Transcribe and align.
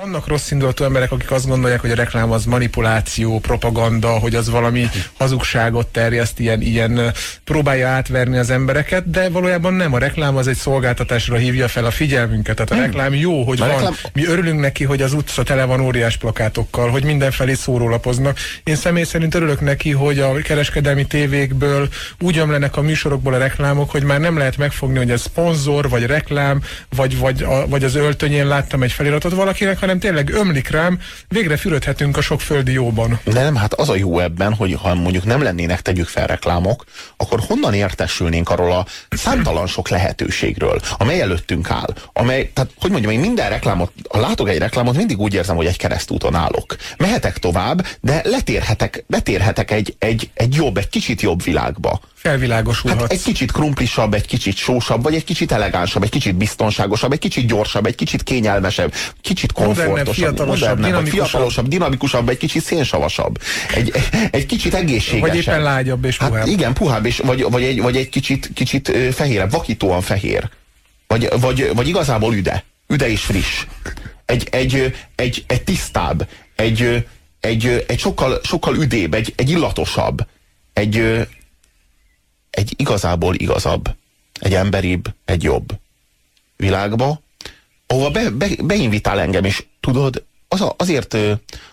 Vannak 0.00 0.26
rossz 0.26 0.50
indulatú 0.50 0.84
emberek, 0.84 1.12
akik 1.12 1.30
azt 1.30 1.46
gondolják, 1.46 1.80
hogy 1.80 1.90
a 1.90 1.94
reklám 1.94 2.30
az 2.30 2.44
manipuláció, 2.44 3.38
propaganda, 3.38 4.08
hogy 4.08 4.34
az 4.34 4.50
valami 4.50 4.86
hazugságot 5.18 5.86
terjeszt, 5.86 6.38
ilyen, 6.38 6.60
ilyen 6.60 7.12
próbálja 7.44 7.88
átverni 7.88 8.38
az 8.38 8.50
embereket, 8.50 9.10
de 9.10 9.28
valójában 9.28 9.74
nem. 9.74 9.92
A 9.92 9.98
reklám 9.98 10.36
az 10.36 10.46
egy 10.46 10.56
szolgáltatásra 10.56 11.36
hívja 11.36 11.68
fel 11.68 11.84
a 11.84 11.90
figyelmünket. 11.90 12.54
Tehát 12.54 12.70
a 12.70 12.74
hmm. 12.74 12.84
reklám 12.84 13.14
jó, 13.14 13.44
hogy 13.44 13.60
a 13.60 13.66
van. 13.66 13.74
Reklám... 13.74 13.94
Mi 14.12 14.26
örülünk 14.26 14.60
neki, 14.60 14.84
hogy 14.84 15.02
az 15.02 15.12
utca 15.12 15.42
tele 15.42 15.64
van 15.64 15.80
óriás 15.80 16.16
plakátokkal, 16.16 16.90
hogy 16.90 17.04
mindenfelé 17.04 17.54
szórólapoznak. 17.54 18.38
Én 18.64 18.76
személy 18.76 19.04
szerint 19.04 19.34
örülök 19.34 19.60
neki, 19.60 19.90
hogy 19.90 20.18
a 20.18 20.32
kereskedelmi 20.34 21.06
tévékből 21.06 21.88
úgy 22.20 22.38
ömlenek 22.38 22.76
a 22.76 22.82
műsorokból 22.82 23.34
a 23.34 23.38
reklámok, 23.38 23.90
hogy 23.90 24.02
már 24.02 24.20
nem 24.20 24.38
lehet 24.38 24.56
megfogni, 24.56 24.98
hogy 24.98 25.10
ez 25.10 25.20
szponzor, 25.20 25.88
vagy 25.88 26.06
reklám, 26.06 26.62
vagy, 26.96 27.18
vagy, 27.18 27.42
a, 27.42 27.68
vagy 27.68 27.84
az 27.84 27.94
öltönyén 27.94 28.46
láttam 28.46 28.82
egy 28.82 28.92
feliratot 28.92 29.32
valakinek, 29.32 29.80
hanem 29.82 29.98
tényleg 29.98 30.30
ömlik 30.30 30.68
rám, 30.68 30.98
végre 31.28 31.56
fürödhetünk 31.56 32.16
a 32.16 32.20
sok 32.20 32.40
földi 32.40 32.72
jóban. 32.72 33.20
De 33.24 33.42
nem, 33.42 33.56
hát 33.56 33.74
az 33.74 33.88
a 33.88 33.96
jó 33.96 34.18
ebben, 34.18 34.54
hogy 34.54 34.78
ha 34.82 34.94
mondjuk 34.94 35.24
nem 35.24 35.42
lennének 35.42 35.80
tegyük 35.80 36.06
fel 36.06 36.26
reklámok, 36.26 36.84
akkor 37.16 37.40
honnan 37.46 37.74
értesülnénk 37.74 38.50
arról 38.50 38.72
a 38.72 38.86
számtalan 39.10 39.66
sok 39.66 39.88
lehetőségről, 39.88 40.80
amely 40.98 41.20
előttünk 41.20 41.70
áll. 41.70 41.94
Amely, 42.12 42.50
tehát, 42.54 42.70
hogy 42.78 42.90
mondjam, 42.90 43.12
én 43.12 43.20
minden 43.20 43.48
reklámot, 43.48 43.92
ha 44.08 44.20
látok 44.20 44.48
egy 44.48 44.58
reklámot, 44.58 44.96
mindig 44.96 45.18
úgy 45.18 45.34
érzem, 45.34 45.56
hogy 45.56 45.66
egy 45.66 45.78
keresztúton 45.78 46.34
állok. 46.34 46.76
Mehetek 46.96 47.38
tovább, 47.38 47.86
de 48.00 48.20
letérhetek, 48.24 49.04
letérhetek 49.08 49.70
egy, 49.70 49.94
egy, 49.98 50.30
egy 50.34 50.54
jobb, 50.54 50.76
egy 50.76 50.88
kicsit 50.88 51.20
jobb 51.20 51.42
világba 51.42 52.00
felvilágosulhatsz. 52.22 53.00
Hát 53.00 53.12
egy 53.12 53.22
kicsit 53.22 53.52
krumplisabb, 53.52 54.14
egy 54.14 54.26
kicsit 54.26 54.56
sósabb, 54.56 55.02
vagy 55.02 55.14
egy 55.14 55.24
kicsit 55.24 55.52
elegánsabb, 55.52 56.02
egy 56.02 56.10
kicsit 56.10 56.34
biztonságosabb, 56.34 57.12
egy 57.12 57.18
kicsit 57.18 57.46
gyorsabb, 57.46 57.86
egy 57.86 57.94
kicsit 57.94 58.22
kényelmesebb, 58.22 58.94
kicsit 59.20 59.52
komfortosabb, 59.52 59.71
fiatalosabb, 59.74 60.46
modernebb, 60.46 60.84
dinamikusabb. 60.84 61.26
fiatalosabb, 61.26 61.68
dinamikusabb, 61.68 62.28
egy 62.28 62.36
kicsit 62.36 62.62
szénsavasabb, 62.62 63.38
egy, 63.74 63.90
egy, 63.94 64.28
egy 64.30 64.46
kicsit 64.46 64.74
egészségesebb. 64.74 65.28
Vagy 65.28 65.38
éppen 65.38 65.62
lágyabb 65.62 66.04
és 66.04 66.16
puhább. 66.16 66.34
Hát 66.34 66.46
igen, 66.46 66.72
puhább, 66.74 67.06
és, 67.06 67.18
vagy, 67.18 67.42
vagy, 67.50 67.62
egy, 67.62 67.82
vagy 67.82 67.96
egy 67.96 68.08
kicsit, 68.08 68.50
kicsit 68.54 68.92
fehérebb, 69.12 69.50
vakítóan 69.50 70.00
fehér. 70.00 70.48
Vagy, 71.06 71.28
vagy, 71.40 71.70
vagy 71.74 71.88
igazából 71.88 72.34
üde. 72.34 72.64
Üde 72.88 73.08
és 73.08 73.22
friss. 73.22 73.66
Egy, 74.24 74.48
egy, 74.50 74.94
egy, 75.14 75.44
egy 75.46 75.62
tisztább, 75.62 76.28
egy, 76.56 77.06
egy, 77.40 77.84
egy 77.88 77.98
sokkal, 77.98 78.40
sokkal 78.42 78.76
üdébb, 78.76 79.14
egy, 79.14 79.32
egy 79.36 79.50
illatosabb, 79.50 80.26
egy, 80.72 80.96
egy 82.50 82.74
igazából 82.76 83.34
igazabb, 83.34 83.94
egy 84.40 84.54
emberibb, 84.54 85.04
egy 85.24 85.42
jobb 85.42 85.78
világba, 86.56 87.20
ahova 87.92 88.10
be, 88.10 88.30
be, 88.30 88.46
beinvitál 88.62 89.20
engem, 89.20 89.44
és 89.44 89.64
tudod, 89.80 90.24
az 90.48 90.60
a, 90.60 90.74
azért, 90.76 91.16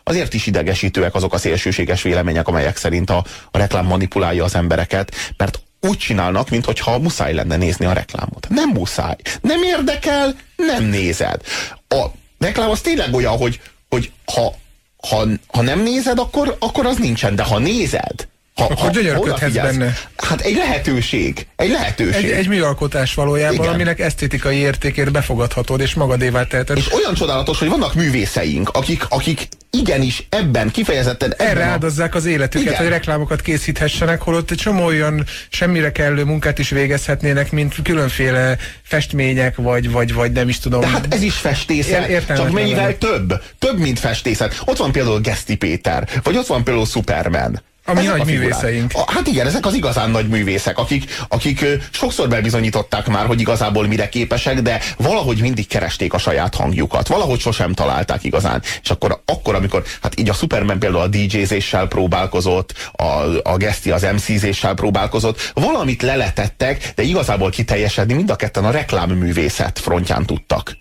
azért 0.04 0.34
is 0.34 0.46
idegesítőek 0.46 1.16
azok 1.16 1.34
a 1.34 1.38
szélsőséges 1.38 2.02
vélemények, 2.02 2.48
amelyek 2.48 2.78
szerint 2.78 3.10
a, 3.10 3.26
a 3.52 3.58
reklám 3.58 3.86
manipulálja 3.86 4.44
az 4.44 4.56
embereket, 4.56 5.16
mert 5.38 5.62
úgy 5.82 5.98
csinálnak, 5.98 6.50
mintha 6.50 7.00
muszáj 7.00 7.34
lenne 7.34 7.58
nézni 7.58 7.86
a 7.86 7.94
reklámot. 7.94 8.48
Nem 8.50 8.70
muszáj. 8.70 9.16
Nem 9.42 9.64
érdekel, 9.64 10.36
nem 10.56 10.84
nézed. 10.84 11.42
A 11.88 12.06
reklám 12.40 12.70
az 12.70 12.82
tényleg 12.82 13.14
olyan, 13.14 13.38
hogy, 13.38 13.62
hogy 13.90 14.12
ha, 14.26 14.54
ha, 15.08 15.26
ha 15.48 15.62
nem 15.62 15.84
nézed, 15.84 16.20
akkor, 16.20 16.56
akkor 16.60 16.86
az 16.86 16.98
nincsen, 16.98 17.36
de 17.36 17.44
ha 17.44 17.60
nézed, 17.60 18.28
ha, 18.60 18.74
Akkor 18.74 18.92
gyönyörködhetsz 18.92 19.54
benne. 19.54 19.94
Hát 20.18 20.42
egy 20.42 20.56
lehetőség. 20.56 21.48
Egy 21.56 21.70
lehetőség. 21.70 22.26
Egy, 22.26 22.32
egy 22.32 22.48
műalkotás 22.48 23.14
valójában, 23.14 23.56
Igen. 23.56 23.74
aminek 23.74 24.00
esztétikai 24.00 24.58
értékért 24.58 25.12
befogadhatod, 25.12 25.80
és 25.80 25.94
magadévá 25.94 26.44
teheted. 26.44 26.78
És 26.78 26.94
olyan 26.94 27.14
csodálatos, 27.14 27.60
hogy 27.60 27.70
vannak 27.70 27.94
művészeink, 27.94 28.70
akik, 28.70 29.06
akik 29.10 29.48
igenis 29.72 30.24
ebben, 30.30 30.72
kifejezetten 30.72 31.34
ebben 31.34 31.48
Erre 31.48 31.66
a... 31.66 31.68
áldozzák 31.70 32.16
az 32.16 32.26
életüket, 32.26 32.68
Igen. 32.68 32.78
hogy 32.78 32.88
reklámokat 32.88 33.42
készíthesssenek, 33.42 34.22
holott 34.22 34.52
egy 34.52 34.58
csomó 34.58 34.86
olyan 34.86 35.26
semmire 35.50 35.92
kellő 35.92 36.24
munkát 36.24 36.60
is 36.60 36.70
végezhetnének, 36.70 37.52
mint 37.52 37.76
különféle 37.84 38.58
festmények, 38.84 39.56
vagy, 39.56 39.92
vagy, 39.92 40.14
vagy 40.14 40.32
nem 40.32 40.50
is 40.50 40.60
tudom. 40.60 40.80
De 40.80 40.88
hát 40.88 41.14
ez 41.14 41.22
is 41.22 41.36
festészet, 41.36 42.08
Ér 42.08 42.26
csak 42.26 42.52
mennyivel 42.52 42.98
több. 42.98 43.44
Több, 43.60 43.80
mint 43.80 44.00
festészet. 44.00 44.62
Ott 44.66 44.78
van 44.78 44.92
például 44.92 45.20
Geszti 45.20 45.56
Péter, 45.56 46.10
vagy 46.24 46.38
ott 46.38 46.48
van 46.48 46.64
például 46.64 46.86
Superman. 46.86 47.62
A 47.90 47.94
mi 47.94 48.06
nagy 48.06 48.26
művészeink. 48.26 48.92
A, 48.94 49.12
hát 49.12 49.28
igen, 49.28 49.48
ezek 49.48 49.66
az 49.66 49.74
igazán 49.74 50.12
nagy 50.12 50.28
művészek, 50.28 50.78
akik, 50.78 51.04
akik 51.28 51.66
sokszor 51.92 52.28
bebizonyították 52.28 53.08
már, 53.08 53.26
hogy 53.26 53.40
igazából 53.40 53.88
mire 53.88 54.10
képesek, 54.10 54.62
de 54.62 54.80
valahogy 54.98 55.42
mindig 55.42 55.68
keresték 55.68 56.14
a 56.14 56.18
saját 56.18 56.56
hangjukat. 56.56 57.08
Valahogy 57.08 57.40
sosem 57.40 57.74
találták 57.74 58.24
igazán. 58.24 58.62
És 58.84 58.90
akkor, 58.90 59.22
akkor 59.26 59.56
amikor, 59.56 59.84
hát 60.02 60.20
így 60.20 60.30
a 60.30 60.34
Superman 60.34 60.80
például 60.80 61.02
a 61.02 61.08
DJ-zéssel 61.08 61.88
próbálkozott, 61.88 62.74
a, 62.92 63.04
a 63.44 63.58
Geszti 63.58 63.92
az 63.92 64.08
MC-zéssel 64.14 64.74
próbálkozott, 64.74 65.52
valamit 65.54 66.02
leletettek, 66.02 66.92
de 66.96 67.04
igazából 67.04 67.50
kiteljesedni 67.50 68.14
mind 68.14 68.30
a 68.30 68.36
ketten 68.36 68.66
a 68.66 68.72
reklámművészet 68.72 69.80
frontján 69.80 70.26
tudtak. 70.26 70.78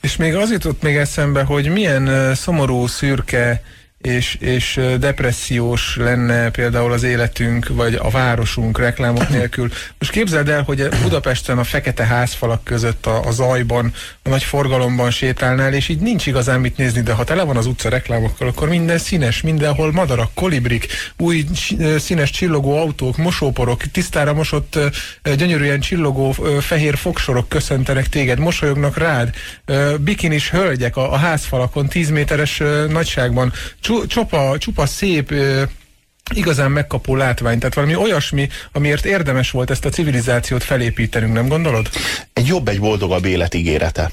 És 0.00 0.16
még 0.16 0.34
az 0.34 0.50
jutott 0.50 0.82
még 0.82 0.96
eszembe, 0.96 1.42
hogy 1.42 1.68
milyen 1.68 2.34
szomorú, 2.34 2.86
szürke 2.86 3.62
és, 4.04 4.36
és 4.40 4.80
depressziós 4.98 5.96
lenne 5.96 6.50
például 6.50 6.92
az 6.92 7.02
életünk, 7.02 7.68
vagy 7.68 7.94
a 7.94 8.10
városunk 8.10 8.78
reklámok 8.78 9.28
nélkül. 9.28 9.68
Most 9.98 10.10
képzeld 10.10 10.48
el, 10.48 10.62
hogy 10.62 10.88
Budapesten 11.02 11.58
a 11.58 11.64
fekete 11.64 12.04
házfalak 12.04 12.64
között 12.64 13.06
a, 13.06 13.24
a 13.26 13.30
zajban, 13.30 13.92
a 14.22 14.28
nagy 14.28 14.42
forgalomban 14.42 15.10
sétálnál, 15.10 15.72
és 15.72 15.88
így 15.88 16.00
nincs 16.00 16.26
igazán 16.26 16.60
mit 16.60 16.76
nézni, 16.76 17.00
de 17.00 17.12
ha 17.12 17.24
tele 17.24 17.42
van 17.42 17.56
az 17.56 17.66
utca 17.66 17.88
reklámokkal, 17.88 18.48
akkor 18.48 18.68
minden 18.68 18.98
színes, 18.98 19.42
mindenhol 19.42 19.92
madarak, 19.92 20.30
kolibrik, 20.34 20.86
új 21.16 21.44
színes 21.98 22.30
csillogó 22.30 22.78
autók, 22.78 23.16
mosóporok, 23.16 23.82
tisztára 23.82 24.32
mosott, 24.32 24.78
gyönyörűen 25.36 25.80
csillogó 25.80 26.32
fehér 26.60 26.96
fogsorok 26.96 27.48
köszöntenek 27.48 28.08
téged, 28.08 28.38
mosolyognak 28.38 28.96
rád, 28.96 29.34
bikinis 30.00 30.50
hölgyek 30.50 30.96
a, 30.96 31.12
a 31.12 31.16
házfalakon, 31.16 31.88
10 31.88 32.10
méteres 32.10 32.62
nagyságban, 32.88 33.52
csupa, 34.06 34.58
csupa 34.58 34.86
szép 34.86 35.34
igazán 36.34 36.70
megkapó 36.70 37.16
látvány, 37.16 37.58
tehát 37.58 37.74
valami 37.74 37.94
olyasmi, 37.94 38.48
amiért 38.72 39.04
érdemes 39.04 39.50
volt 39.50 39.70
ezt 39.70 39.84
a 39.84 39.88
civilizációt 39.88 40.62
felépítenünk, 40.62 41.32
nem 41.32 41.48
gondolod? 41.48 41.88
Egy 42.32 42.46
jobb, 42.46 42.68
egy 42.68 42.80
boldogabb 42.80 43.24
élet 43.24 43.54
ígérete. 43.54 44.10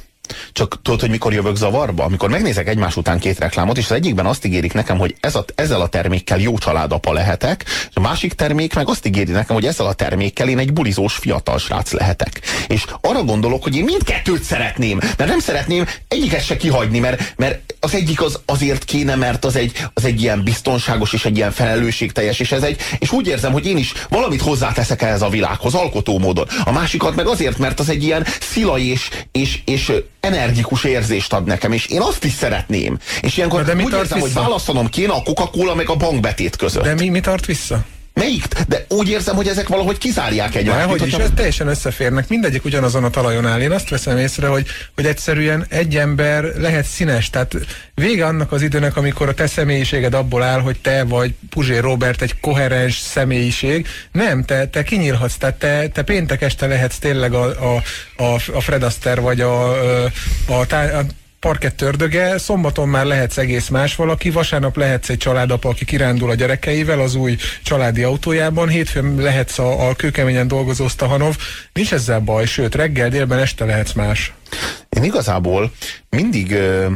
Csak 0.52 0.82
tudod, 0.82 1.00
hogy 1.00 1.10
mikor 1.10 1.34
jövök 1.34 1.56
zavarba? 1.56 2.04
Amikor 2.04 2.30
megnézek 2.30 2.68
egymás 2.68 2.96
után 2.96 3.20
két 3.20 3.40
reklámot, 3.40 3.78
és 3.78 3.86
az 3.86 3.92
egyikben 3.92 4.26
azt 4.26 4.46
ígérik 4.46 4.74
nekem, 4.74 4.98
hogy 4.98 5.16
ez 5.20 5.36
a, 5.36 5.46
ezzel 5.56 5.82
a 5.82 5.88
termékkel 5.88 6.40
jó 6.40 6.58
családapa 6.58 7.14
lehetek, 7.14 7.64
és 7.68 7.94
a 7.94 8.00
másik 8.00 8.34
termék 8.34 8.76
meg 8.76 8.90
azt 8.90 9.06
ígéri 9.06 9.32
nekem, 9.32 9.56
hogy 9.56 9.66
ezzel 9.66 9.86
a 9.86 9.94
termékkel 9.94 10.50
én 10.50 10.58
egy 10.58 10.74
bulizós 10.74 11.14
fiatal 11.14 11.58
srác 11.58 11.92
lehetek. 11.92 12.42
És 12.68 12.86
arra 13.02 13.24
gondolok, 13.24 13.64
hogy 13.64 13.76
én 13.76 13.84
mindkettőt 13.84 14.44
szeretném, 14.44 14.98
mert 15.18 15.30
nem 15.30 15.40
szeretném 15.40 15.86
egyiket 16.08 16.46
se 16.46 16.58
kihagyni, 16.58 17.00
mert, 17.00 17.34
mert 17.38 17.74
az 17.80 17.94
egyik 17.94 18.22
az 18.22 18.40
azért 18.46 18.84
kéne, 18.84 19.16
mert 19.16 19.46
az 19.46 19.56
egy, 19.56 19.72
az 19.94 20.06
egy 20.06 20.22
ilyen 20.22 20.44
biztonságos 20.44 21.14
és 21.14 21.26
egy 21.26 21.38
ilyen 21.38 21.52
felelősségteljes, 21.52 22.40
és 22.40 22.52
ez 22.52 22.64
egy, 22.64 22.82
és 23.00 23.12
úgy 23.12 23.28
érzem, 23.28 23.52
hogy 23.52 23.66
én 23.66 23.78
is 23.78 23.94
valamit 24.10 24.42
hozzáteszek 24.42 25.02
ehhez 25.02 25.22
a 25.22 25.30
világhoz, 25.30 25.74
alkotó 25.74 26.20
módon. 26.20 26.48
A 26.64 26.72
másikat 26.72 27.16
meg 27.16 27.28
azért, 27.28 27.58
mert 27.58 27.80
az 27.80 27.90
egy 27.90 28.04
ilyen 28.04 28.26
szilai 28.40 28.90
és, 28.90 29.10
és, 29.32 29.62
és 29.66 29.92
energikus 30.22 30.84
érzést 30.84 31.34
ad 31.34 31.46
nekem, 31.46 31.72
és 31.72 31.86
én 31.86 32.02
azt 32.02 32.24
is 32.24 32.34
szeretném. 32.34 32.98
És 33.22 33.38
ilyenkor 33.38 33.64
de 33.64 33.74
mi 33.74 33.84
úgy 33.84 33.94
érzem, 33.94 34.20
vissza? 34.20 34.20
hogy 34.20 34.34
választanom 34.34 34.90
kéne 34.90 35.14
a 35.14 35.22
Coca-Cola 35.24 35.76
meg 35.76 35.90
a 35.90 35.96
bankbetét 35.96 36.56
között. 36.56 36.84
De 36.84 36.94
mi, 36.94 37.10
mi 37.10 37.20
tart 37.20 37.46
vissza? 37.46 37.86
Melyik? 38.14 38.48
De 38.68 38.86
úgy 38.90 39.10
érzem, 39.10 39.36
hogy 39.36 39.48
ezek 39.48 39.68
valahogy 39.68 39.98
kizárják 39.98 40.56
egymást. 40.56 40.90
hogy 40.90 41.08
is, 41.08 41.14
ez 41.14 41.30
teljesen 41.36 41.68
összeférnek. 41.68 42.28
Mindegyik 42.28 42.66
ugyanazon 42.66 43.04
a 43.04 43.10
talajon 43.10 43.48
áll. 43.48 43.62
Én 43.62 43.72
azt 43.72 43.90
veszem 43.90 44.18
észre, 44.18 44.48
hogy, 44.48 44.68
hogy 44.96 45.06
egyszerűen 45.06 45.66
egy 45.70 45.98
ember 45.98 46.44
lehet 46.44 46.86
színes. 46.86 47.30
Tehát 47.30 47.56
vége 47.94 48.26
annak 48.26 48.52
az 48.52 48.62
időnek, 48.62 48.98
amikor 48.98 49.30
a 49.30 49.34
te 49.34 49.48
személyiséged 49.48 50.14
abból 50.14 50.44
áll, 50.44 50.60
hogy 50.60 50.80
te 50.80 51.04
vagy 51.04 51.34
Puzsé 51.50 51.78
Robert 51.78 52.22
egy 52.22 52.40
koherens 52.40 52.98
személyiség. 52.98 53.88
Nem, 54.12 54.44
te, 54.44 54.68
te 54.68 54.84
kinyílhatsz. 54.84 55.36
Tehát 55.36 55.56
te, 55.56 55.88
te 55.88 56.02
péntek 56.02 56.42
este 56.42 56.68
lehetsz 56.68 56.98
tényleg 56.98 57.34
a, 57.34 57.76
a, 57.76 57.82
a, 58.24 58.34
a 58.54 58.62
Fred 58.62 58.84
Astaire, 58.84 59.22
vagy 59.22 59.42
a, 59.42 59.72
a, 59.72 60.12
a, 60.48 60.76
a 60.76 61.06
parkett 61.42 61.82
ördöge, 61.82 62.38
szombaton 62.38 62.90
már 62.90 63.06
lehetsz 63.06 63.38
egész 63.38 63.68
más 63.68 63.96
valaki, 63.96 64.30
vasárnap 64.30 64.78
lehetsz 64.78 65.10
egy 65.10 65.18
családapa, 65.18 65.70
aki 65.70 65.86
kirándul 65.86 66.30
a 66.30 66.36
gyerekeivel 66.36 67.00
az 67.00 67.16
új 67.16 67.38
családi 67.64 68.04
autójában, 68.04 68.68
hétfőn 68.68 69.16
lehetsz 69.16 69.60
a, 69.60 69.90
a 69.90 69.96
kőkeményen 69.96 70.48
dolgozó 70.48 70.88
Stahanov, 70.88 71.36
nincs 71.74 71.94
ezzel 71.94 72.20
baj, 72.20 72.46
sőt 72.46 72.76
reggel, 72.76 73.10
délben, 73.10 73.40
este 73.40 73.66
lehetsz 73.66 73.94
más. 73.94 74.34
Én 74.90 75.04
igazából 75.04 75.72
mindig 76.10 76.52
ö, 76.52 76.88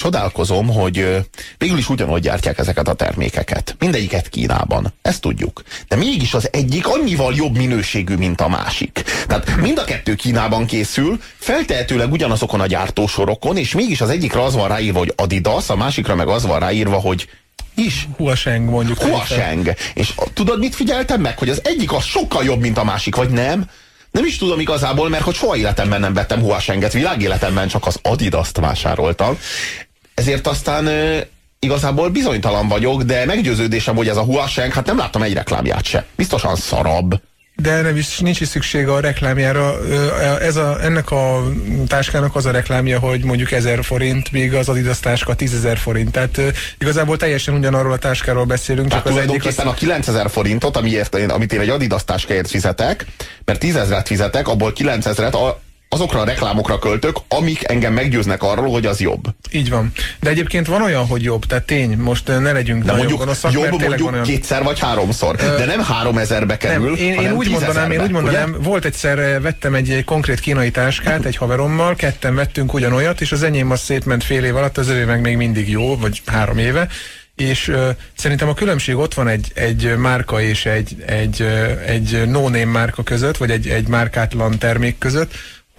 csodálkozom, 0.00 0.66
hogy 0.68 1.26
végül 1.58 1.78
is 1.78 1.88
ugyanúgy 1.88 2.20
gyártják 2.20 2.58
ezeket 2.58 2.88
a 2.88 2.94
termékeket. 2.94 3.76
Mindegyiket 3.78 4.28
Kínában. 4.28 4.92
Ezt 5.02 5.20
tudjuk. 5.20 5.62
De 5.88 5.96
mégis 5.96 6.34
az 6.34 6.48
egyik 6.52 6.88
annyival 6.88 7.34
jobb 7.34 7.56
minőségű, 7.56 8.14
mint 8.14 8.40
a 8.40 8.48
másik. 8.48 9.02
Tehát 9.26 9.56
mind 9.56 9.78
a 9.78 9.84
kettő 9.84 10.14
Kínában 10.14 10.66
készül, 10.66 11.20
feltehetőleg 11.38 12.12
ugyanazokon 12.12 12.60
a 12.60 12.66
gyártósorokon, 12.66 13.56
és 13.56 13.74
mégis 13.74 14.00
az 14.00 14.08
egyikre 14.08 14.42
az 14.42 14.54
van 14.54 14.68
ráírva, 14.68 14.98
hogy 14.98 15.12
Adidas, 15.16 15.68
a 15.68 15.76
másikra 15.76 16.14
meg 16.14 16.28
az 16.28 16.46
van 16.46 16.58
ráírva, 16.58 16.96
hogy 16.96 17.28
is. 17.74 18.08
Huasheng 18.16 18.68
mondjuk. 18.68 19.02
Huasheng. 19.02 19.74
És 19.94 20.14
tudod, 20.34 20.58
mit 20.58 20.74
figyeltem 20.74 21.20
meg? 21.20 21.38
Hogy 21.38 21.48
az 21.48 21.60
egyik 21.64 21.92
az 21.92 22.04
sokkal 22.04 22.44
jobb, 22.44 22.60
mint 22.60 22.78
a 22.78 22.84
másik, 22.84 23.14
vagy 23.14 23.30
nem? 23.30 23.70
Nem 24.10 24.24
is 24.24 24.38
tudom 24.38 24.60
igazából, 24.60 25.08
mert 25.08 25.22
hogy 25.22 25.34
soha 25.34 25.56
életemben 25.56 26.00
nem 26.00 26.14
vettem 26.14 26.40
Huashenget, 26.40 26.92
világéletemben 26.92 27.68
csak 27.68 27.86
az 27.86 27.98
Adidas-t 28.02 28.58
vásároltam. 28.58 29.38
Ezért 30.20 30.46
aztán 30.46 30.88
igazából 31.58 32.08
bizonytalan 32.08 32.68
vagyok, 32.68 33.02
de 33.02 33.24
meggyőződésem, 33.24 33.96
hogy 33.96 34.08
ez 34.08 34.16
a 34.16 34.22
Huasheng, 34.22 34.72
hát 34.72 34.86
nem 34.86 34.98
láttam 34.98 35.22
egy 35.22 35.34
reklámját 35.34 35.84
se. 35.84 36.04
Biztosan 36.16 36.56
szarabb 36.56 37.20
de 37.62 37.80
nem 37.80 37.96
is, 37.96 38.18
nincs 38.18 38.40
is 38.40 38.48
szükség 38.48 38.88
a 38.88 39.00
reklámjára. 39.00 39.78
Ez 40.40 40.56
a, 40.56 40.82
ennek 40.82 41.10
a 41.10 41.42
táskának 41.86 42.36
az 42.36 42.46
a 42.46 42.50
reklámja, 42.50 42.98
hogy 42.98 43.24
mondjuk 43.24 43.52
1000 43.52 43.84
forint, 43.84 44.32
míg 44.32 44.54
az 44.54 44.68
Adidas 44.68 45.00
táska 45.00 45.34
10.000 45.38 45.78
forint. 45.80 46.10
Tehát 46.10 46.40
igazából 46.78 47.16
teljesen 47.16 47.54
ugyanarról 47.54 47.92
a 47.92 47.98
táskáról 47.98 48.44
beszélünk. 48.44 48.88
Tehát 48.88 49.04
csak 49.04 49.12
az 49.12 49.20
egyik 49.20 49.46
az... 49.46 49.58
a 49.58 49.74
9000 49.74 50.30
forintot, 50.30 50.76
amiért, 50.76 51.14
amit 51.14 51.52
én 51.52 51.60
egy 51.60 51.68
Adidas 51.68 52.04
táskáért 52.04 52.48
fizetek, 52.48 53.06
mert 53.44 53.58
10 53.58 53.76
ezeret 53.76 54.06
fizetek, 54.06 54.48
abból 54.48 54.72
9000-et 54.76 55.54
azokra 55.92 56.20
a 56.20 56.24
reklámokra 56.24 56.78
költök, 56.78 57.16
amik 57.28 57.68
engem 57.68 57.92
meggyőznek 57.92 58.42
arról, 58.42 58.70
hogy 58.70 58.86
az 58.86 59.00
jobb. 59.00 59.24
Így 59.50 59.70
van. 59.70 59.92
De 60.20 60.30
egyébként 60.30 60.66
van 60.66 60.82
olyan, 60.82 61.06
hogy 61.06 61.22
jobb, 61.22 61.44
tehát 61.44 61.64
tény, 61.64 61.96
most 61.96 62.26
ne 62.26 62.52
legyünk 62.52 62.84
de 62.84 62.92
mondjuk 62.92 63.18
gonoszak, 63.18 63.52
jobb 63.52 63.70
mondjuk 63.70 64.12
olyan... 64.12 64.22
kétszer 64.22 64.62
vagy 64.62 64.78
háromszor, 64.78 65.34
uh, 65.34 65.56
de 65.56 65.64
nem 65.64 65.82
három 65.82 66.18
ezerbe 66.18 66.56
kerül, 66.56 66.90
nem, 66.90 66.94
én, 66.94 67.20
én 67.20 67.32
úgy 67.32 67.50
mondanám, 67.50 67.90
én 67.90 68.02
úgy 68.02 68.10
mondanám, 68.10 68.50
ugye? 68.50 68.58
volt 68.58 68.84
egyszer, 68.84 69.40
vettem 69.40 69.74
egy, 69.74 69.90
egy 69.90 70.04
konkrét 70.04 70.40
kínai 70.40 70.70
táskát 70.70 71.24
egy 71.24 71.36
haverommal, 71.36 71.94
ketten 71.94 72.34
vettünk 72.34 72.74
ugyanolyat, 72.74 73.20
és 73.20 73.32
az 73.32 73.42
enyém 73.42 73.70
az 73.70 73.80
szétment 73.80 74.24
fél 74.24 74.44
év 74.44 74.56
alatt, 74.56 74.78
az 74.78 74.88
övé 74.88 75.04
meg 75.04 75.20
még 75.20 75.36
mindig 75.36 75.68
jó, 75.68 75.96
vagy 75.96 76.22
három 76.26 76.58
éve, 76.58 76.88
és 77.36 77.68
uh, 77.68 77.88
szerintem 78.16 78.48
a 78.48 78.54
különbség 78.54 78.96
ott 78.96 79.14
van 79.14 79.28
egy, 79.28 79.50
egy 79.54 79.96
márka 79.96 80.40
és 80.40 80.66
egy, 80.66 80.96
egy, 81.06 81.42
egy 81.86 82.22
no-name 82.26 82.64
márka 82.64 83.02
között, 83.02 83.36
vagy 83.36 83.50
egy, 83.50 83.68
egy 83.68 83.88
márkátlan 83.88 84.58
termék 84.58 84.98
között, 84.98 85.32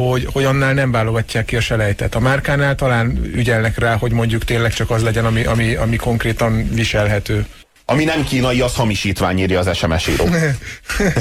hogy, 0.09 0.27
hogy 0.31 0.43
annál 0.43 0.73
nem 0.73 0.91
válogatják 0.91 1.45
ki 1.45 1.55
a 1.55 1.61
selejtet. 1.61 2.15
A 2.15 2.19
márkánál 2.19 2.75
talán 2.75 3.19
ügyelnek 3.33 3.77
rá, 3.77 3.95
hogy 3.95 4.11
mondjuk 4.11 4.43
tényleg 4.43 4.73
csak 4.73 4.89
az 4.89 5.03
legyen, 5.03 5.25
ami, 5.25 5.43
ami, 5.43 5.75
ami 5.75 5.95
konkrétan 5.95 6.69
viselhető. 6.73 7.45
Ami 7.85 8.03
nem 8.03 8.23
kínai, 8.23 8.61
az 8.61 8.75
hamisítvány, 8.75 9.39
írja 9.39 9.59
az 9.59 9.77
SMS 9.77 10.07
író. 10.07 10.25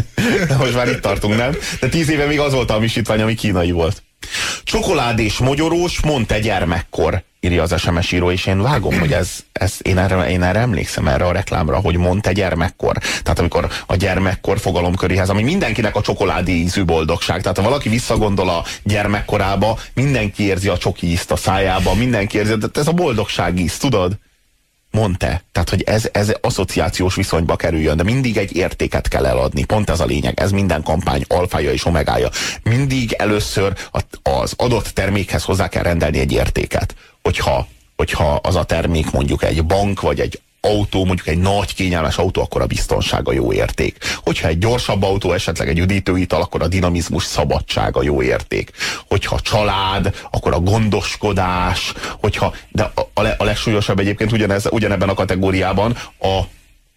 Most 0.59 0.75
már 0.75 0.89
itt 0.89 1.01
tartunk, 1.01 1.37
nem? 1.37 1.57
De 1.81 1.89
tíz 1.89 2.11
éve 2.11 2.27
még 2.27 2.41
az 2.41 2.53
volt 2.53 2.71
a 2.71 2.73
hamisítvány, 2.73 3.21
ami 3.21 3.35
kínai 3.35 3.71
volt. 3.71 4.03
Csokoládés 4.65 5.39
mogyorós, 5.39 6.01
mondta 6.01 6.39
gyermekkor, 6.39 7.23
írja 7.41 7.63
az 7.63 7.81
SMS 7.81 8.13
író, 8.13 8.31
és 8.31 8.47
én 8.47 8.63
vágom, 8.63 8.99
hogy 8.99 9.13
ez, 9.13 9.31
ez 9.53 9.75
én, 9.83 9.99
erre, 9.99 10.31
én 10.31 10.43
erre 10.43 10.59
emlékszem 10.59 11.09
erre 11.09 11.25
a 11.25 11.33
reklámra, 11.33 11.77
hogy 11.77 11.97
mondta 11.97 12.33
gyermekkor. 12.33 12.99
Tehát 13.23 13.39
amikor 13.39 13.69
a 13.87 13.97
gyermekkor 13.97 14.59
fogalomköréhez, 14.59 15.29
ami 15.29 15.43
mindenkinek 15.43 15.97
a 15.97 16.01
csokoládé 16.01 16.53
ízű 16.53 16.85
boldogság. 16.85 17.43
Tehát 17.43 17.57
ha 17.57 17.63
valaki 17.63 17.89
visszagondol 17.89 18.49
a 18.49 18.65
gyermekkorába, 18.83 19.79
mindenki 19.95 20.43
érzi 20.43 20.69
a 20.69 20.79
csoki 20.79 21.11
ízt 21.11 21.31
a 21.31 21.37
szájába, 21.37 21.95
mindenki 21.95 22.39
érzi, 22.39 22.55
de 22.55 22.67
ez 22.75 22.89
a 22.89 22.93
boldogság 22.93 23.59
íz, 23.59 23.79
tudod? 23.79 24.19
Mondta. 24.91 25.41
Tehát, 25.53 25.71
hogy 25.71 25.83
ez, 25.83 26.09
ez 26.13 26.33
asszociációs 26.41 27.15
viszonyba 27.15 27.57
kerüljön, 27.57 27.97
de 27.97 28.03
mindig 28.03 28.37
egy 28.37 28.57
értéket 28.57 29.09
kell 29.09 29.27
eladni. 29.27 29.65
Pont 29.65 29.91
ez 29.91 30.01
a 30.01 30.05
lényeg. 30.05 30.41
Ez 30.41 30.51
minden 30.51 30.83
kampány 30.83 31.25
alfája 31.29 31.73
és 31.73 31.85
omegája. 31.85 32.29
Mindig 32.63 33.13
először 33.13 33.73
az 34.23 34.55
adott 34.57 34.89
termékhez 34.89 35.45
hozzá 35.45 35.69
kell 35.69 35.83
rendelni 35.83 36.19
egy 36.19 36.33
értéket. 36.33 36.95
Hogyha, 37.23 37.67
hogyha 37.97 38.35
az 38.35 38.57
a 38.57 38.65
termék 38.65 39.11
mondjuk 39.11 39.43
egy 39.43 39.65
bank, 39.65 40.01
vagy 40.01 40.21
egy 40.21 40.41
autó, 40.61 41.05
mondjuk 41.05 41.29
egy 41.29 41.39
nagy 41.39 41.75
kényelmes 41.75 42.17
autó, 42.17 42.43
akkor 42.43 42.61
a 42.63 42.67
biztonsága 42.67 43.33
jó 43.33 43.53
érték. 43.53 43.97
Hogyha 44.17 44.49
egy 44.49 44.59
gyorsabb 44.59 45.03
autó, 45.03 45.33
esetleg 45.33 45.69
egy 45.69 45.79
üdítőital, 45.79 46.41
akkor 46.41 46.63
a 46.63 46.69
dinamizmus 46.69 47.25
szabadsága 47.25 48.03
jó 48.03 48.23
érték. 48.23 48.71
Hogyha 49.09 49.41
család, 49.41 50.15
akkor 50.31 50.55
a 50.55 50.61
gondoskodás, 50.61 51.93
hogyha, 52.21 52.55
de 52.69 52.91
a, 52.95 53.21
a, 53.21 53.27
a 53.39 53.45
legsúlyosabb 53.45 53.99
egyébként 53.99 54.33
ugyanez, 54.33 54.67
ugyanebben 54.71 55.09
a 55.09 55.15
kategóriában 55.15 55.97
a 56.21 56.41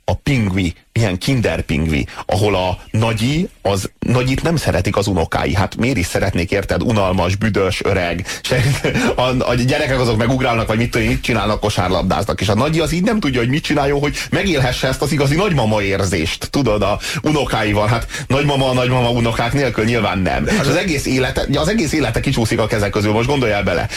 a 0.05 0.13
pingvi, 0.15 0.73
milyen 0.93 1.17
kinder 1.17 1.61
pingvi, 1.61 2.07
ahol 2.25 2.55
a 2.55 2.77
nagyi, 2.91 3.49
az 3.61 3.91
nagyit 3.99 4.43
nem 4.43 4.55
szeretik 4.55 4.95
az 4.95 5.07
unokái. 5.07 5.53
Hát 5.53 5.75
miért 5.75 5.97
is 5.97 6.05
szeretnék, 6.05 6.51
érted, 6.51 6.83
unalmas, 6.83 7.35
büdös, 7.35 7.81
öreg, 7.83 8.27
se, 8.41 8.63
a, 9.15 9.49
a 9.49 9.53
gyerekek 9.53 9.99
azok 9.99 10.17
megugrálnak, 10.17 10.67
vagy 10.67 10.77
mit 10.77 10.91
tudom, 10.91 11.07
mit 11.07 11.21
csinálnak, 11.21 11.59
kosárlabdáznak, 11.59 12.41
és 12.41 12.47
a 12.47 12.53
nagyi 12.53 12.79
az 12.79 12.91
így 12.91 13.03
nem 13.03 13.19
tudja, 13.19 13.39
hogy 13.39 13.49
mit 13.49 13.63
csináljon, 13.63 13.99
hogy 13.99 14.17
megélhesse 14.29 14.87
ezt 14.87 15.01
az 15.01 15.11
igazi 15.11 15.35
nagymama 15.35 15.81
érzést, 15.81 16.49
tudod, 16.49 16.81
a 16.81 16.99
unokáival. 17.21 17.87
Hát 17.87 18.07
nagymama, 18.27 18.69
a 18.69 18.73
nagymama 18.73 19.09
unokák 19.09 19.53
nélkül 19.53 19.83
nyilván 19.83 20.19
nem. 20.19 20.47
És 20.47 20.59
az 20.59 20.75
egész 20.75 21.05
élete, 21.05 21.47
az 21.53 21.67
egész 21.67 21.93
élete 21.93 22.19
kicsúszik 22.19 22.59
a 22.59 22.67
kezek 22.67 22.91
közül, 22.91 23.11
most 23.11 23.27
gondoljál 23.27 23.63
bele 23.63 23.87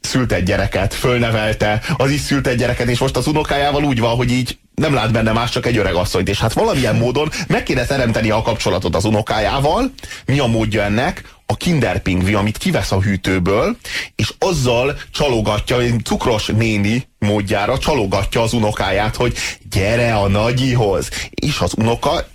szült 0.00 0.32
egy 0.32 0.42
gyereket, 0.42 0.94
fölnevelte, 0.94 1.82
az 1.96 2.10
is 2.10 2.20
szült 2.20 2.46
egy 2.46 2.56
gyereket, 2.56 2.88
és 2.88 2.98
most 2.98 3.16
az 3.16 3.26
unokájával 3.26 3.84
úgy 3.84 4.00
van, 4.00 4.16
hogy 4.16 4.30
így 4.30 4.58
nem 4.74 4.94
lát 4.94 5.12
benne 5.12 5.32
más, 5.32 5.50
csak 5.50 5.66
egy 5.66 5.76
öreg 5.76 5.94
asszonyt, 5.94 6.28
és 6.28 6.40
hát 6.40 6.52
valamilyen 6.52 6.96
módon 6.96 7.30
meg 7.46 7.62
kéne 7.62 7.84
teremteni 7.84 8.30
a 8.30 8.42
kapcsolatot 8.42 8.94
az 8.94 9.04
unokájával. 9.04 9.92
Mi 10.26 10.38
a 10.38 10.46
módja 10.46 10.82
ennek? 10.82 11.32
A 11.46 11.56
kinderpingvi, 11.56 12.34
amit 12.34 12.58
kivesz 12.58 12.92
a 12.92 13.00
hűtőből, 13.00 13.76
és 14.14 14.32
azzal 14.38 14.98
csalogatja, 15.12 15.76
cukros 16.04 16.46
néni 16.46 17.08
módjára 17.18 17.78
csalogatja 17.78 18.42
az 18.42 18.52
unokáját, 18.52 19.16
hogy 19.16 19.36
gyere 19.70 20.14
a 20.14 20.28
nagyihoz. 20.28 21.08
És 21.30 21.58
az 21.58 21.72
unoka 21.76 22.26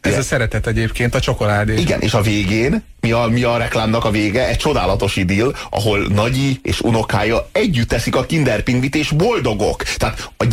ez 0.00 0.18
a 0.18 0.22
szeretet 0.22 0.66
egyébként, 0.66 1.14
a 1.14 1.20
csokoládé. 1.20 1.74
Igen, 1.74 2.00
és 2.00 2.14
a 2.14 2.20
végén, 2.20 2.82
mi 3.00 3.12
a, 3.12 3.26
mi 3.26 3.42
a 3.42 3.56
reklámnak 3.56 4.04
a 4.04 4.10
vége? 4.10 4.48
Egy 4.48 4.56
csodálatos 4.56 5.16
idill, 5.16 5.54
ahol 5.70 5.98
Nagyi 5.98 6.58
és 6.62 6.80
unokája 6.80 7.48
együtt 7.52 7.88
teszik 7.88 8.16
a 8.16 8.26
kinderpingvit, 8.26 8.94
és 8.94 9.10
boldogok. 9.10 9.82
Tehát 9.82 10.30
a, 10.36 10.44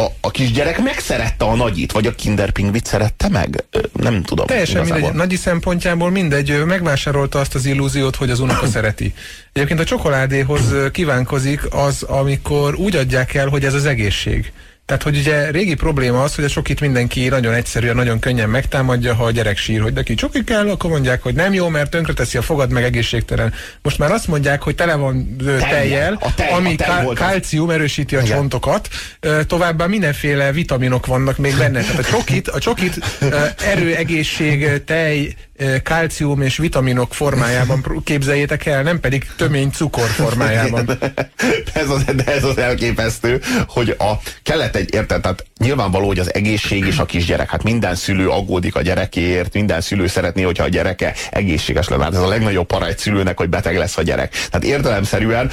a, 0.00 0.06
a 0.20 0.30
kisgyerek 0.30 0.82
megszerette 0.82 1.44
a 1.44 1.54
Nagyit, 1.54 1.92
vagy 1.92 2.06
a 2.06 2.14
kinderpingvit 2.14 2.86
szerette 2.86 3.28
meg? 3.28 3.64
Nem 3.92 4.22
tudom. 4.22 4.46
Teljesen 4.46 4.76
igazából. 4.76 5.00
mindegy. 5.00 5.18
Nagyi 5.18 5.36
szempontjából 5.36 6.10
mindegy, 6.10 6.64
megvásárolta 6.64 7.38
azt 7.38 7.54
az 7.54 7.66
illúziót, 7.66 8.16
hogy 8.16 8.30
az 8.30 8.40
unoka 8.40 8.66
szereti. 8.76 9.14
Egyébként 9.52 9.80
a 9.80 9.84
csokoládéhoz 9.84 10.74
kívánkozik 10.92 11.60
az, 11.70 12.02
amikor 12.02 12.74
úgy 12.74 12.96
adják 12.96 13.34
el, 13.34 13.48
hogy 13.48 13.64
ez 13.64 13.74
az 13.74 13.84
egészség. 13.86 14.52
Tehát, 14.88 15.02
hogy 15.02 15.16
ugye 15.16 15.50
régi 15.50 15.74
probléma 15.74 16.22
az, 16.22 16.34
hogy 16.34 16.44
a 16.44 16.48
csokit 16.48 16.80
mindenki 16.80 17.28
nagyon 17.28 17.54
egyszerűen, 17.54 17.96
nagyon 17.96 18.18
könnyen 18.18 18.48
megtámadja, 18.48 19.14
ha 19.14 19.24
a 19.24 19.30
gyerek 19.30 19.56
sír, 19.56 19.80
hogy 19.80 19.92
neki 19.92 20.14
csoki 20.14 20.44
kell, 20.44 20.70
akkor 20.70 20.90
mondják, 20.90 21.22
hogy 21.22 21.34
nem 21.34 21.52
jó, 21.52 21.68
mert 21.68 21.90
tönkreteszi 21.90 22.38
a 22.38 22.42
fogad, 22.42 22.70
meg 22.70 22.84
egészségtelen. 22.84 23.52
Most 23.82 23.98
már 23.98 24.10
azt 24.10 24.26
mondják, 24.26 24.62
hogy 24.62 24.74
tele 24.74 24.94
van 24.94 25.36
tejjel, 25.70 26.32
tej, 26.36 26.50
ami 26.50 26.76
kalcium 27.14 27.70
erősíti 27.70 28.16
a 28.16 28.20
Igen. 28.20 28.36
csontokat, 28.36 28.88
továbbá 29.46 29.86
mindenféle 29.86 30.52
vitaminok 30.52 31.06
vannak 31.06 31.38
még 31.38 31.56
benne. 31.56 31.80
Tehát 31.80 31.98
a 31.98 32.04
csokit, 32.04 32.48
a 32.48 32.58
csokit 32.58 32.98
erő, 33.64 33.94
egészség, 33.94 34.84
tej, 34.84 35.34
kalcium 35.82 36.42
és 36.42 36.56
vitaminok 36.56 37.14
formájában 37.14 38.02
képzeljétek 38.04 38.66
el, 38.66 38.82
nem 38.82 39.00
pedig 39.00 39.26
tömény 39.36 39.70
cukor 39.70 40.08
formájában. 40.08 40.84
de, 40.86 41.24
ez 41.72 41.90
az, 41.90 42.04
de 42.04 42.24
ez 42.24 42.44
az 42.44 42.58
elképesztő, 42.58 43.40
hogy 43.68 43.94
a 43.98 44.12
kelet 44.42 44.76
egy, 44.76 44.94
érted, 44.94 45.20
tehát 45.20 45.44
nyilvánvaló, 45.58 46.06
hogy 46.06 46.18
az 46.18 46.34
egészség 46.34 46.86
és 46.86 46.98
a 46.98 47.04
kisgyerek, 47.04 47.50
hát 47.50 47.62
minden 47.62 47.94
szülő 47.94 48.28
aggódik 48.28 48.76
a 48.76 48.82
gyerekéért, 48.82 49.54
minden 49.54 49.80
szülő 49.80 50.06
szeretné, 50.06 50.42
hogyha 50.42 50.64
a 50.64 50.68
gyereke 50.68 51.14
egészséges 51.30 51.88
lenne. 51.88 52.04
Hát 52.04 52.14
ez 52.14 52.20
a 52.20 52.28
legnagyobb 52.28 52.66
para 52.66 52.86
egy 52.86 52.98
szülőnek, 52.98 53.38
hogy 53.38 53.48
beteg 53.48 53.76
lesz 53.76 53.96
a 53.96 54.02
gyerek. 54.02 54.30
Tehát 54.30 54.64
értelemszerűen 54.64 55.50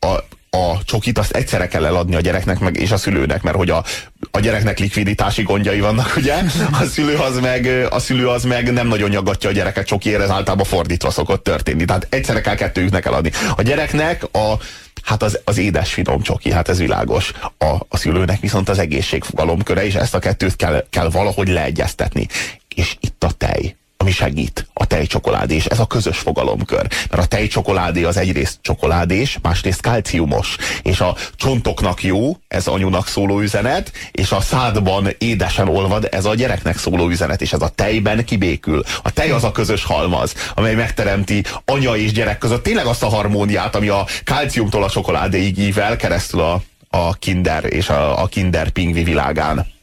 a, 0.00 0.18
a 0.50 0.84
csokit 0.84 1.18
azt 1.18 1.32
egyszerre 1.32 1.68
kell 1.68 1.86
eladni 1.86 2.14
a 2.14 2.20
gyereknek 2.20 2.58
meg, 2.58 2.76
és 2.76 2.90
a 2.90 2.96
szülőnek, 2.96 3.42
mert 3.42 3.56
hogy 3.56 3.70
a, 3.70 3.84
a 4.30 4.40
gyereknek 4.40 4.78
likviditási 4.78 5.42
gondjai 5.42 5.80
vannak, 5.80 6.14
ugye? 6.16 6.34
A 6.80 6.84
szülő 6.84 7.16
az 7.16 7.38
meg, 7.38 7.86
a 7.90 7.98
szülő 7.98 8.28
az 8.28 8.44
meg 8.44 8.72
nem 8.72 8.88
nagyon 8.88 9.08
nyaggatja 9.08 9.48
a 9.50 9.52
gyereket 9.52 9.86
csokiért, 9.86 10.22
ez 10.22 10.30
általában 10.30 10.66
fordítva 10.66 11.10
szokott 11.10 11.42
történni. 11.44 11.84
Tehát 11.84 12.06
egyszerre 12.10 12.40
kell 12.40 12.54
kettőjüknek 12.54 13.06
eladni. 13.06 13.30
A 13.56 13.62
gyereknek 13.62 14.24
a 14.24 14.58
Hát 15.02 15.22
az, 15.22 15.40
az 15.44 15.58
édes 15.58 15.92
finom 15.92 16.22
csoki, 16.22 16.52
hát 16.52 16.68
ez 16.68 16.78
világos. 16.78 17.32
A, 17.58 17.74
a 17.88 17.96
szülőnek 17.96 18.40
viszont 18.40 18.68
az 18.68 18.78
egészségfogalomköre, 18.78 19.84
és 19.84 19.94
ezt 19.94 20.14
a 20.14 20.18
kettőt 20.18 20.56
kell, 20.56 20.86
kell 20.90 21.10
valahogy 21.10 21.48
leegyeztetni. 21.48 22.26
És 22.74 22.96
itt 23.00 23.24
a 23.24 23.30
tej 23.30 23.76
ami 24.08 24.16
segít 24.16 24.66
a 24.72 24.86
tejcsokoládé, 24.86 25.54
és 25.54 25.64
ez 25.64 25.78
a 25.78 25.86
közös 25.86 26.18
fogalomkör. 26.18 26.86
Mert 27.10 27.22
a 27.22 27.26
tejcsokoládé 27.26 28.04
az 28.04 28.16
egyrészt 28.16 28.58
csokoládés, 28.62 29.38
másrészt 29.42 29.80
kalciumos, 29.80 30.56
és 30.82 31.00
a 31.00 31.16
csontoknak 31.36 32.02
jó, 32.02 32.36
ez 32.48 32.66
anyunak 32.66 33.06
szóló 33.06 33.40
üzenet, 33.40 33.92
és 34.12 34.32
a 34.32 34.40
szádban 34.40 35.08
édesen 35.18 35.68
olvad, 35.68 36.08
ez 36.10 36.24
a 36.24 36.34
gyereknek 36.34 36.78
szóló 36.78 37.08
üzenet, 37.08 37.40
és 37.40 37.52
ez 37.52 37.62
a 37.62 37.68
tejben 37.68 38.24
kibékül. 38.24 38.82
A 39.02 39.10
tej 39.10 39.30
az 39.30 39.44
a 39.44 39.52
közös 39.52 39.84
halmaz, 39.84 40.34
amely 40.54 40.74
megteremti 40.74 41.44
anya 41.64 41.96
és 41.96 42.12
gyerek 42.12 42.38
között 42.38 42.62
tényleg 42.62 42.86
azt 42.86 43.02
a 43.02 43.08
harmóniát, 43.08 43.76
ami 43.76 43.88
a 43.88 44.06
kalciumtól 44.24 44.84
a 44.84 44.90
csokoládéig 44.90 45.58
ível 45.58 45.96
keresztül 45.96 46.40
a, 46.40 46.62
a 46.90 47.14
kinder 47.14 47.72
és 47.72 47.88
a, 47.88 48.22
a 48.22 48.26
kinder 48.26 48.68
pingvi 48.68 49.02
világán. 49.02 49.76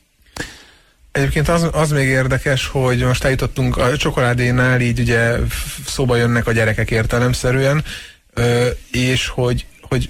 Egyébként 1.15 1.50
az, 1.50 1.69
az 1.72 1.91
még 1.91 2.07
érdekes, 2.07 2.67
hogy 2.67 3.03
most 3.03 3.24
eljutottunk 3.24 3.77
a 3.77 3.98
csokoládénál, 3.98 4.81
így 4.81 5.00
ugye 5.00 5.36
szóba 5.88 6.15
jönnek 6.15 6.48
a 6.48 6.51
gyerekek 6.51 6.91
értelemszerűen, 6.91 7.84
és 8.91 9.27
hogy, 9.27 9.65
hogy 9.81 10.10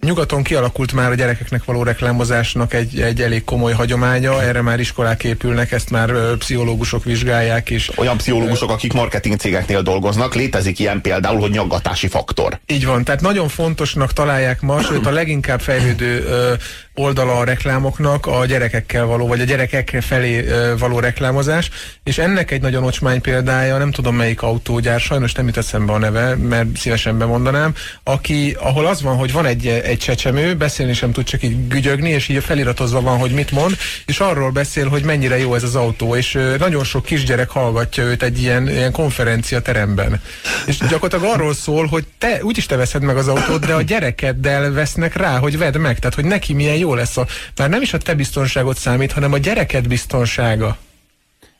nyugaton 0.00 0.42
kialakult 0.42 0.92
már 0.92 1.10
a 1.10 1.14
gyerekeknek 1.14 1.64
való 1.64 1.82
reklámozásnak 1.82 2.74
egy, 2.74 3.00
egy 3.00 3.22
elég 3.22 3.44
komoly 3.44 3.72
hagyománya, 3.72 4.42
erre 4.42 4.62
már 4.62 4.80
iskolák 4.80 5.24
épülnek, 5.24 5.72
ezt 5.72 5.90
már 5.90 6.10
ö, 6.10 6.36
pszichológusok 6.36 7.04
vizsgálják 7.04 7.70
is. 7.70 7.98
Olyan 7.98 8.16
pszichológusok, 8.16 8.70
akik 8.70 8.92
marketing 8.92 9.38
cégeknél 9.38 9.82
dolgoznak, 9.82 10.34
létezik 10.34 10.78
ilyen 10.78 11.00
például, 11.00 11.40
hogy 11.40 11.50
nyaggatási 11.50 12.08
faktor. 12.08 12.58
Így 12.66 12.86
van, 12.86 13.04
tehát 13.04 13.20
nagyon 13.20 13.48
fontosnak 13.48 14.12
találják 14.12 14.60
ma, 14.60 14.82
sőt 14.82 15.06
a 15.06 15.10
leginkább 15.10 15.60
fejlődő 15.60 16.24
ö, 16.24 16.54
oldala 16.96 17.38
a 17.38 17.44
reklámoknak 17.44 18.26
a 18.26 18.46
gyerekekkel 18.46 19.04
való, 19.04 19.26
vagy 19.26 19.40
a 19.40 19.44
gyerekek 19.44 19.96
felé 20.00 20.44
való 20.78 20.98
reklámozás, 20.98 21.70
és 22.04 22.18
ennek 22.18 22.50
egy 22.50 22.60
nagyon 22.60 22.84
ocsmány 22.84 23.20
példája, 23.20 23.78
nem 23.78 23.90
tudom 23.90 24.16
melyik 24.16 24.42
autógyár, 24.42 25.00
sajnos 25.00 25.32
nem 25.32 25.46
jut 25.46 25.56
eszembe 25.56 25.92
a 25.92 25.98
neve, 25.98 26.34
mert 26.34 26.76
szívesen 26.76 27.18
bemondanám, 27.18 27.74
aki, 28.02 28.56
ahol 28.60 28.86
az 28.86 29.02
van, 29.02 29.16
hogy 29.16 29.32
van 29.32 29.46
egy, 29.46 29.66
egy 29.66 29.98
csecsemő, 29.98 30.54
beszélni 30.54 30.92
sem 30.92 31.12
tud 31.12 31.24
csak 31.24 31.42
így 31.42 31.68
gügyögni, 31.68 32.10
és 32.10 32.28
így 32.28 32.44
feliratozva 32.44 33.00
van, 33.00 33.18
hogy 33.18 33.30
mit 33.30 33.50
mond, 33.50 33.76
és 34.06 34.20
arról 34.20 34.50
beszél, 34.50 34.88
hogy 34.88 35.04
mennyire 35.04 35.38
jó 35.38 35.54
ez 35.54 35.62
az 35.62 35.74
autó, 35.74 36.16
és 36.16 36.38
nagyon 36.58 36.84
sok 36.84 37.04
kisgyerek 37.04 37.48
hallgatja 37.48 38.04
őt 38.04 38.22
egy 38.22 38.42
ilyen, 38.42 38.68
ilyen 38.68 38.92
konferencia 38.92 39.60
teremben. 39.60 40.20
És 40.66 40.78
gyakorlatilag 40.78 41.34
arról 41.34 41.54
szól, 41.54 41.86
hogy 41.86 42.04
te 42.18 42.38
úgyis 42.42 42.66
te 42.66 42.76
veszed 42.76 43.02
meg 43.02 43.16
az 43.16 43.28
autót, 43.28 43.66
de 43.66 43.74
a 43.74 43.82
gyerekeddel 43.82 44.72
vesznek 44.72 45.16
rá, 45.16 45.38
hogy 45.38 45.58
vedd 45.58 45.78
meg, 45.78 45.98
tehát 45.98 46.14
hogy 46.14 46.24
neki 46.24 46.52
milyen 46.52 46.76
jó 46.76 46.85
lesz 46.94 47.16
a, 47.16 47.26
már 47.56 47.68
nem 47.68 47.82
is 47.82 47.92
a 47.92 47.98
te 47.98 48.14
biztonságot 48.14 48.78
számít, 48.78 49.12
hanem 49.12 49.32
a 49.32 49.38
gyereked 49.38 49.88
biztonsága. 49.88 50.76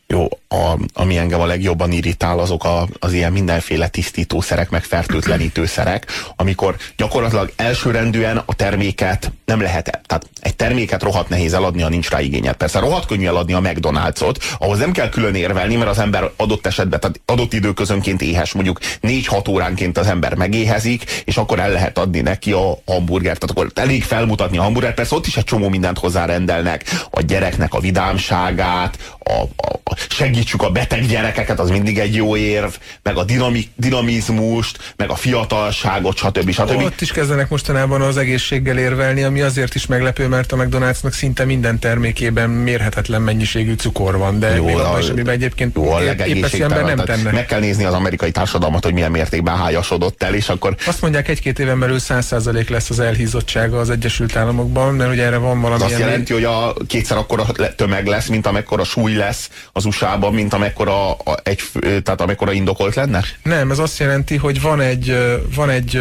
Jó, 0.09 0.29
a, 0.49 0.79
ami 0.93 1.17
engem 1.17 1.41
a 1.41 1.47
legjobban 1.47 1.93
irritál, 1.93 2.39
azok 2.39 2.65
a, 2.65 2.89
az 2.99 3.13
ilyen 3.13 3.33
mindenféle 3.33 3.89
tisztítószerek, 3.89 4.71
meg 4.71 4.85
fertőtlenítőszerek, 4.85 6.07
amikor 6.37 6.77
gyakorlatilag 6.97 7.53
elsőrendűen 7.57 8.43
a 8.47 8.55
terméket 8.55 9.33
nem 9.45 9.61
lehet, 9.61 9.85
tehát 10.07 10.29
egy 10.41 10.57
terméket 10.57 11.03
rohadt 11.03 11.29
nehéz 11.29 11.53
eladni, 11.53 11.83
ha 11.83 11.89
nincs 11.89 12.11
rá 12.11 12.21
igényed. 12.21 12.55
Persze 12.55 12.79
rohadt 12.79 13.07
könnyű 13.07 13.27
eladni 13.27 13.53
a 13.53 13.61
McDonald's-ot, 13.61 14.37
ahhoz 14.59 14.79
nem 14.79 14.93
kell 14.93 15.09
külön 15.09 15.35
érvelni, 15.35 15.77
mert 15.77 15.91
az 15.91 15.99
ember 15.99 16.31
adott 16.37 16.67
esetben, 16.67 17.01
tehát 17.01 17.21
adott 17.25 17.53
időközönként 17.53 18.23
éhes, 18.23 18.53
mondjuk 18.53 18.79
4-6 19.03 19.49
óránként 19.49 19.99
az 19.99 20.07
ember 20.07 20.35
megéhezik, 20.35 21.23
és 21.25 21.37
akkor 21.37 21.59
el 21.59 21.71
lehet 21.71 21.99
adni 21.99 22.21
neki 22.21 22.53
a 22.53 22.79
hamburgert. 22.87 23.39
Tehát 23.39 23.57
akkor 23.57 23.85
elég 23.85 24.05
felmutatni 24.05 24.59
a 24.59 24.63
hamburgert, 24.63 24.95
persze 24.95 25.15
ott 25.15 25.27
is 25.27 25.37
egy 25.37 25.45
csomó 25.45 25.69
mindent 25.69 25.99
hozzárendelnek, 25.99 26.85
a 27.11 27.21
gyereknek 27.21 27.75
a 27.75 27.81
vidámságát, 27.81 28.99
a, 29.19 29.41
a, 29.57 29.96
segítsük 30.09 30.63
a 30.63 30.71
beteg 30.71 31.07
gyerekeket, 31.07 31.61
az 31.61 31.71
mindig 31.71 31.99
egy 31.99 32.15
jó 32.15 32.37
érv, 32.37 32.73
meg 33.03 33.17
a 33.17 33.25
dinami, 33.25 33.69
dinamizmust, 33.77 34.95
meg 34.97 35.11
a 35.11 35.15
fiatalságot, 35.15 36.17
stb. 36.17 36.51
stb. 36.51 36.83
Ott 36.83 37.01
is 37.01 37.13
kezdenek 37.13 37.49
mostanában 37.49 38.01
az 38.01 38.17
egészséggel 38.17 38.79
érvelni, 38.79 39.23
ami 39.23 39.41
azért 39.41 39.75
is 39.75 39.87
meglepő, 39.87 40.29
mert 40.29 40.53
a 40.53 40.57
McDonald'snak 40.57 41.13
szinte 41.13 41.45
minden 41.45 41.79
termékében 41.79 42.51
mérhetetlen 42.51 43.23
mennyiségű 43.23 43.75
cukor 43.75 44.17
van, 44.19 44.39
de 44.39 44.55
jó, 44.55 44.65
még 44.65 44.77
abban 44.77 45.01
is, 45.01 45.09
amiben 45.09 45.35
egyébként 45.35 45.77
jó, 45.77 45.91
a 45.91 46.03
épp 46.03 46.45
ember 46.45 46.85
nem 46.85 46.97
tenne. 46.97 47.31
Meg 47.31 47.47
kell 47.47 47.61
nézni 47.61 47.85
az 47.85 47.95
amerikai 47.95 48.31
társadalmat, 48.31 48.85
hogy 48.85 48.93
milyen 48.93 49.11
mértékben 49.11 49.57
hájasodott 49.57 50.23
el, 50.23 50.35
és 50.35 50.49
akkor... 50.49 50.77
Azt 50.87 51.01
mondják, 51.01 51.29
egy-két 51.29 51.59
éven 51.59 51.79
belül 51.79 51.99
100% 52.01 52.69
lesz 52.69 52.91
az 52.91 53.01
elhízottsága 53.01 53.79
az 53.79 53.91
Egyesült 53.91 54.37
Államokban, 54.37 54.95
mert 54.95 55.11
ugye 55.11 55.25
erre 55.25 55.37
van 55.37 55.61
valami... 55.61 55.83
Az 55.83 55.91
azt 55.91 56.01
jelenti, 56.01 56.33
hogy 56.33 56.45
a 56.45 56.75
kétszer 56.87 57.17
akkora 57.17 57.47
tömeg 57.77 58.07
lesz, 58.07 58.27
mint 58.27 58.47
amekkora 58.47 58.85
súly 58.85 59.15
lesz 59.15 59.51
az 59.73 59.86
USA-ban, 59.87 60.35
mint 60.35 60.53
amekkora, 60.53 61.17
egy, 61.43 61.63
tehát 61.81 62.21
amekkora 62.21 62.53
indokolt 62.53 62.95
lenne? 62.95 63.25
Nem, 63.43 63.71
ez 63.71 63.79
azt 63.79 63.99
jelenti, 63.99 64.37
hogy 64.37 64.61
van 64.61 64.81
egy, 64.81 65.17
van 65.55 65.71
egy 65.71 66.01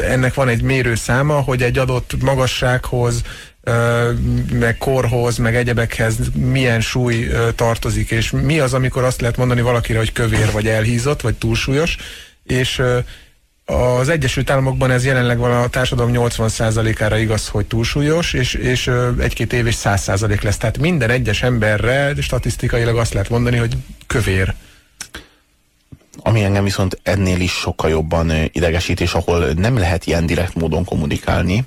ennek 0.00 0.34
van 0.34 0.48
egy 0.48 0.62
mérőszáma, 0.62 1.40
hogy 1.40 1.62
egy 1.62 1.78
adott 1.78 2.22
magassághoz, 2.22 3.22
meg 4.52 4.76
korhoz, 4.78 5.36
meg 5.36 5.56
egyebekhez 5.56 6.16
milyen 6.34 6.80
súly 6.80 7.28
tartozik, 7.54 8.10
és 8.10 8.30
mi 8.30 8.58
az, 8.58 8.74
amikor 8.74 9.04
azt 9.04 9.20
lehet 9.20 9.36
mondani 9.36 9.60
valakire, 9.60 9.98
hogy 9.98 10.12
kövér, 10.12 10.52
vagy 10.52 10.66
elhízott, 10.68 11.20
vagy 11.20 11.34
túlsúlyos, 11.34 11.96
és 12.44 12.82
az 13.66 14.08
Egyesült 14.08 14.50
Államokban 14.50 14.90
ez 14.90 15.04
jelenleg 15.04 15.38
van 15.38 15.50
a 15.50 15.68
társadalom 15.68 16.12
80%-ára 16.14 17.18
igaz, 17.18 17.48
hogy 17.48 17.66
túlsúlyos, 17.66 18.32
és, 18.32 18.54
és 18.54 18.90
egy-két 19.18 19.52
év 19.52 19.66
és 19.66 19.76
100% 19.82 20.42
lesz. 20.42 20.56
Tehát 20.56 20.78
minden 20.78 21.10
egyes 21.10 21.42
emberre 21.42 22.14
statisztikailag 22.20 22.96
azt 22.96 23.12
lehet 23.12 23.28
mondani, 23.28 23.56
hogy 23.56 23.76
kövér. 24.06 24.54
Ami 26.22 26.44
engem 26.44 26.64
viszont 26.64 27.00
ennél 27.02 27.40
is 27.40 27.52
sokkal 27.52 27.90
jobban 27.90 28.32
idegesít, 28.52 29.00
és 29.00 29.12
ahol 29.12 29.52
nem 29.56 29.76
lehet 29.76 30.06
ilyen 30.06 30.26
direkt 30.26 30.54
módon 30.54 30.84
kommunikálni, 30.84 31.64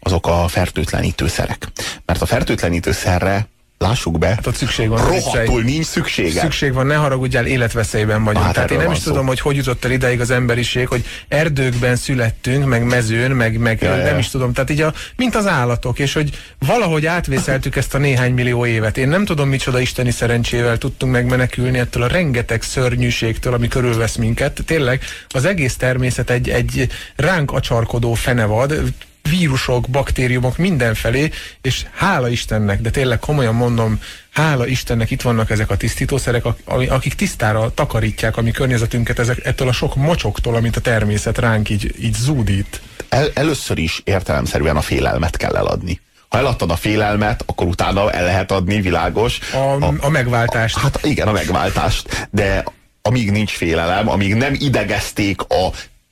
azok 0.00 0.26
a 0.26 0.48
fertőtlenítőszerek. 0.48 1.68
Mert 2.04 2.22
a 2.22 2.26
fertőtlenítőszerre 2.26 3.48
lássuk 3.78 4.18
be, 4.18 4.26
hát 4.26 4.46
ott 4.46 4.54
szükség 4.54 4.88
van. 4.88 5.06
Rohadtul 5.06 5.62
nincs 5.62 5.86
szüksége. 5.86 6.40
Szükség 6.40 6.72
van, 6.72 6.86
ne 6.86 6.94
haragudjál, 6.94 7.46
életveszélyben 7.46 8.24
vagyunk. 8.24 8.44
Hát 8.44 8.54
Tehát 8.54 8.70
én 8.70 8.78
nem 8.78 8.90
is 8.90 8.98
szó. 8.98 9.10
tudom, 9.10 9.26
hogy 9.26 9.40
hogy 9.40 9.56
jutott 9.56 9.84
el 9.84 9.90
ideig 9.90 10.20
az 10.20 10.30
emberiség, 10.30 10.88
hogy 10.88 11.04
erdőkben 11.28 11.96
születtünk, 11.96 12.64
meg 12.64 12.84
mezőn, 12.84 13.30
meg, 13.30 13.58
meg 13.58 13.82
ja, 13.82 13.96
nem 13.96 14.06
ja. 14.06 14.18
is 14.18 14.28
tudom. 14.28 14.52
Tehát 14.52 14.70
így 14.70 14.80
a, 14.80 14.94
mint 15.16 15.34
az 15.34 15.46
állatok, 15.46 15.98
és 15.98 16.12
hogy 16.12 16.30
valahogy 16.58 17.06
átvészeltük 17.06 17.76
ezt 17.76 17.94
a 17.94 17.98
néhány 17.98 18.32
millió 18.32 18.66
évet. 18.66 18.98
Én 18.98 19.08
nem 19.08 19.24
tudom, 19.24 19.48
micsoda 19.48 19.80
isteni 19.80 20.10
szerencsével 20.10 20.78
tudtunk 20.78 21.12
megmenekülni 21.12 21.78
ettől 21.78 22.02
a 22.02 22.08
rengeteg 22.08 22.62
szörnyűségtől, 22.62 23.54
ami 23.54 23.68
körülvesz 23.68 24.16
minket. 24.16 24.60
Tényleg 24.66 25.02
az 25.28 25.44
egész 25.44 25.76
természet 25.76 26.30
egy, 26.30 26.48
egy 26.48 26.88
ránk 27.16 27.52
acsarkodó 27.52 28.14
fenevad, 28.14 28.82
vírusok, 29.28 29.88
baktériumok 29.88 30.56
mindenfelé, 30.56 31.30
és 31.62 31.86
hála 31.94 32.28
Istennek, 32.28 32.80
de 32.80 32.90
tényleg 32.90 33.18
komolyan 33.18 33.54
mondom, 33.54 34.00
hála 34.30 34.66
Istennek 34.66 35.10
itt 35.10 35.22
vannak 35.22 35.50
ezek 35.50 35.70
a 35.70 35.76
tisztítószerek, 35.76 36.44
akik 36.88 37.14
tisztára 37.14 37.74
takarítják 37.74 38.36
a 38.36 38.42
mi 38.42 38.50
környezetünket 38.50 39.18
ezek, 39.18 39.44
ettől 39.44 39.68
a 39.68 39.72
sok 39.72 39.96
mocsoktól, 39.96 40.54
amit 40.54 40.76
a 40.76 40.80
természet 40.80 41.38
ránk 41.38 41.70
így, 41.70 41.94
így 42.00 42.14
zúdít. 42.14 42.80
El, 43.08 43.30
először 43.34 43.78
is 43.78 44.00
értelemszerűen 44.04 44.76
a 44.76 44.80
félelmet 44.80 45.36
kell 45.36 45.56
eladni 45.56 46.00
ha 46.28 46.38
eladtad 46.38 46.70
a 46.70 46.76
félelmet, 46.76 47.42
akkor 47.46 47.66
utána 47.66 48.12
el 48.12 48.24
lehet 48.24 48.52
adni, 48.52 48.80
világos. 48.80 49.38
A, 49.52 49.56
a, 49.56 49.94
a 50.00 50.08
megváltást. 50.08 50.76
A, 50.76 50.80
hát 50.80 51.00
igen, 51.02 51.28
a 51.28 51.32
megváltást. 51.32 52.28
De 52.30 52.64
amíg 53.02 53.30
nincs 53.30 53.50
félelem, 53.50 54.08
amíg 54.08 54.34
nem 54.34 54.54
idegezték 54.58 55.40
a, 55.42 55.66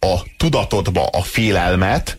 a 0.06 0.22
tudatodba 0.36 1.06
a 1.06 1.22
félelmet, 1.22 2.18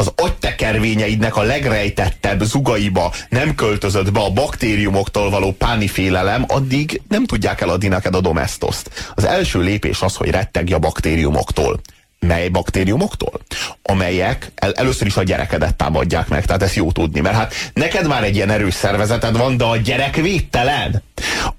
az 0.00 0.12
agytekervényeidnek 0.16 1.36
a 1.36 1.42
legrejtettebb 1.42 2.42
zugaiba 2.42 3.12
nem 3.28 3.54
költözött 3.54 4.12
be 4.12 4.20
a 4.20 4.30
baktériumoktól 4.30 5.30
való 5.30 5.52
páni 5.52 5.86
félelem, 5.86 6.44
addig 6.48 7.02
nem 7.08 7.24
tudják 7.24 7.60
eladni 7.60 7.88
neked 7.88 8.14
a 8.14 8.20
domestoszt. 8.20 9.12
Az 9.14 9.24
első 9.24 9.60
lépés 9.60 10.00
az, 10.00 10.16
hogy 10.16 10.30
rettegj 10.30 10.72
a 10.72 10.78
baktériumoktól. 10.78 11.80
Mely 12.20 12.48
baktériumoktól? 12.48 13.40
Amelyek 13.82 14.52
el, 14.54 14.72
először 14.72 15.06
is 15.06 15.16
a 15.16 15.22
gyerekedet 15.22 15.76
támadják 15.76 16.28
meg, 16.28 16.46
tehát 16.46 16.62
ezt 16.62 16.74
jó 16.74 16.92
tudni, 16.92 17.20
mert 17.20 17.36
hát 17.36 17.54
neked 17.72 18.06
már 18.06 18.24
egy 18.24 18.34
ilyen 18.34 18.50
erős 18.50 18.74
szervezeted 18.74 19.36
van, 19.36 19.56
de 19.56 19.64
a 19.64 19.76
gyerek 19.76 20.16
védtelen. 20.16 21.02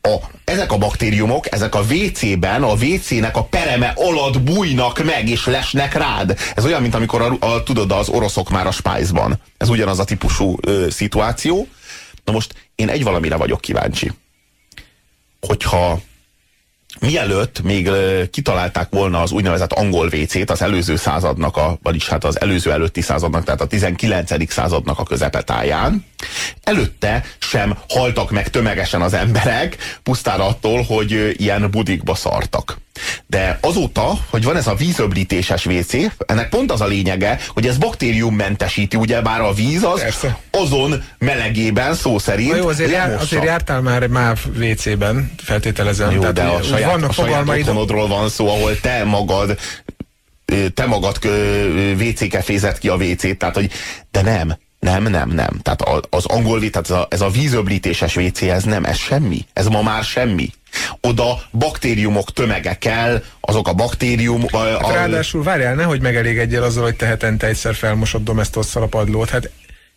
A, 0.02 0.16
ezek 0.44 0.72
a 0.72 0.78
baktériumok, 0.78 1.52
ezek 1.52 1.76
a 1.76 1.82
WC-ben, 1.82 2.64
a 2.64 2.74
WC-nek 2.74 3.38
a 3.38 3.44
pereme 3.44 3.94
alatt 3.96 4.42
bújnak 4.42 5.04
meg, 5.04 5.30
és 5.30 5.46
lesnek 5.46 5.94
rád. 5.94 6.38
Ez 6.56 6.66
olyan, 6.66 6.82
mint 6.82 6.96
amikor 6.96 7.22
a, 7.22 7.46
a, 7.46 7.64
tudod, 7.64 7.92
az 7.92 8.10
oroszok 8.10 8.50
már 8.50 8.68
a 8.68 8.72
spájzban. 8.72 9.40
Ez 9.58 9.70
ugyanaz 9.70 10.00
a 10.00 10.04
típusú 10.04 10.58
ö, 10.62 10.88
szituáció. 10.90 11.68
Na 12.24 12.32
most 12.32 12.54
én 12.76 12.90
egy 12.90 13.04
valamire 13.04 13.36
vagyok 13.36 13.62
kíváncsi. 13.62 14.12
Hogyha 15.42 16.00
mielőtt 17.00 17.62
még 17.62 17.90
kitalálták 18.32 18.88
volna 18.90 19.22
az 19.22 19.32
úgynevezett 19.32 19.74
angol 19.74 20.08
WC-t 20.08 20.50
az 20.50 20.62
előző 20.62 20.96
századnak, 20.96 21.58
a, 21.58 21.80
vagyis 21.84 22.08
hát 22.08 22.24
az 22.24 22.42
előző 22.42 22.72
előtti 22.72 23.02
századnak, 23.02 23.44
tehát 23.44 23.62
a 23.62 23.68
19. 23.68 24.52
századnak 24.52 25.00
a 25.00 25.04
közepetáján, 25.04 26.06
előtte 26.64 27.24
sem 27.40 27.78
haltak 27.90 28.32
meg 28.32 28.50
tömegesen 28.50 29.02
az 29.02 29.14
emberek, 29.14 29.78
pusztán 30.04 30.40
attól, 30.40 30.82
hogy 30.82 31.34
ilyen 31.38 31.72
budikba 31.72 32.16
szartak. 32.16 32.78
De 33.28 33.58
azóta, 33.62 34.20
hogy 34.30 34.44
van 34.44 34.56
ez 34.58 34.68
a 34.68 34.76
vízöblítéses 34.76 35.66
WC, 35.66 35.94
ennek 36.26 36.50
pont 36.50 36.72
az 36.72 36.82
a 36.82 36.86
lényege, 36.86 37.40
hogy 37.48 37.68
ez 37.68 37.78
baktériummentesíti, 37.78 38.98
ugye 38.98 39.22
bár 39.22 39.42
a 39.42 39.54
víz 39.54 39.84
az 39.84 40.02
Persze. 40.02 40.40
azon 40.52 41.04
melegében 41.18 41.94
szó 41.94 42.18
szerint 42.20 42.52
Na 42.52 42.56
jó, 42.56 42.68
azért, 42.68 42.92
jár, 42.92 43.08
lemossa. 43.08 43.24
azért 43.24 43.44
jártál 43.44 43.82
már 43.82 44.08
MÁV 44.08 44.40
WC-ben, 44.60 45.32
feltételezem. 45.38 46.12
Jó, 46.12 46.20
Tehát 46.20 46.36
de 46.36 46.44
a 46.44 46.62
saját, 46.62 46.92
vannak 46.92 47.10
a 47.10 47.14
saját 47.14 47.48
otthonodról 47.48 48.08
van 48.08 48.30
szó, 48.30 48.48
ahol 48.50 48.80
te 48.80 49.04
magad 49.04 49.58
te 50.74 50.86
magad 50.86 51.20
WC-ke 52.00 52.42
fézed 52.42 52.78
ki 52.78 52.90
a 52.90 52.96
WC-t, 52.96 53.38
tehát 53.38 53.56
hogy 53.56 53.72
de 54.12 54.22
nem, 54.22 54.58
nem, 54.80 55.04
nem, 55.04 55.30
nem. 55.30 55.60
Tehát 55.62 56.06
az 56.10 56.26
angol, 56.26 56.60
tehát 56.60 56.90
ez 56.90 56.92
a, 56.92 57.08
ez 57.10 57.22
a 57.22 57.30
vízöblítéses 57.30 58.16
WC, 58.16 58.42
ez 58.42 58.64
nem, 58.64 58.86
ez 58.86 58.98
semmi. 58.98 59.46
Ez 59.54 59.68
ma 59.68 59.82
már 59.82 60.04
semmi. 60.04 60.50
Oda 61.02 61.42
baktériumok 61.52 62.34
tömege 62.34 62.74
kell, 62.74 63.24
azok 63.40 63.68
a 63.68 63.74
baktérium... 63.74 64.44
A, 64.52 64.58
Hát 64.58 64.82
a, 64.82 64.92
ráadásul 64.92 65.44
várjál, 65.44 65.76
nehogy 65.76 66.02
megelégedjél 66.02 66.64
azzal, 66.64 66.84
hogy 66.84 66.96
te 66.96 67.06
hetente 67.06 67.48
egyszer 67.48 67.76
felmosod 67.76 68.24
domestosszal 68.24 68.84
a 68.84 68.88
padlót. 68.88 69.30
Hát 69.30 69.50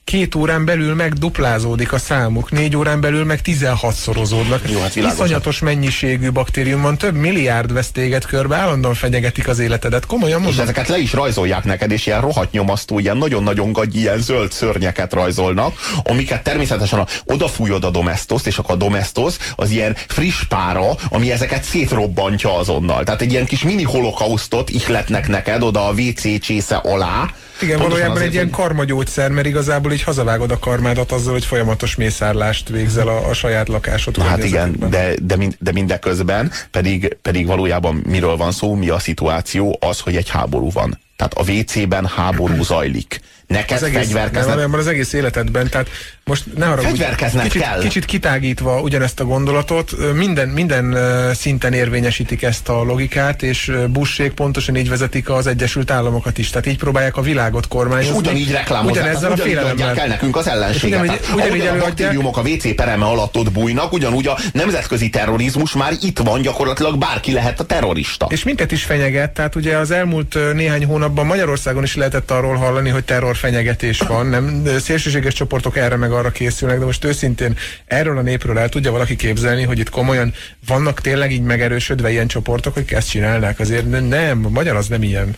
két 0.04 0.34
órán 0.34 0.64
belül 0.64 0.94
meg 0.94 1.12
duplázódik 1.12 1.92
a 1.92 1.98
számuk, 1.98 2.50
négy 2.50 2.76
órán 2.76 3.00
belül 3.00 3.24
meg 3.24 3.40
16 3.40 3.94
szorozódnak. 3.94 4.70
Jó, 4.70 4.80
hát 4.80 4.94
világos. 4.94 5.18
Iszonyatos 5.18 5.58
mennyiségű 5.58 6.30
baktérium 6.30 6.82
van, 6.82 6.98
több 6.98 7.14
milliárd 7.14 7.72
vesz 7.72 7.90
téged 7.90 8.24
körbe, 8.24 8.56
állandóan 8.56 8.94
fenyegetik 8.94 9.48
az 9.48 9.58
életedet. 9.58 10.06
Komolyan 10.06 10.38
és 10.38 10.44
mondom. 10.44 10.62
ezeket 10.62 10.88
le 10.88 10.98
is 10.98 11.12
rajzolják 11.12 11.64
neked, 11.64 11.90
és 11.90 12.06
ilyen 12.06 12.20
rohadt 12.20 12.52
nyomasztó, 12.52 12.98
ilyen 12.98 13.16
nagyon-nagyon 13.16 13.72
gagyi, 13.72 13.98
ilyen 13.98 14.20
zöld 14.20 14.52
szörnyeket 14.52 15.12
rajzolnak, 15.12 15.74
amiket 16.02 16.42
természetesen 16.42 16.98
a, 16.98 17.06
odafújod 17.24 17.84
a 17.84 17.90
domestoszt, 17.90 18.46
és 18.46 18.58
akkor 18.58 18.74
a 18.74 18.78
domestos 18.78 19.36
az 19.56 19.70
ilyen 19.70 19.96
friss 20.08 20.44
pára, 20.44 20.90
ami 21.08 21.30
ezeket 21.30 21.64
szétrobbantja 21.64 22.56
azonnal. 22.58 23.04
Tehát 23.04 23.20
egy 23.20 23.32
ilyen 23.32 23.46
kis 23.46 23.62
mini 23.62 23.82
holokausztot 23.82 24.70
ihletnek 24.70 25.28
neked 25.28 25.62
oda 25.62 25.86
a 25.86 25.92
WC 25.92 26.40
csésze 26.40 26.76
alá. 26.76 27.30
Igen, 27.62 27.78
Pontosan 27.78 27.98
valójában 27.98 28.28
egy 28.28 28.32
ilyen 28.34 28.50
karmagyógyszer, 28.50 29.30
mert 29.30 29.46
igazából 29.46 29.92
így 29.92 30.02
hazavágod 30.02 30.50
a 30.50 30.58
karmádat 30.58 31.12
azzal, 31.12 31.32
hogy 31.32 31.44
folyamatos 31.44 31.96
mészárlást 31.96 32.68
végzel 32.68 33.08
a, 33.08 33.28
a 33.28 33.32
saját 33.32 33.68
lakásod 33.68 34.16
Na 34.16 34.24
hát 34.24 34.44
igen, 34.44 34.76
de, 34.90 35.14
de, 35.22 35.36
mind, 35.36 35.56
de 35.58 35.72
mindeközben 35.72 36.52
pedig, 36.70 37.16
pedig 37.22 37.46
valójában 37.46 38.02
miről 38.08 38.36
van 38.36 38.52
szó, 38.52 38.74
mi 38.74 38.88
a 38.88 38.98
szituáció, 38.98 39.78
az, 39.80 40.00
hogy 40.00 40.16
egy 40.16 40.28
háború 40.28 40.70
van. 40.70 40.98
Tehát 41.28 41.48
a 41.48 41.52
WC-ben 41.52 42.06
háború 42.06 42.62
zajlik. 42.62 43.20
Neked 43.46 43.76
az 43.76 43.82
egész, 43.82 43.94
nem, 43.96 44.04
fegyverkeznek. 44.04 44.48
valójában 44.48 44.80
az 44.80 44.86
egész 44.86 45.12
életedben, 45.12 45.68
tehát 45.68 45.88
most 46.24 46.44
ne 46.56 46.66
haragudj, 46.66 46.88
Fegyverkezned 46.98 47.42
kicsit, 47.42 47.62
kell. 47.62 47.80
kicsit 47.80 48.04
kitágítva 48.04 48.80
ugyanezt 48.80 49.20
a 49.20 49.24
gondolatot, 49.24 49.92
minden, 50.14 50.48
minden 50.48 50.96
szinten 51.34 51.72
érvényesítik 51.72 52.42
ezt 52.42 52.68
a 52.68 52.82
logikát, 52.82 53.42
és 53.42 53.68
ö, 53.68 53.86
Bussék 53.88 54.32
pontosan 54.32 54.76
így 54.76 54.88
vezetik 54.88 55.30
az 55.30 55.46
Egyesült 55.46 55.90
Államokat 55.90 56.38
is, 56.38 56.50
tehát 56.50 56.66
így 56.66 56.78
próbálják 56.78 57.16
a 57.16 57.20
világot 57.22 57.62
És 57.62 57.68
kormányozni. 57.68 58.16
ugyanígy 58.16 58.50
reklámozzák, 58.50 58.92
Ugyanezzel 59.02 59.30
a 59.30 59.32
ugyanígy 59.34 59.56
adják 59.56 59.74
félelemmel. 59.76 60.02
el 60.02 60.08
nekünk 60.08 60.36
az 60.36 60.48
ellenséget. 60.48 61.00
ugyanígy- 61.00 61.20
Tehát, 61.20 61.34
ugyanígy 61.36 61.60
ahogyan 61.60 61.80
a 61.80 61.84
baktériumok 61.84 62.36
a 62.36 62.40
WC 62.40 62.74
pereme 62.74 63.04
alatt 63.04 63.36
ott 63.36 63.52
bújnak, 63.52 63.92
ugyanúgy 63.92 64.26
a 64.26 64.38
nemzetközi 64.52 65.10
terrorizmus 65.10 65.72
már 65.72 65.92
itt 66.00 66.18
van, 66.18 66.42
gyakorlatilag 66.42 66.98
bárki 66.98 67.32
lehet 67.32 67.60
a 67.60 67.64
terrorista. 67.64 68.26
És 68.30 68.42
minket 68.44 68.72
is 68.72 68.84
fenyeget, 68.84 69.30
tehát 69.30 69.54
ugye 69.54 69.76
az 69.76 69.90
elmúlt 69.90 70.36
néhány 70.54 70.84
hónapban 71.12 71.36
Magyarországon 71.36 71.82
is 71.82 71.96
lehetett 71.96 72.30
arról 72.30 72.56
hallani, 72.56 72.88
hogy 72.88 73.04
terrorfenyegetés 73.04 73.98
van, 73.98 74.26
nem 74.26 74.62
Ö, 74.64 74.78
szélsőséges 74.78 75.34
csoportok 75.34 75.76
erre 75.76 75.96
meg 75.96 76.12
arra 76.12 76.30
készülnek, 76.30 76.78
de 76.78 76.84
most 76.84 77.04
őszintén 77.04 77.56
erről 77.86 78.18
a 78.18 78.22
népről 78.22 78.58
el 78.58 78.68
tudja 78.68 78.90
valaki 78.90 79.16
képzelni, 79.16 79.62
hogy 79.62 79.78
itt 79.78 79.90
komolyan 79.90 80.32
vannak 80.66 81.00
tényleg 81.00 81.32
így 81.32 81.42
megerősödve 81.42 82.10
ilyen 82.10 82.26
csoportok, 82.26 82.74
hogy 82.74 82.84
ezt 82.88 83.10
csinálnák, 83.10 83.60
azért 83.60 83.90
ne- 83.90 84.00
nem, 84.00 84.44
a 84.44 84.48
magyar 84.48 84.76
az 84.76 84.88
nem 84.88 85.02
ilyen. 85.02 85.36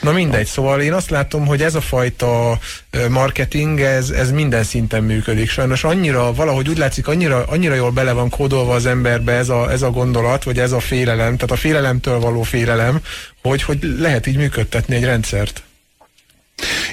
Na 0.00 0.12
mindegy, 0.12 0.46
szóval 0.46 0.80
én 0.80 0.92
azt 0.92 1.10
látom, 1.10 1.46
hogy 1.46 1.62
ez 1.62 1.74
a 1.74 1.80
fajta 1.80 2.58
marketing, 3.08 3.80
ez, 3.80 4.10
ez 4.10 4.30
minden 4.30 4.64
szinten 4.64 5.02
működik. 5.02 5.50
Sajnos 5.50 5.84
annyira, 5.84 6.32
valahogy 6.32 6.68
úgy 6.68 6.78
látszik, 6.78 7.08
annyira, 7.08 7.44
annyira 7.46 7.74
jól 7.74 7.90
bele 7.90 8.12
van 8.12 8.30
kódolva 8.30 8.74
az 8.74 8.86
emberbe 8.86 9.32
ez 9.32 9.48
a, 9.48 9.70
ez 9.70 9.82
a 9.82 9.90
gondolat, 9.90 10.44
vagy 10.44 10.58
ez 10.58 10.72
a 10.72 10.80
félelem, 10.80 11.36
tehát 11.36 11.50
a 11.50 11.56
félelemtől 11.56 12.20
való 12.20 12.42
félelem, 12.42 13.00
hogy, 13.42 13.62
hogy 13.62 13.78
lehet 13.98 14.26
így 14.26 14.36
működtetni 14.36 14.94
egy 14.94 15.04
rendszert. 15.04 15.62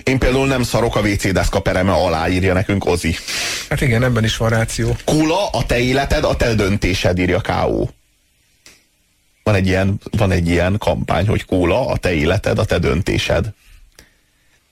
Én 0.04 0.20
például 0.20 0.48
nem 0.48 0.64
szarok 0.64 0.96
a 0.96 1.00
WC 1.00 1.32
deszka 1.32 1.60
pereme 1.60 1.92
alá, 1.92 2.28
írja 2.28 2.54
nekünk 2.54 2.86
Ozi. 2.86 3.16
Hát 3.70 3.82
igen, 3.82 4.04
ebben 4.04 4.24
is 4.24 4.38
van 4.38 4.50
ráció. 4.50 4.96
Kula, 5.06 5.50
a 5.50 5.66
te 5.66 5.80
életed, 5.80 6.24
a 6.24 6.36
te 6.36 6.54
döntésed, 6.54 7.20
írja 7.20 7.40
K.O. 7.40 7.86
Van 9.46 9.56
egy 9.56 9.68
ilyen, 9.68 10.00
van 10.18 10.32
egy 10.32 10.50
ilyen 10.50 10.78
kampány, 10.78 11.28
hogy 11.28 11.46
kóla, 11.46 11.88
a 11.88 11.98
te 11.98 12.14
életed, 12.14 12.60
a 12.60 12.66
te 12.66 12.80
döntésed. 12.80 13.46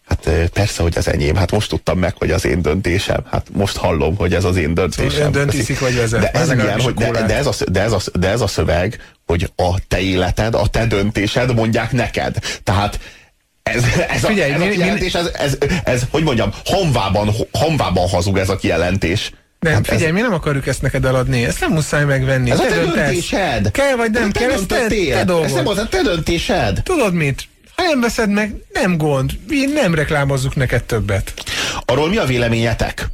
Hát 0.07 0.29
persze, 0.53 0.81
hogy 0.81 0.97
az 0.97 1.07
enyém. 1.07 1.35
Hát 1.35 1.51
most 1.51 1.69
tudtam 1.69 1.99
meg, 1.99 2.13
hogy 2.17 2.31
az 2.31 2.45
én 2.45 2.61
döntésem. 2.61 3.23
Hát 3.31 3.47
most 3.51 3.77
hallom, 3.77 4.15
hogy 4.15 4.33
ez 4.33 4.43
az 4.43 4.57
én 4.57 4.73
döntésem. 4.73 5.25
Ön 5.25 5.31
dönt, 5.31 5.53
iszik 5.53 5.79
vagy 5.79 5.95
vezet. 5.95 6.21
De 6.21 6.31
ez, 6.31 6.47
legalábbis 6.47 6.83
hogy, 6.83 6.93
de, 6.93 7.11
de, 7.11 7.35
ez 7.35 7.45
a, 7.45 7.53
de, 7.71 7.81
ez 7.81 7.91
a, 7.91 7.99
de 8.13 8.29
ez 8.29 8.41
a 8.41 8.47
szöveg, 8.47 9.13
hogy 9.25 9.51
a 9.55 9.79
te 9.87 9.99
életed, 9.99 10.55
a 10.55 10.67
te 10.67 10.85
döntésed 10.85 11.53
mondják 11.55 11.91
neked. 11.91 12.37
Tehát 12.63 12.99
ez, 13.63 13.83
ez, 14.09 14.25
Figyelj, 14.25 14.51
a, 14.51 14.53
ez 14.53 14.59
mi- 14.59 14.67
a 14.67 14.71
kijelentés, 14.71 15.13
ez, 15.13 15.29
ez, 15.33 15.57
ez, 15.83 16.01
hogy 16.11 16.23
mondjam, 16.23 16.53
hamvában, 16.65 17.29
hamvában 17.51 18.09
hazug 18.09 18.37
ez 18.37 18.49
a 18.49 18.55
kijelentés. 18.55 19.31
Nem, 19.63 19.73
Hát 19.73 19.87
ez- 19.87 19.95
figyelj, 19.95 20.11
mi 20.11 20.21
nem 20.21 20.33
akarjuk 20.33 20.67
ezt 20.67 20.81
neked 20.81 21.05
eladni, 21.05 21.43
ezt 21.45 21.59
nem 21.59 21.71
muszáj 21.71 22.03
megvenni. 22.05 22.51
Ez 22.51 22.59
a 22.59 22.63
te 22.63 22.69
te 22.69 22.75
döntesz. 22.75 22.95
döntésed. 23.05 23.71
Kell 23.71 23.95
vagy 23.95 24.11
nem 24.11 24.31
te 24.31 24.39
kell, 24.39 24.51
ez 24.51 24.61
te, 24.67 24.87
te 24.87 25.33
Ez 25.43 25.53
nem 25.53 25.67
az 25.67 25.77
a 25.77 25.87
te 25.87 26.01
döntésed. 26.01 26.81
Tudod 26.83 27.13
mit? 27.13 27.47
Ha 27.75 27.83
nem 27.83 28.01
veszed 28.01 28.29
meg, 28.29 28.55
nem 28.73 28.97
gond. 28.97 29.31
Mi 29.47 29.65
nem 29.65 29.95
reklámozzuk 29.95 30.55
neked 30.55 30.83
többet. 30.83 31.33
Arról 31.85 32.09
mi 32.09 32.17
a 32.17 32.25
véleményetek? 32.25 33.07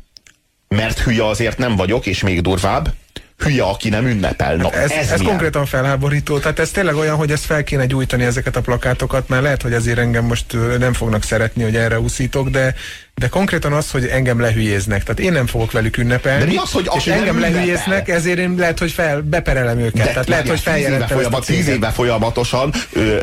Mert 0.67 0.99
hülye 0.99 1.27
azért 1.27 1.57
nem 1.57 1.75
vagyok, 1.75 2.05
és 2.05 2.21
még 2.23 2.41
durvább, 2.41 2.93
hülye, 3.43 3.63
aki 3.63 3.89
nem 3.89 4.07
ünnepel. 4.07 4.55
Na, 4.55 4.71
Ez, 4.71 4.91
ez, 4.91 4.97
ez, 4.97 5.11
ez 5.11 5.21
konkrétan 5.21 5.65
felháborító. 5.65 6.39
Tehát 6.39 6.59
ez 6.59 6.71
tényleg 6.71 6.95
olyan, 6.95 7.15
hogy 7.15 7.31
ezt 7.31 7.45
fel 7.45 7.63
kéne 7.63 7.85
gyújtani 7.85 8.23
ezeket 8.23 8.55
a 8.55 8.61
plakátokat, 8.61 9.27
mert 9.27 9.41
lehet, 9.41 9.61
hogy 9.61 9.73
azért 9.73 9.97
engem 9.97 10.25
most 10.25 10.45
nem 10.79 10.93
fognak 10.93 11.23
szeretni, 11.23 11.63
hogy 11.63 11.75
erre 11.75 11.99
úszítok, 11.99 12.49
de, 12.49 12.75
de 13.15 13.27
konkrétan 13.27 13.73
az, 13.73 13.91
hogy 13.91 14.05
engem 14.05 14.39
lehülyéznek. 14.39 15.03
Tehát 15.03 15.19
én 15.19 15.31
nem 15.31 15.47
fogok 15.47 15.71
velük 15.71 15.97
ünnepelni. 15.97 16.43
De 16.43 16.51
mi 16.51 16.57
az, 16.57 16.71
hogy 16.71 16.89
és 16.95 17.07
engem 17.07 17.35
ünnepel? 17.35 17.51
lehülyéznek, 17.51 18.09
ezért 18.09 18.37
én 18.37 18.55
lehet, 18.57 18.79
hogy 18.79 18.91
fel, 18.91 19.21
beperelem 19.21 19.79
őket. 19.79 20.05
De 20.05 20.11
Tehát 20.11 20.27
lehet, 20.27 20.47
hogy 20.47 20.59
feljelentem 20.59 21.31
tíz 21.45 21.67
éve 21.67 21.89
folyamatosan 21.89 22.73
ö, 22.93 23.19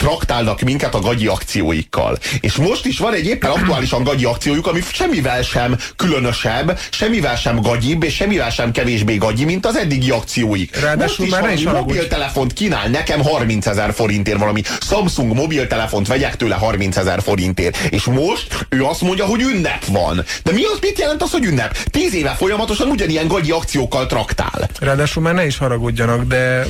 traktálnak 0.00 0.60
minket 0.60 0.94
a 0.94 1.00
gagyi 1.00 1.26
akcióikkal. 1.26 2.18
És 2.40 2.54
most 2.54 2.86
is 2.86 2.98
van 2.98 3.14
egy 3.14 3.26
éppen 3.26 3.50
aktuálisan 3.50 4.02
gagyi 4.02 4.24
akciójuk, 4.24 4.66
ami 4.66 4.80
semmivel 4.92 5.42
sem 5.42 5.76
különösebb, 5.96 6.78
semmivel 6.90 7.36
sem 7.36 7.60
gagyibb, 7.60 8.02
és 8.02 8.14
semmivel 8.14 8.50
sem 8.50 8.70
kevésbé 8.70 9.16
gagyi, 9.16 9.44
mint 9.44 9.66
az 9.66 9.76
eddigi 9.76 10.10
akcióik. 10.10 10.76
Ráadásul 10.80 11.26
most 11.26 11.36
is 11.36 11.42
már 11.42 11.52
is 11.52 11.64
mobiltelefont 11.64 12.52
kínál 12.52 12.88
nekem 12.88 13.22
30 13.22 13.66
ezer 13.66 13.94
forintért, 13.94 14.38
valami 14.38 14.62
Samsung 14.80 15.34
mobiltelefont 15.34 16.06
vegyek 16.06 16.36
tőle 16.36 16.54
30 16.54 16.96
ezer 16.96 17.22
forintért. 17.22 17.76
És 17.90 18.04
most 18.04 18.66
ő 18.68 18.84
azt 18.84 19.00
mondja, 19.00 19.24
hogy 19.24 19.40
ünnep 19.40 19.84
van. 19.84 20.24
De 20.42 20.52
mi 20.52 20.62
az, 20.64 20.78
mit 20.80 20.98
jelent 20.98 21.22
az, 21.22 21.30
hogy 21.30 21.44
ünnep? 21.44 21.78
Tíz 21.90 22.14
éve 22.14 22.30
folyamatosan 22.30 22.88
ugyanilyen 22.88 23.28
gagyi 23.28 23.50
akciókkal 23.50 24.06
traktál. 24.06 24.68
Ráadásul 24.80 25.22
már 25.22 25.34
ne 25.34 25.46
is 25.46 25.58
haragudjanak, 25.58 26.22
de 26.22 26.66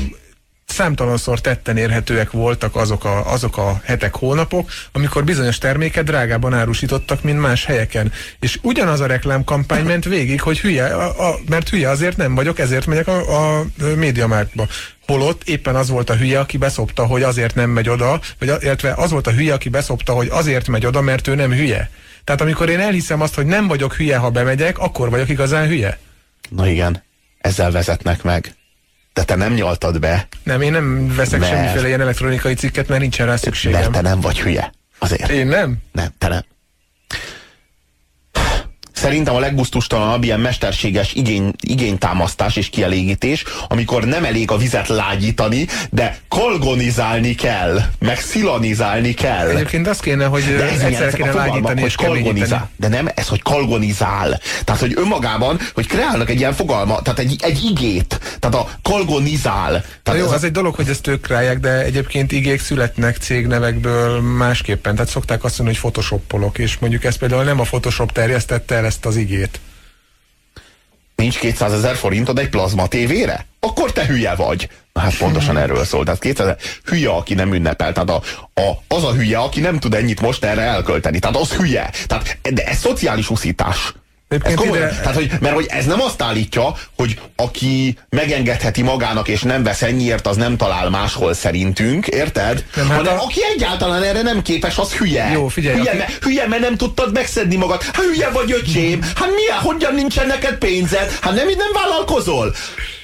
számtalanszor 0.70 1.40
tetten 1.40 1.76
érhetőek 1.76 2.30
voltak 2.30 2.76
azok 2.76 3.04
a, 3.04 3.32
azok 3.32 3.56
a 3.56 3.80
hetek, 3.84 4.16
hónapok, 4.16 4.70
amikor 4.92 5.24
bizonyos 5.24 5.58
terméket 5.58 6.04
drágában 6.04 6.54
árusítottak, 6.54 7.22
mint 7.22 7.40
más 7.40 7.64
helyeken. 7.64 8.12
És 8.40 8.58
ugyanaz 8.62 9.00
a 9.00 9.06
reklámkampány 9.06 9.84
ment 9.84 10.04
végig, 10.04 10.40
hogy 10.40 10.60
hülye, 10.60 10.86
a, 10.86 11.28
a, 11.28 11.38
mert 11.48 11.68
hülye 11.68 11.88
azért 11.88 12.16
nem 12.16 12.34
vagyok, 12.34 12.58
ezért 12.58 12.86
megyek 12.86 13.06
a, 13.06 13.58
a 13.58 13.64
médiamárkba. 13.96 14.66
Holott 15.06 15.48
éppen 15.48 15.76
az 15.76 15.88
volt 15.88 16.10
a 16.10 16.16
hülye, 16.16 16.38
aki 16.38 16.56
beszopta, 16.56 17.06
hogy 17.06 17.22
azért 17.22 17.54
nem 17.54 17.70
megy 17.70 17.88
oda, 17.88 18.20
vagy 18.38 18.52
illetve 18.60 18.92
az 18.96 19.10
volt 19.10 19.26
a 19.26 19.32
hülye, 19.32 19.54
aki 19.54 19.68
beszopta, 19.68 20.12
hogy 20.12 20.28
azért 20.30 20.68
megy 20.68 20.86
oda, 20.86 21.00
mert 21.00 21.26
ő 21.26 21.34
nem 21.34 21.52
hülye. 21.52 21.90
Tehát 22.24 22.40
amikor 22.40 22.68
én 22.68 22.80
elhiszem 22.80 23.20
azt, 23.20 23.34
hogy 23.34 23.46
nem 23.46 23.66
vagyok 23.66 23.94
hülye, 23.94 24.16
ha 24.16 24.30
bemegyek, 24.30 24.78
akkor 24.78 25.10
vagyok 25.10 25.28
igazán 25.28 25.66
hülye. 25.66 25.98
Na 26.48 26.68
igen, 26.68 27.02
ezzel 27.40 27.70
vezetnek 27.70 28.22
meg. 28.22 28.54
De 29.12 29.24
te 29.24 29.34
nem 29.34 29.52
nyaltad 29.52 29.98
be, 29.98 30.28
Nem, 30.42 30.60
én 30.60 30.72
nem 30.72 31.14
veszek 31.14 31.40
Mert- 31.40 31.52
semmiféle 31.52 31.86
ilyen 31.86 32.00
elektronikai 32.00 32.54
cikket, 32.54 32.88
mert 32.88 33.00
nincsen 33.00 33.26
rá 33.26 33.36
szükségem. 33.36 33.80
mert 33.80 33.92
te 33.92 34.00
nem 34.00 34.20
vagy 34.20 34.40
hülye. 34.40 34.72
Azért. 34.98 35.30
Én 35.30 35.46
nem? 35.46 35.76
Nem, 35.92 36.08
te 36.18 36.28
nem. 36.28 36.44
Szerintem 39.00 39.34
a 39.34 39.38
leggusztustalanabb 39.38 40.24
ilyen 40.24 40.40
mesterséges 40.40 41.12
igény, 41.14 41.52
igénytámasztás 41.60 42.56
és 42.56 42.70
kielégítés, 42.70 43.44
amikor 43.68 44.04
nem 44.04 44.24
elég 44.24 44.50
a 44.50 44.56
vizet 44.56 44.88
lágyítani, 44.88 45.66
de 45.90 46.18
kolgonizálni 46.28 47.34
kell, 47.34 47.80
meg 47.98 48.20
szilanizálni 48.20 49.14
kell. 49.14 49.48
Egyébként 49.48 49.88
azt 49.88 50.02
kéne, 50.02 50.24
hogy 50.24 50.42
de 50.42 50.70
ez 50.70 50.80
egyszer 50.80 51.12
kéne 51.12 51.32
lágyítani 51.32 51.82
és 51.82 51.94
keményíteni. 51.94 52.60
De 52.76 52.88
nem 52.88 53.08
ez, 53.14 53.28
hogy 53.28 53.42
kolgonizál. 53.42 54.40
Tehát, 54.64 54.80
hogy 54.80 54.92
önmagában, 54.96 55.58
hogy 55.74 55.86
kreálnak 55.86 56.30
egy 56.30 56.38
ilyen 56.38 56.52
fogalma, 56.52 57.02
tehát 57.02 57.18
egy, 57.18 57.36
egy 57.40 57.64
igét. 57.64 58.20
Tehát 58.38 58.56
a 58.56 58.68
kolgonizál. 58.82 59.84
Tehát 60.02 60.20
jó, 60.20 60.26
az 60.26 60.42
a... 60.42 60.46
egy 60.46 60.52
dolog, 60.52 60.74
hogy 60.74 60.88
ezt 60.88 61.06
ők 61.06 61.26
ráják, 61.26 61.58
de 61.58 61.82
egyébként 61.82 62.32
igék 62.32 62.60
születnek 62.60 63.16
cégnevekből 63.16 64.20
másképpen. 64.20 64.94
Tehát 64.94 65.10
szokták 65.10 65.44
azt 65.44 65.58
mondani, 65.58 65.78
hogy 65.80 65.90
photoshoppolok, 65.90 66.58
és 66.58 66.78
mondjuk 66.78 67.04
ez 67.04 67.16
például 67.16 67.44
nem 67.44 67.60
a 67.60 67.62
Photoshop 67.62 68.12
terjesztette 68.12 68.74
el 68.74 68.84
ezt 68.90 69.06
az 69.06 69.16
igét. 69.16 69.60
Nincs 71.16 71.38
200 71.38 71.72
ezer 71.72 71.96
forintod 71.96 72.38
egy 72.38 72.48
plazma 72.48 72.86
tévére? 72.86 73.46
Akkor 73.60 73.92
te 73.92 74.06
hülye 74.06 74.34
vagy. 74.34 74.68
Na 74.92 75.00
hát 75.00 75.16
pontosan 75.16 75.56
erről 75.56 75.84
szól. 75.84 76.04
Tehát 76.04 76.20
200 76.20 76.56
hülye, 76.84 77.10
aki 77.10 77.34
nem 77.34 77.54
ünnepel. 77.54 77.92
Tehát 77.92 78.10
a, 78.10 78.22
a, 78.60 78.94
az 78.94 79.04
a 79.04 79.12
hülye, 79.12 79.38
aki 79.38 79.60
nem 79.60 79.78
tud 79.78 79.94
ennyit 79.94 80.20
most 80.20 80.44
erre 80.44 80.62
elkölteni. 80.62 81.18
Tehát 81.18 81.36
az 81.36 81.52
hülye. 81.52 81.90
Tehát, 82.06 82.38
de 82.50 82.64
ez 82.66 82.78
szociális 82.78 83.30
uszítás. 83.30 83.94
Ez 84.30 84.54
komolyan, 84.54 84.88
ide... 84.88 85.00
tehát, 85.00 85.14
hogy, 85.14 85.30
mert 85.40 85.54
hogy 85.54 85.66
ez 85.68 85.86
nem 85.86 86.00
azt 86.00 86.22
állítja, 86.22 86.74
hogy 86.96 87.20
aki 87.36 87.98
megengedheti 88.08 88.82
magának 88.82 89.28
és 89.28 89.42
nem 89.42 89.62
vesz 89.62 89.82
ennyiért, 89.82 90.26
az 90.26 90.36
nem 90.36 90.56
talál 90.56 90.90
máshol 90.90 91.34
szerintünk, 91.34 92.06
érted? 92.06 92.64
Nem, 92.74 92.88
hát 92.88 92.96
Hanem 92.96 93.18
a... 93.18 93.22
aki 93.22 93.40
egyáltalán 93.54 94.02
erre 94.02 94.22
nem 94.22 94.42
képes, 94.42 94.78
az 94.78 94.92
hülye. 94.92 95.30
Jó, 95.32 95.48
figyelj. 95.48 95.76
Hülye, 95.76 95.90
aki... 95.90 95.98
mert, 95.98 96.24
hülye, 96.24 96.46
mert 96.46 96.62
nem 96.62 96.76
tudtad 96.76 97.12
megszedni 97.12 97.56
magad. 97.56 97.82
Hát 97.82 97.96
hülye 97.96 98.28
vagy, 98.28 98.52
öcsém. 98.52 99.02
Hát 99.02 99.28
milyen, 99.34 99.58
hogyan 99.58 99.94
nincsen 99.94 100.26
neked 100.26 100.54
pénzed? 100.54 101.18
Hát 101.20 101.34
nem, 101.34 101.46
nem 101.46 101.72
vállalkozol? 101.72 102.54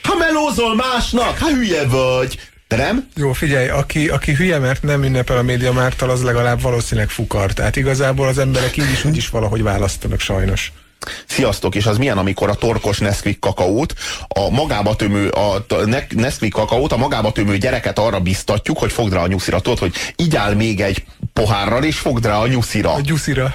Ha 0.02 0.16
melózol 0.16 0.74
másnak, 0.74 1.38
hát 1.38 1.50
hülye 1.50 1.86
vagy. 1.86 2.38
De 2.68 2.76
nem? 2.76 3.08
Jó, 3.16 3.32
figyelj, 3.32 3.68
aki, 3.68 4.08
aki 4.08 4.34
hülye, 4.34 4.58
mert 4.58 4.82
nem 4.82 5.02
ünnepel 5.02 5.36
a 5.36 5.42
média 5.42 5.72
mártal, 5.72 6.10
az 6.10 6.22
legalább 6.22 6.62
valószínűleg 6.62 7.10
fukar. 7.10 7.52
Tehát 7.52 7.76
igazából 7.76 8.28
az 8.28 8.38
emberek 8.38 8.76
így 8.76 8.90
is 8.92 9.04
úgy 9.04 9.16
is 9.16 9.28
valahogy 9.28 9.62
választanak 9.62 10.20
sajnos. 10.20 10.72
Sziasztok, 11.27 11.75
és 11.75 11.87
az 11.87 11.99
milyen, 11.99 12.19
amikor 12.19 12.49
a 12.49 12.55
torkos 12.55 12.99
Nesquik 12.99 13.38
kakaót, 13.38 13.95
a 14.29 14.51
magába 14.51 14.97
tömő, 14.97 15.29
a 15.29 15.64
Nesquik 16.09 16.53
kakaót, 16.53 16.92
a 16.92 16.97
magába 16.97 17.33
tömő 17.33 17.57
gyereket 17.57 17.99
arra 17.99 18.21
biztatjuk, 18.21 18.79
hogy 18.79 18.92
fogd 18.92 19.12
rá 19.12 19.21
a 19.21 19.27
nyuszira. 19.27 19.61
Tudod, 19.61 19.79
hogy 19.79 19.95
igyál 20.16 20.55
még 20.55 20.81
egy 20.81 21.05
pohárral, 21.33 21.85
és 21.85 21.99
fogd 21.99 22.27
rá 22.27 22.38
a 22.38 22.47
nyuszira. 22.47 22.92
A 22.92 23.01
nyuszira. 23.01 23.55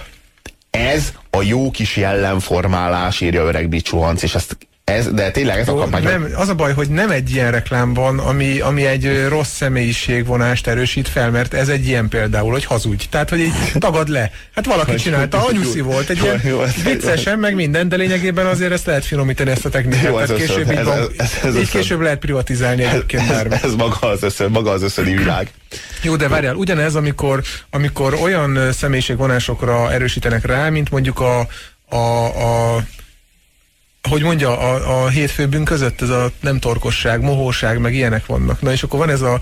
Ez 0.69 1.13
a 1.29 1.41
jó 1.41 1.71
kis 1.71 1.97
jellemformálás, 1.97 3.21
írja 3.21 3.43
öreg 3.43 3.69
Bicsuhanc, 3.69 4.23
és 4.23 4.35
ezt 4.35 4.57
ez, 4.83 5.07
de 5.07 5.31
tényleg 5.31 5.59
ez 5.59 5.67
Jó, 5.67 5.77
a 5.77 5.79
kampány. 5.79 6.03
Nem, 6.03 6.27
az 6.35 6.49
a 6.49 6.55
baj, 6.55 6.73
hogy 6.73 6.89
nem 6.89 7.09
egy 7.09 7.31
ilyen 7.31 7.51
reklám 7.51 7.93
van, 7.93 8.19
ami, 8.19 8.59
ami 8.59 8.85
egy 8.85 9.27
rossz 9.27 9.51
személyiségvonást 9.51 10.67
erősít 10.67 11.07
fel, 11.07 11.31
mert 11.31 11.53
ez 11.53 11.69
egy 11.69 11.87
ilyen 11.87 12.07
például, 12.07 12.51
hogy 12.51 12.65
hazudj. 12.65 13.03
Tehát, 13.09 13.29
hogy 13.29 13.39
így 13.39 13.53
tagad 13.79 14.07
le. 14.07 14.31
Hát 14.55 14.65
valaki 14.65 14.95
csinálta, 14.95 15.45
anyuszi 15.45 15.81
volt, 15.81 16.09
egy 16.09 16.21
ilyen 16.21 16.41
viccesen, 16.83 17.39
meg 17.39 17.55
minden, 17.55 17.89
de 17.89 17.95
lényegében 17.95 18.45
azért 18.45 18.71
ezt 18.71 18.85
lehet 18.85 19.05
finomítani 19.05 19.51
ezt 19.51 19.65
a 19.65 19.69
technikát. 19.69 20.03
Jó, 20.03 20.17
ez 20.17 20.33
később, 20.33 20.71
így, 20.71 20.77
ez, 20.77 20.87
ez, 21.17 21.39
ez, 21.43 21.55
így 21.55 21.69
később 21.69 22.01
lehet 22.01 22.19
privatizálni 22.19 22.83
egyébként 22.83 23.29
ez, 23.29 23.43
ez, 23.51 23.63
ez, 23.63 23.75
maga 23.75 24.07
az 24.07 24.23
összön, 24.23 24.51
maga 24.51 24.71
az 24.71 24.81
összöni 24.81 25.15
világ. 25.15 25.51
Jó, 26.01 26.15
de 26.15 26.27
várjál, 26.27 26.55
ugyanez, 26.55 26.95
amikor, 26.95 27.41
amikor 27.69 28.13
olyan 28.13 28.71
személyiségvonásokra 28.71 29.91
erősítenek 29.91 30.45
rá, 30.45 30.69
mint 30.69 30.91
mondjuk 30.91 31.19
a, 31.19 31.47
a, 31.89 32.25
a 32.25 32.83
hogy 34.09 34.21
mondja, 34.21 34.59
a, 34.59 35.03
a 35.03 35.09
hétfőbünk 35.09 35.65
között 35.65 36.01
ez 36.01 36.09
a 36.09 36.31
nem 36.39 36.59
torkosság, 36.59 37.21
mohóság, 37.21 37.79
meg 37.79 37.93
ilyenek 37.93 38.25
vannak. 38.25 38.61
Na 38.61 38.71
és 38.71 38.83
akkor 38.83 38.99
van 38.99 39.09
ez 39.09 39.21
a 39.21 39.39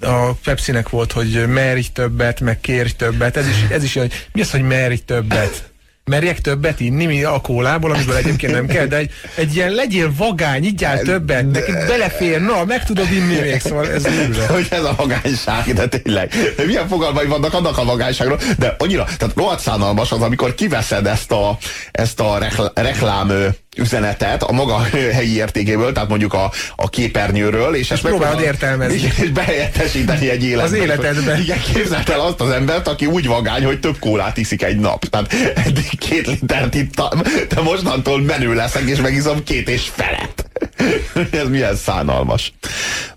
a 0.00 0.32
Pepsi-nek 0.32 0.88
volt, 0.88 1.12
hogy 1.12 1.44
merj 1.48 1.80
többet, 1.92 2.40
meg 2.40 2.60
kérj 2.60 2.90
többet. 2.90 3.36
Ez 3.36 3.46
is, 3.48 3.64
ez 3.70 3.82
is 3.82 3.94
hogy 3.94 4.28
mi 4.32 4.40
az, 4.40 4.50
hogy 4.50 4.62
merj 4.62 4.94
többet? 4.94 5.69
Merjek 6.10 6.40
többet 6.40 6.80
inni, 6.80 7.06
mi 7.06 7.22
a 7.24 7.40
kólából, 7.40 7.90
amiből 7.90 8.16
egyébként 8.16 8.52
nem 8.52 8.66
kell, 8.66 8.86
de 8.86 8.96
egy, 8.96 9.10
egy 9.34 9.54
ilyen 9.54 9.70
legyél 9.70 10.12
vagány, 10.16 10.64
igyál 10.64 10.98
többet, 10.98 11.50
nekik 11.50 11.86
belefér, 11.86 12.40
na, 12.40 12.64
meg 12.64 12.84
tudod 12.84 13.12
inni 13.12 13.40
még, 13.40 13.60
szóval 13.60 13.90
ez 13.90 14.06
űre. 14.06 14.46
Hogy 14.54 14.66
ez 14.70 14.84
a 14.84 14.94
vagányság, 14.96 15.72
de 15.74 15.88
tényleg. 15.88 16.32
Milyen 16.66 16.88
fogalmai 16.88 17.26
vannak 17.26 17.54
annak 17.54 17.78
a 17.78 17.84
vagányságról, 17.84 18.40
de 18.58 18.74
annyira, 18.78 19.04
tehát 19.18 19.36
rohadt 19.36 19.60
szánalmas 19.60 20.12
az, 20.12 20.20
amikor 20.20 20.54
kiveszed 20.54 21.06
ezt 21.06 21.32
a, 21.32 21.58
ezt 21.90 22.20
a 22.20 22.38
reklám 22.74 23.32
üzenetet 23.76 24.42
a 24.42 24.52
maga 24.52 24.82
helyi 25.18 25.36
értékéből, 25.36 25.92
tehát 25.92 26.08
mondjuk 26.08 26.34
a, 26.34 26.50
a 26.76 26.88
képernyőről, 26.88 27.74
és 27.74 27.90
ezt 27.90 28.02
próbálod 28.02 28.40
értelmezni. 28.40 29.00
És 29.20 29.30
behelyettesíteni 29.30 30.30
egy 30.30 30.44
életben. 30.44 30.66
Az 30.66 30.72
életedben. 30.72 31.40
Igen, 31.40 31.58
képzeld 31.74 32.08
el 32.08 32.20
azt 32.20 32.40
az 32.40 32.50
embert, 32.50 32.88
aki 32.88 33.06
úgy 33.06 33.26
vagány, 33.26 33.64
hogy 33.64 33.80
több 33.80 33.98
kólát 33.98 34.36
iszik 34.36 34.62
egy 34.62 34.76
nap. 34.76 35.04
Tehát 35.04 35.32
eddig 35.54 35.98
két 36.00 36.26
litert 36.26 36.74
ittam, 36.74 37.20
de 37.48 37.60
mostantól 37.60 38.20
menő 38.20 38.54
leszek, 38.54 38.82
és 38.82 39.00
megiszom 39.00 39.44
két 39.44 39.68
és 39.68 39.90
felet. 39.94 40.50
Ez 41.42 41.48
milyen 41.48 41.76
szánalmas. 41.76 42.52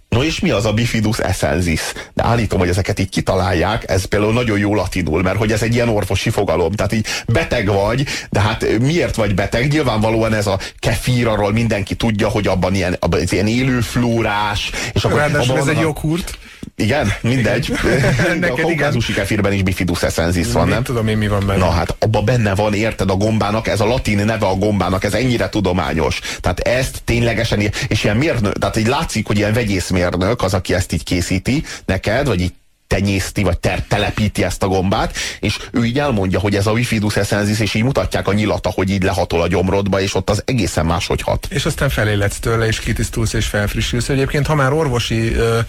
No 0.10 0.24
és 0.24 0.40
mi 0.40 0.50
az 0.50 0.66
a 0.66 0.74
bifidus 0.74 1.20
essensis? 1.20 1.82
De 2.14 2.24
állítom, 2.24 2.60
hogy 2.60 2.70
ezeket 2.70 3.00
így 3.00 3.10
kitalálják, 3.10 3.90
ez 3.90 4.06
például 4.06 4.34
nagyon 4.34 4.58
jó 4.58 4.76
latinul, 4.76 5.22
mert 5.22 5.38
hogy 5.38 5.52
ez 5.52 5.62
egy 5.62 5.74
ilyen 5.74 5.90
orvosi 5.90 6.30
fogalom. 6.30 6.72
Tehát 6.72 6.94
így 6.94 7.06
beteg 7.28 7.68
vagy, 7.68 8.06
de 8.30 8.40
hát 8.40 8.80
miért 8.80 9.16
vagy 9.16 9.34
beteg? 9.34 9.72
Nyilvánvalóan 9.72 10.34
ez 10.34 10.48
a 10.48 10.60
kefír, 10.80 11.28
arról 11.28 11.52
mindenki 11.52 11.96
tudja, 11.96 12.28
hogy 12.28 12.48
abban 12.48 12.76
ilyen, 12.76 12.96
abban 13.00 13.20
ilyen 13.30 13.48
élő 13.48 13.80
flórás. 13.80 14.70
És 14.94 15.04
akkor 15.04 15.18
Ráadásul 15.18 15.58
ez 15.58 15.68
egy 15.68 15.80
joghurt. 15.80 16.38
Igen, 16.76 17.14
mindegy. 17.22 17.72
a 18.52 18.54
kaukázusi 18.62 19.14
kefirben 19.14 19.54
is 19.54 19.64
bifidus 19.64 20.04
essensis 20.04 20.52
van, 20.52 20.68
nem? 20.68 20.84
tudom 20.84 21.08
én, 21.08 21.18
mi 21.18 21.28
van 21.28 21.46
benne. 21.46 21.60
Na 21.60 21.70
hát, 21.70 21.96
abba 22.00 22.22
benne 22.22 22.56
van, 22.56 22.74
érted 22.74 23.10
a 23.10 23.16
gombának, 23.16 23.68
ez 23.68 23.80
a 23.80 23.86
latin 23.86 24.26
neve 24.26 24.46
a 24.46 24.56
gombának, 24.56 25.04
ez 25.04 25.14
ennyire 25.14 25.50
tudományos. 25.50 26.20
Tehát 26.40 26.60
ezt 26.60 27.02
ténylegesen, 27.06 27.72
és 27.88 28.04
ilyen 28.04 28.18
mérnök, 28.18 28.58
tehát 28.58 28.78
így 28.78 28.88
látszik, 28.88 29.28
hogy 29.28 29.38
ilyen 29.38 29.54
vegyészmérnök 29.54 30.42
az, 30.42 30.54
aki 30.54 30.74
ezt 30.74 30.92
így 30.92 31.04
készíti 31.04 31.64
neked, 31.86 32.28
vagy 32.28 32.42
így 32.42 32.54
tenyészti, 32.88 33.44
vagy 33.44 33.58
ter 33.58 33.84
telepíti 33.88 34.44
ezt 34.44 34.64
a 34.64 34.68
gombát, 34.68 35.16
és 35.40 35.60
ő 35.72 35.86
így 35.86 36.00
elmondja, 36.00 36.40
hogy 36.40 36.56
ez 36.56 36.68
a 36.68 36.74
bifidus 36.74 37.16
essensis, 37.16 37.60
és 37.60 37.74
így 37.74 37.84
mutatják 37.84 38.28
a 38.28 38.34
nyilata, 38.34 38.70
hogy 38.70 38.90
így 38.90 39.04
lehatol 39.04 39.42
a 39.42 39.48
gyomrodba, 39.48 40.02
és 40.02 40.16
ott 40.16 40.30
az 40.30 40.42
egészen 40.46 40.86
máshogy 40.86 41.22
hat. 41.22 41.48
És 41.50 41.66
aztán 41.66 41.90
feléletsz 41.90 42.40
tőle, 42.40 42.66
és 42.66 42.80
kitisztulsz, 42.80 43.34
és 43.34 43.46
felfrissülsz. 43.46 44.10
Egyébként, 44.10 44.48
ha 44.48 44.56
már 44.56 44.74
orvosi 44.74 45.34
ö, 45.34 45.60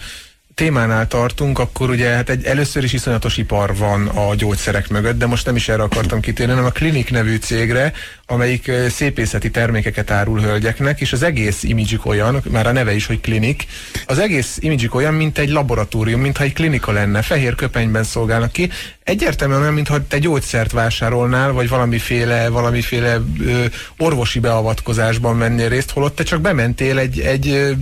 témánál 0.55 1.07
tartunk, 1.07 1.59
akkor 1.59 1.89
ugye 1.89 2.09
hát 2.09 2.29
egy, 2.29 2.45
először 2.45 2.83
is 2.83 2.93
iszonyatos 2.93 3.37
ipar 3.37 3.75
van 3.75 4.07
a 4.07 4.35
gyógyszerek 4.35 4.89
mögött, 4.89 5.17
de 5.17 5.25
most 5.25 5.45
nem 5.45 5.55
is 5.55 5.69
erre 5.69 5.83
akartam 5.83 6.19
kitérni, 6.19 6.51
hanem 6.51 6.67
a 6.67 6.71
Klinik 6.71 7.11
nevű 7.11 7.35
cégre, 7.35 7.93
amelyik 8.25 8.71
szépészeti 8.89 9.51
termékeket 9.51 10.11
árul 10.11 10.39
hölgyeknek, 10.39 11.01
és 11.01 11.13
az 11.13 11.23
egész 11.23 11.63
imidzsik 11.63 12.05
olyan, 12.05 12.43
már 12.49 12.67
a 12.67 12.71
neve 12.71 12.95
is, 12.95 13.05
hogy 13.05 13.21
klinik, 13.21 13.65
az 14.05 14.19
egész 14.19 14.57
imidzsik 14.59 14.95
olyan, 14.95 15.13
mint 15.13 15.37
egy 15.37 15.49
laboratórium, 15.49 16.21
mintha 16.21 16.43
egy 16.43 16.53
klinika 16.53 16.91
lenne, 16.91 17.21
fehér 17.21 17.55
köpenyben 17.55 18.03
szolgálnak 18.03 18.51
ki, 18.51 18.69
egyértelműen 19.03 19.61
olyan, 19.61 19.73
mintha 19.73 20.07
te 20.07 20.19
gyógyszert 20.19 20.71
vásárolnál, 20.71 21.51
vagy 21.51 21.69
valamiféle, 21.69 22.49
valamiféle 22.49 23.21
ö, 23.39 23.65
orvosi 23.97 24.39
beavatkozásban 24.39 25.37
vennél 25.37 25.69
részt, 25.69 25.91
holott 25.91 26.15
te 26.15 26.23
csak 26.23 26.41
bementél 26.41 26.97
egy, 26.97 27.19
egy 27.19 27.75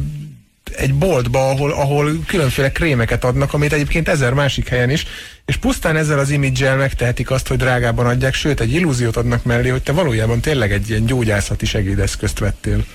egy 0.76 0.94
boltba, 0.94 1.50
ahol, 1.50 1.72
ahol 1.72 2.12
különféle 2.28 2.72
krémeket 2.72 3.24
adnak, 3.24 3.54
amit 3.54 3.74
egyébként 3.74 4.10
ezer 4.10 4.34
másik 4.34 4.68
helyen 4.68 4.90
is, 4.90 5.06
és 5.46 5.58
pusztán 5.58 5.96
ezzel 5.96 6.20
az 6.20 6.30
imidzsel 6.30 6.76
megtehetik 6.76 7.32
azt, 7.32 7.48
hogy 7.48 7.58
drágában 7.58 8.06
adják, 8.06 8.34
sőt 8.34 8.60
egy 8.60 8.74
illúziót 8.74 9.18
adnak 9.18 9.44
mellé, 9.44 9.70
hogy 9.70 9.84
te 9.84 9.92
valójában 9.92 10.40
tényleg 10.40 10.72
egy 10.72 10.90
ilyen 10.90 11.06
gyógyászati 11.06 11.66
segédeszközt 11.66 12.40
vettél. 12.40 12.86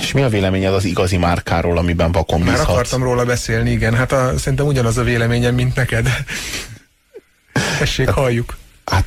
És 0.00 0.12
mi 0.12 0.22
a 0.22 0.28
véleményed 0.28 0.72
az 0.72 0.84
igazi 0.84 1.16
márkáról, 1.16 1.78
amiben 1.78 2.12
vakon 2.12 2.40
Már 2.40 2.60
akartam 2.60 3.02
róla 3.02 3.24
beszélni, 3.24 3.70
igen. 3.70 3.94
Hát 3.94 4.12
a, 4.12 4.38
szerintem 4.38 4.66
ugyanaz 4.66 4.98
a 4.98 5.02
véleményem, 5.02 5.54
mint 5.54 5.74
neked. 5.74 6.08
Tessék, 7.78 8.06
hát, 8.06 8.14
halljuk. 8.14 8.56
Hát, 8.84 9.04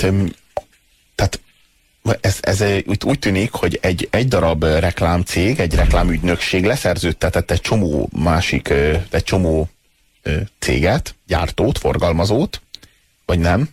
tehát 1.16 1.40
ez, 2.22 2.38
ez 2.42 2.64
úgy, 2.86 3.02
úgy 3.06 3.20
tűnik, 3.20 3.52
hogy 3.52 3.80
egy, 3.82 4.08
egy 4.12 4.28
darab 4.28 4.64
reklámcég, 4.64 5.60
egy 5.60 5.76
reklámügynökség 5.76 6.66
leszerződtetett 6.66 7.52
egy 7.52 7.62
csomó 7.62 8.10
másik, 8.12 8.74
egy 9.10 9.24
csomó 9.24 9.70
céget, 10.60 11.16
gyártót, 11.28 11.78
forgalmazót, 11.78 12.62
vagy 13.26 13.40
nem? 13.40 13.70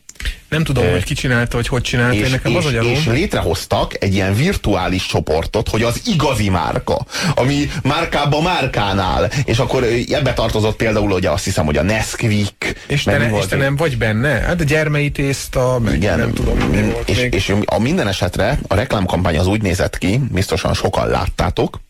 Nem 0.54 0.64
tudom, 0.64 0.90
hogy 0.90 1.04
ki 1.04 1.14
csinálta, 1.14 1.56
hogy 1.56 1.68
hogy 1.68 1.82
csinálta, 1.82 2.14
és, 2.14 2.30
nekem 2.30 2.52
és, 2.52 2.58
az 2.58 2.64
a 2.64 2.70
gyanúm. 2.70 2.90
és 2.90 3.06
létrehoztak 3.06 4.02
egy 4.02 4.14
ilyen 4.14 4.34
virtuális 4.34 5.06
csoportot, 5.06 5.68
hogy 5.68 5.82
az 5.82 6.00
igazi 6.06 6.48
márka, 6.48 7.06
ami 7.34 7.70
márkába 7.82 8.40
márkánál, 8.40 9.30
és 9.44 9.58
akkor 9.58 9.86
ebbe 10.10 10.32
tartozott 10.32 10.76
például, 10.76 11.10
ugye 11.10 11.30
azt 11.30 11.44
hiszem, 11.44 11.64
hogy 11.64 11.76
a 11.76 11.82
Nesquik, 11.82 12.74
És 12.86 13.02
te, 13.02 13.18
ne, 13.18 13.38
és 13.38 13.46
te 13.46 13.56
nem 13.56 13.76
vagy 13.76 13.98
benne? 13.98 14.28
Hát 14.28 14.60
a 14.60 14.64
gyermei 14.64 15.10
tészta, 15.10 15.78
meg 15.84 15.94
Igen, 15.94 16.18
nem 16.18 16.32
tudom, 16.32 16.58
mi 16.58 16.82
volt 16.82 17.08
és, 17.08 17.20
még. 17.20 17.34
és 17.34 17.54
a 17.64 17.78
minden 17.78 18.08
esetre 18.08 18.58
a 18.68 18.74
reklámkampány 18.74 19.38
az 19.38 19.46
úgy 19.46 19.62
nézett 19.62 19.98
ki, 19.98 20.20
biztosan 20.30 20.74
sokan 20.74 21.08
láttátok, 21.08 21.80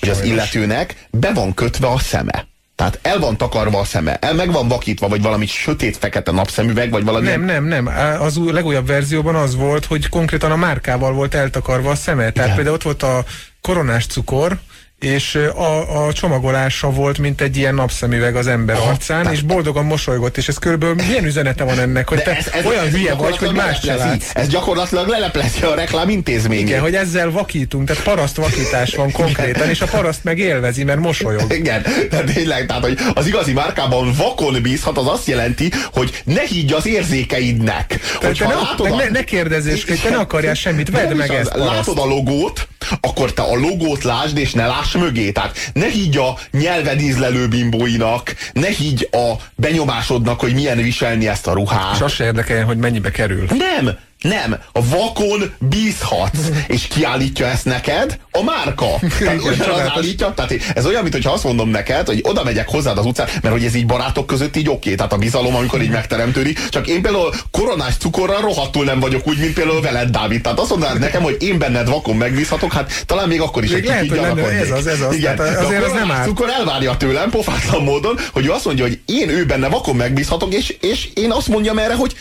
hogy 0.00 0.08
az 0.08 0.16
Sajnos. 0.16 0.34
illetőnek 0.34 1.06
be 1.10 1.32
van 1.32 1.54
kötve 1.54 1.86
a 1.86 1.98
szeme. 1.98 2.46
Tehát 2.78 2.98
el 3.02 3.18
van 3.18 3.36
takarva 3.36 3.78
a 3.78 3.84
szeme, 3.84 4.16
el 4.16 4.34
meg 4.34 4.52
van 4.52 4.68
vakítva, 4.68 5.08
vagy 5.08 5.22
valami 5.22 5.46
sötét-fekete 5.46 6.30
napszemüveg, 6.32 6.90
vagy 6.90 7.04
valami... 7.04 7.26
Nem, 7.26 7.44
nem, 7.44 7.64
nem. 7.64 7.86
Az 8.20 8.36
új, 8.36 8.52
legújabb 8.52 8.86
verzióban 8.86 9.34
az 9.34 9.56
volt, 9.56 9.84
hogy 9.84 10.08
konkrétan 10.08 10.50
a 10.50 10.56
márkával 10.56 11.12
volt 11.12 11.34
eltakarva 11.34 11.90
a 11.90 11.94
szeme. 11.94 12.30
Tehát 12.30 12.36
Igen. 12.36 12.54
például 12.54 12.74
ott 12.74 12.82
volt 12.82 13.02
a 13.02 13.24
koronás 13.60 14.06
cukor, 14.06 14.58
és 15.00 15.34
a, 15.56 16.04
a 16.06 16.12
csomagolása 16.12 16.90
volt, 16.90 17.18
mint 17.18 17.40
egy 17.40 17.56
ilyen 17.56 17.74
napszemüveg 17.74 18.36
az 18.36 18.46
ember 18.46 18.76
arcán, 18.76 19.22
tehát- 19.22 19.32
és 19.32 19.42
boldogan 19.42 19.84
mosolygott, 19.84 20.36
és 20.36 20.48
ez 20.48 20.58
körülbelül 20.58 20.94
milyen 20.94 21.24
üzenete 21.24 21.64
van 21.64 21.78
ennek, 21.78 22.08
hogy 22.08 22.22
te 22.22 22.38
olyan 22.64 22.88
hülye 22.90 23.14
vagy, 23.14 23.36
hogy 23.36 23.52
más 23.52 23.84
látsz. 23.84 24.30
Ez 24.34 24.48
gyakorlatilag 24.48 25.08
leleplezi 25.08 25.62
a 25.62 25.74
reklám 25.74 26.08
intézményét. 26.08 26.66
Igen, 26.68 26.80
hogy 26.80 26.94
ezzel 26.94 27.30
vakítunk, 27.30 27.86
tehát 27.88 28.02
paraszt 28.02 28.36
vakítás 28.36 28.94
van 28.94 29.10
konkrétan, 29.12 29.68
és 29.68 29.80
a 29.80 29.86
paraszt 29.86 30.24
meg 30.24 30.38
élvezi, 30.38 30.84
mert 30.84 31.00
mosolyog. 31.00 31.52
Igen, 31.60 31.82
de 32.10 32.20
tényleg, 32.24 32.66
tehát 32.66 32.82
hogy 32.82 32.98
az 33.14 33.26
igazi 33.26 33.52
márkában 33.52 34.12
vakon 34.12 34.62
bízhat, 34.62 34.98
az 34.98 35.06
azt 35.06 35.26
jelenti, 35.26 35.70
hogy 35.92 36.22
ne 36.24 36.42
higgy 36.42 36.72
az 36.72 36.86
érzékeidnek. 36.86 38.00
Tehát 38.20 38.38
te 38.38 38.46
ne, 38.46 38.54
látod 38.54 38.82
meg 38.82 38.92
a- 38.92 38.96
ne, 38.96 39.08
ne 39.08 39.24
kérdezzés, 39.24 39.84
hogy 39.84 40.00
te 40.00 40.10
ne 40.10 40.16
akarjál 40.16 40.54
semmit, 40.54 40.90
vedd 40.90 41.14
meg 41.14 41.30
ezt. 41.30 41.54
Látod 41.56 41.98
a 41.98 42.04
logót, 42.04 42.68
akkor 43.00 43.32
te 43.32 43.42
a 43.42 43.54
logót 43.56 44.02
lásd, 44.04 44.38
és 44.38 44.52
ne 44.52 44.66
láss 44.92 45.04
mögé. 45.04 45.30
Tehát 45.30 45.70
ne 45.72 45.86
higgy 45.86 46.16
a 46.16 46.38
nyelved 46.50 47.00
ízlelő 47.00 47.48
bimbóinak, 47.48 48.34
ne 48.52 48.68
higgy 48.68 49.08
a 49.10 49.32
benyomásodnak, 49.54 50.40
hogy 50.40 50.54
milyen 50.54 50.76
viselni 50.76 51.28
ezt 51.28 51.46
a 51.46 51.52
ruhát. 51.52 51.94
És 51.94 52.00
azt 52.00 52.14
se 52.14 52.24
érdekel, 52.24 52.64
hogy 52.64 52.76
mennyibe 52.76 53.10
kerül. 53.10 53.46
Nem, 53.48 53.98
nem, 54.20 54.56
a 54.72 54.88
vakon 54.88 55.52
bízhatsz, 55.58 56.38
és 56.66 56.86
kiállítja 56.86 57.46
ezt 57.46 57.64
neked 57.64 58.18
a 58.30 58.42
márka. 58.42 58.86
Tehát 59.18 59.42
ugyanaz 59.42 59.92
állítja, 59.96 60.32
tehát 60.34 60.54
ez 60.74 60.86
olyan, 60.86 61.02
mintha 61.02 61.32
azt 61.32 61.44
mondom 61.44 61.68
neked, 61.68 62.06
hogy 62.06 62.20
oda 62.22 62.44
megyek 62.44 62.68
hozzád 62.68 62.98
az 62.98 63.06
utcán, 63.06 63.28
mert 63.42 63.54
hogy 63.54 63.64
ez 63.64 63.74
így 63.74 63.86
barátok 63.86 64.26
között 64.26 64.56
így 64.56 64.68
oké, 64.68 64.94
tehát 64.94 65.12
a 65.12 65.16
bizalom, 65.16 65.54
amikor 65.54 65.82
így 65.82 65.90
megteremtődik, 65.90 66.68
csak 66.68 66.86
én 66.86 67.02
például 67.02 67.34
koronás 67.50 67.96
cukorral 67.96 68.40
rohadtul 68.40 68.84
nem 68.84 69.00
vagyok 69.00 69.26
úgy, 69.28 69.38
mint 69.38 69.52
például 69.52 69.80
veled, 69.80 70.10
Dávid. 70.10 70.40
Tehát 70.40 70.58
azt 70.58 70.70
mondanád 70.70 70.98
nekem, 70.98 71.22
hogy 71.22 71.36
én 71.40 71.58
benned 71.58 71.88
vakon 71.88 72.16
megbízhatok, 72.16 72.72
hát 72.72 73.04
talán 73.06 73.28
még 73.28 73.40
akkor 73.40 73.64
is 73.64 73.70
Még 73.70 73.80
egy 73.80 73.86
lehet, 73.86 74.02
kicsit 74.02 74.18
hogy 74.18 74.28
lenne, 74.28 74.48
ez 74.48 74.70
az, 74.70 74.86
ez 74.86 75.00
az. 75.00 75.14
Igen, 75.14 75.36
Tehát 75.36 75.64
azért 75.64 75.84
az 75.84 75.92
nem 75.92 76.10
árt. 76.10 76.26
cukor 76.26 76.50
elvárja 76.50 76.96
tőlem 76.96 77.30
pofátlan 77.30 77.82
módon, 77.82 78.18
hogy 78.32 78.46
ő 78.46 78.50
azt 78.50 78.64
mondja, 78.64 78.84
hogy 78.84 79.00
én 79.06 79.28
ő 79.28 79.44
benne 79.44 79.68
vakon 79.68 79.96
megbízhatok, 79.96 80.54
és, 80.54 80.76
és 80.80 81.08
én 81.14 81.30
azt 81.30 81.48
mondjam 81.48 81.78
erre, 81.78 81.94
hogy 81.94 82.14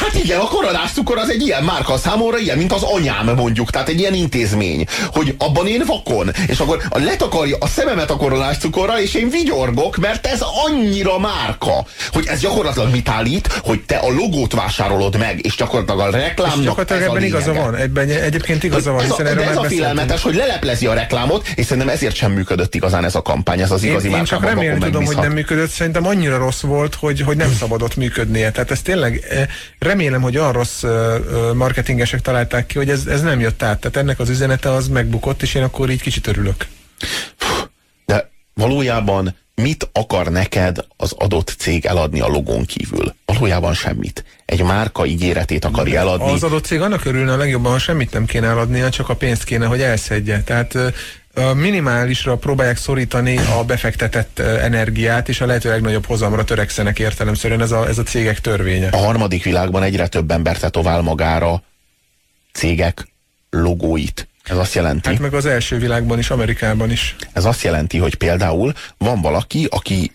Hát 0.00 0.14
igen, 0.14 0.40
a 0.40 0.44
koronás 0.44 0.92
cukor 0.92 1.18
az 1.18 1.30
egy 1.30 1.42
ilyen 1.42 1.62
márka 1.62 1.96
számomra, 1.96 2.38
ilyen, 2.38 2.58
mint 2.58 2.72
az 2.72 2.82
anyám 2.82 3.34
mondjuk, 3.36 3.70
tehát 3.70 3.88
egy 3.88 3.98
ilyen 3.98 4.14
intézmény, 4.14 4.86
hogy 5.12 5.34
abban 5.38 5.66
én 5.66 5.82
vakon, 5.86 6.30
és 6.46 6.58
akkor 6.58 6.82
a 6.88 6.98
letakarja 6.98 7.56
a 7.60 7.66
szememet 7.66 8.10
a 8.10 8.16
koronás 8.16 8.58
cukorral, 8.58 8.98
és 8.98 9.14
én 9.14 9.30
vigyorgok, 9.30 9.96
mert 9.96 10.26
ez 10.26 10.40
annyira 10.66 11.18
márka, 11.18 11.86
hogy 12.12 12.26
ez 12.26 12.40
gyakorlatilag 12.40 12.90
mit 12.90 13.08
állít, 13.08 13.60
hogy 13.62 13.80
te 13.80 13.96
a 13.96 14.10
logót 14.10 14.52
vásárolod 14.52 15.18
meg, 15.18 15.44
és 15.44 15.56
gyakorlatilag 15.56 16.00
a 16.00 16.10
reklámnak 16.10 16.58
És 16.58 16.64
gyakorlatilag 16.64 17.02
ez 17.02 17.08
a 17.08 17.10
ebben 17.10 17.24
igaza 17.24 17.50
lényege. 17.50 17.64
van. 17.70 17.74
Ebben 17.76 18.08
egyébként 18.08 18.62
igaza 18.62 18.92
van, 18.92 19.02
Ez 19.02 19.10
a, 19.10 19.16
hiszen 19.16 19.24
de 19.24 19.30
erről 19.30 19.44
ez 19.44 19.56
már 19.56 19.64
a 19.64 19.68
félelmetes, 19.68 20.22
hogy 20.22 20.34
leleplezi 20.34 20.86
a 20.86 20.94
reklámot, 20.94 21.48
és 21.54 21.66
szerintem 21.66 21.94
ezért 21.94 22.14
sem 22.14 22.32
működött 22.32 22.74
igazán 22.74 23.04
ez 23.04 23.14
a 23.14 23.22
kampány, 23.22 23.60
ez 23.60 23.70
az 23.70 23.82
Én, 23.82 23.90
igazi 23.90 24.08
én 24.08 24.24
csak 24.24 24.40
márkában 24.40 24.64
remélem 24.64 24.78
tudom, 24.78 25.04
hogy 25.04 25.16
nem 25.16 25.32
működött, 25.32 25.70
szerintem 25.70 26.06
annyira 26.06 26.36
rossz 26.36 26.60
volt, 26.60 26.94
hogy, 26.94 27.20
hogy 27.20 27.36
nem 27.36 27.52
szabadott 27.58 27.96
működnie. 27.96 28.50
Tehát 28.50 28.70
ez 28.70 28.82
tényleg, 28.82 29.24
eh, 29.30 29.46
remélem, 29.84 30.22
hogy 30.22 30.36
olyan 30.36 30.52
rossz 30.52 30.82
marketingesek 31.54 32.20
találták 32.20 32.66
ki, 32.66 32.78
hogy 32.78 32.90
ez, 32.90 33.06
ez 33.06 33.22
nem 33.22 33.40
jött 33.40 33.62
át. 33.62 33.80
Tehát 33.80 33.96
ennek 33.96 34.18
az 34.18 34.28
üzenete 34.28 34.70
az 34.70 34.88
megbukott, 34.88 35.42
és 35.42 35.54
én 35.54 35.62
akkor 35.62 35.90
így 35.90 36.02
kicsit 36.02 36.26
örülök. 36.26 36.66
De 38.06 38.30
valójában 38.54 39.36
mit 39.54 39.88
akar 39.92 40.28
neked 40.28 40.84
az 40.96 41.12
adott 41.12 41.54
cég 41.58 41.84
eladni 41.84 42.20
a 42.20 42.26
logón 42.26 42.64
kívül? 42.64 43.14
Valójában 43.24 43.74
semmit. 43.74 44.24
Egy 44.44 44.62
márka 44.62 45.06
ígéretét 45.06 45.64
akarja 45.64 46.00
eladni. 46.00 46.32
Az 46.32 46.42
adott 46.42 46.64
cég 46.64 46.80
annak 46.80 47.04
örülne 47.04 47.32
a 47.32 47.36
legjobban, 47.36 47.72
ha 47.72 47.78
semmit 47.78 48.12
nem 48.12 48.24
kéne 48.24 48.46
eladnia, 48.46 48.88
csak 48.88 49.08
a 49.08 49.14
pénzt 49.14 49.44
kéne, 49.44 49.66
hogy 49.66 49.80
elszedje. 49.80 50.42
Tehát 50.42 50.78
minimálisra 51.54 52.36
próbálják 52.36 52.76
szorítani 52.76 53.38
a 53.38 53.64
befektetett 53.64 54.38
energiát, 54.38 55.28
és 55.28 55.40
a 55.40 55.46
lehető 55.46 55.68
legnagyobb 55.68 56.06
hozamra 56.06 56.44
törekszenek 56.44 56.98
értelemszerűen 56.98 57.60
ez 57.60 57.70
a, 57.70 57.88
ez 57.88 57.98
a 57.98 58.02
cégek 58.02 58.40
törvénye. 58.40 58.88
A 58.88 58.96
harmadik 58.96 59.44
világban 59.44 59.82
egyre 59.82 60.06
több 60.06 60.30
ember 60.30 60.58
tetovál 60.58 61.00
magára 61.00 61.62
cégek 62.52 63.08
logóit. 63.50 64.28
Ez 64.44 64.56
azt 64.56 64.74
jelenti, 64.74 65.08
Hát 65.08 65.18
meg 65.18 65.34
az 65.34 65.46
első 65.46 65.78
világban 65.78 66.18
is, 66.18 66.30
Amerikában 66.30 66.90
is. 66.90 67.16
ez 67.32 67.44
azt 67.44 67.62
jelenti, 67.62 67.98
hogy 67.98 68.14
például 68.14 68.72
van 68.98 69.20
valaki, 69.20 69.66
aki 69.70 70.12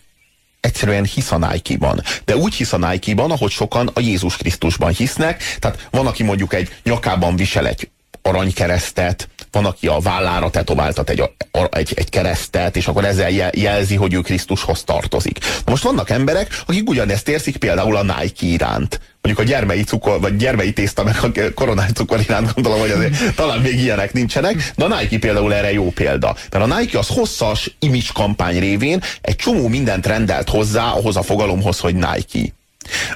egyszerűen 0.60 1.04
hisz 1.04 1.32
a 1.32 1.38
Nike-ban. 1.38 2.02
De 2.26 2.36
úgy 2.36 2.54
hisz 2.54 2.74
a 2.74 2.78
Nike-ban, 2.78 3.32
ahogy 3.32 3.52
sokan 3.52 3.90
a 3.94 4.00
Jézus 4.00 4.38
Krisztusban 4.38 4.92
hisznek. 4.92 5.44
Tehát 5.60 5.88
van, 5.92 6.08
aki 6.08 6.24
mondjuk 6.24 6.54
egy 6.54 6.76
nyakában 6.84 7.36
visel 7.36 7.68
egy 7.68 7.90
aranykeresztet, 8.22 9.30
van, 9.52 9.66
aki 9.66 9.88
a 9.88 10.00
vállára 10.00 10.50
tetováltat 10.50 11.10
egy, 11.10 11.24
egy, 11.70 11.94
egy 11.96 12.10
keresztet, 12.10 12.76
és 12.76 12.88
akkor 12.88 13.06
ezzel 13.06 13.30
je- 13.30 13.56
jelzi, 13.56 13.96
hogy 13.96 14.14
ő 14.14 14.20
Krisztushoz 14.22 14.84
tartozik. 14.84 15.40
Na 15.40 15.72
most 15.72 15.84
vannak 15.84 16.10
emberek, 16.10 16.62
akik 16.66 16.90
ugyanezt 16.90 17.30
érzik 17.30 17.58
például 17.58 17.96
a 17.96 18.04
Nike 18.04 18.46
iránt. 18.46 19.00
Mondjuk 19.22 19.48
a 19.48 19.52
gyermei 19.52 19.84
cukor, 19.84 20.20
vagy 20.20 20.36
gyermei 20.36 20.74
tészta, 20.74 21.04
meg 21.04 21.16
a 21.24 21.54
koronás 21.54 21.92
cukor 21.92 22.20
iránt 22.20 22.54
gondolom, 22.54 22.80
hogy 22.80 22.92
azért 22.92 23.36
talán 23.36 23.60
még 23.60 23.80
ilyenek 23.80 24.14
nincsenek, 24.14 24.72
de 24.76 24.86
a 24.86 25.00
Nike 25.00 25.20
például 25.20 25.54
erre 25.54 25.74
jó 25.74 25.92
példa. 25.92 26.36
Mert 26.52 26.72
a 26.72 26.78
Nike 26.78 26.98
az 27.00 27.08
hosszas 27.08 27.76
image 27.80 28.10
kampány 28.14 28.60
révén 28.60 29.04
egy 29.22 29.36
csomó 29.36 29.68
mindent 29.68 30.06
rendelt 30.06 30.50
hozzá 30.50 30.92
ahhoz 30.92 31.16
a 31.16 31.22
fogalomhoz, 31.22 31.80
hogy 31.80 31.96
Nike. 31.96 32.54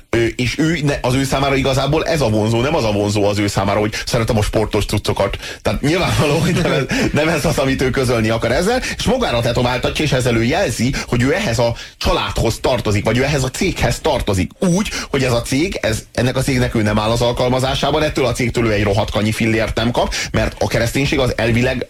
Ő, 0.09 0.33
és 0.35 0.57
ő, 0.57 0.97
az 1.01 1.13
ő 1.13 1.23
számára 1.23 1.55
igazából 1.55 2.05
ez 2.05 2.21
a 2.21 2.29
vonzó, 2.29 2.61
nem 2.61 2.75
az 2.75 2.83
a 2.83 2.91
vonzó 2.91 3.23
az 3.23 3.37
ő 3.37 3.47
számára, 3.47 3.79
hogy 3.79 3.93
szeretem 4.05 4.37
a 4.37 4.41
sportos 4.41 4.85
cuccokat. 4.85 5.37
Tehát 5.61 5.81
nyilvánvaló, 5.81 6.37
hogy 6.37 6.53
nem 6.53 6.71
ez, 6.71 6.83
nem 7.13 7.27
ez 7.27 7.45
az, 7.45 7.57
amit 7.57 7.81
ő 7.81 7.89
közölni 7.89 8.29
akar 8.29 8.51
ezzel, 8.51 8.81
és 8.97 9.03
magára 9.03 9.41
tetováltatja, 9.41 10.05
és 10.05 10.11
ezzel 10.11 10.35
ő 10.35 10.43
jelzi, 10.43 10.93
hogy 11.07 11.21
ő 11.21 11.33
ehhez 11.33 11.59
a 11.59 11.75
családhoz 11.97 12.59
tartozik, 12.59 13.03
vagy 13.03 13.17
ő 13.17 13.23
ehhez 13.23 13.43
a 13.43 13.49
céghez 13.49 13.99
tartozik. 13.99 14.51
Úgy, 14.59 14.89
hogy 15.09 15.23
ez 15.23 15.31
a 15.31 15.41
cég, 15.41 15.77
ez, 15.81 16.03
ennek 16.13 16.35
a 16.35 16.41
cégnek 16.41 16.75
ő 16.75 16.81
nem 16.81 16.99
áll 16.99 17.09
az 17.09 17.21
alkalmazásában, 17.21 18.03
ettől 18.03 18.25
a 18.25 18.31
cégtől 18.31 18.65
ő 18.65 18.71
egy 18.71 18.83
rohadt 18.83 19.11
kanyi 19.11 19.31
fillért 19.31 19.75
nem 19.75 19.91
kap, 19.91 20.13
mert 20.31 20.55
a 20.59 20.67
kereszténység 20.67 21.19
az 21.19 21.33
elvileg 21.37 21.87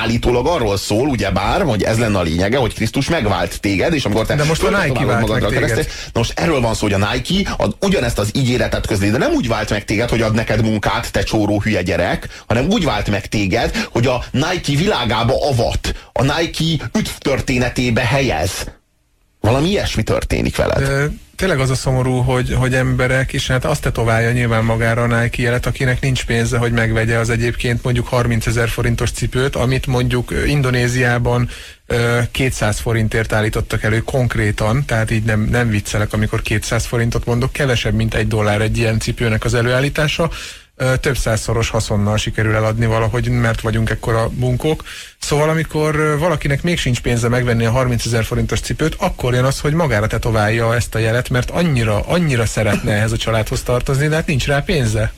állítólag 0.00 0.46
arról 0.46 0.76
szól, 0.76 1.08
ugye 1.08 1.30
bár, 1.30 1.62
hogy 1.62 1.82
ez 1.82 1.98
lenne 1.98 2.18
a 2.18 2.22
lényege, 2.22 2.56
hogy 2.56 2.74
Krisztus 2.74 3.08
megvált 3.08 3.60
téged, 3.60 3.94
és 3.94 4.04
amikor 4.04 4.26
te 4.26 4.34
De 4.34 4.44
most 4.44 4.62
a 4.62 4.82
Nike 4.82 5.04
vált 5.04 5.20
magadra 5.20 5.50
meg 5.50 5.58
téged. 5.58 5.86
Na 6.12 6.18
most 6.20 6.38
erről 6.38 6.60
van 6.60 6.74
szó, 6.74 6.88
hogy 6.88 7.02
a 7.02 7.10
Nike 7.12 7.54
az 7.56 7.68
ugyanezt 7.80 8.18
az 8.18 8.30
ígéretet 8.32 8.86
közli, 8.86 9.10
de 9.10 9.18
nem 9.18 9.32
úgy 9.32 9.48
vált 9.48 9.70
meg 9.70 9.84
téged, 9.84 10.08
hogy 10.08 10.22
ad 10.22 10.34
neked 10.34 10.62
munkát, 10.62 11.12
te 11.12 11.22
csóró 11.22 11.60
hülye 11.60 11.82
gyerek, 11.82 12.28
hanem 12.46 12.68
úgy 12.68 12.84
vált 12.84 13.10
meg 13.10 13.26
téged, 13.26 13.86
hogy 13.92 14.06
a 14.06 14.24
Nike 14.30 14.78
világába 14.78 15.48
avat, 15.48 15.94
a 16.12 16.22
Nike 16.22 16.90
üdv 16.98 17.10
történetébe 17.18 18.02
helyez. 18.04 18.66
Valami 19.48 19.68
ilyesmi 19.68 20.02
történik 20.02 20.56
veled. 20.56 20.80
Ö, 20.80 21.04
Tényleg 21.36 21.60
az 21.60 21.70
a 21.70 21.74
szomorú, 21.74 22.16
hogy, 22.16 22.54
hogy 22.54 22.74
emberek, 22.74 23.32
és 23.32 23.46
hát 23.46 23.64
azt 23.64 23.82
tetoválja 23.82 24.32
nyilván 24.32 24.64
magára 24.64 25.02
a 25.02 25.20
Nike 25.20 25.42
jelet, 25.42 25.66
akinek 25.66 26.00
nincs 26.00 26.24
pénze, 26.24 26.58
hogy 26.58 26.72
megvegye 26.72 27.18
az 27.18 27.30
egyébként 27.30 27.82
mondjuk 27.82 28.06
30 28.06 28.46
ezer 28.46 28.68
forintos 28.68 29.10
cipőt, 29.10 29.56
amit 29.56 29.86
mondjuk 29.86 30.32
Indonéziában 30.46 31.48
ö, 31.86 32.18
200 32.30 32.78
forintért 32.78 33.32
állítottak 33.32 33.82
elő 33.82 33.98
konkrétan, 33.98 34.84
tehát 34.84 35.10
így 35.10 35.24
nem, 35.24 35.40
nem 35.40 35.68
viccelek, 35.68 36.12
amikor 36.12 36.42
200 36.42 36.86
forintot 36.86 37.24
mondok, 37.24 37.52
kevesebb, 37.52 37.94
mint 37.94 38.14
egy 38.14 38.28
dollár 38.28 38.60
egy 38.60 38.78
ilyen 38.78 38.98
cipőnek 38.98 39.44
az 39.44 39.54
előállítása, 39.54 40.30
több 41.00 41.16
százszoros 41.16 41.70
haszonnal 41.70 42.16
sikerül 42.16 42.54
eladni 42.54 42.86
valahogy, 42.86 43.28
mert 43.28 43.60
vagyunk 43.60 43.90
ekkora 43.90 44.28
bunkók. 44.28 44.82
Szóval 45.18 45.48
amikor 45.48 46.18
valakinek 46.18 46.62
még 46.62 46.78
sincs 46.78 47.00
pénze 47.00 47.28
megvenni 47.28 47.64
a 47.64 47.70
30 47.70 48.06
ezer 48.06 48.24
forintos 48.24 48.60
cipőt, 48.60 48.94
akkor 48.98 49.34
jön 49.34 49.44
az, 49.44 49.60
hogy 49.60 49.72
magára 49.72 50.06
tetoválja 50.06 50.74
ezt 50.74 50.94
a 50.94 50.98
jelet, 50.98 51.28
mert 51.28 51.50
annyira, 51.50 52.00
annyira 52.00 52.46
szeretne 52.46 52.92
ehhez 52.92 53.12
a 53.12 53.16
családhoz 53.16 53.62
tartozni, 53.62 54.08
de 54.08 54.14
hát 54.14 54.26
nincs 54.26 54.46
rá 54.46 54.60
pénze. 54.60 55.12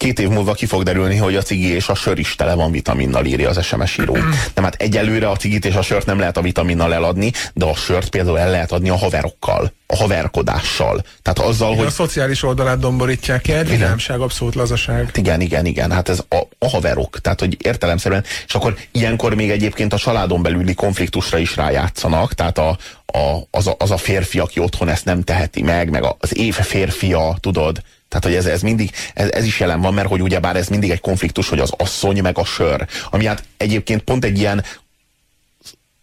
Két 0.00 0.18
év 0.18 0.28
múlva 0.28 0.52
ki 0.52 0.66
fog 0.66 0.82
derülni, 0.82 1.16
hogy 1.16 1.36
a 1.36 1.42
cigi 1.42 1.72
és 1.72 1.88
a 1.88 1.94
sör 1.94 2.18
is 2.18 2.34
tele 2.34 2.54
van 2.54 2.70
vitaminnal, 2.70 3.24
írja 3.24 3.48
az 3.48 3.64
SMS 3.64 3.98
író. 3.98 4.16
Nem, 4.54 4.64
hát 4.64 4.74
egyelőre 4.74 5.28
a 5.28 5.36
cigit 5.36 5.64
és 5.64 5.74
a 5.74 5.82
sört 5.82 6.06
nem 6.06 6.18
lehet 6.18 6.36
a 6.36 6.40
vitaminnal 6.40 6.94
eladni, 6.94 7.32
de 7.54 7.64
a 7.64 7.74
sört 7.74 8.08
például 8.08 8.38
el 8.38 8.50
lehet 8.50 8.72
adni 8.72 8.88
a 8.88 8.96
haverokkal, 8.96 9.72
a 9.86 9.96
haverkodással. 9.96 11.04
Tehát 11.22 11.38
azzal, 11.50 11.74
hogy... 11.74 11.86
A 11.86 11.90
szociális 11.90 12.42
oldalát 12.42 12.78
domborítják 12.78 13.48
el, 13.48 13.64
vidámság, 13.64 14.20
abszolút 14.20 14.54
lazaság. 14.54 15.10
Igen, 15.14 15.40
igen, 15.40 15.66
igen, 15.66 15.90
hát 15.90 16.08
ez 16.08 16.22
a, 16.28 16.36
a 16.58 16.68
haverok, 16.68 17.20
tehát 17.20 17.40
hogy 17.40 17.56
értelemszerűen, 17.62 18.24
és 18.46 18.54
akkor 18.54 18.76
ilyenkor 18.92 19.34
még 19.34 19.50
egyébként 19.50 19.92
a 19.92 19.98
családon 19.98 20.42
belüli 20.42 20.74
konfliktusra 20.74 21.38
is 21.38 21.56
rájátszanak, 21.56 22.34
tehát 22.34 22.58
a, 22.58 22.68
a, 23.06 23.46
az, 23.50 23.66
a, 23.66 23.74
az 23.78 23.90
a 23.90 23.96
férfi, 23.96 24.38
aki 24.38 24.60
otthon 24.60 24.88
ezt 24.88 25.04
nem 25.04 25.22
teheti 25.22 25.62
meg, 25.62 25.90
meg 25.90 26.04
az 26.18 26.36
év 26.36 26.54
férfia, 26.54 27.36
tudod, 27.40 27.82
tehát, 28.10 28.24
hogy 28.24 28.34
ez, 28.34 28.46
ez 28.46 28.62
mindig, 28.62 28.90
ez, 29.14 29.30
ez 29.30 29.44
is 29.44 29.60
jelen 29.60 29.80
van, 29.80 29.94
mert 29.94 30.08
hogy 30.08 30.22
ugyebár 30.22 30.56
ez 30.56 30.68
mindig 30.68 30.90
egy 30.90 31.00
konfliktus, 31.00 31.48
hogy 31.48 31.58
az 31.58 31.72
asszony 31.76 32.22
meg 32.22 32.38
a 32.38 32.44
sör. 32.44 32.86
Ami 33.10 33.24
hát 33.26 33.44
egyébként 33.56 34.02
pont 34.02 34.24
egy 34.24 34.38
ilyen 34.38 34.64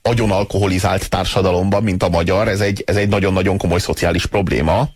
agyon 0.01 0.31
alkoholizált 0.31 1.09
társadalomban, 1.09 1.83
mint 1.83 2.03
a 2.03 2.09
magyar, 2.09 2.47
ez 2.47 2.59
egy, 2.59 2.83
ez 2.85 2.95
egy 2.95 3.07
nagyon-nagyon 3.07 3.57
komoly 3.57 3.79
szociális 3.79 4.25
probléma. 4.25 4.89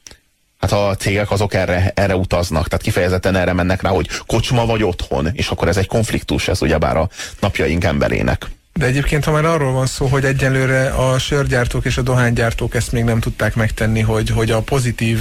Hát 0.60 0.71
a 0.71 0.95
cégek 0.95 1.32
azok 1.32 1.54
erre, 1.54 1.91
erre 1.95 2.15
utaznak, 2.15 2.67
tehát 2.67 2.84
kifejezetten 2.84 3.36
erre 3.36 3.54
mennek 3.54 3.82
rá, 3.82 3.89
hogy 3.89 4.08
kocsma 4.26 4.65
vagy 4.65 4.84
otthon, 4.84 5.30
és 5.34 5.47
akkor 5.47 5.67
ez 5.67 5.78
egy 5.78 5.88
konfliktus, 5.88 6.47
ez 6.47 6.62
ugyebár 6.62 6.97
a 6.97 7.10
napjaink 7.39 7.84
emberének. 7.84 8.50
De 8.74 8.86
egyébként, 8.86 9.24
ha 9.24 9.32
már 9.32 9.45
arról 9.45 9.71
van 9.71 9.86
szó, 9.86 10.06
hogy 10.06 10.26
egyelőre 10.26 10.89
a 10.89 11.19
sörgyártók 11.19 11.86
és 11.86 11.97
a 11.97 12.02
dohánygyártók 12.02 12.76
ezt 12.76 12.91
még 12.91 13.04
nem 13.04 13.19
tudták 13.19 13.56
megtenni, 13.56 14.00
hogy, 14.00 14.30
hogy 14.30 14.52
a 14.52 14.62
pozitív 14.62 15.19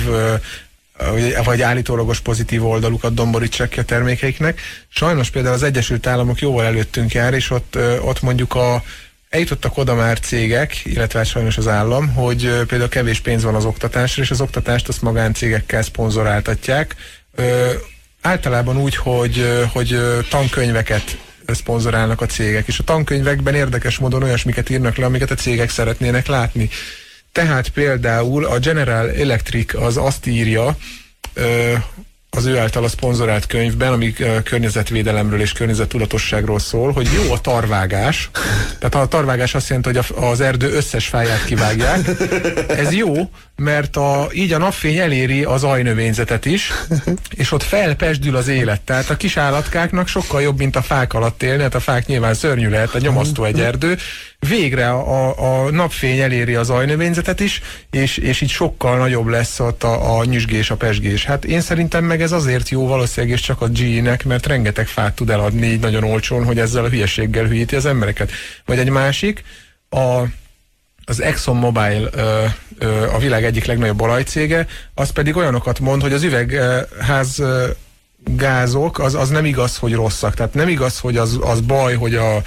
vagy 1.45 1.63
állítólagos 1.63 2.21
pozitív 2.21 2.67
oldalukat 2.67 3.15
domborítsák 3.15 3.69
ki 3.69 3.81
a 3.81 3.85
termékeiknek. 3.85 4.61
Sajnos 4.89 5.31
például 5.31 5.55
az 5.55 5.63
Egyesült 5.63 6.07
Államok 6.07 6.39
jóval 6.39 6.65
előttünk 6.65 7.13
jár, 7.13 7.35
és 7.35 7.51
ott, 7.51 7.79
ott 8.01 8.23
mondjuk 8.23 8.55
a 8.55 8.83
eljutottak 9.31 9.77
oda 9.77 9.95
már 9.95 10.19
cégek, 10.19 10.85
illetve 10.85 11.19
hát 11.19 11.29
sajnos 11.29 11.57
az 11.57 11.69
állam, 11.69 12.09
hogy 12.09 12.41
például 12.67 12.89
kevés 12.89 13.21
pénz 13.21 13.43
van 13.43 13.55
az 13.55 13.65
oktatásra, 13.65 14.23
és 14.23 14.31
az 14.31 14.41
oktatást 14.41 14.89
azt 14.89 15.03
magáncégekkel 15.03 15.83
szponzoráltatják. 15.83 16.97
Általában 18.21 18.77
úgy, 18.77 18.97
hogy, 18.97 19.67
hogy 19.73 19.99
tankönyveket 20.29 21.19
szponzorálnak 21.47 22.21
a 22.21 22.27
cégek, 22.27 22.67
és 22.67 22.79
a 22.79 22.85
tankönyvekben 22.85 23.55
érdekes 23.55 23.99
módon 23.99 24.23
olyasmiket 24.23 24.71
írnak 24.71 24.97
le, 24.97 25.05
amiket 25.05 25.31
a 25.31 25.35
cégek 25.35 25.71
szeretnének 25.71 26.27
látni. 26.27 26.69
Tehát 27.33 27.69
például 27.69 28.45
a 28.45 28.59
General 28.59 29.11
Electric 29.11 29.75
az 29.75 29.97
azt 29.97 30.27
írja, 30.27 30.77
az 32.31 32.45
ő 32.45 32.59
által 32.59 32.85
a 32.85 32.89
szponzorált 32.89 33.47
könyvben, 33.47 33.93
ami 33.93 34.13
környezetvédelemről 34.45 35.41
és 35.41 35.53
környezettudatosságról 35.53 36.59
szól, 36.59 36.93
hogy 36.93 37.09
jó 37.13 37.33
a 37.33 37.41
tarvágás. 37.41 38.31
Tehát 38.79 38.95
a 38.95 39.07
tarvágás 39.07 39.55
azt 39.55 39.69
jelenti, 39.69 39.89
hogy 39.93 40.25
az 40.31 40.41
erdő 40.41 40.73
összes 40.73 41.07
fáját 41.07 41.45
kivágják. 41.45 42.09
Ez 42.69 42.93
jó, 42.93 43.15
mert 43.61 43.97
a, 43.97 44.29
így 44.33 44.53
a 44.53 44.59
napfény 44.59 44.99
eléri 44.99 45.45
az 45.45 45.65
ajnövényzetet 45.65 46.45
is, 46.45 46.71
és 47.41 47.53
ott 47.53 47.63
felpesdül 47.63 48.37
az 48.37 48.49
élet. 48.49 48.81
Tehát 48.81 49.11
a 49.11 49.17
kis 49.17 49.37
állatkáknak 49.37 50.09
sokkal 50.09 50.43
jobb, 50.43 50.59
mint 50.59 50.77
a 50.77 50.83
fák 50.83 51.15
alatt 51.15 51.43
élni, 51.43 51.63
hát 51.63 51.75
a 51.75 51.81
fák 51.81 52.07
nyilván 52.07 52.35
szörnyű 52.35 52.69
lehet, 52.69 52.95
a 52.95 52.99
nyomasztó 52.99 53.45
egy 53.45 53.61
erdő. 53.61 53.97
Végre 54.49 54.91
a, 54.91 55.65
a 55.65 55.71
napfény 55.71 56.19
eléri 56.19 56.55
az 56.55 56.71
ajnövényzetet 56.71 57.41
is, 57.41 57.63
és, 57.91 58.17
és 58.17 58.41
így 58.41 58.51
sokkal 58.51 58.99
nagyobb 58.99 59.27
lesz 59.27 59.61
ott 59.61 59.85
a, 59.85 60.19
a 60.19 60.25
nyüzsgés, 60.25 60.71
a 60.71 60.77
pesgés. 60.77 61.25
Hát 61.25 61.45
én 61.45 61.61
szerintem 61.61 62.05
meg 62.05 62.23
ez 62.23 62.33
azért 62.33 62.69
jó 62.69 62.87
valószínűleg 62.87 63.37
és 63.37 63.43
csak 63.43 63.61
a 63.61 63.69
G-nek, 63.69 64.25
mert 64.25 64.47
rengeteg 64.47 64.87
fát 64.87 65.15
tud 65.15 65.31
eladni 65.31 65.67
így 65.67 65.81
nagyon 65.81 66.05
olcsón, 66.05 66.45
hogy 66.45 66.59
ezzel 66.59 66.85
a 66.85 66.89
hülyeséggel 66.89 67.45
hülyíti 67.45 67.77
az 67.77 67.87
embereket. 67.87 68.31
Vagy 68.65 68.79
egy 68.79 68.91
másik, 68.91 69.43
a 69.91 70.23
az 71.11 71.23
ExxonMobil 71.23 72.09
ö, 72.13 72.45
ö, 72.79 73.13
a 73.13 73.19
világ 73.19 73.45
egyik 73.45 73.65
legnagyobb 73.65 74.01
olajcége, 74.01 74.67
az 74.95 75.11
pedig 75.11 75.37
olyanokat 75.37 75.81
mond, 75.81 76.03
hogy 76.03 76.13
az 76.13 76.23
üvegház 76.23 77.43
gázok, 78.25 78.99
az, 78.99 79.15
az 79.15 79.29
nem 79.29 79.45
igaz, 79.45 79.77
hogy 79.77 79.95
rosszak. 79.95 80.35
Tehát 80.35 80.55
nem 80.55 80.69
igaz, 80.69 80.99
hogy 80.99 81.17
az, 81.17 81.39
az 81.41 81.61
baj, 81.61 81.95
hogy 81.95 82.15
a 82.15 82.43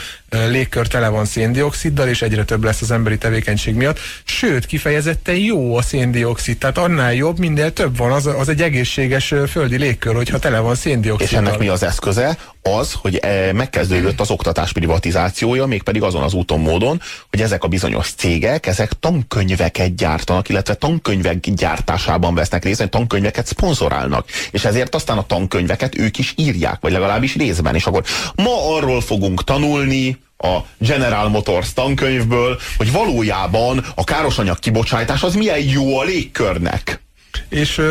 légkör 0.50 0.88
tele 0.88 1.08
van 1.08 1.26
széndioksziddal, 1.26 2.08
és 2.08 2.22
egyre 2.22 2.44
több 2.44 2.64
lesz 2.64 2.82
az 2.82 2.92
emberi 2.92 3.18
tevékenység 3.18 3.76
miatt. 3.76 4.00
Sőt, 4.24 4.66
kifejezetten 4.66 5.36
jó 5.36 5.76
a 5.76 5.82
széndiokszid, 5.82 6.58
tehát 6.58 6.78
annál 6.78 7.14
jobb, 7.14 7.40
minél 7.40 7.74
több 7.74 7.98
van, 7.98 8.12
az, 8.12 8.26
az 8.26 8.50
egy 8.50 8.62
egészséges 8.62 9.34
földi 9.50 9.78
légkör, 9.78 10.16
hogyha 10.16 10.40
tele 10.40 10.60
van 10.60 10.76
széndioksziddal. 10.76 11.42
És 11.42 11.48
ennek 11.48 11.60
mi 11.60 11.68
az 11.68 11.84
eszköze? 11.84 12.38
Az, 12.62 12.94
hogy 12.94 13.20
megkezdődött 13.54 14.20
az 14.20 14.30
oktatás 14.30 14.72
privatizációja, 14.72 15.66
mégpedig 15.66 16.02
azon 16.02 16.24
az 16.24 16.34
úton 16.34 16.60
módon, 16.60 17.02
hogy 17.30 17.42
ezek 17.42 17.64
a 17.64 17.68
bizonyos 17.68 18.12
cégek, 18.18 18.66
ezek 18.66 18.92
tankönyveket 19.00 19.96
gyártanak, 19.96 20.50
illetve 20.50 20.74
tankönyvek 20.74 21.40
gyártásában 21.40 22.36
vesznek 22.36 22.64
részt, 22.64 22.90
tankönyveket 22.90 23.46
szponzorálnak. 23.46 24.28
És 24.52 24.66
ezért 24.66 24.96
aztán 24.96 25.18
a 25.18 25.26
tankönyveket 25.26 25.98
ők 25.98 26.18
is 26.18 26.34
írják, 26.36 26.78
vagy 26.82 26.92
legalábbis 26.92 27.36
részben. 27.36 27.76
És 27.76 27.86
akkor 27.86 28.04
ma 28.36 28.76
arról 28.76 29.02
fogunk 29.02 29.44
tanulni, 29.44 30.18
a 30.44 30.66
General 30.78 31.30
Motors 31.30 31.74
tankönyvből, 31.74 32.60
hogy 32.78 32.92
valójában 32.92 33.86
a 33.96 34.04
károsanyag 34.04 34.60
kibocsátás 34.60 35.24
az 35.24 35.36
milyen 35.36 35.60
jó 35.60 36.00
a 36.00 36.04
légkörnek. 36.04 37.02
És 37.50 37.82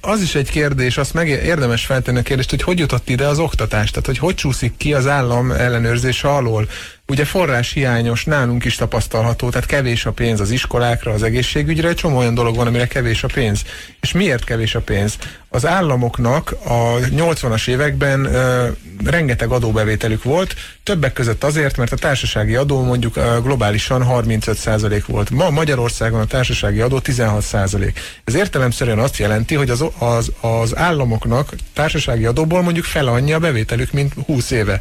az 0.00 0.20
is 0.20 0.34
egy 0.34 0.50
kérdés, 0.50 0.98
azt 0.98 1.14
meg 1.14 1.28
érdemes 1.28 1.84
feltenni 1.84 2.18
a 2.18 2.22
kérdést, 2.22 2.50
hogy 2.50 2.62
hogy 2.62 2.78
jutott 2.78 3.08
ide 3.08 3.26
az 3.26 3.38
oktatás, 3.38 3.90
tehát 3.90 4.06
hogy 4.06 4.18
hogy 4.18 4.34
csúszik 4.34 4.76
ki 4.76 4.94
az 4.94 5.06
állam 5.06 5.50
ellenőrzése 5.50 6.28
alól. 6.28 6.68
Ugye 7.10 7.24
forrás 7.24 7.72
hiányos, 7.72 8.24
nálunk 8.24 8.64
is 8.64 8.76
tapasztalható, 8.76 9.48
tehát 9.48 9.66
kevés 9.66 10.06
a 10.06 10.10
pénz 10.10 10.40
az 10.40 10.50
iskolákra, 10.50 11.12
az 11.12 11.22
egészségügyre, 11.22 11.88
egy 11.88 11.96
csomó 11.96 12.18
olyan 12.18 12.34
dolog 12.34 12.56
van, 12.56 12.66
amire 12.66 12.86
kevés 12.86 13.22
a 13.22 13.28
pénz. 13.32 13.62
És 14.00 14.12
miért 14.12 14.44
kevés 14.44 14.74
a 14.74 14.80
pénz? 14.80 15.16
Az 15.48 15.66
államoknak 15.66 16.54
a 16.64 16.98
80-as 16.98 17.68
években 17.68 18.24
ö, 18.24 18.68
rengeteg 19.04 19.50
adóbevételük 19.50 20.22
volt, 20.22 20.54
többek 20.82 21.12
között 21.12 21.44
azért, 21.44 21.76
mert 21.76 21.92
a 21.92 21.96
társasági 21.96 22.54
adó 22.54 22.82
mondjuk 22.82 23.16
ö, 23.16 23.38
globálisan 23.42 24.06
35% 24.08 25.02
volt. 25.06 25.30
Ma 25.30 25.50
Magyarországon 25.50 26.20
a 26.20 26.26
társasági 26.26 26.80
adó 26.80 27.00
16%. 27.04 27.94
Ez 28.24 28.34
értelemszerűen 28.34 28.98
azt 28.98 29.16
jelenti, 29.16 29.54
hogy 29.54 29.70
az, 29.70 29.84
az, 29.98 30.32
az 30.40 30.76
államoknak 30.76 31.54
társasági 31.72 32.24
adóból 32.24 32.62
mondjuk 32.62 32.84
fel 32.84 33.06
annyi 33.06 33.32
a 33.32 33.38
bevételük, 33.38 33.92
mint 33.92 34.12
20 34.26 34.50
éve. 34.50 34.80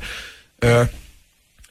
Ö, 0.60 0.82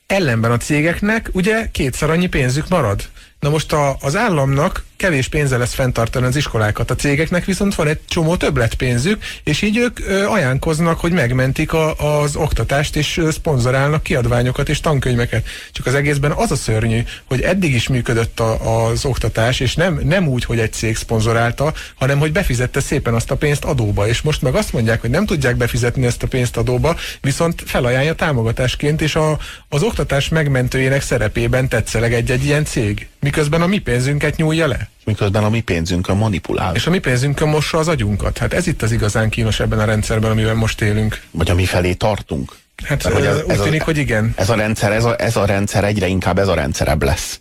ellenben 0.09 0.51
a 0.51 0.57
cégeknek 0.57 1.31
ugye 1.33 1.71
kétszer 1.71 2.11
annyi 2.11 2.27
pénzük 2.27 2.69
marad. 2.69 3.03
Na 3.41 3.49
most 3.49 3.73
a, 3.73 3.97
az 4.01 4.17
államnak 4.17 4.85
kevés 4.99 5.29
pénze 5.29 5.57
lesz 5.57 5.75
fenntartani 5.75 6.27
az 6.27 6.37
iskolákat. 6.37 6.91
A 6.91 6.95
cégeknek 6.95 7.45
viszont 7.45 7.75
van 7.75 7.89
egy 7.89 7.99
csomó 8.09 8.37
többletpénzük, 8.37 9.23
és 9.45 9.63
így 9.63 9.77
ők 9.77 9.99
ajánkoznak, 10.29 11.01
hogy 11.01 11.13
megmentik 11.13 11.73
a, 11.73 12.21
az 12.23 12.37
oktatást, 12.37 12.97
és 12.97 13.21
szponzorálnak 13.31 14.03
kiadványokat 14.03 14.69
és 14.69 14.81
tankönyveket. 14.81 15.47
Csak 15.73 15.87
az 15.87 15.95
egészben 15.95 16.31
az 16.31 16.51
a 16.51 16.57
szörnyű, 16.57 17.01
hogy 17.25 17.41
eddig 17.41 17.75
is 17.75 17.89
működött 17.89 18.41
a, 18.41 18.87
az 18.87 19.05
oktatás, 19.05 19.61
és 19.61 19.75
nem, 19.75 20.01
nem 20.05 20.29
úgy, 20.29 20.45
hogy 20.45 20.59
egy 20.59 20.73
cég 20.73 20.97
szponzorálta, 20.97 21.73
hanem 21.95 22.19
hogy 22.19 22.33
befizette 22.33 22.81
szépen 22.81 23.15
azt 23.15 23.31
a 23.31 23.37
pénzt 23.37 23.65
adóba, 23.65 24.09
és 24.09 24.23
most 24.23 24.43
meg 24.43 24.55
azt 24.55 24.73
mondják, 24.73 25.01
hogy 25.01 25.11
nem 25.11 25.27
tudják 25.27 25.57
befizetni 25.57 26.07
ezt 26.07 26.23
a 26.23 26.27
pénzt 26.27 26.57
adóba, 26.57 26.97
viszont 27.21 27.63
felajánlja 27.67 28.15
támogatásként, 28.15 29.01
és 29.01 29.15
a, 29.15 29.39
az 29.69 29.83
oktatás 29.83 30.29
megmentőjének 30.29 31.03
szerepében 31.03 31.69
tetszeleg 31.69 32.15
egy-egy 32.15 32.45
ilyen 32.45 32.65
cég, 32.65 33.09
miközben 33.21 33.63
a 33.63 33.67
mi 33.67 33.79
pénzünket 33.79 34.37
nyúlja 34.37 34.67
le 34.67 34.88
miközben 35.09 35.45
a 35.45 35.49
mi 35.49 35.61
pénzünkön 35.61 36.17
manipulál. 36.17 36.75
És 36.75 36.87
a 36.87 36.91
mi 36.91 36.99
pénzünkön 36.99 37.49
mossa 37.49 37.79
az 37.79 37.89
agyunkat. 37.89 38.39
Hát 38.39 38.53
ez 38.53 38.67
itt 38.67 38.83
az 38.83 38.93
igazán 38.93 39.29
kínos 39.29 39.61
ebben 39.61 39.79
a 39.79 39.85
rendszerben, 39.85 40.31
amiben 40.31 40.57
most 40.57 40.81
élünk. 40.81 41.21
Vagy 41.31 41.51
ami 41.51 41.65
felé 41.65 41.93
tartunk. 41.93 42.57
Hát 42.85 43.05
Mert, 43.05 43.17
hogy 43.17 43.27
ez, 43.27 43.43
úgy 43.45 43.51
ez 43.51 43.61
tűnik, 43.61 43.81
a, 43.81 43.85
hogy 43.85 43.97
igen. 43.97 44.33
Ez 44.37 44.51
a 44.51 44.55
rendszer, 44.55 44.93
ez 44.93 45.05
a, 45.05 45.21
ez 45.21 45.37
a 45.37 45.45
rendszer 45.45 45.85
egyre 45.85 46.07
inkább 46.07 46.39
ez 46.39 46.49
a 46.49 46.55
rendszerebb 46.55 47.03
lesz. 47.03 47.41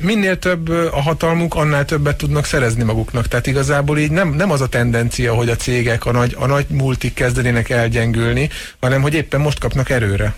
Minél 0.00 0.38
több 0.38 0.68
a 0.68 1.00
hatalmuk, 1.00 1.54
annál 1.54 1.84
többet 1.84 2.16
tudnak 2.16 2.44
szerezni 2.44 2.82
maguknak. 2.82 3.28
Tehát 3.28 3.46
igazából 3.46 3.98
így 3.98 4.10
nem, 4.10 4.28
nem 4.28 4.50
az 4.50 4.60
a 4.60 4.68
tendencia, 4.68 5.34
hogy 5.34 5.48
a 5.48 5.56
cégek, 5.56 6.04
a 6.04 6.12
nagy, 6.12 6.36
a 6.38 6.46
nagy 6.46 6.66
multik 6.68 7.14
kezdenének 7.14 7.70
elgyengülni, 7.70 8.50
hanem 8.80 9.02
hogy 9.02 9.14
éppen 9.14 9.40
most 9.40 9.58
kapnak 9.58 9.90
erőre. 9.90 10.34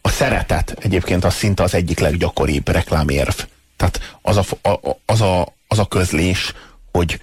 A 0.00 0.08
szeretet 0.08 0.76
egyébként 0.80 1.24
az 1.24 1.34
szinte 1.34 1.62
az 1.62 1.74
egyik 1.74 1.98
leggyakoribb 1.98 2.68
reklámérv. 2.68 3.34
Tehát 3.76 4.16
az 4.22 4.36
a, 4.36 4.68
a, 4.68 4.96
az 5.06 5.20
a 5.20 5.54
az 5.72 5.78
a 5.78 5.84
közlés, 5.84 6.52
hogy 6.92 7.20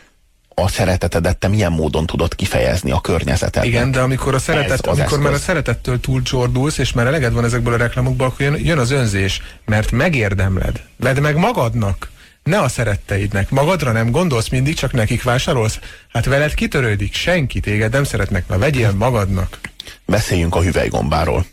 a 0.56 0.68
szeretetedet 0.68 1.38
te 1.38 1.48
milyen 1.48 1.72
módon 1.72 2.06
tudod 2.06 2.36
kifejezni 2.36 2.92
a 2.92 3.02
környezetet. 3.02 3.66
Igen, 3.66 3.92
de 3.92 4.00
amikor, 4.00 4.34
a 4.34 4.40
szeretet, 4.40 4.88
amikor 4.88 5.04
eszköz. 5.04 5.24
már 5.24 5.34
a 5.34 5.38
szeretettől 5.38 6.00
túlcsordulsz, 6.00 6.78
és 6.78 6.94
már 6.94 7.08
eleged 7.08 7.34
van 7.34 7.44
ezekből 7.44 7.74
a 7.74 7.78
reklámokból, 7.78 8.28
akkor 8.28 8.42
jön, 8.42 8.66
jön 8.66 8.78
az 8.78 8.92
önzés, 8.92 9.42
mert 9.66 9.92
megérdemled. 9.92 10.82
Vedd 10.96 11.22
meg 11.22 11.36
magadnak, 11.36 12.10
ne 12.44 12.60
a 12.60 12.68
szeretteidnek. 12.68 13.50
Magadra 13.50 13.92
nem 13.92 14.12
gondolsz 14.12 14.50
mindig, 14.50 14.76
csak 14.76 14.92
nekik 14.92 15.24
vásárolsz. 15.24 15.80
Hát 16.10 16.26
veled 16.26 16.54
kitörődik, 16.54 17.14
senki 17.14 17.60
téged 17.60 17.92
nem 17.92 18.04
szeretnek, 18.04 18.48
na 18.48 18.58
vegyél 18.58 18.92
magadnak. 18.92 19.60
Beszéljünk 20.06 20.56
a 20.56 20.62
hüvelygombáról. 20.62 21.46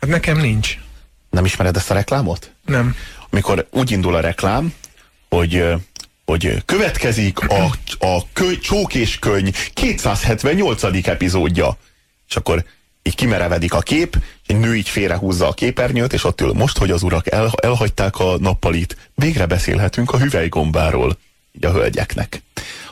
Hát 0.00 0.10
nekem 0.10 0.36
nincs. 0.36 0.78
Nem 1.30 1.44
ismered 1.44 1.76
ezt 1.76 1.90
a 1.90 1.94
reklámot? 1.94 2.52
Nem. 2.64 2.96
Amikor 3.30 3.66
úgy 3.70 3.90
indul 3.90 4.14
a 4.14 4.20
reklám, 4.20 4.74
hogy 5.28 5.64
hogy 6.30 6.62
következik 6.64 7.48
a, 7.48 7.70
a 7.98 8.22
kö, 8.32 8.58
Csók 8.58 8.94
és 8.94 9.18
Könyv 9.18 9.56
278. 9.72 10.82
epizódja. 11.08 11.76
És 12.28 12.36
akkor 12.36 12.64
így 13.02 13.14
kimerevedik 13.14 13.74
a 13.74 13.78
kép, 13.78 14.16
egy 14.46 14.58
nő 14.58 14.76
így 14.76 14.88
félrehúzza 14.88 15.48
a 15.48 15.52
képernyőt, 15.52 16.12
és 16.12 16.24
ott 16.24 16.40
ül, 16.40 16.52
most, 16.52 16.78
hogy 16.78 16.90
az 16.90 17.02
urak 17.02 17.30
el, 17.30 17.50
elhagyták 17.62 18.18
a 18.18 18.36
nappalit, 18.38 19.10
végre 19.14 19.46
beszélhetünk 19.46 20.12
a 20.12 20.18
hüvelygombáról, 20.18 21.18
így 21.52 21.64
a 21.64 21.72
hölgyeknek. 21.72 22.42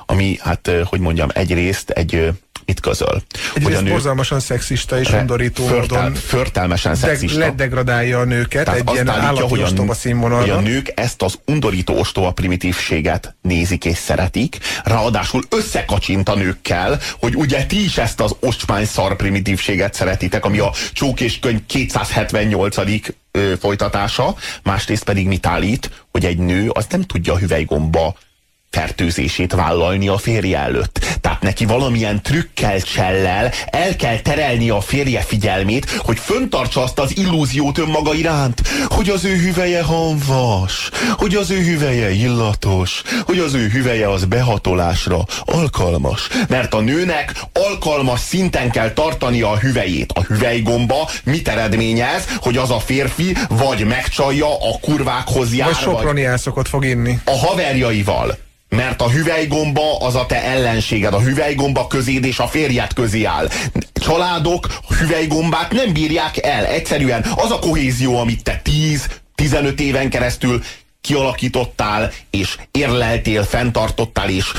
Ami, 0.07 0.37
hát, 0.41 0.71
hogy 0.85 1.01
mondjam, 1.01 1.29
egyrészt 1.33 1.91
egy 1.91 2.31
mit 2.69 2.81
közöl. 2.81 3.23
Egyrészt 3.55 3.83
nő 3.83 3.91
borzalmasan 3.91 4.41
szexista 4.41 5.01
és 5.01 5.11
undorító 5.11 5.65
förtel, 5.65 6.01
módon 6.01 6.15
förtelmesen 6.15 6.95
szexista. 6.95 7.39
Ledegradálja 7.39 8.19
a 8.19 8.25
nőket 8.25 8.65
Tehát 8.65 8.81
egy 8.81 8.93
ilyen 8.93 9.09
állati 9.09 9.49
hogy 9.49 9.63
ostoba 9.63 9.95
színvonalra. 9.95 10.55
Hogy 10.55 10.65
a 10.65 10.69
nők 10.69 10.93
ezt 10.95 11.23
az 11.23 11.39
undorító 11.47 11.99
ostoba 11.99 12.31
primitívséget 12.31 13.37
nézik 13.43 13.85
és 13.85 13.97
szeretik, 13.97 14.59
ráadásul 14.85 15.43
összekacsint 15.49 16.29
a 16.29 16.35
nőkkel, 16.35 16.99
hogy 17.21 17.37
ugye 17.37 17.65
ti 17.65 17.85
is 17.85 17.99
ezt 17.99 18.21
az 18.21 18.37
ostmány 18.41 18.87
szar 18.87 19.17
primitívséget 19.17 19.95
szeretitek, 19.95 20.45
ami 20.45 20.59
a 20.59 20.73
csók 20.93 21.21
és 21.21 21.39
könyv 21.39 21.61
278 21.67 22.77
ö, 23.31 23.53
folytatása, 23.61 24.37
másrészt 24.63 25.05
pedig 25.05 25.27
mit 25.27 25.47
állít, 25.47 26.05
hogy 26.11 26.25
egy 26.25 26.39
nő 26.39 26.71
az 26.71 26.87
nem 26.91 27.03
tudja 27.03 27.33
a 27.33 27.39
hüvelygomba 27.39 28.17
fertőzését 28.71 29.53
vállalni 29.53 30.09
a 30.09 30.19
férje 30.19 30.59
előtt. 30.59 31.19
Tehát 31.21 31.43
neki 31.43 31.65
valamilyen 31.65 32.23
trükkel, 32.23 32.81
csellel 32.81 33.53
el 33.71 33.97
kell 33.97 34.19
terelni 34.19 34.71
a 34.71 34.81
férje 34.81 35.21
figyelmét, 35.21 35.91
hogy 35.91 36.19
föntartsa 36.19 36.83
azt 36.83 36.99
az 36.99 37.17
illúziót 37.17 37.79
önmaga 37.79 38.15
iránt, 38.15 38.63
hogy 38.89 39.09
az 39.09 39.25
ő 39.25 39.37
hüveje 39.37 39.83
hanvas, 39.83 40.91
hogy 41.17 41.35
az 41.35 41.51
ő 41.51 41.63
hüveje 41.63 42.11
illatos, 42.11 43.03
hogy 43.25 43.39
az 43.39 43.55
ő 43.55 43.69
hüveje 43.69 44.11
az 44.11 44.25
behatolásra 44.25 45.25
alkalmas. 45.45 46.29
Mert 46.49 46.75
a 46.75 46.81
nőnek 46.81 47.33
alkalmas 47.53 48.21
szinten 48.21 48.71
kell 48.71 48.93
tartani 48.93 49.41
a 49.41 49.59
hüvejét. 49.59 50.13
A 50.13 50.21
hüvelygomba 50.21 51.09
mit 51.25 51.49
eredményez, 51.49 52.25
hogy 52.37 52.57
az 52.57 52.71
a 52.71 52.79
férfi 52.79 53.37
vagy 53.49 53.85
megcsalja 53.85 54.47
a 54.47 54.79
kurvákhoz 54.81 55.55
jár, 55.55 55.69
vagy 55.69 55.79
soproniászokot 55.79 56.69
fog 56.69 56.85
inni. 56.85 57.19
A 57.25 57.37
haverjaival 57.47 58.39
mert 58.69 59.03
a 59.03 59.11
hüvelygomba 59.11 59.99
az 59.99 60.15
a 60.15 60.27
te 60.27 60.43
ellenséged, 60.43 61.15
a 61.15 61.21
hüvelygomba 61.21 61.87
közéd 61.87 62.25
és 62.25 62.39
a 62.39 62.47
férjed 62.47 62.93
közé 62.93 63.25
áll. 63.25 63.49
Családok 63.93 64.67
hüvelygombát 64.99 65.73
nem 65.73 65.93
bírják 65.93 66.43
el. 66.43 66.65
Egyszerűen 66.67 67.25
az 67.37 67.51
a 67.51 67.59
kohézió, 67.59 68.19
amit 68.19 68.43
te 68.43 68.63
10-15 69.37 69.79
éven 69.81 70.11
keresztül 70.11 70.63
kialakítottál, 71.01 72.13
és 72.31 72.57
érleltél, 72.71 73.45
fenntartottál, 73.45 74.29
és, 74.31 74.53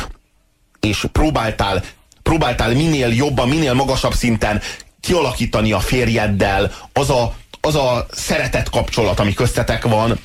és 0.79 1.05
próbáltál, 1.11 1.83
próbáltál 2.23 2.73
minél 2.73 3.13
jobban, 3.13 3.47
minél 3.47 3.73
magasabb 3.73 4.13
szinten 4.13 4.61
kialakítani 5.01 5.71
a 5.71 5.79
férjeddel, 5.79 6.71
az 6.93 7.09
a, 7.09 7.35
az 7.61 7.75
a 7.75 8.05
szeretet 8.11 8.69
kapcsolat, 8.69 9.19
ami 9.19 9.33
köztetek 9.33 9.83
van, 9.83 10.19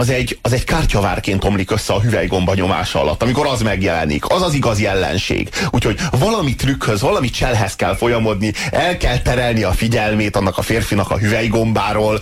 az 0.00 0.10
egy, 0.10 0.38
az 0.42 0.52
egy 0.52 0.64
kártyavárként 0.64 1.44
omlik 1.44 1.70
össze 1.70 1.92
a 1.92 2.00
hüvelygomba 2.00 2.54
nyomása 2.54 3.00
alatt, 3.00 3.22
amikor 3.22 3.46
az 3.46 3.62
megjelenik. 3.62 4.30
Az 4.30 4.42
az 4.42 4.54
igazi 4.54 4.86
ellenség. 4.86 5.48
Úgyhogy 5.70 5.98
valami 6.10 6.54
trükkhöz, 6.54 7.00
valami 7.00 7.30
cselhez 7.30 7.76
kell 7.76 7.96
folyamodni, 7.96 8.52
el 8.70 8.96
kell 8.96 9.18
terelni 9.18 9.62
a 9.62 9.72
figyelmét 9.72 10.36
annak 10.36 10.58
a 10.58 10.62
férfinak 10.62 11.10
a 11.10 11.18
hüvelygombáról, 11.18 12.20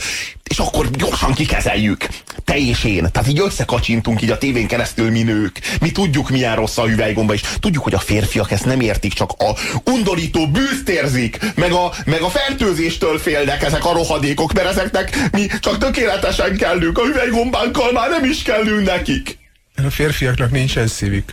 és 0.48 0.58
akkor 0.58 0.90
gyorsan 0.90 1.34
kikezeljük. 1.34 2.06
Te 2.44 2.58
és 2.58 2.84
én. 2.84 3.08
Tehát 3.12 3.28
így 3.28 3.40
összekacsintunk 3.40 4.22
így 4.22 4.30
a 4.30 4.38
tévén 4.38 4.66
keresztül 4.66 5.10
mi 5.10 5.22
nők. 5.22 5.60
Mi 5.80 5.92
tudjuk, 5.92 6.30
milyen 6.30 6.56
rossz 6.56 6.78
a 6.78 6.86
hüvelygomba, 6.86 7.32
és 7.34 7.40
tudjuk, 7.60 7.84
hogy 7.84 7.94
a 7.94 7.98
férfiak 7.98 8.50
ezt 8.50 8.64
nem 8.64 8.80
értik, 8.80 9.12
csak 9.12 9.30
a 9.38 9.54
undorító 9.90 10.50
bűzt 10.50 10.88
érzik, 10.88 11.38
meg 11.54 11.72
a, 11.72 11.92
meg 12.04 12.20
a 12.20 12.28
fertőzéstől 12.28 13.18
félnek 13.18 13.62
ezek 13.62 13.84
a 13.84 13.92
rohadékok, 13.92 14.52
mert 14.52 14.68
ezeknek 14.68 15.30
mi 15.32 15.46
csak 15.60 15.78
tökéletesen 15.78 16.56
kellünk. 16.56 16.98
A 16.98 17.04
hüvelygombánkkal 17.04 17.92
már 17.92 18.10
nem 18.10 18.24
is 18.24 18.42
kellünk 18.42 18.86
nekik. 18.86 19.38
A 19.76 19.90
férfiaknak 19.90 20.50
nincsen 20.50 20.86
szívük. 20.86 21.32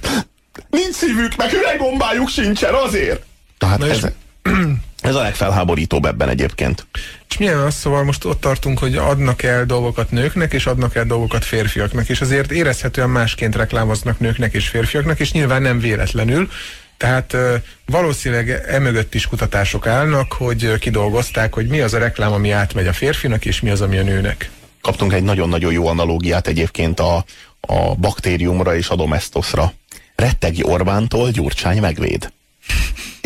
Nincs 0.69 0.95
szívük, 0.95 1.35
meg 1.35 1.49
hüvelygombájuk 1.49 2.29
sincsen 2.29 2.73
azért. 2.73 3.23
Tehát 3.57 3.83
ez, 3.83 4.07
ez 5.03 5.15
a 5.15 5.21
legfelháborítóbb 5.21 6.05
ebben 6.05 6.29
egyébként. 6.29 6.87
És 7.29 7.37
milyen 7.37 7.57
az, 7.57 7.75
szóval 7.75 8.03
most 8.03 8.25
ott 8.25 8.39
tartunk, 8.39 8.79
hogy 8.79 8.95
adnak 8.95 9.43
el 9.43 9.65
dolgokat 9.65 10.11
nőknek, 10.11 10.53
és 10.53 10.65
adnak 10.65 10.95
el 10.95 11.05
dolgokat 11.05 11.45
férfiaknak, 11.45 12.09
és 12.09 12.21
azért 12.21 12.51
érezhetően 12.51 13.09
másként 13.09 13.55
reklámoznak 13.55 14.19
nőknek 14.19 14.53
és 14.53 14.67
férfiaknak, 14.67 15.19
és 15.19 15.31
nyilván 15.31 15.61
nem 15.61 15.79
véletlenül. 15.79 16.49
Tehát 16.97 17.37
valószínűleg 17.85 18.49
emögött 18.67 19.13
is 19.13 19.27
kutatások 19.27 19.87
állnak, 19.87 20.33
hogy 20.33 20.77
kidolgozták, 20.77 21.53
hogy 21.53 21.67
mi 21.67 21.79
az 21.79 21.93
a 21.93 21.97
reklám, 21.97 22.31
ami 22.31 22.51
átmegy 22.51 22.87
a 22.87 22.93
férfinak, 22.93 23.45
és 23.45 23.61
mi 23.61 23.69
az, 23.69 23.81
ami 23.81 23.97
a 23.97 24.03
nőnek. 24.03 24.49
Kaptunk 24.81 25.13
egy 25.13 25.23
nagyon-nagyon 25.23 25.71
jó 25.71 25.87
analógiát 25.87 26.47
egyébként 26.47 26.99
a, 26.99 27.25
a 27.61 27.95
baktériumra 27.95 28.75
és 28.75 28.89
a 28.89 28.95
domestosra. 28.95 29.73
Rettegi 30.15 30.63
Orbántól 30.63 31.31
Gyurcsány 31.31 31.79
megvéd 31.79 32.31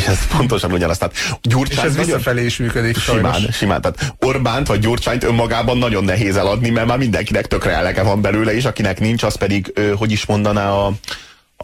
ez 0.07 0.27
pontosan 0.37 0.71
ugyanaz. 0.71 0.97
Tehát 0.97 1.15
Gyurcsány 1.41 1.85
és 1.85 1.91
ez 1.91 2.05
visszafelé 2.05 2.45
is 2.45 2.57
működik 2.57 2.97
Simán, 2.97 3.33
sajnos. 3.33 3.55
simán. 3.55 3.81
Tehát 3.81 4.15
Orbánt 4.19 4.67
vagy 4.67 4.79
Gyurcsányt 4.79 5.23
önmagában 5.23 5.77
nagyon 5.77 6.03
nehéz 6.03 6.35
eladni, 6.35 6.69
mert 6.69 6.87
már 6.87 6.97
mindenkinek 6.97 7.47
tökre 7.47 7.71
elege 7.71 8.03
van 8.03 8.21
belőle, 8.21 8.53
és 8.55 8.65
akinek 8.65 8.99
nincs, 8.99 9.23
az 9.23 9.35
pedig, 9.35 9.79
hogy 9.95 10.11
is 10.11 10.25
mondaná 10.25 10.71
a, 10.71 10.91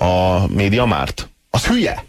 a 0.05 0.43
médiamárt? 0.47 1.29
Az 1.49 1.65
hülye. 1.65 2.03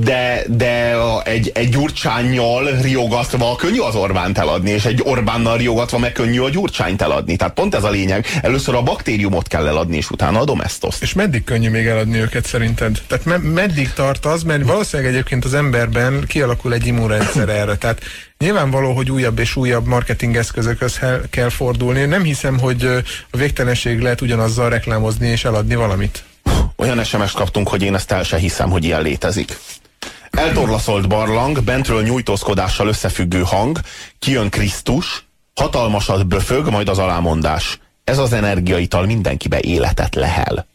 De, 0.00 0.42
de 0.48 0.96
egy, 1.24 1.50
egy 1.54 1.68
gyurcsányjal 1.68 2.70
riogatva 2.82 3.56
könnyű 3.56 3.78
az 3.78 3.94
Orbánt 3.94 4.38
eladni, 4.38 4.70
és 4.70 4.84
egy 4.84 5.00
Orbánnal 5.04 5.56
riogatva 5.56 5.98
meg 5.98 6.12
könnyű 6.12 6.40
a 6.40 6.50
gyurcsányt 6.50 7.02
eladni. 7.02 7.36
Tehát 7.36 7.54
pont 7.54 7.74
ez 7.74 7.84
a 7.84 7.90
lényeg. 7.90 8.26
Először 8.42 8.74
a 8.74 8.82
baktériumot 8.82 9.48
kell 9.48 9.66
eladni, 9.66 9.96
és 9.96 10.10
utána 10.10 10.40
a 10.40 10.44
domestoszt. 10.44 11.02
És 11.02 11.12
meddig 11.12 11.44
könnyű 11.44 11.70
még 11.70 11.86
eladni 11.86 12.18
őket 12.18 12.46
szerinted? 12.46 12.98
Tehát 13.06 13.24
me 13.24 13.38
meddig 13.38 13.92
tart 13.92 14.24
az, 14.26 14.42
mert 14.42 14.64
valószínűleg 14.64 15.12
egyébként 15.12 15.44
az 15.44 15.54
emberben 15.54 16.24
kialakul 16.26 16.72
egy 16.72 16.86
immunrendszer 16.86 17.48
erre. 17.48 17.76
Tehát 17.76 18.00
Nyilvánvaló, 18.38 18.92
hogy 18.92 19.10
újabb 19.10 19.38
és 19.38 19.56
újabb 19.56 19.86
marketing 19.86 20.36
eszközökhöz 20.36 21.00
kell 21.30 21.48
fordulni. 21.48 22.04
Nem 22.04 22.22
hiszem, 22.22 22.58
hogy 22.58 22.84
a 23.30 23.36
végtelenség 23.36 24.00
lehet 24.00 24.20
ugyanazzal 24.20 24.68
reklámozni 24.68 25.28
és 25.28 25.44
eladni 25.44 25.74
valamit. 25.74 26.24
Olyan 26.76 27.04
sms 27.04 27.32
kaptunk, 27.32 27.68
hogy 27.68 27.82
én 27.82 27.94
ezt 27.94 28.12
el 28.12 28.22
se 28.22 28.36
hiszem, 28.36 28.70
hogy 28.70 28.84
ilyen 28.84 29.02
létezik. 29.02 29.58
Eltorlaszolt 30.30 31.08
barlang, 31.08 31.62
bentről 31.62 32.02
nyújtózkodással 32.02 32.88
összefüggő 32.88 33.42
hang, 33.42 33.80
kijön 34.18 34.50
Krisztus, 34.50 35.26
hatalmasat 35.54 36.26
böfög, 36.26 36.70
majd 36.70 36.88
az 36.88 36.98
alámondás. 36.98 37.78
Ez 38.04 38.18
az 38.18 38.32
energiaital 38.32 39.06
mindenkibe 39.06 39.60
életet 39.60 40.14
lehel. 40.14 40.66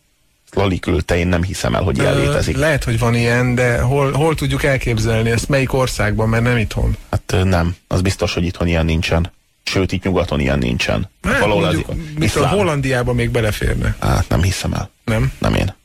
Lali 0.53 0.79
küldte, 0.79 1.17
én 1.17 1.27
nem 1.27 1.43
hiszem 1.43 1.75
el, 1.75 1.81
hogy 1.81 1.97
ilyen 1.97 2.17
létezik. 2.17 2.57
Lehet, 2.57 2.83
hogy 2.83 2.99
van 2.99 3.15
ilyen, 3.15 3.55
de 3.55 3.79
hol, 3.79 4.11
hol 4.11 4.35
tudjuk 4.35 4.63
elképzelni 4.63 5.29
ezt? 5.29 5.49
Melyik 5.49 5.73
országban, 5.73 6.29
mert 6.29 6.43
nem 6.43 6.57
itthon? 6.57 6.97
Hát 7.09 7.35
nem, 7.43 7.75
az 7.87 8.01
biztos, 8.01 8.33
hogy 8.33 8.43
itthon 8.43 8.67
ilyen 8.67 8.85
nincsen. 8.85 9.31
Sőt, 9.63 9.91
itt 9.91 10.03
nyugaton 10.03 10.39
ilyen 10.39 10.57
nincsen. 10.57 11.09
Hát, 11.23 11.39
Valahol 11.39 11.61
mondjuk, 11.61 12.35
az, 12.35 12.49
Hollandiában 12.49 13.15
még 13.15 13.29
beleférne. 13.29 13.95
Hát 13.99 14.29
nem 14.29 14.41
hiszem 14.41 14.73
el. 14.73 14.89
Nem? 15.05 15.31
Nem 15.39 15.53
én. 15.53 15.75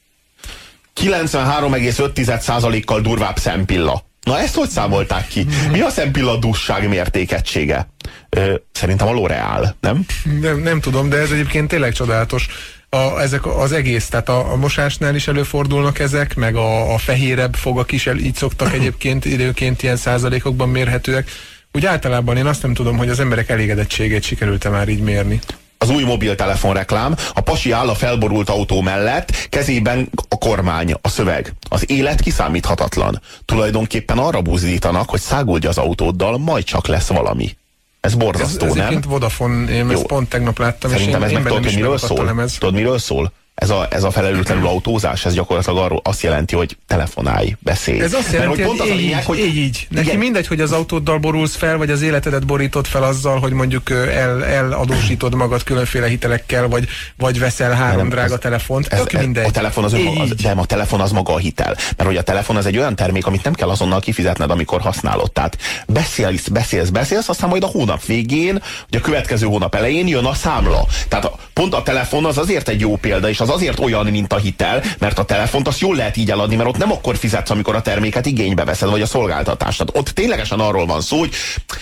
93,5%-kal 1.00 3.00
durvább 3.00 3.38
szempilla. 3.38 4.04
Na 4.24 4.38
ezt 4.38 4.54
hogy 4.54 4.68
számolták 4.68 5.26
ki? 5.26 5.46
Mi 5.70 5.80
a 5.80 5.90
szempilla 5.90 6.36
dusság 6.36 6.88
mértékegysége? 6.88 7.88
Ö, 8.28 8.54
szerintem 8.72 9.06
a 9.06 9.12
L'Oreal, 9.12 9.74
nem? 9.80 10.04
nem? 10.40 10.58
Nem 10.58 10.80
tudom, 10.80 11.08
de 11.08 11.16
ez 11.16 11.30
egyébként 11.30 11.68
tényleg 11.68 11.92
csodálatos. 11.92 12.48
A, 12.88 13.20
ezek 13.20 13.46
az 13.46 13.72
egész, 13.72 14.08
tehát 14.08 14.28
a, 14.28 14.52
a 14.52 14.56
mosásnál 14.56 15.14
is 15.14 15.28
előfordulnak 15.28 15.98
ezek, 15.98 16.34
meg 16.34 16.56
a, 16.56 16.94
a 16.94 16.98
fehérebb 16.98 17.54
fogak 17.54 17.92
is 17.92 18.06
el, 18.06 18.16
így 18.16 18.34
szoktak 18.34 18.72
egyébként 18.78 19.24
időként 19.24 19.82
ilyen 19.82 19.96
százalékokban 19.96 20.68
mérhetőek. 20.68 21.30
Úgy 21.72 21.86
általában 21.86 22.36
én 22.36 22.46
azt 22.46 22.62
nem 22.62 22.74
tudom, 22.74 22.96
hogy 22.96 23.08
az 23.08 23.20
emberek 23.20 23.48
elégedettségét 23.48 24.22
sikerült-e 24.22 24.68
már 24.68 24.88
így 24.88 25.00
mérni 25.00 25.40
az 25.84 25.90
új 25.90 26.02
mobiltelefon 26.02 26.74
reklám, 26.74 27.16
a 27.34 27.40
pasi 27.40 27.70
áll 27.70 27.88
a 27.88 27.94
felborult 27.94 28.48
autó 28.48 28.80
mellett, 28.80 29.48
kezében 29.48 30.08
a 30.28 30.38
kormány, 30.38 30.94
a 31.00 31.08
szöveg. 31.08 31.52
Az 31.68 31.90
élet 31.90 32.20
kiszámíthatatlan. 32.20 33.20
Tulajdonképpen 33.44 34.18
arra 34.18 34.40
buzdítanak, 34.40 35.10
hogy 35.10 35.20
szágulj 35.20 35.66
az 35.66 35.78
autóddal, 35.78 36.38
majd 36.38 36.64
csak 36.64 36.86
lesz 36.86 37.08
valami. 37.08 37.56
Ez 38.00 38.14
borzasztó, 38.14 38.64
ez, 38.64 38.70
ez 38.70 38.76
nem? 38.76 38.96
Ez 38.96 39.04
Vodafone, 39.04 39.70
én 39.70 39.84
Jó. 39.84 39.90
ezt 39.90 40.06
pont 40.06 40.28
tegnap 40.28 40.58
láttam, 40.58 40.90
Szerintem 40.90 41.22
és 41.22 41.30
én, 41.30 41.36
ez 41.36 41.36
én 41.36 41.42
meg 41.42 41.52
tudod, 41.52 41.64
hogy 41.64 41.74
miről 41.74 41.98
szól? 41.98 42.48
Tudod, 42.58 42.74
miről 42.74 42.98
szól? 42.98 43.32
Ez 43.54 43.70
a, 43.70 43.86
ez 43.90 44.04
a 44.04 44.10
felelőtlenül 44.10 44.66
autózás, 44.66 45.24
ez 45.24 45.34
gyakorlatilag 45.34 45.78
arról 45.78 46.00
azt 46.04 46.22
jelenti, 46.22 46.54
hogy 46.54 46.76
telefonálj, 46.86 47.56
beszélj. 47.58 48.00
Ez 48.00 48.14
azt 48.14 48.32
jelenti, 48.32 48.60
Mert, 48.60 48.70
hogy, 48.70 48.78
hogy, 48.78 48.88
így, 48.88 48.96
lényeg, 48.96 49.24
hogy 49.24 49.38
így, 49.38 49.56
így. 49.56 49.86
Neki 49.90 50.06
igen. 50.06 50.18
mindegy, 50.18 50.46
hogy 50.46 50.60
az 50.60 50.72
autóddal 50.72 51.18
borulsz 51.18 51.56
fel, 51.56 51.76
vagy 51.76 51.90
az 51.90 52.02
életedet 52.02 52.46
borítod 52.46 52.86
fel 52.86 53.02
azzal, 53.02 53.38
hogy 53.38 53.52
mondjuk 53.52 53.90
el, 53.90 54.44
eladósítod 54.44 55.34
magad 55.34 55.62
különféle 55.62 56.06
hitelekkel, 56.06 56.68
vagy, 56.68 56.88
vagy 57.16 57.38
veszel 57.38 57.72
három 57.72 57.96
nem, 57.96 58.08
drága 58.08 58.34
ez, 58.34 58.40
telefont. 58.40 58.86
Ez, 58.86 59.00
ez, 59.06 59.20
mindegy. 59.20 59.46
A 59.46 59.50
telefon 59.50 59.84
az, 59.84 59.92
önmaga, 59.92 60.22
az, 60.22 60.32
nem, 60.42 60.58
a 60.58 60.64
telefon 60.64 61.00
az 61.00 61.10
maga 61.10 61.32
a 61.32 61.38
hitel. 61.38 61.76
Mert 61.96 62.08
hogy 62.08 62.16
a 62.16 62.22
telefon 62.22 62.56
az 62.56 62.66
egy 62.66 62.78
olyan 62.78 62.96
termék, 62.96 63.26
amit 63.26 63.44
nem 63.44 63.54
kell 63.54 63.68
azonnal 63.68 64.00
kifizetned, 64.00 64.50
amikor 64.50 64.80
használod. 64.80 65.32
Tehát 65.32 65.58
beszélsz, 65.86 66.48
beszélsz, 66.48 66.88
beszélsz, 66.88 67.28
aztán 67.28 67.48
majd 67.48 67.62
a 67.62 67.66
hónap 67.66 68.04
végén, 68.04 68.62
vagy 68.90 69.00
a 69.00 69.04
következő 69.04 69.46
hónap 69.46 69.74
elején 69.74 70.06
jön 70.06 70.24
a 70.24 70.34
számla. 70.34 70.86
Tehát 71.08 71.24
a, 71.24 71.34
pont 71.52 71.74
a 71.74 71.82
telefon 71.82 72.24
az 72.24 72.38
azért 72.38 72.68
egy 72.68 72.80
jó 72.80 72.96
példa, 72.96 73.28
és 73.28 73.40
az 73.44 73.50
azért 73.50 73.80
olyan, 73.80 74.06
mint 74.06 74.32
a 74.32 74.36
hitel, 74.36 74.82
mert 74.98 75.18
a 75.18 75.24
telefont 75.24 75.68
azt 75.68 75.80
jól 75.80 75.96
lehet 75.96 76.16
így 76.16 76.30
eladni, 76.30 76.56
mert 76.56 76.68
ott 76.68 76.76
nem 76.76 76.92
akkor 76.92 77.16
fizetsz, 77.16 77.50
amikor 77.50 77.74
a 77.74 77.82
terméket 77.82 78.26
igénybe 78.26 78.64
veszed, 78.64 78.90
vagy 78.90 79.02
a 79.02 79.06
szolgáltatást. 79.06 79.78
Tehát 79.78 79.96
ott 79.96 80.14
ténylegesen 80.14 80.60
arról 80.60 80.86
van 80.86 81.00
szó, 81.00 81.18
hogy 81.18 81.34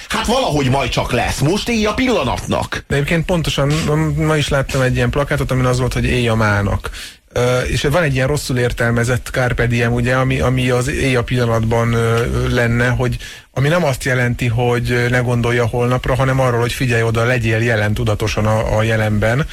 hát 0.09 0.27
valahogy 0.27 0.71
majd 0.71 0.91
csak 0.91 1.13
lesz, 1.13 1.39
most 1.39 1.69
éj 1.69 1.87
a 1.87 1.95
pillanatnak. 1.95 2.85
De 2.89 2.95
egyébként 2.95 3.25
pontosan 3.25 3.73
ma 4.17 4.37
is 4.37 4.49
láttam 4.49 4.81
egy 4.81 4.95
ilyen 4.97 5.11
plakátot, 5.11 5.51
amin 5.51 5.65
az 5.65 5.79
volt, 5.79 5.93
hogy 5.93 6.05
éj 6.05 6.29
a 6.29 6.35
mának. 6.35 6.91
Uh, 7.35 7.71
és 7.71 7.83
van 7.83 8.03
egy 8.03 8.15
ilyen 8.15 8.27
rosszul 8.27 8.59
értelmezett 8.59 9.29
Carpe 9.33 9.67
Diem, 9.67 9.93
ugye, 9.93 10.15
ami, 10.15 10.41
ami 10.41 10.71
az 10.71 10.89
éj 10.89 11.17
a 11.17 11.23
pillanatban 11.23 11.95
uh, 11.95 12.51
lenne, 12.51 12.89
hogy 12.89 13.17
ami 13.53 13.69
nem 13.69 13.85
azt 13.85 14.05
jelenti, 14.05 14.47
hogy 14.47 15.07
ne 15.11 15.19
gondolja 15.19 15.67
holnapra, 15.67 16.15
hanem 16.15 16.41
arról, 16.41 16.61
hogy 16.61 16.73
figyelj 16.73 17.03
oda, 17.03 17.25
legyél 17.25 17.63
jelen 17.63 17.95
tudatosan 17.95 18.47
a, 18.47 18.77
a 18.77 18.83
jelenben. 18.83 19.47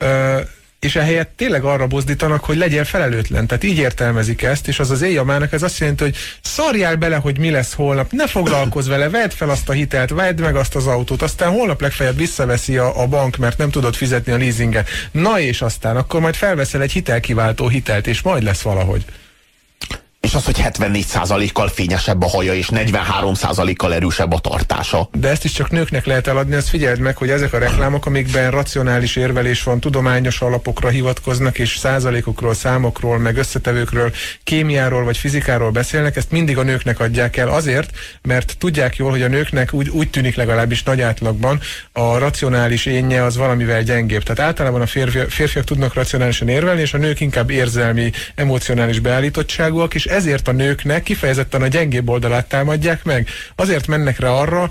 Uh, 0.00 0.40
és 0.84 0.96
ehelyett 0.96 1.32
tényleg 1.36 1.64
arra 1.64 1.86
bozdítanak, 1.86 2.44
hogy 2.44 2.56
legyen 2.56 2.84
felelőtlen. 2.84 3.46
Tehát 3.46 3.64
így 3.64 3.78
értelmezik 3.78 4.42
ezt, 4.42 4.68
és 4.68 4.78
az 4.78 4.90
az 4.90 5.02
éjjamának 5.02 5.52
ez 5.52 5.62
azt 5.62 5.78
jelenti, 5.78 6.02
hogy 6.02 6.16
szarjál 6.40 6.96
bele, 6.96 7.16
hogy 7.16 7.38
mi 7.38 7.50
lesz 7.50 7.74
holnap, 7.74 8.12
ne 8.12 8.26
foglalkozz 8.26 8.88
vele, 8.88 9.08
vedd 9.10 9.30
fel 9.30 9.50
azt 9.50 9.68
a 9.68 9.72
hitelt, 9.72 10.10
vedd 10.10 10.40
meg 10.40 10.56
azt 10.56 10.74
az 10.74 10.86
autót, 10.86 11.22
aztán 11.22 11.50
holnap 11.50 11.80
legfeljebb 11.80 12.16
visszaveszi 12.16 12.76
a, 12.76 13.02
a 13.02 13.06
bank, 13.06 13.36
mert 13.36 13.58
nem 13.58 13.70
tudod 13.70 13.94
fizetni 13.94 14.32
a 14.32 14.36
leasinget. 14.36 14.88
Na 15.12 15.40
és 15.40 15.62
aztán 15.62 15.96
akkor 15.96 16.20
majd 16.20 16.34
felveszel 16.34 16.82
egy 16.82 16.92
hitelkiváltó 16.92 17.68
hitelt, 17.68 18.06
és 18.06 18.22
majd 18.22 18.42
lesz 18.42 18.62
valahogy 18.62 19.04
és 20.24 20.34
az, 20.34 20.44
hogy 20.44 20.56
74%-kal 20.62 21.68
fényesebb 21.68 22.22
a 22.22 22.28
haja, 22.28 22.54
és 22.54 22.68
43%-kal 22.72 23.94
erősebb 23.94 24.32
a 24.32 24.38
tartása. 24.38 25.08
De 25.12 25.28
ezt 25.28 25.44
is 25.44 25.52
csak 25.52 25.70
nőknek 25.70 26.06
lehet 26.06 26.26
eladni, 26.26 26.54
ezt 26.54 26.68
figyeld 26.68 26.98
meg, 26.98 27.16
hogy 27.16 27.30
ezek 27.30 27.52
a 27.52 27.58
reklámok, 27.58 28.06
amikben 28.06 28.50
racionális 28.50 29.16
érvelés 29.16 29.62
van, 29.62 29.80
tudományos 29.80 30.40
alapokra 30.40 30.88
hivatkoznak, 30.88 31.58
és 31.58 31.76
százalékokról, 31.76 32.54
számokról, 32.54 33.18
meg 33.18 33.36
összetevőkről, 33.36 34.12
kémiáról 34.44 35.04
vagy 35.04 35.16
fizikáról 35.16 35.70
beszélnek, 35.70 36.16
ezt 36.16 36.30
mindig 36.30 36.58
a 36.58 36.62
nőknek 36.62 37.00
adják 37.00 37.36
el 37.36 37.48
azért, 37.48 37.90
mert 38.22 38.56
tudják 38.58 38.96
jól, 38.96 39.10
hogy 39.10 39.22
a 39.22 39.28
nőknek 39.28 39.72
úgy, 39.72 39.88
úgy 39.88 40.10
tűnik 40.10 40.36
legalábbis 40.36 40.82
nagy 40.82 41.00
átlagban 41.00 41.60
a 41.92 42.18
racionális 42.18 42.86
énje 42.86 43.24
az 43.24 43.36
valamivel 43.36 43.82
gyengébb. 43.82 44.22
Tehát 44.22 44.40
általában 44.40 44.80
a 44.80 44.86
férfiak, 44.86 45.30
férfiak 45.30 45.64
tudnak 45.64 45.94
racionálisan 45.94 46.48
érvelni, 46.48 46.80
és 46.80 46.94
a 46.94 46.98
nők 46.98 47.20
inkább 47.20 47.50
érzelmi, 47.50 48.10
emocionális 48.34 48.98
beállítottságúak, 48.98 49.94
és 49.94 50.06
ezért 50.14 50.48
a 50.48 50.52
nőknek 50.52 51.02
kifejezetten 51.02 51.62
a 51.62 51.66
gyengébb 51.66 52.08
oldalát 52.08 52.48
támadják 52.48 53.04
meg. 53.04 53.28
Azért 53.54 53.86
mennek 53.86 54.18
rá 54.18 54.28
arra, 54.28 54.70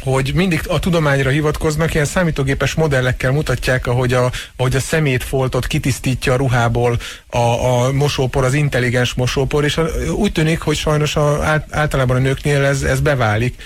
hogy 0.00 0.32
mindig 0.34 0.60
a 0.68 0.78
tudományra 0.78 1.30
hivatkoznak, 1.30 1.94
ilyen 1.94 2.06
számítógépes 2.06 2.74
modellekkel 2.74 3.30
mutatják, 3.30 3.86
ahogy 3.86 4.12
a, 4.12 4.30
ahogy 4.56 4.76
a 4.76 4.80
szemétfoltot 4.80 5.66
kitisztítja 5.66 6.32
a 6.32 6.36
ruhából 6.36 6.98
a, 7.26 7.38
a 7.38 7.92
mosópor, 7.92 8.44
az 8.44 8.54
intelligens 8.54 9.14
mosópor, 9.14 9.64
és 9.64 9.80
úgy 10.14 10.32
tűnik, 10.32 10.60
hogy 10.60 10.76
sajnos 10.76 11.16
a, 11.16 11.44
általában 11.70 12.16
a 12.16 12.20
nőknél 12.20 12.64
ez, 12.64 12.82
ez 12.82 13.00
beválik. 13.00 13.62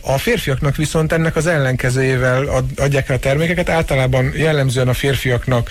A 0.00 0.18
férfiaknak 0.18 0.76
viszont 0.76 1.12
ennek 1.12 1.36
az 1.36 1.46
ellenkezőjével 1.46 2.64
adják 2.76 3.08
el 3.08 3.16
a 3.16 3.18
termékeket, 3.18 3.68
általában 3.68 4.32
jellemzően 4.36 4.88
a 4.88 4.94
férfiaknak 4.94 5.70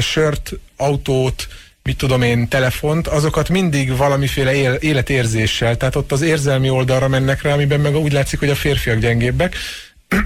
sört, 0.00 0.52
autót, 0.76 1.48
mit 1.84 1.96
tudom 1.96 2.22
én, 2.22 2.48
telefont, 2.48 3.06
azokat 3.06 3.48
mindig 3.48 3.96
valamiféle 3.96 4.54
él, 4.54 4.72
életérzéssel, 4.72 5.76
tehát 5.76 5.96
ott 5.96 6.12
az 6.12 6.22
érzelmi 6.22 6.70
oldalra 6.70 7.08
mennek 7.08 7.42
rá, 7.42 7.52
amiben 7.52 7.80
meg 7.80 7.96
úgy 7.96 8.12
látszik, 8.12 8.38
hogy 8.38 8.48
a 8.48 8.54
férfiak 8.54 8.98
gyengébbek. 8.98 9.56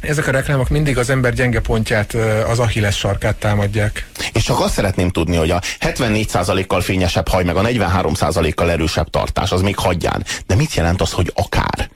Ezek 0.00 0.26
a 0.26 0.30
reklámok 0.30 0.68
mindig 0.68 0.98
az 0.98 1.10
ember 1.10 1.32
gyenge 1.32 1.60
pontját, 1.60 2.14
az 2.48 2.58
Achilles 2.58 2.96
sarkát 2.96 3.36
támadják. 3.36 4.06
És 4.32 4.42
csak 4.42 4.60
azt 4.60 4.74
szeretném 4.74 5.10
tudni, 5.10 5.36
hogy 5.36 5.50
a 5.50 5.62
74%-kal 5.80 6.80
fényesebb 6.80 7.28
haj, 7.28 7.44
meg 7.44 7.56
a 7.56 7.62
43%-kal 7.62 8.70
erősebb 8.70 9.10
tartás, 9.10 9.52
az 9.52 9.60
még 9.60 9.76
hagyján. 9.76 10.24
De 10.46 10.54
mit 10.54 10.74
jelent 10.74 11.00
az, 11.00 11.12
hogy 11.12 11.32
akár? 11.34 11.90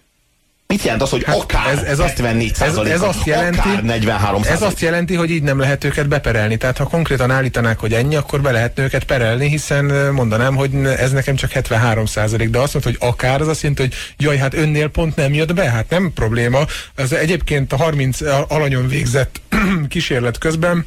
Mit 0.70 0.82
jelent 0.82 1.02
az, 1.02 1.10
hogy 1.10 1.24
hát 1.24 1.36
akár 1.36 1.68
ez, 1.68 1.82
ez 1.82 1.98
74 1.98 2.52
ez, 2.60 2.76
ez 2.76 3.02
azt 3.02 3.26
jelenti, 3.26 3.58
akár 3.58 3.82
43 3.82 4.42
Ez 4.44 4.62
azt 4.62 4.80
jelenti, 4.80 5.14
hogy 5.14 5.30
így 5.30 5.42
nem 5.42 5.58
lehet 5.58 5.84
őket 5.84 6.08
beperelni. 6.08 6.56
Tehát 6.56 6.78
ha 6.78 6.84
konkrétan 6.84 7.30
állítanák, 7.30 7.78
hogy 7.78 7.94
ennyi, 7.94 8.16
akkor 8.16 8.40
be 8.40 8.50
lehet 8.50 8.78
őket 8.78 9.04
perelni, 9.04 9.48
hiszen 9.48 9.84
mondanám, 10.12 10.54
hogy 10.54 10.74
ez 10.98 11.12
nekem 11.12 11.34
csak 11.34 11.50
73 11.50 12.06
százalék. 12.06 12.50
De 12.50 12.58
azt 12.58 12.72
mondta, 12.72 12.90
hogy 12.90 13.08
akár, 13.10 13.40
az 13.40 13.48
azt 13.48 13.60
jelenti, 13.62 13.82
hogy 13.82 13.94
jaj, 14.16 14.36
hát 14.36 14.54
önnél 14.54 14.88
pont 14.88 15.16
nem 15.16 15.34
jött 15.34 15.54
be, 15.54 15.70
hát 15.70 15.90
nem 15.90 16.12
probléma. 16.14 16.58
Ez 16.94 17.12
egyébként 17.12 17.72
a 17.72 17.76
30 17.76 18.20
alanyon 18.48 18.88
végzett 18.88 19.40
kísérlet 19.88 20.38
közben 20.38 20.86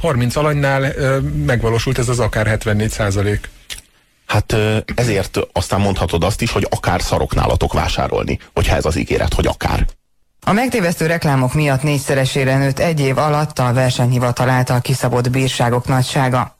30 0.00 0.36
alanynál 0.36 0.94
megvalósult 1.46 1.98
ez 1.98 2.08
az 2.08 2.18
akár 2.18 2.46
74 2.46 2.90
százalék. 2.90 3.48
Hát 4.26 4.56
ezért 4.94 5.38
aztán 5.52 5.80
mondhatod 5.80 6.24
azt 6.24 6.42
is, 6.42 6.50
hogy 6.50 6.66
akár 6.70 7.02
szarok 7.02 7.34
nálatok 7.34 7.72
vásárolni, 7.72 8.38
hogyha 8.54 8.76
ez 8.76 8.84
az 8.84 8.96
ígéret, 8.96 9.34
hogy 9.34 9.46
akár. 9.46 9.86
A 10.44 10.52
megtévesztő 10.52 11.06
reklámok 11.06 11.54
miatt 11.54 11.82
négyszeresére 11.82 12.58
nőtt 12.58 12.78
egy 12.78 13.00
év 13.00 13.18
alatt 13.18 13.58
a 13.58 13.72
versenyhivatal 13.72 14.48
által 14.48 14.80
kiszabott 14.80 15.30
bírságok 15.30 15.86
nagysága. 15.86 16.56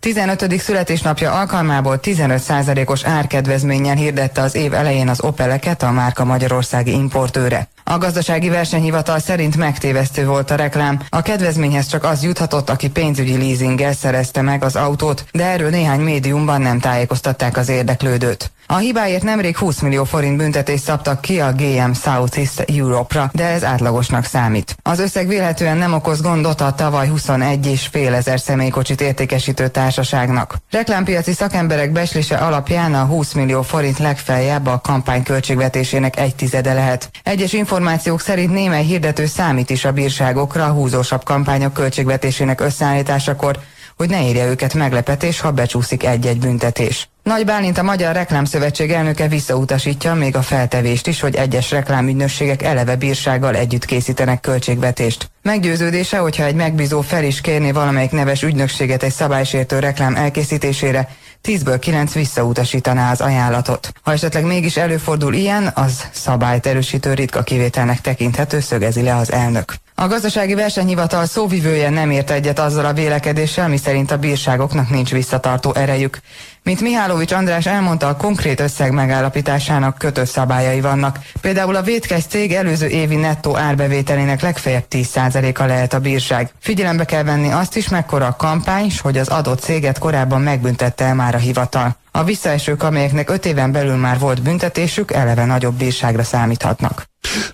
15. 0.00 0.60
születésnapja 0.60 1.32
alkalmából 1.32 1.98
15%-os 2.02 3.04
árkedvezménnyel 3.04 3.96
hirdette 3.96 4.42
az 4.42 4.54
év 4.54 4.74
elején 4.74 5.08
az 5.08 5.20
Opeleket 5.20 5.82
a 5.82 5.90
márka 5.90 6.24
magyarországi 6.24 6.92
importőre. 6.92 7.68
A 7.86 7.98
gazdasági 7.98 8.48
versenyhivatal 8.48 9.18
szerint 9.18 9.56
megtévesztő 9.56 10.26
volt 10.26 10.50
a 10.50 10.54
reklám. 10.54 11.00
A 11.08 11.22
kedvezményhez 11.22 11.86
csak 11.86 12.04
az 12.04 12.22
juthatott, 12.22 12.70
aki 12.70 12.90
pénzügyi 12.90 13.36
leasinggel 13.36 13.92
szerezte 13.92 14.42
meg 14.42 14.64
az 14.64 14.76
autót, 14.76 15.24
de 15.32 15.44
erről 15.44 15.70
néhány 15.70 16.00
médiumban 16.00 16.60
nem 16.60 16.80
tájékoztatták 16.80 17.56
az 17.56 17.68
érdeklődőt. 17.68 18.52
A 18.66 18.76
hibáért 18.76 19.22
nemrég 19.22 19.56
20 19.56 19.80
millió 19.80 20.04
forint 20.04 20.36
büntetést 20.36 20.82
szabtak 20.82 21.20
ki 21.20 21.40
a 21.40 21.52
GM 21.52 21.92
Southeast 21.92 22.60
Europe-ra, 22.60 23.30
de 23.32 23.44
ez 23.44 23.64
átlagosnak 23.64 24.24
számít. 24.24 24.76
Az 24.82 24.98
összeg 24.98 25.28
vélhetően 25.28 25.76
nem 25.76 25.92
okoz 25.92 26.20
gondot 26.20 26.60
a 26.60 26.72
tavaly 26.72 27.08
21 27.08 27.66
és 27.66 27.86
fél 27.86 28.14
ezer 28.14 28.40
személykocsit 28.40 29.00
értékesítő 29.00 29.68
társaságnak. 29.68 30.56
Reklámpiaci 30.70 31.32
szakemberek 31.32 31.92
beslése 31.92 32.36
alapján 32.36 32.94
a 32.94 33.04
20 33.04 33.32
millió 33.32 33.62
forint 33.62 33.98
legfeljebb 33.98 34.66
a 34.66 34.80
kampány 34.80 35.22
költségvetésének 35.22 36.18
egy 36.18 36.34
tizede 36.34 36.72
lehet. 36.72 37.10
Egyes 37.22 37.52
információk 37.74 38.20
szerint 38.20 38.52
némely 38.52 38.84
hirdető 38.84 39.26
számít 39.26 39.70
is 39.70 39.84
a 39.84 39.92
bírságokra 39.92 40.64
a 40.64 40.72
húzósabb 40.72 41.24
kampányok 41.24 41.72
költségvetésének 41.72 42.60
összeállításakor, 42.60 43.58
hogy 43.96 44.08
ne 44.08 44.26
érje 44.26 44.46
őket 44.46 44.74
meglepetés, 44.74 45.40
ha 45.40 45.50
becsúszik 45.50 46.04
egy-egy 46.04 46.38
büntetés. 46.38 47.08
Nagy 47.22 47.44
Bálint 47.44 47.78
a 47.78 47.82
Magyar 47.82 48.14
Reklámszövetség 48.14 48.90
elnöke 48.90 49.28
visszautasítja 49.28 50.14
még 50.14 50.36
a 50.36 50.42
feltevést 50.42 51.06
is, 51.06 51.20
hogy 51.20 51.34
egyes 51.34 51.70
reklámügynösségek 51.70 52.62
eleve 52.62 52.96
bírsággal 52.96 53.54
együtt 53.54 53.84
készítenek 53.84 54.40
költségvetést. 54.40 55.30
Meggyőződése, 55.42 56.18
hogyha 56.18 56.44
egy 56.44 56.54
megbízó 56.54 57.00
fel 57.00 57.24
is 57.24 57.40
kérni 57.40 57.72
valamelyik 57.72 58.10
neves 58.10 58.42
ügynökséget 58.42 59.02
egy 59.02 59.12
szabálysértő 59.12 59.78
reklám 59.78 60.16
elkészítésére, 60.16 61.08
10-ből 61.44 61.76
9 61.80 62.12
visszautasítaná 62.12 63.10
az 63.10 63.20
ajánlatot. 63.20 63.92
Ha 64.02 64.12
esetleg 64.12 64.44
mégis 64.44 64.76
előfordul 64.76 65.34
ilyen, 65.34 65.70
az 65.74 66.04
szabályt 66.12 66.66
erősítő 66.66 67.14
ritka 67.14 67.42
kivételnek 67.42 68.00
tekinthető, 68.00 68.60
szögezi 68.60 69.02
le 69.02 69.16
az 69.16 69.32
elnök. 69.32 69.74
A 69.94 70.06
gazdasági 70.06 70.54
versenyhivatal 70.54 71.26
szóvivője 71.26 71.90
nem 71.90 72.10
ért 72.10 72.30
egyet 72.30 72.58
azzal 72.58 72.84
a 72.84 72.92
vélekedéssel, 72.92 73.68
miszerint 73.68 74.10
a 74.10 74.18
bírságoknak 74.18 74.90
nincs 74.90 75.10
visszatartó 75.10 75.74
erejük. 75.74 76.20
Mint 76.64 76.80
Mihálovics 76.80 77.32
András 77.32 77.66
elmondta, 77.66 78.08
a 78.08 78.16
konkrét 78.16 78.60
összeg 78.60 78.92
megállapításának 78.92 79.98
kötött 79.98 80.26
szabályai 80.26 80.80
vannak. 80.80 81.18
Például 81.40 81.76
a 81.76 81.82
vétkes 81.82 82.24
cég 82.24 82.52
előző 82.52 82.86
évi 82.86 83.16
nettó 83.16 83.56
árbevételének 83.56 84.40
legfeljebb 84.40 84.84
10%-a 84.90 85.64
lehet 85.64 85.92
a 85.92 85.98
bírság. 85.98 86.50
Figyelembe 86.60 87.04
kell 87.04 87.22
venni 87.22 87.50
azt 87.50 87.76
is, 87.76 87.88
mekkora 87.88 88.26
a 88.26 88.36
kampány, 88.36 88.90
s 88.90 89.00
hogy 89.00 89.18
az 89.18 89.28
adott 89.28 89.60
céget 89.60 89.98
korábban 89.98 90.40
megbüntette 90.40 91.04
el 91.04 91.14
már 91.14 91.34
a 91.34 91.38
hivatal. 91.38 91.96
A 92.10 92.24
visszaesők, 92.24 92.82
amelyeknek 92.82 93.30
5 93.30 93.46
éven 93.46 93.72
belül 93.72 93.96
már 93.96 94.18
volt 94.18 94.42
büntetésük, 94.42 95.12
eleve 95.12 95.44
nagyobb 95.44 95.74
bírságra 95.74 96.22
számíthatnak. 96.22 97.04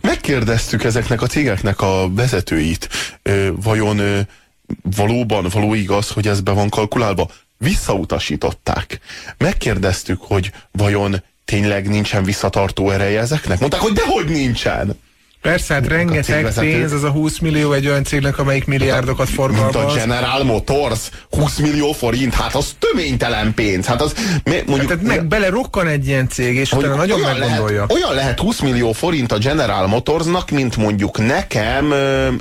Megkérdeztük 0.00 0.84
ezeknek 0.84 1.22
a 1.22 1.26
cégeknek 1.26 1.80
a 1.80 2.08
vezetőit, 2.14 2.88
vajon 3.62 4.26
valóban, 4.96 5.46
való 5.52 5.74
igaz, 5.74 6.10
hogy 6.10 6.28
ez 6.28 6.40
be 6.40 6.52
van 6.52 6.68
kalkulálva? 6.68 7.28
Visszautasították. 7.64 8.98
Megkérdeztük, 9.38 10.20
hogy 10.22 10.52
vajon 10.72 11.22
tényleg 11.44 11.88
nincsen 11.88 12.24
visszatartó 12.24 12.90
ereje 12.90 13.20
ezeknek? 13.20 13.60
Mondták, 13.60 13.80
hogy 13.80 13.92
dehogy 13.92 14.28
nincsen. 14.28 14.98
Persze, 15.42 15.74
hát 15.74 15.86
rengeteg 15.86 16.52
pénz, 16.54 16.92
az 16.92 17.02
a 17.02 17.10
20 17.10 17.38
millió 17.38 17.72
egy 17.72 17.86
olyan 17.86 18.04
cégnek, 18.04 18.38
amelyik 18.38 18.66
milliárdokat 18.66 19.28
forgalmaz. 19.28 19.74
Mint 19.74 19.90
a 19.90 19.94
General 19.94 20.44
Motors, 20.44 21.00
20 21.30 21.58
millió 21.58 21.92
forint, 21.92 22.34
hát 22.34 22.54
az 22.54 22.74
töménytelen 22.78 23.54
pénz. 23.54 23.86
Hát 23.86 24.00
az, 24.00 24.14
mondjuk, 24.66 24.90
hát 24.90 25.02
meg 25.02 25.26
belerokkan 25.26 25.86
egy 25.86 26.06
ilyen 26.06 26.28
cég, 26.28 26.56
és 26.56 26.72
utána 26.72 26.94
nagyon 26.94 27.22
olyan 27.22 27.38
meggondolja. 27.38 27.86
Lehet, 27.86 27.92
olyan 27.92 28.14
lehet 28.14 28.40
20 28.40 28.60
millió 28.60 28.92
forint 28.92 29.32
a 29.32 29.38
General 29.38 29.86
Motorsnak, 29.86 30.50
mint 30.50 30.76
mondjuk 30.76 31.18
nekem 31.18 31.90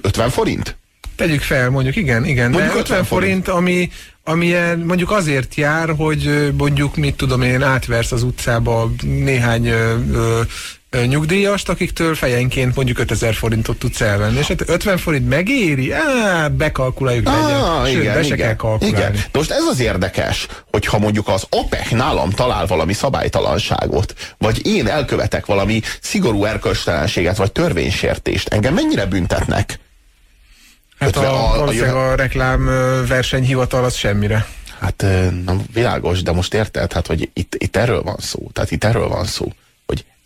50 0.02 0.30
forint? 0.30 0.78
Tegyük 1.20 1.42
fel, 1.42 1.70
mondjuk 1.70 1.96
igen, 1.96 2.26
igen, 2.26 2.52
mondjuk 2.52 2.74
de 2.74 2.80
50 2.80 3.04
forint, 3.04 3.48
ami, 3.48 3.90
ami 4.24 4.54
mondjuk 4.86 5.12
azért 5.12 5.56
jár, 5.56 5.90
hogy 5.98 6.52
mondjuk, 6.58 6.96
mit 6.96 7.16
tudom 7.16 7.42
én, 7.42 7.62
átversz 7.62 8.12
az 8.12 8.24
utcába 8.24 8.92
néhány 9.04 9.68
ö, 9.68 9.96
ö, 10.14 10.42
nyugdíjast, 11.06 11.70
akiktől 11.70 12.16
fejenként 12.16 12.76
mondjuk 12.76 13.00
5000 13.00 13.34
forintot 13.34 13.78
tudsz 13.78 14.02
elvenni. 14.02 14.38
És 14.38 14.48
hát 14.48 14.70
50 14.70 14.98
forint 14.98 15.30
megéri? 15.30 15.92
Á, 15.92 16.48
bekalkuláljuk 16.48 17.28
ah, 17.28 17.34
legyen. 17.34 17.86
Sőt, 17.86 18.02
igen, 18.02 18.14
be 18.14 18.22
se 18.22 18.34
igen, 18.34 18.38
kell 18.38 18.56
kalkulálni. 18.56 18.98
Igen. 18.98 19.12
De 19.12 19.38
most 19.38 19.52
ez 19.52 19.64
az 19.72 19.80
érdekes, 19.80 20.48
hogyha 20.72 21.00
mondjuk 21.00 21.28
az 21.28 21.46
OPEC 21.50 21.90
nálam 21.92 22.30
talál 22.30 22.66
valami 22.66 22.94
szabálytalanságot, 22.94 24.14
vagy 24.38 24.66
én 24.66 24.88
elkövetek 24.88 25.46
valami 25.46 25.82
szigorú 26.02 26.46
erkölcstelenséget, 26.46 27.38
vagy 27.38 27.52
törvénysértést, 27.52 28.48
engem 28.48 28.74
mennyire 28.74 29.06
büntetnek? 29.06 29.80
Hát 31.00 31.16
a, 31.16 31.64
a, 31.64 31.68
a, 31.68 32.10
a 32.12 32.16
reklám 32.16 32.66
versenyhivatal 33.08 33.84
az 33.84 33.96
semmire. 33.96 34.48
Hát 34.80 35.06
na, 35.46 35.56
világos, 35.74 36.22
de 36.24 36.32
most 36.32 36.54
érted, 36.54 36.94
hát, 36.94 37.08
hogy 37.08 37.30
itt, 37.34 37.56
itt 37.58 37.76
erről 37.76 38.02
van 38.02 38.18
szó. 38.20 38.50
Tehát 38.54 38.72
itt 38.72 38.84
erről 38.84 39.08
van 39.08 39.26
szó 39.26 39.52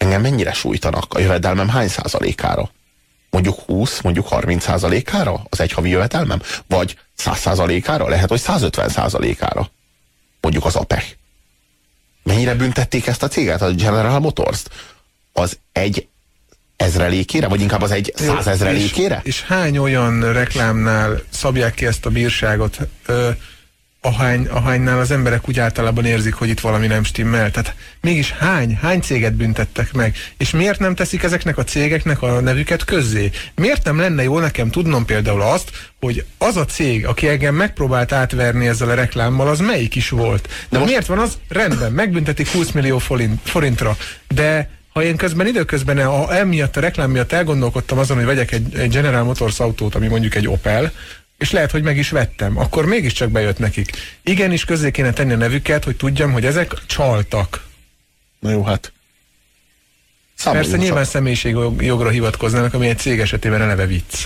engem 0.03 0.21
mennyire 0.21 0.53
sújtanak 0.53 1.13
a 1.13 1.19
jövedelmem 1.19 1.69
hány 1.69 1.88
százalékára? 1.88 2.71
Mondjuk 3.30 3.59
20, 3.59 4.01
mondjuk 4.01 4.28
30 4.28 4.63
százalékára 4.63 5.45
az 5.49 5.59
egy 5.59 5.71
havi 5.71 5.89
jövedelmem? 5.89 6.41
Vagy 6.67 6.97
100 7.15 7.39
százalékára? 7.39 8.07
Lehet, 8.07 8.30
hogy 8.30 8.39
150 8.39 8.89
százalékára. 8.89 9.69
Mondjuk 10.41 10.65
az 10.65 10.76
APEC. 10.76 11.05
Mennyire 12.24 12.55
büntették 12.55 13.07
ezt 13.07 13.24
a 13.24 13.28
céget, 13.28 13.61
a 13.61 13.71
General 13.71 14.19
Motors-t? 14.19 14.69
Az 15.34 15.59
egy 15.71 16.07
ezrelékére, 16.76 17.47
vagy 17.47 17.61
inkább 17.61 17.82
az 17.82 17.91
egy 17.91 18.13
százezrelékére? 18.15 19.21
És, 19.24 19.30
és 19.30 19.43
hány 19.43 19.78
olyan 19.78 20.34
reklámnál 20.34 21.21
szabják 21.30 21.74
ki 21.74 21.86
ezt 21.86 22.05
a 22.05 22.09
bírságot? 22.09 22.78
Ö, 23.05 23.30
ahány, 24.05 24.47
ahánynál 24.47 24.99
az 24.99 25.11
emberek 25.11 25.49
úgy 25.49 25.59
általában 25.59 26.05
érzik, 26.05 26.34
hogy 26.34 26.49
itt 26.49 26.59
valami 26.59 26.88
nem 26.88 27.03
stimmel. 27.03 27.51
Tehát 27.51 27.76
mégis 28.01 28.32
hány, 28.32 28.78
hány 28.82 29.01
céget 29.01 29.34
büntettek 29.34 29.93
meg? 29.93 30.15
És 30.38 30.51
miért 30.51 30.80
nem 30.80 30.95
teszik 30.95 31.24
ezeknek 31.24 31.57
a 31.57 31.63
cégeknek 31.63 32.21
a 32.21 32.39
nevüket 32.39 32.84
közzé? 32.84 33.30
Miért 33.55 33.84
nem 33.84 33.99
lenne 33.99 34.24
jó 34.24 34.39
nekem 34.39 34.69
tudnom 34.69 35.05
például 35.05 35.41
azt, 35.41 35.71
hogy 35.99 36.26
az 36.38 36.57
a 36.57 36.65
cég, 36.65 37.05
aki 37.05 37.28
engem 37.28 37.55
megpróbált 37.55 38.11
átverni 38.11 38.67
ezzel 38.67 38.89
a 38.89 38.93
reklámmal, 38.93 39.47
az 39.47 39.59
melyik 39.59 39.95
is 39.95 40.09
volt? 40.09 40.49
De 40.69 40.78
most... 40.78 40.89
miért 40.89 41.07
van 41.07 41.19
az? 41.19 41.38
Rendben, 41.49 41.91
megbüntetik 41.91 42.47
20 42.47 42.71
millió 42.71 42.97
forint, 42.97 43.39
forintra, 43.43 43.97
de 44.28 44.69
ha 44.94 45.04
én 45.04 45.16
közben 45.16 45.48
időközben 45.48 45.98
a, 45.98 46.36
emiatt 46.36 46.78
a 46.78 46.80
reklám 46.80 47.12
miatt 47.12 47.32
elgondolkodtam 47.32 47.98
azon, 47.98 48.18
hogy 48.18 48.26
vegyek 48.26 48.52
egy, 48.52 48.76
egy 48.76 48.91
General 48.91 49.24
Motors 49.24 49.60
autót, 49.60 49.96
ami 49.96 50.08
mondjuk 50.08 50.36
egy 50.36 50.48
Opel, 50.48 50.91
és 51.38 51.52
lehet, 51.52 51.72
hogy 51.72 51.84
meg 51.84 51.98
is 51.98 52.10
vettem, 52.10 52.58
akkor 52.58 52.86
mégiscsak 52.86 53.32
bejött 53.32 53.58
nekik. 53.60 53.91
Igenis 54.24 54.66
közé 54.66 54.91
kéne 54.91 55.14
tenni 55.14 55.34
a 55.34 55.38
nevüket, 55.38 55.84
hogy 55.84 55.96
tudjam, 55.96 56.32
hogy 56.32 56.46
ezek 56.46 56.74
csaltak. 56.86 57.66
Na 58.39 58.50
jó, 58.50 58.64
hát. 58.64 58.94
Számoljunk 60.36 60.72
Persze 60.72 60.86
nyilván 60.86 61.06
személyiségjogra 61.06 62.10
hivatkoznának, 62.10 62.74
ami 62.74 62.88
egy 62.88 62.98
cég 62.98 63.20
esetében 63.20 63.62
eleve 63.62 63.86
vicc. 63.86 64.24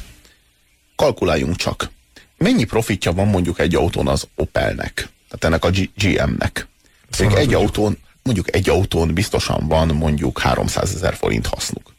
Kalkuláljunk 0.95 1.55
csak. 1.55 1.89
Mennyi 2.37 2.63
profitja 2.63 3.11
van 3.11 3.27
mondjuk 3.27 3.59
egy 3.59 3.75
autón 3.75 4.07
az 4.07 4.27
Opelnek? 4.35 4.93
Tehát 5.29 5.43
ennek 5.43 5.65
a 5.65 5.87
GM-nek. 5.95 6.67
Szóval 7.09 7.37
egy 7.37 7.53
autón, 7.53 7.97
mondjuk 8.27 8.55
egy 8.55 8.69
autón 8.69 9.13
biztosan 9.13 9.67
van 9.67 9.87
mondjuk 9.87 10.39
300 10.39 10.95
ezer 10.95 11.15
forint 11.15 11.47
hasznuk 11.47 11.95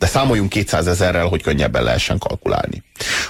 de 0.00 0.06
számoljunk 0.06 0.48
200 0.48 0.86
ezerrel, 0.86 1.26
hogy 1.26 1.42
könnyebben 1.42 1.82
lehessen 1.82 2.18
kalkulálni. 2.18 2.82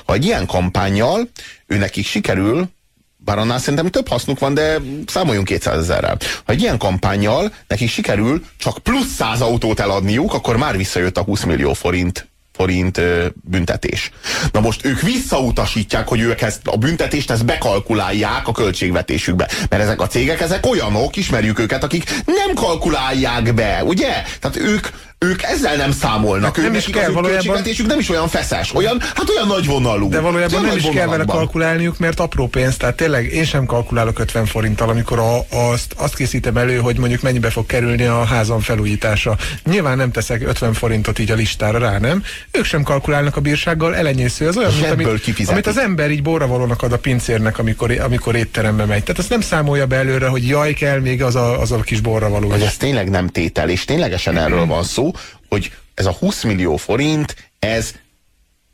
Ha 0.05 0.15
egy 0.15 0.25
ilyen 0.25 0.47
kampányjal 0.47 1.29
ő 1.67 1.87
sikerül, 2.03 2.69
bár 3.17 3.39
annál 3.39 3.59
szerintem 3.59 3.89
több 3.89 4.09
hasznuk 4.09 4.39
van, 4.39 4.55
de 4.55 4.79
számoljunk 5.07 5.47
200 5.47 5.79
ezerrel. 5.79 6.17
Ha 6.45 6.53
egy 6.53 6.61
ilyen 6.61 6.79
kampányjal 6.79 7.53
nekik 7.67 7.89
sikerül 7.89 8.45
csak 8.59 8.79
plusz 8.79 9.15
100 9.15 9.41
autót 9.41 9.81
eladniuk, 9.81 10.35
akkor 10.35 10.57
már 10.57 10.77
visszajött 10.77 11.17
a 11.17 11.23
20 11.23 11.45
millió 11.45 11.73
forint 11.73 12.29
forint 12.61 13.01
büntetés. 13.35 14.11
Na 14.53 14.61
most 14.61 14.85
ők 14.85 15.01
visszautasítják, 15.01 16.09
hogy 16.09 16.21
ők 16.21 16.41
ezt 16.41 16.61
a 16.67 16.77
büntetést 16.77 17.31
ezt 17.31 17.45
bekalkulálják 17.45 18.49
a 18.49 18.53
költségvetésükbe. 18.53 19.49
Mert 19.69 19.83
ezek 19.83 20.01
a 20.01 20.07
cégek, 20.07 20.41
ezek 20.41 20.67
olyanok, 20.67 21.17
ismerjük 21.17 21.59
őket, 21.59 21.85
akik 21.85 22.11
nem 22.25 22.55
kalkulálják 22.55 23.55
be, 23.55 23.83
ugye? 23.85 24.23
Tehát 24.41 24.57
ők, 24.57 24.89
ők 25.27 25.43
ezzel 25.43 25.77
nem 25.77 25.93
számolnak. 25.93 26.57
Nem 26.57 26.75
is 26.75 26.85
kell, 26.85 27.11
valójában... 27.11 27.63
nem 27.87 27.99
is 27.99 28.09
olyan 28.09 28.29
feszes, 28.29 28.75
olyan, 28.75 29.01
hát 29.01 29.29
olyan 29.29 29.47
nagy 29.47 29.67
vonalú. 29.67 30.09
De 30.09 30.21
valójában 30.21 30.63
nem 30.63 30.77
is 30.77 30.89
kell 30.95 31.07
vele 31.07 31.25
kalkulálniuk, 31.25 31.99
mert 31.99 32.21
apró 32.21 32.47
pénz. 32.47 32.77
Tehát 32.77 32.95
tényleg 32.95 33.33
én 33.33 33.45
sem 33.45 33.67
kalkulálok 33.67 34.19
50 34.19 34.47
forinttal, 34.47 34.89
amikor 34.89 35.19
a, 35.19 35.57
azt, 35.71 35.95
azt 35.97 36.15
készítem 36.15 36.57
elő, 36.57 36.77
hogy 36.77 36.99
mondjuk 36.99 37.23
mennyibe 37.23 37.51
fog 37.51 37.67
kerülni 37.67 38.05
a 38.05 38.25
házam 38.25 38.61
felújítása. 38.61 39.37
Nyilván 39.65 39.97
nem 39.97 40.11
teszek 40.11 40.49
50 40.49 40.73
forintot 40.73 41.19
így 41.19 41.31
a 41.31 41.35
listára 41.35 41.79
rá, 41.79 41.99
nem? 41.99 42.23
Ők 42.51 42.65
sem 42.65 42.83
kalkulálnak 42.83 43.37
a 43.37 43.41
bírsággal, 43.41 43.97
elenyésző. 43.97 44.49
Az 44.49 44.57
olyan, 44.57 44.73
mint 44.73 44.91
amit, 44.91 45.49
amit, 45.49 45.67
az 45.67 45.79
ember 45.79 46.11
így 46.11 46.23
borravalónak 46.23 46.83
ad 46.83 46.93
a 46.93 46.99
pincérnek, 46.99 47.59
amikor, 47.59 47.91
amikor 48.01 48.35
étterembe 48.35 48.85
megy. 48.85 49.03
Tehát 49.03 49.19
azt 49.19 49.31
nem 49.31 49.41
számolja 49.41 49.87
be 49.87 49.97
előre, 49.97 50.27
hogy 50.27 50.49
jaj, 50.49 50.73
kell 50.73 51.01
még 51.01 51.23
az 51.23 51.35
a, 51.35 51.61
az 51.61 51.73
a 51.73 51.81
kis 51.81 52.01
borravaló. 52.01 52.51
Hogy 52.51 52.63
ez 52.63 52.77
tényleg 52.77 53.11
nem 53.11 53.29
tétel, 53.29 53.69
és 53.69 53.85
ténylegesen 53.85 54.37
erről 54.39 54.67
van 54.67 54.83
szó, 54.83 55.10
hogy 55.49 55.73
ez 55.95 56.07
a 56.07 56.13
20 56.13 56.43
millió 56.43 56.77
forint, 56.77 57.37
ez 57.59 57.95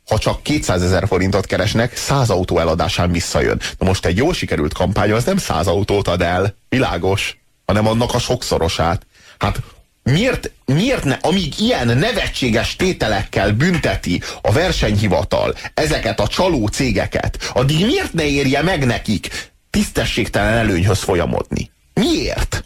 ha 0.07 0.17
csak 0.17 0.43
200 0.43 0.83
ezer 0.83 1.07
forintot 1.07 1.45
keresnek, 1.45 1.95
100 1.95 2.29
autó 2.29 2.59
eladásán 2.59 3.11
visszajön. 3.11 3.59
Na 3.77 3.85
most 3.85 4.05
egy 4.05 4.17
jól 4.17 4.33
sikerült 4.33 4.73
kampány 4.73 5.11
az 5.11 5.23
nem 5.23 5.37
100 5.37 5.67
autót 5.67 6.07
ad 6.07 6.21
el, 6.21 6.55
világos, 6.69 7.37
hanem 7.65 7.87
annak 7.87 8.13
a 8.13 8.19
sokszorosát. 8.19 9.05
Hát 9.37 9.61
miért, 10.03 10.51
miért 10.65 11.03
ne, 11.03 11.17
amíg 11.21 11.59
ilyen 11.59 11.97
nevetséges 11.97 12.75
tételekkel 12.75 13.51
bünteti 13.51 14.21
a 14.41 14.51
versenyhivatal 14.51 15.55
ezeket 15.73 16.19
a 16.19 16.27
csaló 16.27 16.67
cégeket, 16.67 17.51
addig 17.53 17.85
miért 17.85 18.13
ne 18.13 18.25
érje 18.25 18.61
meg 18.61 18.85
nekik 18.85 19.51
tisztességtelen 19.69 20.53
előnyhöz 20.53 20.99
folyamodni? 20.99 21.71
Miért? 21.93 22.63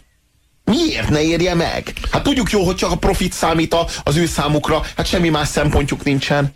Miért 0.64 1.08
ne 1.08 1.22
érje 1.22 1.54
meg? 1.54 1.92
Hát 2.10 2.22
tudjuk 2.22 2.50
jó, 2.50 2.64
hogy 2.64 2.76
csak 2.76 2.90
a 2.90 2.96
profit 2.96 3.32
számít 3.32 3.76
az 4.02 4.16
ő 4.16 4.26
számukra, 4.26 4.82
hát 4.96 5.06
semmi 5.06 5.28
más 5.28 5.48
szempontjuk 5.48 6.04
nincsen. 6.04 6.54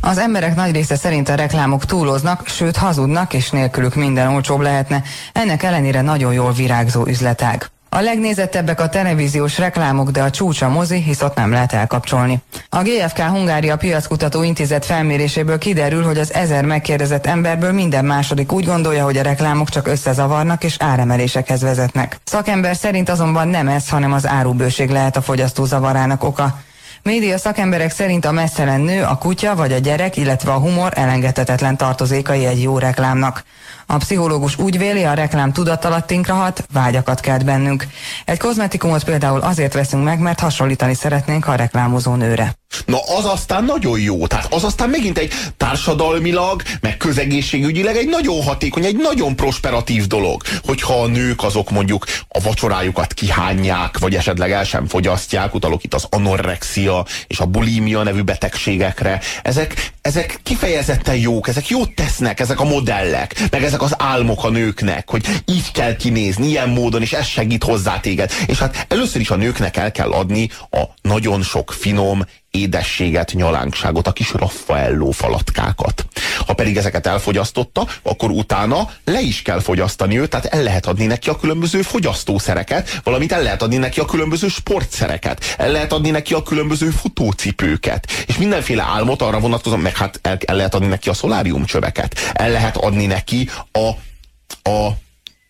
Az 0.00 0.18
emberek 0.18 0.54
nagy 0.54 0.72
része 0.72 0.96
szerint 0.96 1.28
a 1.28 1.34
reklámok 1.34 1.84
túloznak, 1.84 2.46
sőt 2.46 2.76
hazudnak, 2.76 3.34
és 3.34 3.50
nélkülük 3.50 3.94
minden 3.94 4.28
olcsóbb 4.28 4.60
lehetne. 4.60 5.02
Ennek 5.32 5.62
ellenére 5.62 6.00
nagyon 6.00 6.32
jól 6.32 6.52
virágzó 6.52 7.06
üzletág. 7.06 7.70
A 7.90 8.00
legnézettebbek 8.00 8.80
a 8.80 8.88
televíziós 8.88 9.58
reklámok, 9.58 10.10
de 10.10 10.22
a 10.22 10.30
csúcs 10.30 10.62
a 10.62 10.68
mozi, 10.68 11.02
hisz 11.02 11.22
ott 11.22 11.34
nem 11.34 11.50
lehet 11.50 11.72
elkapcsolni. 11.72 12.42
A 12.68 12.82
GFK 12.82 13.18
Hungária 13.18 13.76
Piackutató 13.76 14.42
Intézet 14.42 14.84
felméréséből 14.84 15.58
kiderül, 15.58 16.04
hogy 16.04 16.18
az 16.18 16.34
ezer 16.34 16.64
megkérdezett 16.64 17.26
emberből 17.26 17.72
minden 17.72 18.04
második 18.04 18.52
úgy 18.52 18.64
gondolja, 18.64 19.04
hogy 19.04 19.16
a 19.16 19.22
reklámok 19.22 19.68
csak 19.68 19.86
összezavarnak 19.86 20.64
és 20.64 20.76
áremelésekhez 20.78 21.62
vezetnek. 21.62 22.20
Szakember 22.24 22.76
szerint 22.76 23.08
azonban 23.08 23.48
nem 23.48 23.68
ez, 23.68 23.88
hanem 23.88 24.12
az 24.12 24.26
árubőség 24.26 24.90
lehet 24.90 25.16
a 25.16 25.22
fogyasztó 25.22 25.64
zavarának 25.64 26.24
oka. 26.24 26.58
Média 27.02 27.38
szakemberek 27.38 27.90
szerint 27.90 28.24
a 28.24 28.32
messzelen 28.32 28.80
nő, 28.80 29.02
a 29.02 29.18
kutya 29.18 29.54
vagy 29.54 29.72
a 29.72 29.78
gyerek, 29.78 30.16
illetve 30.16 30.52
a 30.52 30.58
humor 30.58 30.92
elengedhetetlen 30.94 31.76
tartozékai 31.76 32.46
egy 32.46 32.62
jó 32.62 32.78
reklámnak. 32.78 33.44
A 33.90 33.96
pszichológus 33.96 34.58
úgy 34.58 34.78
véli, 34.78 35.04
a 35.04 35.12
reklám 35.12 35.52
tudatalattinkra 35.52 36.34
hat, 36.34 36.66
vágyakat 36.72 37.20
kelt 37.20 37.44
bennünk. 37.44 37.86
Egy 38.24 38.38
kozmetikumot 38.38 39.04
például 39.04 39.40
azért 39.40 39.72
veszünk 39.72 40.04
meg, 40.04 40.18
mert 40.18 40.40
hasonlítani 40.40 40.94
szeretnénk 40.94 41.46
a 41.46 41.54
reklámozó 41.54 42.14
nőre. 42.14 42.56
Na 42.86 42.98
az 43.16 43.24
aztán 43.24 43.64
nagyon 43.64 44.00
jó, 44.00 44.26
tehát 44.26 44.54
az 44.54 44.64
aztán 44.64 44.88
megint 44.88 45.18
egy 45.18 45.32
társadalmilag, 45.56 46.62
meg 46.80 46.96
közegészségügyileg 46.96 47.96
egy 47.96 48.08
nagyon 48.08 48.42
hatékony, 48.42 48.84
egy 48.84 48.96
nagyon 48.96 49.36
prosperatív 49.36 50.06
dolog, 50.06 50.42
hogyha 50.64 51.02
a 51.02 51.06
nők 51.06 51.42
azok 51.42 51.70
mondjuk 51.70 52.06
a 52.28 52.40
vacsorájukat 52.40 53.12
kihányják, 53.12 53.98
vagy 53.98 54.14
esetleg 54.14 54.52
el 54.52 54.64
sem 54.64 54.86
fogyasztják, 54.86 55.54
utalok 55.54 55.84
itt 55.84 55.94
az 55.94 56.06
anorexia 56.10 57.04
és 57.26 57.38
a 57.38 57.46
bulímia 57.46 58.02
nevű 58.02 58.22
betegségekre. 58.22 59.20
Ezek, 59.42 59.92
ezek 60.00 60.40
kifejezetten 60.42 61.16
jók, 61.16 61.48
ezek 61.48 61.68
jót 61.68 61.94
tesznek, 61.94 62.40
ezek 62.40 62.60
a 62.60 62.64
modellek, 62.64 63.34
meg 63.50 63.64
ezek 63.64 63.77
az 63.82 63.94
álmok 63.98 64.44
a 64.44 64.50
nőknek, 64.50 65.10
hogy 65.10 65.26
így 65.44 65.72
kell 65.72 65.96
kinézni, 65.96 66.46
ilyen 66.46 66.68
módon, 66.68 67.02
és 67.02 67.12
ez 67.12 67.26
segít 67.26 67.64
hozzá 67.64 68.00
téged. 68.00 68.30
És 68.46 68.58
hát 68.58 68.86
először 68.88 69.20
is 69.20 69.30
a 69.30 69.36
nőknek 69.36 69.76
el 69.76 69.92
kell 69.92 70.10
adni 70.10 70.48
a 70.70 70.82
nagyon 71.02 71.42
sok 71.42 71.72
finom, 71.72 72.24
édességet, 72.50 73.32
nyalánkságot, 73.32 74.06
a 74.06 74.12
kis 74.12 74.32
Raffaello 74.32 75.10
falatkákat. 75.10 76.06
Ha 76.46 76.54
pedig 76.54 76.76
ezeket 76.76 77.06
elfogyasztotta, 77.06 77.86
akkor 78.02 78.30
utána 78.30 78.90
le 79.04 79.20
is 79.20 79.42
kell 79.42 79.60
fogyasztani 79.60 80.18
őt, 80.18 80.30
tehát 80.30 80.46
el 80.46 80.62
lehet 80.62 80.86
adni 80.86 81.06
neki 81.06 81.28
a 81.28 81.36
különböző 81.36 81.82
fogyasztószereket, 81.82 83.00
valamint 83.04 83.32
el 83.32 83.42
lehet 83.42 83.62
adni 83.62 83.76
neki 83.76 84.00
a 84.00 84.04
különböző 84.04 84.48
sportszereket, 84.48 85.44
el 85.56 85.70
lehet 85.70 85.92
adni 85.92 86.10
neki 86.10 86.34
a 86.34 86.42
különböző 86.42 86.90
futócipőket, 86.90 88.10
és 88.26 88.38
mindenféle 88.38 88.82
álmot 88.82 89.22
arra 89.22 89.40
vonatkozom, 89.40 89.80
meg 89.80 89.96
hát 89.96 90.18
el, 90.22 90.38
el 90.46 90.56
lehet 90.56 90.74
adni 90.74 90.86
neki 90.86 91.08
a 91.08 91.14
szoláriumcsöveket, 91.14 92.18
el 92.32 92.50
lehet 92.50 92.76
adni 92.76 93.06
neki 93.06 93.48
a, 93.72 93.88
a 94.70 94.88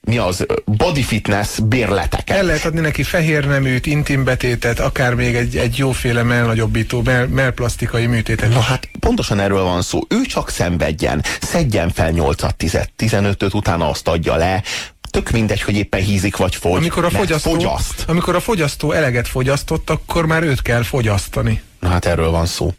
mi 0.08 0.18
az, 0.18 0.46
body 0.64 1.02
fitness 1.02 1.58
bérleteket. 1.58 2.36
El 2.36 2.44
lehet 2.44 2.64
adni 2.64 2.80
neki 2.80 3.02
fehér 3.02 3.46
neműt, 3.46 3.86
intimbetétet, 3.86 4.80
akár 4.80 5.14
még 5.14 5.34
egy, 5.34 5.56
egy 5.56 5.78
jóféle 5.78 6.22
melnagyobbító, 6.22 7.02
mell, 7.04 7.26
mellplasztikai 7.26 8.06
műtétet. 8.06 8.48
Na 8.50 8.60
hát 8.60 8.88
pontosan 9.00 9.40
erről 9.40 9.62
van 9.62 9.82
szó. 9.82 10.00
Ő 10.08 10.22
csak 10.22 10.50
szenvedjen, 10.50 11.24
szedjen 11.40 11.90
fel 11.90 12.10
8 12.10 12.56
10 12.56 12.78
15-öt, 12.98 13.54
utána 13.54 13.88
azt 13.88 14.08
adja 14.08 14.36
le, 14.36 14.62
tök 15.10 15.30
mindegy, 15.30 15.62
hogy 15.62 15.76
éppen 15.76 16.00
hízik 16.00 16.36
vagy 16.36 16.54
fogy. 16.54 16.76
Amikor 16.76 17.04
a, 17.04 17.10
fogyasztó, 17.10 17.50
fogyaszt. 17.50 18.04
amikor 18.06 18.34
a 18.34 18.40
fogyasztó 18.40 18.92
eleget 18.92 19.28
fogyasztott, 19.28 19.90
akkor 19.90 20.26
már 20.26 20.42
őt 20.42 20.62
kell 20.62 20.82
fogyasztani. 20.82 21.62
Na 21.80 21.88
hát 21.88 22.04
erről 22.04 22.30
van 22.30 22.46
szó. 22.46 22.72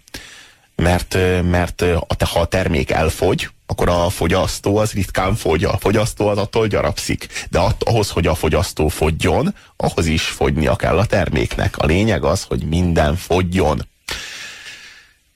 Mert, 0.75 1.17
mert 1.49 1.85
ha 2.19 2.39
a 2.39 2.45
termék 2.45 2.91
elfogy, 2.91 3.49
akkor 3.69 3.89
a 3.89 4.09
fogyasztó 4.09 4.77
az 4.77 4.91
ritkán 4.91 5.35
fogy, 5.35 5.63
a 5.63 5.77
fogyasztó 5.77 6.27
az 6.27 6.37
attól 6.37 6.67
gyarapszik. 6.67 7.27
De 7.49 7.59
att, 7.59 7.83
ahhoz, 7.83 8.09
hogy 8.09 8.27
a 8.27 8.35
fogyasztó 8.35 8.87
fogjon, 8.87 9.55
ahhoz 9.77 10.05
is 10.05 10.23
fogynia 10.23 10.75
kell 10.75 10.97
a 10.97 11.05
terméknek. 11.05 11.77
A 11.77 11.85
lényeg 11.85 12.23
az, 12.23 12.43
hogy 12.43 12.63
minden 12.63 13.15
fogjon. 13.15 13.87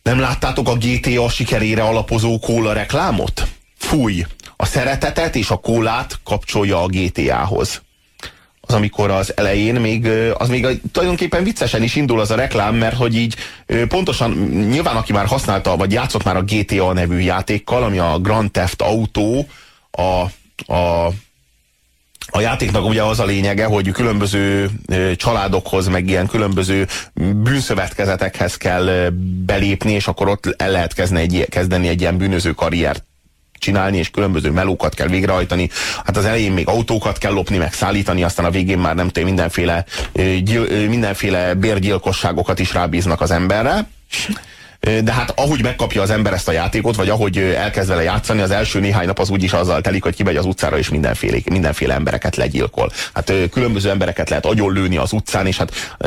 Nem 0.03 0.19
láttátok 0.19 0.67
a 0.67 0.77
GTA 0.77 1.29
sikerére 1.29 1.83
alapozó 1.83 2.39
kóla 2.39 2.73
reklámot? 2.73 3.47
Fúj! 3.77 4.25
A 4.55 4.65
szeretetet 4.65 5.35
és 5.35 5.49
a 5.49 5.57
kólát 5.57 6.19
kapcsolja 6.23 6.81
a 6.81 6.87
GTA-hoz 6.87 7.81
az 8.67 8.73
amikor 8.73 9.11
az 9.11 9.37
elején 9.37 9.75
még, 9.75 10.07
az 10.37 10.49
még 10.49 10.67
tulajdonképpen 10.91 11.43
viccesen 11.43 11.83
is 11.83 11.95
indul 11.95 12.19
az 12.19 12.31
a 12.31 12.35
reklám, 12.35 12.75
mert 12.75 12.95
hogy 12.95 13.15
így 13.15 13.35
pontosan, 13.87 14.31
nyilván 14.69 14.95
aki 14.95 15.11
már 15.11 15.25
használta, 15.25 15.75
vagy 15.75 15.91
játszott 15.91 16.23
már 16.23 16.37
a 16.37 16.43
GTA 16.43 16.93
nevű 16.93 17.17
játékkal, 17.17 17.83
ami 17.83 17.97
a 17.97 18.19
Grand 18.19 18.51
Theft 18.51 18.81
Auto, 18.81 19.45
a, 19.91 20.21
a 20.73 21.11
a 22.35 22.41
játéknak 22.41 22.85
ugye 22.85 23.03
az 23.03 23.19
a 23.19 23.25
lényege, 23.25 23.65
hogy 23.65 23.91
különböző 23.91 24.69
családokhoz, 25.15 25.87
meg 25.87 26.09
ilyen 26.09 26.27
különböző 26.27 26.87
bűnszövetkezetekhez 27.13 28.57
kell 28.57 29.09
belépni, 29.45 29.91
és 29.91 30.07
akkor 30.07 30.27
ott 30.27 30.55
el 30.57 30.71
lehet 30.71 30.93
kezdeni 30.93 31.21
egy, 31.21 31.45
kezdeni 31.49 31.87
egy 31.87 32.01
ilyen 32.01 32.17
bűnöző 32.17 32.51
karriert 32.51 33.03
csinálni, 33.63 33.97
és 33.97 34.09
különböző 34.09 34.51
melókat 34.51 34.93
kell 34.93 35.07
végrehajtani. 35.07 35.69
Hát 36.05 36.17
az 36.17 36.25
elején 36.25 36.51
még 36.51 36.67
autókat 36.67 37.17
kell 37.17 37.33
lopni, 37.33 37.57
meg 37.57 37.73
szállítani, 37.73 38.23
aztán 38.23 38.45
a 38.45 38.49
végén 38.49 38.77
már 38.77 38.95
nem 38.95 39.07
tudom, 39.07 39.27
mindenféle, 39.27 39.85
mindenféle 40.87 41.53
bérgyilkosságokat 41.53 42.59
is 42.59 42.73
rábíznak 42.73 43.21
az 43.21 43.31
emberre 43.31 43.87
de 45.03 45.13
hát 45.13 45.33
ahogy 45.35 45.63
megkapja 45.63 46.01
az 46.01 46.09
ember 46.09 46.33
ezt 46.33 46.47
a 46.47 46.51
játékot, 46.51 46.95
vagy 46.95 47.09
ahogy 47.09 47.37
elkezd 47.37 47.89
vele 47.89 48.03
játszani, 48.03 48.41
az 48.41 48.51
első 48.51 48.79
néhány 48.79 49.05
nap 49.05 49.19
az 49.19 49.29
úgyis 49.29 49.53
azzal 49.53 49.81
telik, 49.81 50.03
hogy 50.03 50.15
kimegy 50.15 50.35
az 50.35 50.45
utcára, 50.45 50.77
és 50.77 50.89
mindenféle, 50.89 51.37
mindenféle 51.49 51.93
embereket 51.93 52.35
legyilkol. 52.35 52.91
Hát 53.13 53.33
különböző 53.51 53.89
embereket 53.89 54.29
lehet 54.29 54.45
agyonlőni 54.45 54.97
az 54.97 55.11
utcán, 55.11 55.47
és 55.47 55.57
hát 55.57 55.97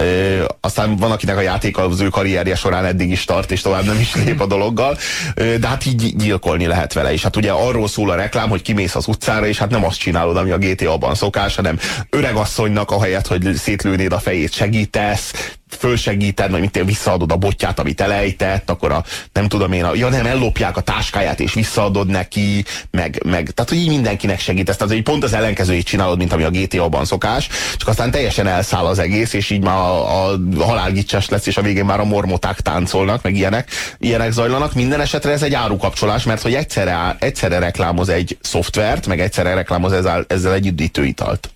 aztán 0.60 0.96
van, 0.96 1.10
akinek 1.10 1.36
a 1.36 1.40
játék 1.40 1.78
az 1.78 2.00
ő 2.00 2.08
karrierje 2.08 2.54
során 2.54 2.84
eddig 2.84 3.10
is 3.10 3.24
tart, 3.24 3.50
és 3.50 3.60
tovább 3.60 3.84
nem 3.84 4.00
is 4.00 4.14
lép 4.14 4.40
a 4.40 4.46
dologgal, 4.46 4.98
de 5.34 5.66
hát 5.66 5.86
így 5.86 6.16
gyilkolni 6.16 6.66
lehet 6.66 6.92
vele. 6.92 7.12
És 7.12 7.22
hát 7.22 7.36
ugye 7.36 7.50
arról 7.50 7.88
szól 7.88 8.10
a 8.10 8.14
reklám, 8.14 8.48
hogy 8.48 8.62
kimész 8.62 8.94
az 8.94 9.08
utcára, 9.08 9.46
és 9.46 9.58
hát 9.58 9.70
nem 9.70 9.84
azt 9.84 9.98
csinálod, 9.98 10.36
ami 10.36 10.50
a 10.50 10.58
GTA-ban 10.58 11.14
szokás, 11.14 11.56
hanem 11.56 11.78
öregasszonynak 12.10 12.90
ahelyett, 12.90 13.26
hogy 13.26 13.54
szétlőnéd 13.54 14.12
a 14.12 14.18
fejét, 14.18 14.52
segítesz, 14.52 15.32
fölsegíted, 15.68 16.50
vagy 16.50 16.60
mit 16.60 16.82
visszaadod 16.84 17.32
a 17.32 17.36
botját, 17.36 17.78
amit 17.78 18.00
elejtett, 18.00 18.70
akkor 18.70 18.92
a, 18.92 19.04
nem 19.32 19.48
tudom 19.48 19.72
én, 19.72 19.84
a, 19.84 19.94
ja 19.94 20.08
nem, 20.08 20.26
ellopják 20.26 20.76
a 20.76 20.80
táskáját, 20.80 21.40
és 21.40 21.54
visszaadod 21.54 22.08
neki, 22.08 22.64
meg, 22.90 23.22
meg 23.24 23.50
tehát, 23.50 23.70
hogy 23.70 23.78
így 23.78 23.88
mindenkinek 23.88 24.40
segítesz. 24.40 24.76
Tehát, 24.76 24.92
hogy 24.92 25.02
pont 25.02 25.24
az 25.24 25.32
ellenkezőjét 25.32 25.86
csinálod, 25.86 26.18
mint 26.18 26.32
ami 26.32 26.42
a 26.42 26.50
GTA-ban 26.50 27.04
szokás, 27.04 27.48
csak 27.76 27.88
aztán 27.88 28.10
teljesen 28.10 28.46
elszáll 28.46 28.84
az 28.84 28.98
egész, 28.98 29.32
és 29.32 29.50
így 29.50 29.62
már 29.62 29.76
a, 29.76 30.30
a 30.32 30.38
halálgicses 30.58 31.28
lesz, 31.28 31.46
és 31.46 31.56
a 31.56 31.62
végén 31.62 31.84
már 31.84 32.00
a 32.00 32.04
mormoták 32.04 32.60
táncolnak, 32.60 33.22
meg 33.22 33.34
ilyenek, 33.34 33.70
ilyenek 33.98 34.32
zajlanak. 34.32 34.74
Minden 34.74 35.00
esetre 35.00 35.30
ez 35.30 35.42
egy 35.42 35.54
árukapcsolás, 35.54 36.24
mert 36.24 36.42
hogy 36.42 36.54
egyszerre, 36.54 37.16
egyszerre 37.18 37.58
reklámoz 37.58 38.08
egy 38.08 38.38
szoftvert, 38.40 39.06
meg 39.06 39.20
egyszerre 39.20 39.54
reklámoz 39.54 39.92
ezzel, 39.92 40.24
ezzel 40.28 40.52
egy 40.52 40.66
üdítőitalt. 40.66 41.50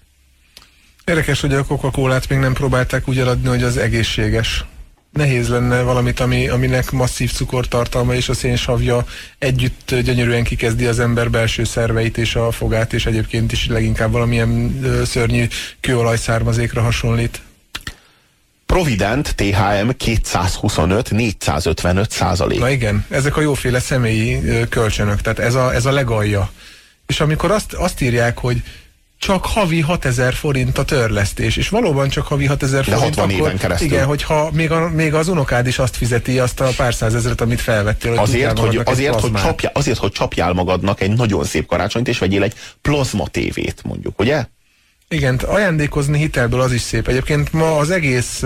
Érdekes, 1.10 1.40
hogy 1.40 1.54
a 1.54 1.64
coca 1.64 2.20
még 2.28 2.38
nem 2.38 2.52
próbálták 2.52 3.08
úgy 3.08 3.18
eladni, 3.18 3.48
hogy 3.48 3.62
az 3.62 3.76
egészséges. 3.76 4.64
Nehéz 5.12 5.48
lenne 5.48 5.82
valamit, 5.82 6.20
ami, 6.20 6.48
aminek 6.48 6.90
masszív 6.90 7.32
cukortartalma 7.32 8.14
és 8.14 8.28
a 8.28 8.34
szénsavja 8.34 9.04
együtt 9.38 9.94
gyönyörűen 9.94 10.44
kikezdi 10.44 10.86
az 10.86 10.98
ember 10.98 11.30
belső 11.30 11.64
szerveit 11.64 12.18
és 12.18 12.34
a 12.34 12.50
fogát, 12.50 12.92
és 12.92 13.06
egyébként 13.06 13.52
is 13.52 13.66
leginkább 13.68 14.12
valamilyen 14.12 14.80
szörnyű 15.04 15.46
kőolajszármazékra 15.80 16.82
hasonlít. 16.82 17.40
Provident 18.66 19.34
THM 19.34 19.88
225 19.96 21.10
455 21.10 22.10
százalék. 22.10 22.58
Na 22.58 22.70
igen, 22.70 23.06
ezek 23.08 23.36
a 23.36 23.40
jóféle 23.40 23.80
személyi 23.80 24.40
kölcsönök, 24.68 25.20
tehát 25.20 25.38
ez 25.38 25.54
a, 25.54 25.74
ez 25.74 25.86
a 25.86 25.92
legalja. 25.92 26.50
És 27.06 27.20
amikor 27.20 27.50
azt, 27.50 27.72
azt 27.72 28.00
írják, 28.00 28.38
hogy 28.38 28.62
csak 29.20 29.44
havi 29.46 29.80
6000 29.80 30.34
forint 30.34 30.78
a 30.78 30.84
törlesztés, 30.84 31.56
és 31.56 31.68
valóban 31.68 32.08
csak 32.08 32.26
havi 32.26 32.46
6000 32.46 32.84
forint. 32.84 33.02
60 33.02 33.24
akkor, 33.24 33.38
éven 33.38 33.58
keresztül. 33.58 33.86
Igen, 33.86 34.06
hogyha 34.06 34.50
még, 34.52 34.70
a, 34.70 34.88
még 34.88 35.14
az 35.14 35.28
unokád 35.28 35.66
is 35.66 35.78
azt 35.78 35.96
fizeti, 35.96 36.38
azt 36.38 36.60
a 36.60 36.70
pár 36.76 36.94
százezret, 36.94 37.40
amit 37.40 37.60
felvettél. 37.60 38.10
Hogy 38.10 38.18
azért, 38.18 38.58
hogy, 38.58 38.80
azért, 38.84 39.20
hogy 39.20 39.32
csapja, 39.32 39.70
azért, 39.72 39.98
hogy 39.98 40.12
csapjál 40.12 40.52
magadnak 40.52 41.00
egy 41.00 41.10
nagyon 41.10 41.44
szép 41.44 41.66
karácsonyt, 41.66 42.08
és 42.08 42.18
vegyél 42.18 42.42
egy 42.42 42.54
plazma 42.80 43.28
tévét, 43.28 43.82
mondjuk, 43.84 44.20
ugye? 44.20 44.44
Igen, 45.14 45.34
ajándékozni 45.46 46.18
hitelből 46.18 46.60
az 46.60 46.72
is 46.72 46.80
szép. 46.80 47.08
Egyébként 47.08 47.52
ma 47.52 47.76
az 47.76 47.90
egész 47.90 48.42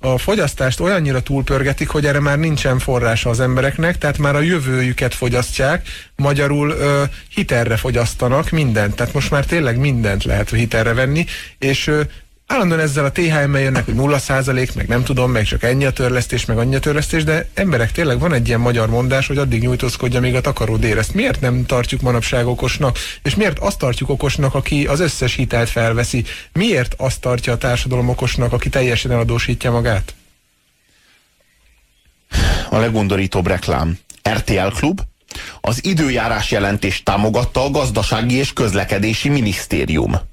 a 0.00 0.18
fogyasztást 0.18 0.80
olyannyira 0.80 1.22
túlpörgetik, 1.22 1.88
hogy 1.88 2.06
erre 2.06 2.20
már 2.20 2.38
nincsen 2.38 2.78
forrása 2.78 3.30
az 3.30 3.40
embereknek, 3.40 3.98
tehát 3.98 4.18
már 4.18 4.36
a 4.36 4.40
jövőjüket 4.40 5.14
fogyasztják, 5.14 5.88
magyarul 6.16 6.70
ö, 6.70 7.02
hitelre 7.28 7.76
fogyasztanak 7.76 8.50
mindent, 8.50 8.94
tehát 8.94 9.12
most 9.12 9.30
már 9.30 9.46
tényleg 9.46 9.78
mindent 9.78 10.24
lehet 10.24 10.50
hitelre 10.50 10.94
venni, 10.94 11.24
és 11.58 11.86
ö, 11.86 12.00
állandóan 12.46 12.80
ezzel 12.80 13.04
a 13.04 13.12
THM-mel 13.12 13.60
jönnek, 13.60 13.84
hogy 13.84 13.94
0 13.94 14.18
százalék, 14.18 14.74
meg 14.74 14.88
nem 14.88 15.04
tudom, 15.04 15.30
meg 15.30 15.44
csak 15.44 15.62
ennyi 15.62 15.84
a 15.84 15.92
törlesztés, 15.92 16.44
meg 16.44 16.58
annyi 16.58 16.74
a 16.74 16.78
törlesztés, 16.78 17.24
de 17.24 17.48
emberek 17.54 17.92
tényleg 17.92 18.18
van 18.18 18.32
egy 18.32 18.48
ilyen 18.48 18.60
magyar 18.60 18.88
mondás, 18.88 19.26
hogy 19.26 19.38
addig 19.38 19.62
nyújtózkodja, 19.62 20.20
még 20.20 20.34
a 20.34 20.40
takaród 20.40 20.84
ér. 20.84 20.98
Ezt 20.98 21.14
miért 21.14 21.40
nem 21.40 21.66
tartjuk 21.66 22.00
manapság 22.00 22.46
okosnak? 22.46 22.98
És 23.22 23.34
miért 23.34 23.58
azt 23.58 23.78
tartjuk 23.78 24.08
okosnak, 24.08 24.54
aki 24.54 24.86
az 24.86 25.00
összes 25.00 25.34
hitelt 25.34 25.68
felveszi? 25.68 26.24
Miért 26.52 26.94
azt 26.96 27.20
tartja 27.20 27.52
a 27.52 27.58
társadalom 27.58 28.08
okosnak, 28.08 28.52
aki 28.52 28.68
teljesen 28.68 29.10
eladósítja 29.10 29.70
magát? 29.70 30.14
A 32.70 32.76
legundorítóbb 32.76 33.46
reklám. 33.46 33.98
RTL 34.28 34.68
Klub, 34.74 35.00
az 35.60 35.84
időjárás 35.84 36.50
jelentést 36.50 37.04
támogatta 37.04 37.64
a 37.64 37.70
gazdasági 37.70 38.34
és 38.34 38.52
közlekedési 38.52 39.28
minisztérium. 39.28 40.32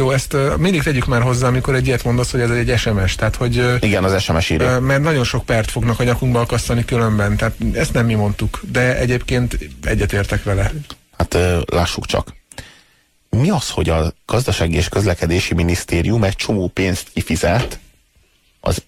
Jó, 0.00 0.10
ezt 0.10 0.32
uh, 0.32 0.56
mindig 0.56 0.82
tegyük 0.82 1.06
már 1.06 1.22
hozzá, 1.22 1.48
amikor 1.48 1.74
egy 1.74 1.86
ilyet 1.86 2.04
mondasz, 2.04 2.30
hogy 2.30 2.40
ez 2.40 2.50
egy 2.50 2.78
SMS, 2.78 3.14
tehát 3.14 3.36
hogy... 3.36 3.58
Uh, 3.58 3.76
Igen, 3.80 4.04
az 4.04 4.22
SMS 4.22 4.50
írja. 4.50 4.76
Uh, 4.76 4.82
mert 4.82 5.02
nagyon 5.02 5.24
sok 5.24 5.44
pert 5.44 5.70
fognak 5.70 6.00
a 6.00 6.04
nyakunkba 6.04 6.40
akasztani 6.40 6.84
különben, 6.84 7.36
tehát 7.36 7.56
ezt 7.72 7.92
nem 7.92 8.06
mi 8.06 8.14
mondtuk, 8.14 8.60
de 8.72 8.98
egyébként 8.98 9.58
egyetértek 9.84 10.42
vele. 10.42 10.72
Hát 11.16 11.38
lássuk 11.66 12.06
csak. 12.06 12.34
Mi 13.30 13.50
az, 13.50 13.70
hogy 13.70 13.88
a 13.88 14.12
gazdasági 14.26 14.76
és 14.76 14.88
közlekedési 14.88 15.54
minisztérium 15.54 16.24
egy 16.24 16.36
csomó 16.36 16.68
pénzt 16.68 17.08
kifizet 17.14 17.78
az 18.60 18.82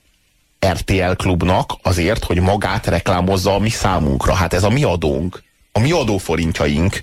RTL 0.66 1.12
klubnak 1.16 1.72
azért, 1.82 2.24
hogy 2.24 2.40
magát 2.40 2.86
reklámozza 2.86 3.54
a 3.54 3.58
mi 3.58 3.70
számunkra? 3.70 4.34
Hát 4.34 4.52
ez 4.52 4.62
a 4.62 4.70
mi 4.70 4.82
adónk, 4.82 5.42
a 5.72 5.78
mi 5.78 5.90
adóforintjaink 5.90 7.00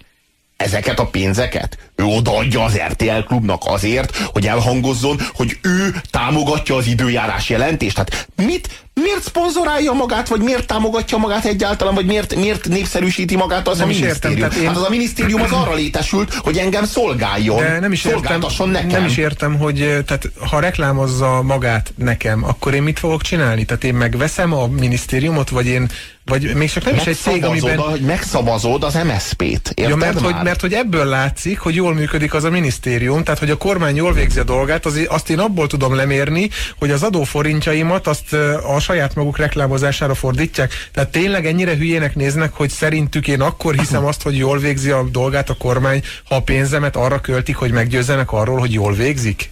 ezeket 0.60 1.00
a 1.00 1.08
pénzeket 1.08 1.78
ő 1.96 2.04
odaadja 2.04 2.64
az 2.64 2.80
RTL 2.88 3.20
klubnak 3.28 3.62
azért, 3.66 4.18
hogy 4.18 4.48
elhangozzon, 4.48 5.20
hogy 5.34 5.58
ő 5.62 5.96
támogatja 6.10 6.76
az 6.76 6.88
időjárás 6.88 7.50
jelentést. 7.50 7.98
Hát 7.98 8.28
mit, 8.36 8.86
miért 9.02 9.24
szponzorálja 9.24 9.92
magát, 9.92 10.28
vagy 10.28 10.42
miért 10.42 10.68
támogatja 10.68 11.18
magát 11.18 11.46
egyáltalán, 11.46 11.94
vagy 11.96 12.06
miért, 12.06 12.36
miért 12.36 12.68
népszerűsíti 12.68 13.36
magát 13.36 13.68
az 13.68 13.78
nem 13.78 13.88
a 13.88 13.92
minisztérium? 13.92 14.42
Értem, 14.42 14.62
én... 14.62 14.68
Hát 14.68 14.78
az 14.78 14.84
a 14.84 14.90
minisztérium 14.90 15.42
az 15.42 15.52
arra 15.52 15.74
létesült, 15.74 16.34
hogy 16.34 16.58
engem 16.58 16.86
szolgáljon, 16.86 17.58
De 17.58 17.80
nem 17.80 17.92
is 17.92 18.06
értem, 18.06 18.42
nekem. 18.66 18.90
Nem 18.90 19.06
is 19.06 19.18
értem, 19.18 19.58
hogy 19.58 19.76
tehát, 20.06 20.30
ha 20.50 20.60
reklámozza 20.60 21.42
magát 21.42 21.94
nekem, 21.96 22.44
akkor 22.44 22.74
én 22.74 22.84
mit 22.84 23.00
fogok 23.00 23.22
csinálni? 23.22 23.66
Tehát 23.66 23.84
én 23.84 23.94
megveszem 23.94 24.54
a 24.54 24.68
minisztériumot, 24.68 25.50
vagy 25.50 25.66
én 25.66 25.90
vagy 26.30 26.56
még 26.56 26.72
csak 26.72 26.86
nem 26.86 26.96
is 26.96 27.06
egy 27.06 27.18
cég, 27.18 27.44
amiben... 27.44 27.78
hogy 27.78 28.02
megszavazod 28.02 28.84
az 28.84 28.94
MSZP-t, 28.94 29.72
ja, 29.76 29.96
mert, 29.96 30.20
hogy, 30.20 30.36
mert 30.44 30.62
hogy 30.62 30.74
ebből 30.74 31.06
látszik, 31.06 31.60
hogy 31.60 31.76
jól 31.76 31.94
működik 31.94 32.34
az 32.34 32.44
a 32.44 32.50
minisztérium, 32.50 33.24
tehát 33.24 33.40
hogy 33.40 33.50
a 33.50 33.58
kormány 33.58 33.96
jól 33.96 34.14
végzi 34.14 34.40
a 34.40 34.44
dolgát, 34.44 34.86
az, 34.86 35.00
azt 35.08 35.30
én 35.30 35.40
abból 35.40 35.68
tudom 35.68 35.96
lemérni, 35.96 36.50
hogy 36.80 36.92
az 36.92 37.04
adóforintjaimat 37.04 38.08
azt 38.08 38.34
a 38.76 38.80
saját 38.90 39.16
maguk 39.16 39.38
reklámozására 39.38 40.16
fordítják. 40.16 40.90
Tehát 40.94 41.10
tényleg 41.10 41.46
ennyire 41.46 41.76
hülyének 41.76 42.16
néznek, 42.16 42.54
hogy 42.54 42.70
szerintük 42.70 43.28
én 43.28 43.42
akkor 43.42 43.76
hiszem 43.76 44.06
azt, 44.06 44.22
hogy 44.22 44.38
jól 44.38 44.60
végzi 44.60 44.90
a 44.90 45.04
dolgát 45.04 45.50
a 45.50 45.54
kormány, 45.54 46.04
ha 46.28 46.36
a 46.36 46.42
pénzemet 46.42 46.96
arra 46.96 47.22
költik, 47.22 47.56
hogy 47.56 47.72
meggyőzzenek 47.72 48.32
arról, 48.32 48.60
hogy 48.60 48.74
jól 48.74 48.94
végzik? 48.94 49.50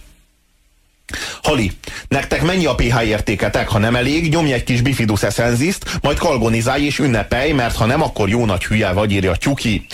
Hali, 1.42 1.72
nektek 2.08 2.42
mennyi 2.42 2.66
a 2.66 2.74
pH 2.74 3.06
értéketek? 3.06 3.68
Ha 3.68 3.78
nem 3.78 3.96
elég, 3.96 4.28
nyomj 4.28 4.52
egy 4.52 4.64
kis 4.64 4.80
bifidus 4.80 5.22
eszenziszt, 5.22 5.98
majd 6.02 6.18
kalgonizálj 6.18 6.84
és 6.84 6.98
ünnepelj, 6.98 7.52
mert 7.52 7.76
ha 7.76 7.86
nem, 7.86 8.02
akkor 8.02 8.28
jó 8.28 8.44
nagy 8.44 8.64
hülye 8.64 8.92
vagy, 8.92 9.12
írja 9.12 9.34
Tyuki. 9.34 9.86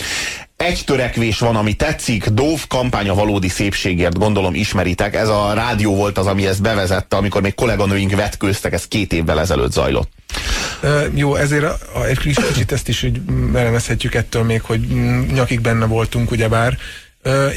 Egy 0.57 0.81
törekvés 0.85 1.39
van, 1.39 1.55
ami 1.55 1.73
tetszik, 1.73 2.27
Dóv 2.27 2.67
kampány 2.67 3.09
a 3.09 3.13
valódi 3.13 3.47
szépségért, 3.47 4.17
gondolom 4.17 4.53
ismeritek. 4.53 5.15
Ez 5.15 5.27
a 5.27 5.53
rádió 5.53 5.95
volt 5.95 6.17
az, 6.17 6.25
ami 6.25 6.47
ezt 6.47 6.61
bevezette, 6.61 7.15
amikor 7.15 7.41
még 7.41 7.55
kolléganőink 7.55 8.15
vetkőztek, 8.15 8.73
ez 8.73 8.87
két 8.87 9.13
évvel 9.13 9.39
ezelőtt 9.39 9.71
zajlott. 9.71 10.11
Uh, 10.83 11.03
jó, 11.13 11.35
ezért 11.35 11.63
a, 11.63 11.77
a, 11.93 12.03
egy 12.03 12.17
kicsit 12.17 12.71
ezt 12.71 12.87
is 12.87 13.05
elemezhetjük 13.53 14.13
ettől 14.15 14.43
még, 14.43 14.61
hogy 14.61 14.79
nyakig 15.33 15.61
benne 15.61 15.85
voltunk, 15.85 16.31
ugyebár. 16.31 16.77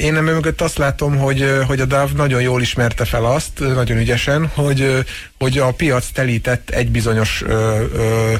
Én 0.00 0.12
nem 0.12 0.24
mögött 0.24 0.60
azt 0.60 0.78
látom, 0.78 1.16
hogy, 1.16 1.50
hogy 1.66 1.80
a 1.80 1.84
DAV 1.84 2.12
nagyon 2.12 2.40
jól 2.40 2.60
ismerte 2.60 3.04
fel 3.04 3.24
azt, 3.24 3.58
nagyon 3.58 3.98
ügyesen, 3.98 4.50
hogy, 4.54 5.04
hogy 5.38 5.58
a 5.58 5.70
piac 5.70 6.06
telített 6.12 6.70
egy 6.70 6.90
bizonyos 6.90 7.42
ö, 7.46 7.84
ö, 7.94 8.34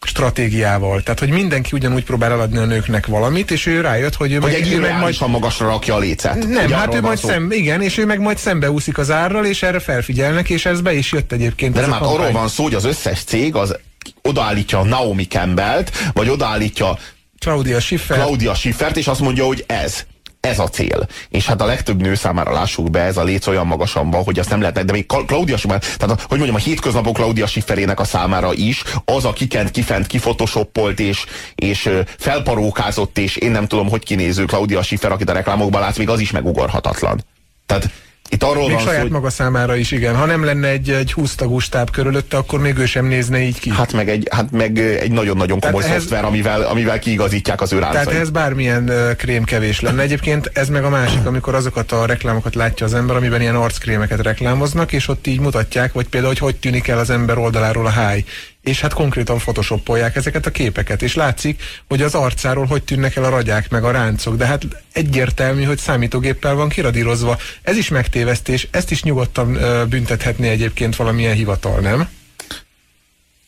stratégiával. 0.00 1.02
Tehát, 1.02 1.18
hogy 1.18 1.28
mindenki 1.28 1.70
ugyanúgy 1.72 2.04
próbál 2.04 2.32
eladni 2.32 2.58
a 2.58 2.64
nőknek 2.64 3.06
valamit, 3.06 3.50
és 3.50 3.66
ő 3.66 3.80
rájött, 3.80 4.14
hogy 4.14 4.32
ő 4.32 4.38
hogy 4.38 4.52
meg, 4.52 4.60
egy 4.60 4.72
ő 4.72 4.80
meg 4.80 4.98
majd 4.98 5.16
magasra 5.26 5.66
rakja 5.66 5.94
a 5.94 5.98
lécet. 5.98 6.48
Nem, 6.48 6.70
hát 6.70 6.94
ő 6.94 7.00
majd 7.00 7.18
szem, 7.18 7.50
igen, 7.50 7.82
és 7.82 7.98
ő 7.98 8.06
meg 8.06 8.20
majd 8.20 8.38
szembeúszik 8.38 8.98
az 8.98 9.10
árral, 9.10 9.44
és 9.44 9.62
erre 9.62 9.78
felfigyelnek, 9.78 10.50
és 10.50 10.66
ez 10.66 10.80
be 10.80 10.92
is 10.92 11.12
jött 11.12 11.32
egyébként. 11.32 11.74
De 11.74 11.80
nem, 11.80 11.92
hát 11.92 12.02
arról 12.02 12.30
van 12.30 12.48
szó, 12.48 12.62
hogy 12.62 12.74
az 12.74 12.84
összes 12.84 13.24
cég 13.24 13.54
az 13.54 13.76
odaállítja 14.22 14.82
Naomi 14.82 15.26
Campbell-t, 15.26 16.10
vagy 16.12 16.28
odaállítja 16.28 16.98
Claudia 17.38 17.80
Schiffer. 17.80 18.16
Claudia 18.16 18.54
Schiffert, 18.54 18.96
és 18.96 19.06
azt 19.06 19.20
mondja, 19.20 19.44
hogy 19.44 19.64
ez 19.66 20.04
ez 20.46 20.58
a 20.58 20.68
cél. 20.68 21.06
És 21.28 21.46
hát 21.46 21.60
a 21.60 21.66
legtöbb 21.66 22.00
nő 22.00 22.14
számára 22.14 22.52
lássuk 22.52 22.90
be, 22.90 23.00
ez 23.00 23.16
a 23.16 23.24
léc 23.24 23.46
olyan 23.46 23.66
magasan 23.66 24.10
van, 24.10 24.22
hogy 24.22 24.38
azt 24.38 24.50
nem 24.50 24.60
lehetne, 24.60 24.82
de 24.82 24.92
még 24.92 25.06
Claudia 25.06 25.56
Schiffer, 25.56 25.78
tehát 25.78 26.20
hogy 26.20 26.38
mondjam, 26.38 26.54
a 26.54 26.64
hétköznapok 26.64 27.14
Claudia 27.14 27.46
Schifferének 27.46 28.00
a 28.00 28.04
számára 28.04 28.52
is, 28.52 28.82
az 29.04 29.24
a 29.24 29.32
kikent, 29.32 29.70
kifent, 29.70 30.06
kifotosoppolt 30.06 31.00
és, 31.00 31.24
és 31.54 31.90
felparókázott, 32.18 33.18
és 33.18 33.36
én 33.36 33.50
nem 33.50 33.66
tudom, 33.66 33.88
hogy 33.88 34.04
kinéző 34.04 34.44
Claudia 34.44 34.82
Schiffer, 34.82 35.12
akit 35.12 35.30
a 35.30 35.32
reklámokban 35.32 35.80
látsz, 35.80 35.98
még 35.98 36.08
az 36.08 36.20
is 36.20 36.30
megugorhatatlan. 36.30 37.24
Tehát 37.66 37.90
itt 38.28 38.42
arról 38.42 38.66
még 38.66 38.76
van 38.76 38.84
saját 38.84 39.06
szó, 39.06 39.10
maga 39.10 39.30
számára 39.30 39.76
is, 39.76 39.90
igen. 39.90 40.16
Ha 40.16 40.24
nem 40.24 40.44
lenne 40.44 40.68
egy, 40.68 40.90
egy 40.90 41.12
20 41.12 41.34
tagú 41.34 41.58
stáb 41.58 41.90
körülötte, 41.90 42.36
akkor 42.36 42.60
még 42.60 42.78
ő 42.78 42.86
sem 42.86 43.06
nézne 43.06 43.38
így 43.38 43.58
ki. 43.58 43.70
Hát 43.70 43.92
meg 43.92 44.08
egy, 44.08 44.28
hát 44.30 44.50
meg 44.50 44.78
egy 44.78 45.10
nagyon-nagyon 45.10 45.60
komoly 45.60 45.82
ehhez, 45.82 45.94
szoftver, 46.00 46.24
amivel, 46.24 46.62
amivel 46.62 46.98
kiigazítják 46.98 47.60
az 47.60 47.72
ő 47.72 47.78
Tehát 47.78 48.12
ez 48.12 48.30
bármilyen 48.30 48.88
uh, 48.88 49.16
krém 49.16 49.44
kevés 49.44 49.80
lenne. 49.80 50.02
Egyébként 50.02 50.50
ez 50.52 50.68
meg 50.68 50.84
a 50.84 50.88
másik, 50.88 51.26
amikor 51.26 51.54
azokat 51.54 51.92
a 51.92 52.06
reklámokat 52.06 52.54
látja 52.54 52.86
az 52.86 52.94
ember, 52.94 53.16
amiben 53.16 53.40
ilyen 53.40 53.56
arckrémeket 53.56 54.22
reklámoznak, 54.22 54.92
és 54.92 55.08
ott 55.08 55.26
így 55.26 55.40
mutatják, 55.40 55.92
vagy 55.92 56.08
például, 56.08 56.32
hogy 56.32 56.42
hogy 56.42 56.56
tűnik 56.56 56.88
el 56.88 56.98
az 56.98 57.10
ember 57.10 57.38
oldaláról 57.38 57.86
a 57.86 57.90
háj 57.90 58.24
és 58.66 58.80
hát 58.80 58.92
konkrétan 58.92 59.38
photoshopolják 59.38 60.16
ezeket 60.16 60.46
a 60.46 60.50
képeket, 60.50 61.02
és 61.02 61.14
látszik, 61.14 61.62
hogy 61.88 62.02
az 62.02 62.14
arcáról 62.14 62.64
hogy 62.64 62.82
tűnnek 62.82 63.16
el 63.16 63.24
a 63.24 63.28
ragyák 63.28 63.70
meg 63.70 63.84
a 63.84 63.90
ráncok, 63.90 64.36
de 64.36 64.46
hát 64.46 64.62
egyértelmű, 64.92 65.62
hogy 65.62 65.78
számítógéppel 65.78 66.54
van 66.54 66.68
kiradírozva. 66.68 67.38
Ez 67.62 67.76
is 67.76 67.88
megtévesztés, 67.88 68.68
ezt 68.70 68.90
is 68.90 69.02
nyugodtan 69.02 69.58
büntethetné 69.88 70.48
egyébként 70.48 70.96
valamilyen 70.96 71.34
hivatal, 71.34 71.80
nem? 71.80 72.08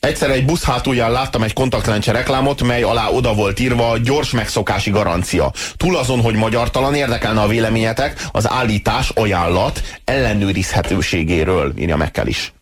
Egyszer 0.00 0.30
egy 0.30 0.44
busz 0.44 0.62
hátulján 0.62 1.10
láttam 1.10 1.42
egy 1.42 1.52
kontaktlencse 1.52 2.12
reklámot, 2.12 2.62
mely 2.62 2.82
alá 2.82 3.08
oda 3.08 3.34
volt 3.34 3.60
írva 3.60 3.96
gyors 3.98 4.30
megszokási 4.30 4.90
garancia. 4.90 5.52
Túl 5.76 5.96
azon, 5.96 6.20
hogy 6.20 6.34
magyartalan 6.34 6.94
érdekelne 6.94 7.40
a 7.40 7.48
véleményetek, 7.48 8.28
az 8.32 8.48
állítás 8.48 9.08
ajánlat 9.08 9.82
ellenőrizhetőségéről, 10.04 11.72
írja 11.78 11.96
meg 11.96 12.20
is. 12.24 12.52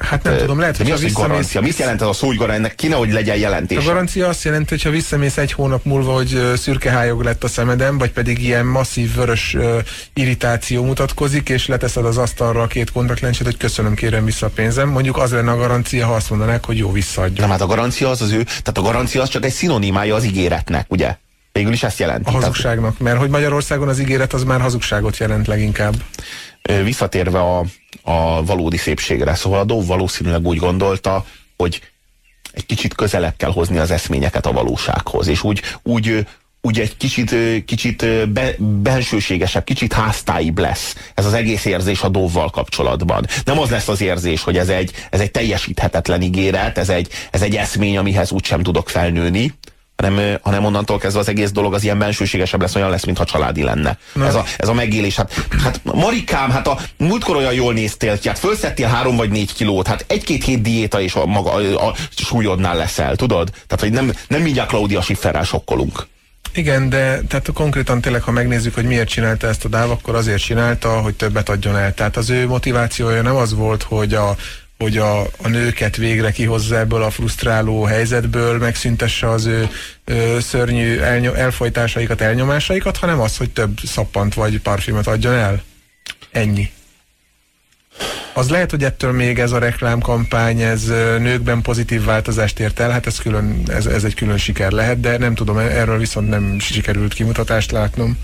Hát 0.00 0.22
nem 0.22 0.36
tudom, 0.36 0.58
lehet, 0.58 0.76
hogy 0.76 0.86
mi 0.86 0.92
az, 0.92 1.02
hogy 1.02 1.12
garancia? 1.12 1.60
Mit 1.60 1.76
jelent 1.76 2.00
ez 2.00 2.06
a 2.06 2.12
szó, 2.12 2.26
hogy 2.26 2.36
garancia? 2.36 2.64
Ennek 2.64 2.74
kéne, 2.74 2.94
hogy 2.94 3.12
legyen 3.12 3.36
jelentés. 3.36 3.78
A 3.78 3.82
garancia 3.82 4.28
azt 4.28 4.44
jelenti, 4.44 4.68
hogy 4.68 4.82
ha 4.82 4.90
visszamész 4.90 5.36
egy 5.36 5.52
hónap 5.52 5.84
múlva, 5.84 6.12
hogy 6.12 6.52
szürkehályog 6.56 7.22
lett 7.22 7.44
a 7.44 7.48
szemedem, 7.48 7.98
vagy 7.98 8.10
pedig 8.10 8.42
ilyen 8.42 8.66
masszív 8.66 9.14
vörös 9.14 9.54
uh, 9.54 9.78
irritáció 10.14 10.84
mutatkozik, 10.84 11.48
és 11.48 11.66
leteszed 11.66 12.04
az 12.04 12.16
asztalra 12.16 12.62
a 12.62 12.66
két 12.66 12.92
kontaktlencset, 12.92 13.46
hogy 13.46 13.56
köszönöm, 13.56 13.94
kérem 13.94 14.24
vissza 14.24 14.46
a 14.46 14.50
pénzem. 14.54 14.88
Mondjuk 14.88 15.16
az 15.16 15.30
lenne 15.30 15.50
a 15.50 15.56
garancia, 15.56 16.06
ha 16.06 16.14
azt 16.14 16.30
mondanák, 16.30 16.64
hogy 16.64 16.78
jó, 16.78 16.92
visszaadja. 16.92 17.40
Nem, 17.40 17.50
hát 17.50 17.60
a 17.60 17.66
garancia 17.66 18.08
az 18.08 18.22
az 18.22 18.32
ő, 18.32 18.42
tehát 18.42 18.78
a 18.78 18.82
garancia 18.82 19.22
az 19.22 19.28
csak 19.28 19.44
egy 19.44 19.52
szinonimája 19.52 20.14
az 20.14 20.24
ígéretnek, 20.24 20.86
ugye? 20.88 21.16
Végül 21.52 21.72
is 21.72 21.82
ezt 21.82 21.98
jelenti. 21.98 22.28
A 22.28 22.32
hazugságnak, 22.32 22.98
mert 22.98 23.18
hogy 23.18 23.30
Magyarországon 23.30 23.88
az 23.88 23.98
ígéret 23.98 24.32
az 24.32 24.44
már 24.44 24.60
hazugságot 24.60 25.16
jelent 25.16 25.46
leginkább. 25.46 25.94
Visszatérve 26.84 27.40
a, 27.40 27.64
a 28.02 28.44
valódi 28.44 28.76
szépségre, 28.76 29.34
szóval 29.34 29.60
a 29.60 29.64
Dóv 29.64 29.86
valószínűleg 29.86 30.46
úgy 30.46 30.58
gondolta, 30.58 31.24
hogy 31.56 31.80
egy 32.52 32.66
kicsit 32.66 32.94
közelebb 32.94 33.34
kell 33.36 33.52
hozni 33.52 33.78
az 33.78 33.90
eszményeket 33.90 34.46
a 34.46 34.52
valósághoz, 34.52 35.26
és 35.26 35.42
úgy, 35.42 35.62
úgy, 35.82 36.26
úgy 36.60 36.80
egy 36.80 36.96
kicsit, 36.96 37.34
kicsit 37.64 38.28
be, 38.28 38.54
bensőségesebb, 38.58 39.64
kicsit 39.64 39.92
háztáibb 39.92 40.58
lesz 40.58 40.96
ez 41.14 41.26
az 41.26 41.32
egész 41.32 41.64
érzés 41.64 42.02
a 42.02 42.08
Dóvval 42.08 42.50
kapcsolatban. 42.50 43.26
Nem 43.44 43.58
az 43.58 43.70
lesz 43.70 43.88
az 43.88 44.00
érzés, 44.00 44.42
hogy 44.42 44.56
ez 44.56 44.68
egy, 44.68 44.92
ez 45.10 45.20
egy 45.20 45.30
teljesíthetetlen 45.30 46.22
ígéret, 46.22 46.78
ez 46.78 46.88
egy, 46.88 47.08
ez 47.30 47.42
egy 47.42 47.56
eszmény, 47.56 47.96
amihez 47.96 48.30
úgysem 48.30 48.62
tudok 48.62 48.88
felnőni, 48.88 49.54
hanem, 50.00 50.38
hanem 50.42 50.64
onnantól 50.64 50.98
kezdve 50.98 51.20
az 51.20 51.28
egész 51.28 51.50
dolog 51.50 51.74
az 51.74 51.82
ilyen 51.82 51.98
bensőségesebb 51.98 52.60
lesz, 52.60 52.74
olyan 52.74 52.90
lesz, 52.90 53.04
mintha 53.04 53.24
családi 53.24 53.62
lenne. 53.62 53.98
Ez 54.24 54.34
a, 54.34 54.44
ez 54.56 54.68
a 54.68 54.72
megélés. 54.72 55.16
Hát, 55.16 55.46
hát 55.62 55.80
Marikám, 55.84 56.50
hát 56.50 56.66
a 56.66 56.78
múltkor 56.96 57.36
olyan 57.36 57.52
jól 57.52 57.72
néztél 57.72 58.18
hát 58.24 58.38
fölszedtél 58.38 58.86
három 58.86 59.16
vagy 59.16 59.30
négy 59.30 59.54
kilót, 59.54 59.86
hát 59.86 60.04
egy-két 60.08 60.44
hét 60.44 60.62
diéta 60.62 61.00
és 61.00 61.14
a, 61.14 61.26
maga, 61.26 61.52
a 61.86 61.94
súlyodnál 62.16 62.76
leszel, 62.76 63.16
tudod? 63.16 63.50
Tehát, 63.50 63.80
hogy 63.80 63.92
nem, 63.92 64.12
nem 64.28 64.42
mindjárt 64.42 64.68
Claudia 64.68 65.00
Schifferrel 65.00 65.44
sokkolunk. 65.44 66.06
Igen, 66.54 66.88
de 66.88 67.20
tehát 67.28 67.50
konkrétan 67.54 68.00
tényleg, 68.00 68.22
ha 68.22 68.30
megnézzük, 68.30 68.74
hogy 68.74 68.84
miért 68.84 69.08
csinálta 69.08 69.46
ezt 69.46 69.64
a 69.64 69.68
DÁV, 69.68 69.90
akkor 69.90 70.14
azért 70.14 70.42
csinálta, 70.42 71.00
hogy 71.00 71.14
többet 71.14 71.48
adjon 71.48 71.76
el. 71.76 71.94
Tehát 71.94 72.16
az 72.16 72.30
ő 72.30 72.46
motivációja 72.46 73.22
nem 73.22 73.36
az 73.36 73.54
volt, 73.54 73.82
hogy 73.82 74.14
a 74.14 74.36
hogy 74.80 74.96
a, 74.96 75.20
a 75.20 75.48
nőket 75.48 75.96
végre 75.96 76.30
kihozza 76.30 76.78
ebből 76.78 77.02
a 77.02 77.10
frusztráló 77.10 77.82
helyzetből, 77.82 78.58
megszüntesse 78.58 79.28
az 79.28 79.46
ő 79.46 79.68
ö, 80.04 80.38
szörnyű 80.40 80.98
elnyom, 80.98 81.34
elfolytásaikat, 81.34 82.20
elnyomásaikat, 82.20 82.96
hanem 82.96 83.20
az, 83.20 83.36
hogy 83.36 83.50
több 83.50 83.78
szappant 83.84 84.34
vagy 84.34 84.60
parfümöt 84.60 85.06
adjon 85.06 85.32
el. 85.32 85.62
Ennyi. 86.30 86.70
Az 88.34 88.50
lehet, 88.50 88.70
hogy 88.70 88.84
ettől 88.84 89.12
még 89.12 89.38
ez 89.38 89.52
a 89.52 89.58
reklámkampány, 89.58 90.60
ez 90.60 90.86
nőkben 91.18 91.62
pozitív 91.62 92.04
változást 92.04 92.60
ért 92.60 92.80
el, 92.80 92.90
hát 92.90 93.06
ez, 93.06 93.18
külön, 93.18 93.62
ez, 93.66 93.86
ez 93.86 94.04
egy 94.04 94.14
külön 94.14 94.38
siker 94.38 94.70
lehet, 94.70 95.00
de 95.00 95.18
nem 95.18 95.34
tudom, 95.34 95.58
erről 95.58 95.98
viszont 95.98 96.28
nem 96.28 96.58
sikerült 96.58 97.14
kimutatást 97.14 97.70
látnom. 97.70 98.18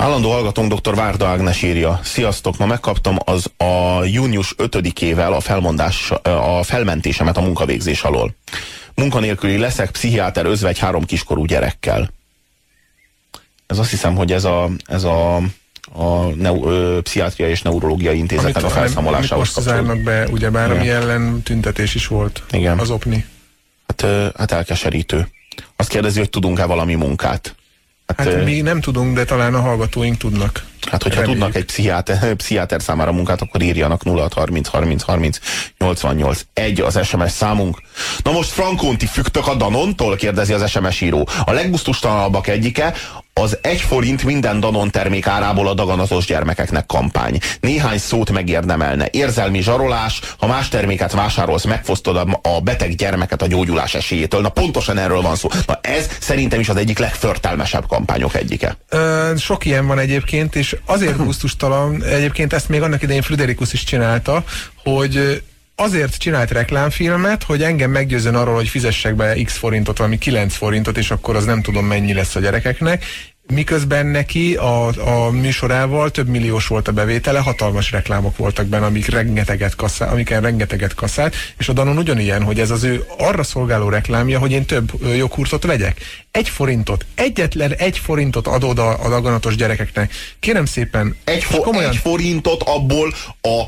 Állandó 0.00 0.30
hallgatónk 0.30 0.72
dr. 0.72 0.94
Várda 0.94 1.26
Ágnes 1.26 1.62
írja. 1.62 2.00
Sziasztok, 2.02 2.56
ma 2.58 2.66
megkaptam 2.66 3.16
az 3.24 3.50
a 3.56 4.04
június 4.04 4.54
5-ével 4.58 5.36
a, 5.36 5.40
felmondás, 5.40 6.10
a 6.22 6.62
felmentésemet 6.62 7.36
a 7.36 7.40
munkavégzés 7.40 8.02
alól. 8.02 8.34
Munkanélküli 8.94 9.58
leszek, 9.58 9.90
pszichiáter 9.90 10.46
özvegy 10.46 10.78
három 10.78 11.04
kiskorú 11.04 11.44
gyerekkel. 11.44 12.10
Ez 13.66 13.78
azt 13.78 13.90
hiszem, 13.90 14.14
hogy 14.14 14.32
ez 14.32 14.44
a, 14.44 14.70
ez 14.84 15.04
a, 15.04 15.36
a 15.92 16.24
neu, 16.34 16.68
ö, 16.68 17.00
pszichiátria 17.02 17.48
és 17.48 17.62
neurológiai 17.62 18.18
intézetnek 18.18 18.64
a 18.64 18.68
felszámolásához. 18.68 19.66
Amit 19.66 19.86
most 19.86 20.02
be, 20.02 20.26
ugyebár, 20.28 20.70
ami 20.70 20.88
ellen 20.88 21.42
tüntetés 21.42 21.94
is 21.94 22.06
volt. 22.06 22.42
Igen. 22.50 22.78
Az 22.78 22.90
OPNI. 22.90 23.24
Hát, 23.86 24.32
hát 24.36 24.52
elkeserítő. 24.52 25.28
Azt 25.76 25.88
kérdezi, 25.88 26.18
hogy 26.18 26.30
tudunk-e 26.30 26.64
valami 26.64 26.94
munkát. 26.94 27.54
Hát, 28.16 28.32
hát 28.32 28.44
mi 28.44 28.60
nem 28.60 28.80
tudunk, 28.80 29.14
de 29.14 29.24
talán 29.24 29.54
a 29.54 29.60
hallgatóink 29.60 30.16
tudnak. 30.16 30.64
Hát, 30.90 31.02
hogyha 31.02 31.20
Reméljük. 31.20 31.42
tudnak 31.42 31.56
egy 31.62 31.64
pszichiáter, 31.64 32.34
pszichiáter 32.34 32.82
számára 32.82 33.12
munkát, 33.12 33.40
akkor 33.40 33.62
írjanak 33.62 34.02
0630 34.04 34.68
30 34.68 35.02
30 35.02 35.38
88 35.78 36.40
egy 36.52 36.80
az 36.80 37.06
SMS 37.06 37.32
számunk. 37.32 37.78
Na 38.22 38.32
most 38.32 38.50
Frankonti 38.50 39.06
fügtök 39.06 39.46
a 39.46 39.54
Danontól? 39.54 40.16
kérdezi 40.16 40.52
az 40.52 40.70
SMS 40.70 41.00
író. 41.00 41.28
A 41.44 41.52
legbusztustalanabbak 41.52 42.46
egyike 42.46 42.94
az 43.40 43.58
egy 43.62 43.80
forint 43.80 44.24
minden 44.24 44.60
Danon 44.60 44.90
termék 44.90 45.26
árából 45.26 45.68
a 45.68 45.74
daganatos 45.74 46.24
gyermekeknek 46.24 46.86
kampány. 46.86 47.38
Néhány 47.60 47.98
szót 47.98 48.30
megérdemelne. 48.30 49.08
Érzelmi 49.10 49.62
zsarolás, 49.62 50.20
ha 50.38 50.46
más 50.46 50.68
terméket 50.68 51.12
vásárolsz, 51.12 51.64
megfosztod 51.64 52.16
a 52.42 52.60
beteg 52.60 52.94
gyermeket 52.94 53.42
a 53.42 53.46
gyógyulás 53.46 53.94
esélyétől. 53.94 54.40
Na 54.40 54.48
pontosan 54.48 54.98
erről 54.98 55.20
van 55.20 55.36
szó. 55.36 55.48
Na 55.66 55.78
ez 55.82 56.08
szerintem 56.20 56.60
is 56.60 56.68
az 56.68 56.76
egyik 56.76 56.98
legförtelmesebb 56.98 57.86
kampányok 57.86 58.34
egyike. 58.34 58.76
Ö, 58.88 59.32
sok 59.38 59.64
ilyen 59.64 59.86
van 59.86 59.98
egyébként, 59.98 60.56
és 60.56 60.76
azért 60.84 61.16
gusztustalan, 61.24 62.04
egyébként 62.04 62.52
ezt 62.52 62.68
még 62.68 62.82
annak 62.82 63.02
idején 63.02 63.22
Friderikus 63.22 63.72
is 63.72 63.84
csinálta, 63.84 64.44
hogy 64.82 65.42
azért 65.80 66.16
csinált 66.16 66.50
reklámfilmet, 66.50 67.42
hogy 67.42 67.62
engem 67.62 67.90
meggyőzön 67.90 68.34
arról, 68.34 68.54
hogy 68.54 68.68
fizessek 68.68 69.14
be 69.14 69.34
x 69.44 69.56
forintot, 69.56 69.98
valami 69.98 70.18
9 70.18 70.54
forintot, 70.54 70.96
és 70.96 71.10
akkor 71.10 71.36
az 71.36 71.44
nem 71.44 71.62
tudom 71.62 71.84
mennyi 71.84 72.12
lesz 72.12 72.34
a 72.34 72.40
gyerekeknek, 72.40 73.04
miközben 73.50 74.06
neki 74.06 74.54
a, 74.54 74.86
a 74.86 75.30
műsorával 75.30 76.10
több 76.10 76.28
milliós 76.28 76.66
volt 76.66 76.88
a 76.88 76.92
bevétele, 76.92 77.38
hatalmas 77.38 77.90
reklámok 77.90 78.36
voltak 78.36 78.66
benne, 78.66 78.86
amik 78.86 79.06
rengeteget 79.06 79.74
kasszál, 79.74 80.08
amiken 80.08 80.40
rengeteget 80.40 80.94
kasszált, 80.94 81.34
és 81.58 81.68
a 81.68 81.72
Danon 81.72 81.98
ugyanilyen, 81.98 82.42
hogy 82.42 82.60
ez 82.60 82.70
az 82.70 82.82
ő 82.82 83.04
arra 83.18 83.42
szolgáló 83.42 83.88
reklámja, 83.88 84.38
hogy 84.38 84.52
én 84.52 84.64
több 84.64 84.92
joghurtot 85.16 85.64
vegyek. 85.64 86.00
Egy 86.30 86.48
forintot, 86.48 87.06
egyetlen 87.14 87.72
egy 87.72 87.98
forintot 87.98 88.46
adod 88.46 88.78
a, 88.78 89.04
a 89.04 89.08
daganatos 89.08 89.56
gyerekeknek. 89.56 90.12
Kérem 90.40 90.64
szépen. 90.64 91.16
Egy, 91.24 91.44
fo 91.44 91.60
komolyan, 91.60 91.90
egy 91.90 91.96
forintot 91.96 92.62
abból 92.62 93.14
a 93.42 93.62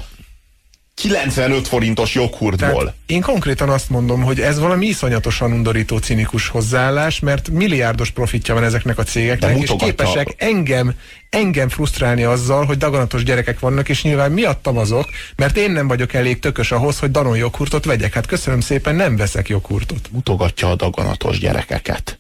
95 1.03 1.69
forintos 1.69 2.15
joghurtból. 2.15 2.79
Tehát 2.79 2.95
én 3.07 3.21
konkrétan 3.21 3.69
azt 3.69 3.91
mondom, 3.91 4.23
hogy 4.23 4.41
ez 4.41 4.59
valami 4.59 4.87
iszonyatosan 4.87 5.53
undorító, 5.53 5.99
cinikus 5.99 6.49
hozzáállás, 6.49 7.21
mert 7.21 7.49
milliárdos 7.49 8.11
profitja 8.11 8.55
van 8.55 8.65
ezeknek 8.65 8.99
a 8.99 9.03
cégeknek, 9.03 9.59
és 9.59 9.73
képesek 9.79 10.35
engem, 10.37 10.95
engem 11.31 11.69
frusztrálni 11.69 12.23
azzal, 12.23 12.65
hogy 12.65 12.77
daganatos 12.77 13.25
gyerekek 13.25 13.61
vannak, 13.61 13.89
és 13.89 14.03
nyilván 14.03 14.33
miattam 14.33 14.79
azok, 14.79 15.09
mert 15.37 15.57
én 15.57 15.71
nem 15.71 15.89
vagyok 15.89 16.13
elég 16.13 16.39
tökös 16.39 16.73
ahhoz, 16.73 16.99
hogy 16.99 17.11
danon 17.11 17.37
joghurtot 17.37 17.85
vegyek. 17.85 18.15
Hát 18.15 18.27
köszönöm 18.27 18.61
szépen, 18.61 18.95
nem 18.95 19.17
veszek 19.17 19.49
joghurtot. 19.49 20.09
Mutogatja 20.13 20.71
a 20.71 20.75
daganatos 20.75 21.39
gyerekeket 21.39 22.17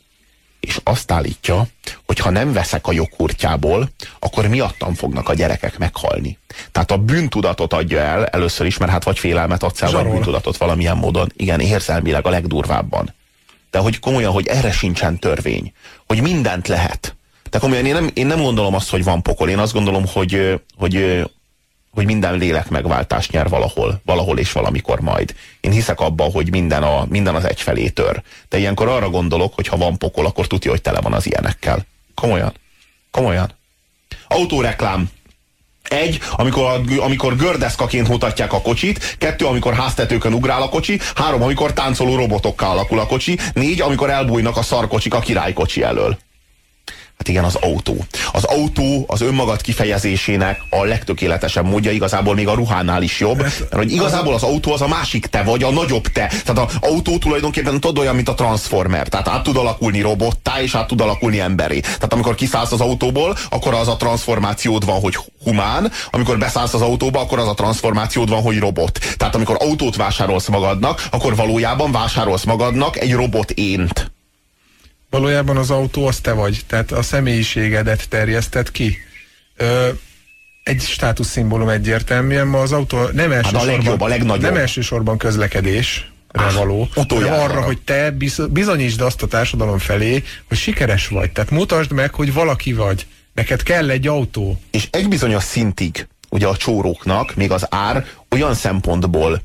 és 0.66 0.80
azt 0.82 1.10
állítja, 1.10 1.66
hogy 2.06 2.18
ha 2.18 2.30
nem 2.30 2.52
veszek 2.52 2.86
a 2.86 2.92
joghurtjából, 2.92 3.90
akkor 4.18 4.46
miattam 4.46 4.94
fognak 4.94 5.28
a 5.28 5.34
gyerekek 5.34 5.78
meghalni. 5.78 6.38
Tehát 6.72 6.90
a 6.90 6.96
bűntudatot 6.96 7.72
adja 7.72 7.98
el 7.98 8.26
először 8.26 8.66
is, 8.66 8.78
mert 8.78 8.90
hát 8.92 9.04
vagy 9.04 9.18
félelmet 9.18 9.62
adsz 9.62 9.82
el, 9.82 9.90
vagy 9.90 10.06
bűntudatot 10.06 10.56
valamilyen 10.56 10.96
módon. 10.96 11.32
Igen, 11.36 11.60
érzelmileg 11.60 12.26
a 12.26 12.30
legdurvábban. 12.30 13.14
De 13.70 13.78
hogy 13.78 13.98
komolyan, 13.98 14.32
hogy 14.32 14.46
erre 14.46 14.72
sincsen 14.72 15.18
törvény. 15.18 15.72
Hogy 16.06 16.22
mindent 16.22 16.68
lehet. 16.68 17.16
De 17.50 17.58
komolyan 17.58 17.86
én 17.86 17.94
nem, 17.94 18.10
én 18.14 18.26
nem 18.26 18.42
gondolom 18.42 18.74
azt, 18.74 18.90
hogy 18.90 19.04
van 19.04 19.22
pokol. 19.22 19.48
Én 19.48 19.58
azt 19.58 19.72
gondolom, 19.72 20.06
hogy, 20.06 20.60
hogy 20.76 21.24
hogy 21.94 22.04
minden 22.04 22.38
lélek 22.38 22.68
megváltást 22.68 23.32
nyer 23.32 23.48
valahol, 23.48 24.00
valahol 24.04 24.38
és 24.38 24.52
valamikor 24.52 25.00
majd. 25.00 25.34
Én 25.60 25.70
hiszek 25.70 26.00
abba, 26.00 26.24
hogy 26.24 26.50
minden, 26.50 26.82
a, 26.82 27.06
minden 27.08 27.34
az 27.34 27.44
egyfelé 27.44 27.88
tör. 27.88 28.22
De 28.48 28.58
ilyenkor 28.58 28.88
arra 28.88 29.10
gondolok, 29.10 29.54
hogy 29.54 29.66
ha 29.66 29.76
van 29.76 29.98
pokol, 29.98 30.26
akkor 30.26 30.46
tudja, 30.46 30.70
hogy 30.70 30.80
tele 30.80 31.00
van 31.00 31.12
az 31.12 31.26
ilyenekkel. 31.26 31.86
Komolyan. 32.14 32.52
Komolyan. 33.10 33.52
Autóreklám. 34.28 35.10
Egy, 35.82 36.18
amikor, 36.36 36.80
amikor 36.98 37.36
gördeszkaként 37.36 38.08
mutatják 38.08 38.52
a 38.52 38.60
kocsit, 38.60 39.16
kettő, 39.18 39.46
amikor 39.46 39.74
háztetőkön 39.74 40.32
ugrál 40.32 40.62
a 40.62 40.68
kocsi, 40.68 41.00
három, 41.14 41.42
amikor 41.42 41.72
táncoló 41.72 42.16
robotokkal 42.16 42.70
alakul 42.70 42.98
a 42.98 43.06
kocsi, 43.06 43.38
négy, 43.54 43.80
amikor 43.80 44.10
elbújnak 44.10 44.56
a 44.56 44.62
szarkocsik 44.62 45.14
a 45.14 45.18
királykocsi 45.20 45.82
elől. 45.82 46.18
Hát 47.22 47.30
igen, 47.30 47.44
az 47.44 47.54
autó. 47.54 48.04
Az 48.32 48.44
autó 48.44 49.04
az 49.06 49.20
önmagad 49.20 49.60
kifejezésének 49.60 50.62
a 50.70 50.84
legtökéletesebb 50.84 51.66
módja, 51.66 51.90
igazából 51.90 52.34
még 52.34 52.48
a 52.48 52.54
ruhánál 52.54 53.02
is 53.02 53.20
jobb. 53.20 53.42
Hát, 53.42 53.58
mert 53.58 53.74
hogy 53.74 53.92
igazából 53.92 54.34
az 54.34 54.42
autó 54.42 54.72
az 54.72 54.80
a 54.80 54.88
másik 54.88 55.26
te 55.26 55.42
vagy, 55.42 55.62
a 55.62 55.70
nagyobb 55.70 56.06
te. 56.06 56.32
Tehát 56.44 56.58
az 56.58 56.76
autó 56.80 57.18
tulajdonképpen 57.18 57.80
tudod 57.80 57.98
olyan, 57.98 58.14
mint 58.14 58.28
a 58.28 58.34
Transformer. 58.34 59.08
Tehát 59.08 59.28
át 59.28 59.42
tud 59.42 59.56
alakulni 59.56 60.00
robottá, 60.00 60.60
és 60.62 60.74
át 60.74 60.86
tud 60.86 61.00
alakulni 61.00 61.40
emberé. 61.40 61.80
Tehát 61.80 62.12
amikor 62.12 62.34
kiszállsz 62.34 62.72
az 62.72 62.80
autóból, 62.80 63.36
akkor 63.50 63.74
az 63.74 63.88
a 63.88 63.96
transformációd 63.96 64.84
van, 64.84 65.00
hogy 65.00 65.18
humán, 65.44 65.92
amikor 66.10 66.38
beszállsz 66.38 66.74
az 66.74 66.82
autóba, 66.82 67.20
akkor 67.20 67.38
az 67.38 67.48
a 67.48 67.54
transformációd 67.54 68.28
van, 68.28 68.42
hogy 68.42 68.58
robot. 68.58 68.98
Tehát 69.16 69.34
amikor 69.34 69.56
autót 69.60 69.96
vásárolsz 69.96 70.48
magadnak, 70.48 71.06
akkor 71.10 71.36
valójában 71.36 71.92
vásárolsz 71.92 72.44
magadnak 72.44 72.98
egy 72.98 73.12
robot 73.12 73.50
ént. 73.50 74.11
Valójában 75.12 75.56
az 75.56 75.70
autó 75.70 76.06
az 76.06 76.20
te 76.20 76.32
vagy, 76.32 76.60
tehát 76.66 76.92
a 76.92 77.02
személyiségedet 77.02 78.08
terjeszted 78.08 78.70
ki. 78.70 78.98
Ö, 79.56 79.88
egy 80.62 80.80
státuszszimbólum 80.80 81.68
egyértelműen, 81.68 82.46
ma 82.46 82.60
az 82.60 82.72
autó 82.72 82.98
nem 83.12 83.32
elsősorban, 83.32 83.84
hát 83.84 84.00
a 84.00 84.04
a 84.04 84.08
legnagyobb. 84.08 84.42
nem 84.42 84.56
elsősorban 84.56 85.18
közlekedés, 85.18 86.12
ah, 86.28 86.54
való, 86.54 86.88
hanem 86.94 87.32
arra, 87.32 87.62
hogy 87.62 87.80
te 87.80 88.14
bizonyítsd 88.50 89.00
azt 89.00 89.22
a 89.22 89.26
társadalom 89.26 89.78
felé, 89.78 90.22
hogy 90.48 90.56
sikeres 90.56 91.08
vagy. 91.08 91.32
Tehát 91.32 91.50
mutasd 91.50 91.92
meg, 91.92 92.14
hogy 92.14 92.32
valaki 92.32 92.72
vagy. 92.72 93.06
Neked 93.34 93.62
kell 93.62 93.90
egy 93.90 94.06
autó. 94.06 94.60
És 94.70 94.88
egy 94.90 95.08
bizonyos 95.08 95.42
szintig, 95.42 96.08
ugye 96.30 96.46
a 96.46 96.56
csóróknak 96.56 97.34
még 97.34 97.50
az 97.50 97.66
ár 97.70 98.06
olyan 98.30 98.54
szempontból 98.54 99.42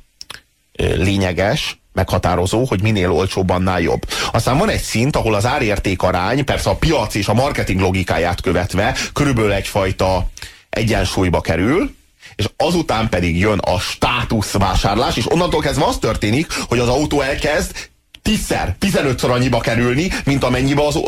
lényeges, 0.77 1.79
meghatározó, 1.97 2.65
hogy 2.65 2.81
minél 2.81 3.11
olcsóbb, 3.11 3.49
annál 3.49 3.81
jobb. 3.81 4.09
Aztán 4.31 4.57
van 4.57 4.69
egy 4.69 4.81
szint, 4.81 5.15
ahol 5.15 5.33
az 5.33 5.45
árérték 5.45 6.01
arány, 6.01 6.43
persze 6.43 6.69
a 6.69 6.75
piac 6.75 7.15
és 7.15 7.27
a 7.27 7.33
marketing 7.33 7.79
logikáját 7.79 8.41
követve 8.41 8.95
körülbelül 9.13 9.51
egyfajta 9.51 10.29
egyensúlyba 10.69 11.41
kerül, 11.41 11.95
és 12.35 12.45
azután 12.57 13.09
pedig 13.09 13.39
jön 13.39 13.57
a 13.57 13.79
státuszvásárlás, 13.79 15.17
és 15.17 15.31
onnantól 15.31 15.61
kezdve 15.61 15.85
az 15.85 15.97
történik, 15.97 16.47
hogy 16.67 16.79
az 16.79 16.87
autó 16.87 17.21
elkezd 17.21 17.89
tízszer, 18.21 18.75
15-szor 18.79 19.31
annyiba 19.31 19.59
kerülni, 19.59 20.07
mint 20.25 20.43
amennyibe 20.43 20.85
az 20.85 20.99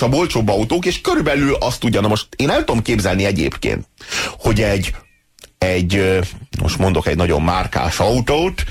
a 0.00 0.08
bolcsóbb 0.08 0.48
autók, 0.48 0.84
és 0.86 1.00
körülbelül 1.00 1.54
azt 1.54 1.80
tudja, 1.80 2.00
na 2.00 2.08
most 2.08 2.26
én 2.36 2.50
el 2.50 2.64
tudom 2.64 2.82
képzelni 2.82 3.24
egyébként, 3.24 3.86
hogy 4.38 4.60
egy, 4.60 4.94
egy, 5.58 6.18
most 6.60 6.78
mondok 6.78 7.06
egy 7.06 7.16
nagyon 7.16 7.42
márkás 7.42 7.98
autót, 7.98 8.64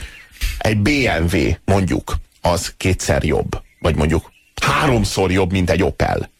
egy 0.57 0.77
BMW 0.77 1.37
mondjuk 1.65 2.17
az 2.41 2.73
kétszer 2.77 3.23
jobb, 3.23 3.61
vagy 3.79 3.95
mondjuk 3.95 4.31
háromszor 4.61 5.31
jobb, 5.31 5.51
mint 5.51 5.69
egy 5.69 5.83
Opel. 5.83 6.31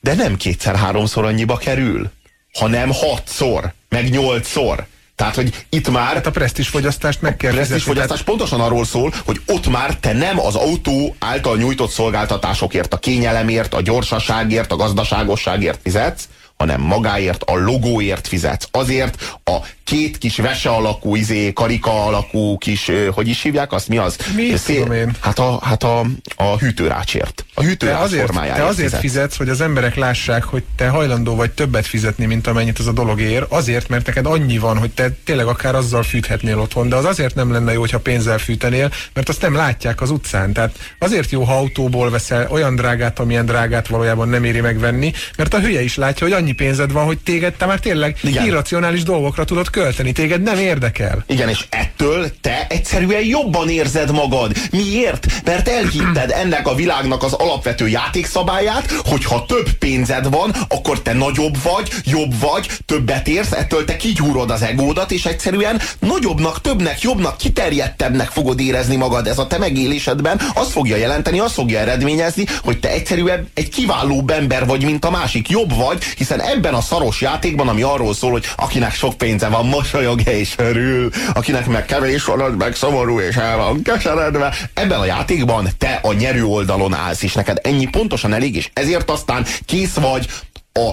De 0.00 0.14
nem 0.14 0.36
kétszer-háromszor 0.36 1.24
annyiba 1.24 1.56
kerül, 1.56 2.10
hanem 2.52 2.90
hatszor, 2.92 3.72
meg 3.88 4.10
nyolcszor. 4.10 4.86
Tehát, 5.14 5.34
hogy 5.34 5.66
itt 5.68 5.90
már... 5.90 6.14
Hát 6.14 6.26
a 6.26 6.30
presztis 6.30 6.68
fogyasztást 6.68 7.20
meg 7.20 7.36
kell 7.36 7.52
A 7.52 7.64
fogyasztás 7.64 7.94
tehát... 7.94 8.22
pontosan 8.22 8.60
arról 8.60 8.84
szól, 8.84 9.12
hogy 9.24 9.40
ott 9.46 9.68
már 9.68 9.96
te 9.96 10.12
nem 10.12 10.40
az 10.40 10.54
autó 10.54 11.16
által 11.18 11.56
nyújtott 11.56 11.90
szolgáltatásokért, 11.90 12.94
a 12.94 12.98
kényelemért, 12.98 13.74
a 13.74 13.80
gyorsaságért, 13.80 14.72
a 14.72 14.76
gazdaságosságért 14.76 15.80
fizetsz, 15.82 16.28
hanem 16.56 16.80
magáért, 16.80 17.42
a 17.42 17.56
logóért 17.56 18.28
fizetsz. 18.28 18.68
Azért 18.70 19.38
a 19.44 19.56
két 19.84 20.18
kis 20.18 20.36
vese 20.36 20.68
alakú, 20.68 21.16
izé, 21.16 21.52
karika 21.52 22.04
alakú 22.06 22.58
kis, 22.58 22.90
hogy 23.10 23.28
is 23.28 23.42
hívják 23.42 23.72
azt, 23.72 23.88
mi 23.88 23.96
az? 23.96 24.16
Mi 24.34 24.56
Szél, 24.56 24.92
én? 24.92 25.16
Hát 25.20 25.38
a, 25.38 25.58
hát 25.62 25.82
a, 25.82 26.06
a 26.36 26.56
hűtőrácsért. 26.58 27.44
A 27.54 27.62
hűtőrács 27.62 27.96
te 27.96 28.02
azért, 28.02 28.26
formájáért 28.26 28.58
Te 28.58 28.64
azért 28.66 28.86
fizetsz. 28.88 29.00
fizetsz, 29.02 29.36
hogy 29.36 29.48
az 29.48 29.60
emberek 29.60 29.94
lássák, 29.94 30.44
hogy 30.44 30.62
te 30.76 30.88
hajlandó 30.88 31.34
vagy 31.34 31.50
többet 31.50 31.86
fizetni, 31.86 32.24
mint 32.24 32.46
amennyit 32.46 32.78
az 32.78 32.86
a 32.86 32.92
dolog 32.92 33.20
ér. 33.20 33.46
Azért, 33.48 33.88
mert 33.88 34.06
neked 34.06 34.26
annyi 34.26 34.58
van, 34.58 34.78
hogy 34.78 34.90
te 34.90 35.10
tényleg 35.24 35.46
akár 35.46 35.74
azzal 35.74 36.02
fűthetnél 36.02 36.58
otthon, 36.58 36.88
de 36.88 36.96
az 36.96 37.04
azért 37.04 37.34
nem 37.34 37.52
lenne 37.52 37.72
jó, 37.72 37.80
hogyha 37.80 37.98
pénzzel 37.98 38.38
fűtenél, 38.38 38.90
mert 39.12 39.28
azt 39.28 39.40
nem 39.42 39.54
látják 39.54 40.00
az 40.00 40.10
utcán. 40.10 40.52
Tehát 40.52 40.94
azért 40.98 41.30
jó, 41.30 41.42
ha 41.42 41.56
autóból 41.56 42.10
veszel 42.10 42.46
olyan 42.50 42.74
drágát, 42.74 43.18
amilyen 43.18 43.46
drágát 43.46 43.88
valójában 43.88 44.28
nem 44.28 44.44
éri 44.44 44.60
megvenni, 44.60 45.12
mert 45.36 45.54
a 45.54 45.60
hülye 45.60 45.82
is 45.82 45.96
látja, 45.96 46.26
hogy 46.26 46.36
annyi 46.36 46.52
pénzed 46.52 46.92
van, 46.92 47.04
hogy 47.04 47.18
téged 47.18 47.54
te 47.54 47.66
már 47.66 47.80
tényleg 47.80 48.16
Igen. 48.22 48.46
irracionális 48.46 49.02
dolgokra 49.02 49.44
tudod 49.44 49.70
költeni, 49.72 50.12
téged 50.12 50.42
nem 50.42 50.58
érdekel. 50.58 51.24
Igen, 51.26 51.48
és 51.48 51.64
ettől 51.68 52.30
te 52.40 52.66
egyszerűen 52.68 53.24
jobban 53.24 53.68
érzed 53.68 54.12
magad. 54.12 54.52
Miért? 54.70 55.26
Mert 55.44 55.68
elhitted 55.68 56.30
ennek 56.30 56.68
a 56.68 56.74
világnak 56.74 57.22
az 57.22 57.32
alapvető 57.32 57.88
játékszabályát, 57.88 58.90
hogy 58.90 59.24
ha 59.24 59.46
több 59.46 59.72
pénzed 59.72 60.30
van, 60.30 60.54
akkor 60.68 61.02
te 61.02 61.12
nagyobb 61.12 61.62
vagy, 61.62 61.90
jobb 62.04 62.40
vagy, 62.40 62.68
többet 62.86 63.28
érsz, 63.28 63.52
ettől 63.52 63.84
te 63.84 63.96
kigyúrod 63.96 64.50
az 64.50 64.62
egódat, 64.62 65.10
és 65.10 65.24
egyszerűen 65.24 65.80
nagyobbnak, 65.98 66.60
többnek, 66.60 67.00
jobbnak, 67.00 67.36
kiterjedtebbnek 67.36 68.28
fogod 68.28 68.60
érezni 68.60 68.96
magad. 68.96 69.26
Ez 69.26 69.38
a 69.38 69.46
te 69.46 69.58
megélésedben 69.58 70.40
azt 70.54 70.70
fogja 70.70 70.96
jelenteni, 70.96 71.38
azt 71.38 71.54
fogja 71.54 71.78
eredményezni, 71.78 72.44
hogy 72.62 72.80
te 72.80 72.90
egyszerűen 72.90 73.48
egy 73.54 73.68
kiválóbb 73.68 74.30
ember 74.30 74.66
vagy, 74.66 74.84
mint 74.84 75.04
a 75.04 75.10
másik. 75.10 75.48
Jobb 75.48 75.74
vagy, 75.74 76.04
hiszen 76.16 76.40
ebben 76.40 76.74
a 76.74 76.80
szaros 76.80 77.20
játékban, 77.20 77.68
ami 77.68 77.82
arról 77.82 78.14
szól, 78.14 78.30
hogy 78.30 78.44
akinek 78.56 78.94
sok 78.94 79.14
pénze 79.14 79.48
van, 79.48 79.61
mosolyog 79.62 80.20
és 80.28 80.54
örül, 80.56 81.10
akinek 81.34 81.66
meg 81.66 81.84
kevés 81.84 82.28
az 82.28 82.54
meg 82.58 82.74
szomorú 82.74 83.20
és 83.20 83.36
el 83.36 83.56
van 83.56 83.82
keseredve. 83.82 84.54
Ebben 84.74 85.00
a 85.00 85.04
játékban 85.04 85.68
te 85.78 86.00
a 86.02 86.12
nyerő 86.12 86.44
oldalon 86.44 86.94
állsz, 86.94 87.22
és 87.22 87.32
neked 87.32 87.58
ennyi 87.62 87.86
pontosan 87.86 88.32
elég, 88.32 88.56
és 88.56 88.70
ezért 88.72 89.10
aztán 89.10 89.46
kész 89.66 89.94
vagy 89.94 90.26
a, 90.72 90.90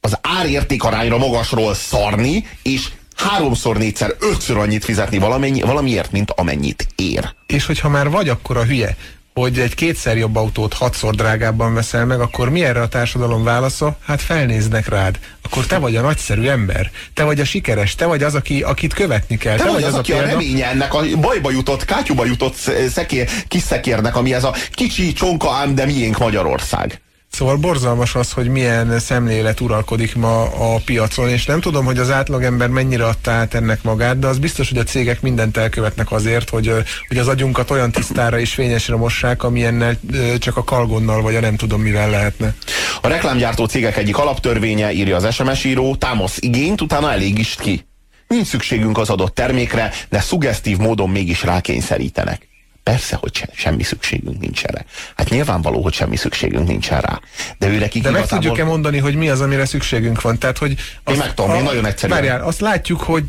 az 0.00 0.18
árérték 0.20 0.84
arányra 0.84 1.18
magasról 1.18 1.74
szarni, 1.74 2.46
és 2.62 2.88
háromszor, 3.16 3.76
négyszer, 3.76 4.14
ötször 4.18 4.56
annyit 4.56 4.84
fizetni 4.84 5.18
valamennyi, 5.18 5.60
valamiért, 5.60 6.12
mint 6.12 6.30
amennyit 6.30 6.86
ér. 6.96 7.34
És 7.46 7.66
hogyha 7.66 7.88
már 7.88 8.10
vagy 8.10 8.28
akkor 8.28 8.56
a 8.56 8.64
hülye, 8.64 8.96
hogy 9.34 9.58
egy 9.58 9.74
kétszer 9.74 10.16
jobb 10.16 10.36
autót 10.36 10.72
hatszor 10.72 11.14
drágábban 11.14 11.74
veszel 11.74 12.06
meg, 12.06 12.20
akkor 12.20 12.50
mi 12.50 12.64
erre 12.64 12.80
a 12.80 12.88
társadalom 12.88 13.44
válasza? 13.44 13.96
Hát 14.04 14.20
felnéznek 14.20 14.88
rád. 14.88 15.18
Akkor 15.42 15.66
te 15.66 15.78
vagy 15.78 15.96
a 15.96 16.00
nagyszerű 16.00 16.46
ember. 16.46 16.90
Te 17.14 17.24
vagy 17.24 17.40
a 17.40 17.44
sikeres. 17.44 17.94
Te 17.94 18.06
vagy 18.06 18.22
az, 18.22 18.34
aki, 18.34 18.62
akit 18.62 18.94
követni 18.94 19.36
kell. 19.36 19.56
Te, 19.56 19.64
te 19.64 19.70
vagy 19.70 19.82
az, 19.82 19.92
az, 19.92 19.98
aki 19.98 20.12
a, 20.12 20.16
a 20.16 20.20
reménye 20.20 20.66
ennek 20.66 20.94
a 20.94 21.02
bajba 21.20 21.50
jutott, 21.50 21.84
kátyúba 21.84 22.24
jutott 22.24 22.54
szekér, 22.88 23.28
kis 23.48 23.62
szekérnek, 23.62 24.16
ami 24.16 24.34
ez 24.34 24.44
a 24.44 24.54
kicsi 24.72 25.12
csonka 25.12 25.52
ám, 25.52 25.74
de 25.74 25.84
miénk 25.84 26.18
Magyarország. 26.18 27.00
Szóval 27.32 27.56
borzalmas 27.56 28.14
az, 28.14 28.32
hogy 28.32 28.48
milyen 28.48 28.98
szemlélet 28.98 29.60
uralkodik 29.60 30.14
ma 30.14 30.42
a 30.42 30.80
piacon, 30.84 31.28
és 31.28 31.44
nem 31.44 31.60
tudom, 31.60 31.84
hogy 31.84 31.98
az 31.98 32.10
átlagember 32.10 32.68
mennyire 32.68 33.06
adta 33.06 33.30
át 33.30 33.54
ennek 33.54 33.82
magát, 33.82 34.18
de 34.18 34.26
az 34.26 34.38
biztos, 34.38 34.68
hogy 34.68 34.78
a 34.78 34.82
cégek 34.82 35.20
mindent 35.20 35.56
elkövetnek 35.56 36.12
azért, 36.12 36.50
hogy, 36.50 36.72
hogy 37.08 37.18
az 37.18 37.28
agyunkat 37.28 37.70
olyan 37.70 37.90
tisztára 37.92 38.38
és 38.38 38.54
fényesre 38.54 38.96
mossák, 38.96 39.42
amilyennel 39.42 39.98
csak 40.38 40.56
a 40.56 40.64
kalgonnal, 40.64 41.22
vagy 41.22 41.34
a 41.34 41.40
nem 41.40 41.56
tudom 41.56 41.80
mivel 41.80 42.10
lehetne. 42.10 42.54
A 43.00 43.08
reklámgyártó 43.08 43.64
cégek 43.64 43.96
egyik 43.96 44.18
alaptörvénye, 44.18 44.92
írja 44.92 45.16
az 45.16 45.34
SMS 45.34 45.64
író, 45.64 45.96
támasz 45.96 46.36
igényt, 46.40 46.80
utána 46.80 47.12
elég 47.12 47.38
is 47.38 47.54
ki. 47.54 47.86
Nincs 48.28 48.46
szükségünk 48.46 48.98
az 48.98 49.10
adott 49.10 49.34
termékre, 49.34 49.92
de 50.08 50.20
szuggesztív 50.20 50.76
módon 50.76 51.10
mégis 51.10 51.42
rákényszerítenek. 51.42 52.51
Persze, 52.82 53.16
hogy 53.16 53.34
se, 53.34 53.48
semmi 53.54 53.82
szükségünk 53.82 54.40
nincs 54.40 54.64
erre. 54.64 54.84
Hát 55.16 55.28
nyilvánvaló, 55.28 55.82
hogy 55.82 55.92
semmi 55.92 56.16
szükségünk 56.16 56.68
nincs 56.68 56.88
rá. 56.88 57.20
De 57.58 57.68
ő 57.68 57.78
nekik 57.78 58.02
De 58.02 58.10
meg 58.10 58.26
tudjuk-e 58.26 58.64
mondani, 58.64 58.98
hogy 58.98 59.14
mi 59.14 59.28
az, 59.28 59.40
amire 59.40 59.64
szükségünk 59.64 60.20
van? 60.20 60.38
Tehát, 60.38 60.58
hogy 60.58 60.76
azt, 61.04 61.16
én 61.16 61.22
meg 61.22 61.34
tudom, 61.34 61.56
én 61.56 61.62
nagyon 61.62 61.86
egyszerűen. 61.86 62.18
Várjál, 62.18 62.42
azt 62.42 62.60
látjuk, 62.60 63.00
hogy 63.00 63.24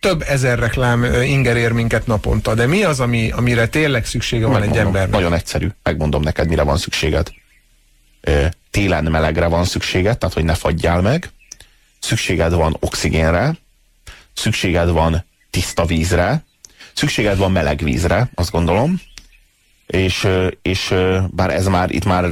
több 0.00 0.24
ezer 0.28 0.58
reklám 0.58 1.04
inger 1.04 1.56
ér 1.56 1.72
minket 1.72 2.06
naponta, 2.06 2.54
de 2.54 2.66
mi 2.66 2.82
az, 2.82 3.00
ami, 3.00 3.30
amire 3.30 3.66
tényleg 3.66 4.06
szüksége 4.06 4.46
van 4.46 4.62
egy 4.62 4.76
embernek? 4.76 5.10
Nagyon 5.10 5.34
egyszerű. 5.34 5.68
Megmondom 5.82 6.22
neked, 6.22 6.48
mire 6.48 6.62
van 6.62 6.76
szükséged. 6.76 7.28
Télen 8.70 9.04
melegre 9.04 9.46
van 9.46 9.64
szükséged, 9.64 10.18
tehát 10.18 10.34
hogy 10.34 10.44
ne 10.44 10.54
fagyjál 10.54 11.00
meg. 11.00 11.30
Szükséged 12.00 12.52
van 12.52 12.76
oxigénre, 12.80 13.56
szükséged 14.34 14.88
van 14.88 15.24
tiszta 15.50 15.84
vízre, 15.84 16.44
Szükséged 16.94 17.36
van 17.36 17.52
meleg 17.52 17.80
vízre, 17.82 18.30
azt 18.34 18.50
gondolom, 18.50 19.00
és, 19.86 20.28
és 20.62 20.94
bár 21.30 21.50
ez 21.54 21.66
már, 21.66 21.90
itt 21.90 22.04
már, 22.04 22.24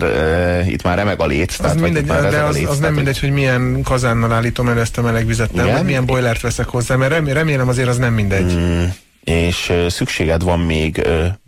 itt 0.68 0.82
már 0.82 0.96
remeg 0.96 1.20
a 1.20 1.26
lét. 1.26 1.52
Az 1.62 1.74
mindegy, 1.74 2.04
már 2.04 2.30
de 2.30 2.42
az, 2.42 2.64
az 2.68 2.78
nem 2.78 2.94
mindegy, 2.94 3.18
hogy 3.18 3.30
milyen 3.30 3.82
kazánnal 3.82 4.32
állítom 4.32 4.68
el 4.68 4.80
ezt 4.80 4.98
a 4.98 5.02
meleg 5.02 5.26
vizet, 5.26 5.52
nem? 5.52 5.66
Vagy 5.72 5.84
milyen 5.84 6.06
boilert 6.06 6.40
veszek 6.40 6.66
hozzá, 6.68 6.96
mert 6.96 7.32
remélem 7.32 7.68
azért 7.68 7.88
az 7.88 7.98
nem 7.98 8.12
mindegy. 8.12 8.54
Mm, 8.54 8.84
és 9.24 9.72
szükséged 9.88 10.42
van 10.42 10.60
még, 10.60 11.02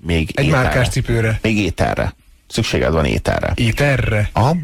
még 0.07 0.31
Egy 0.35 0.45
ételre. 0.45 0.63
márkás 0.63 0.89
cipőre. 0.89 1.39
Még 1.43 1.59
ételre. 1.59 2.15
Szükséged 2.49 2.93
van 2.93 3.05
ételre. 3.05 3.53
Ételre? 3.55 4.31
Aha, 4.33 4.57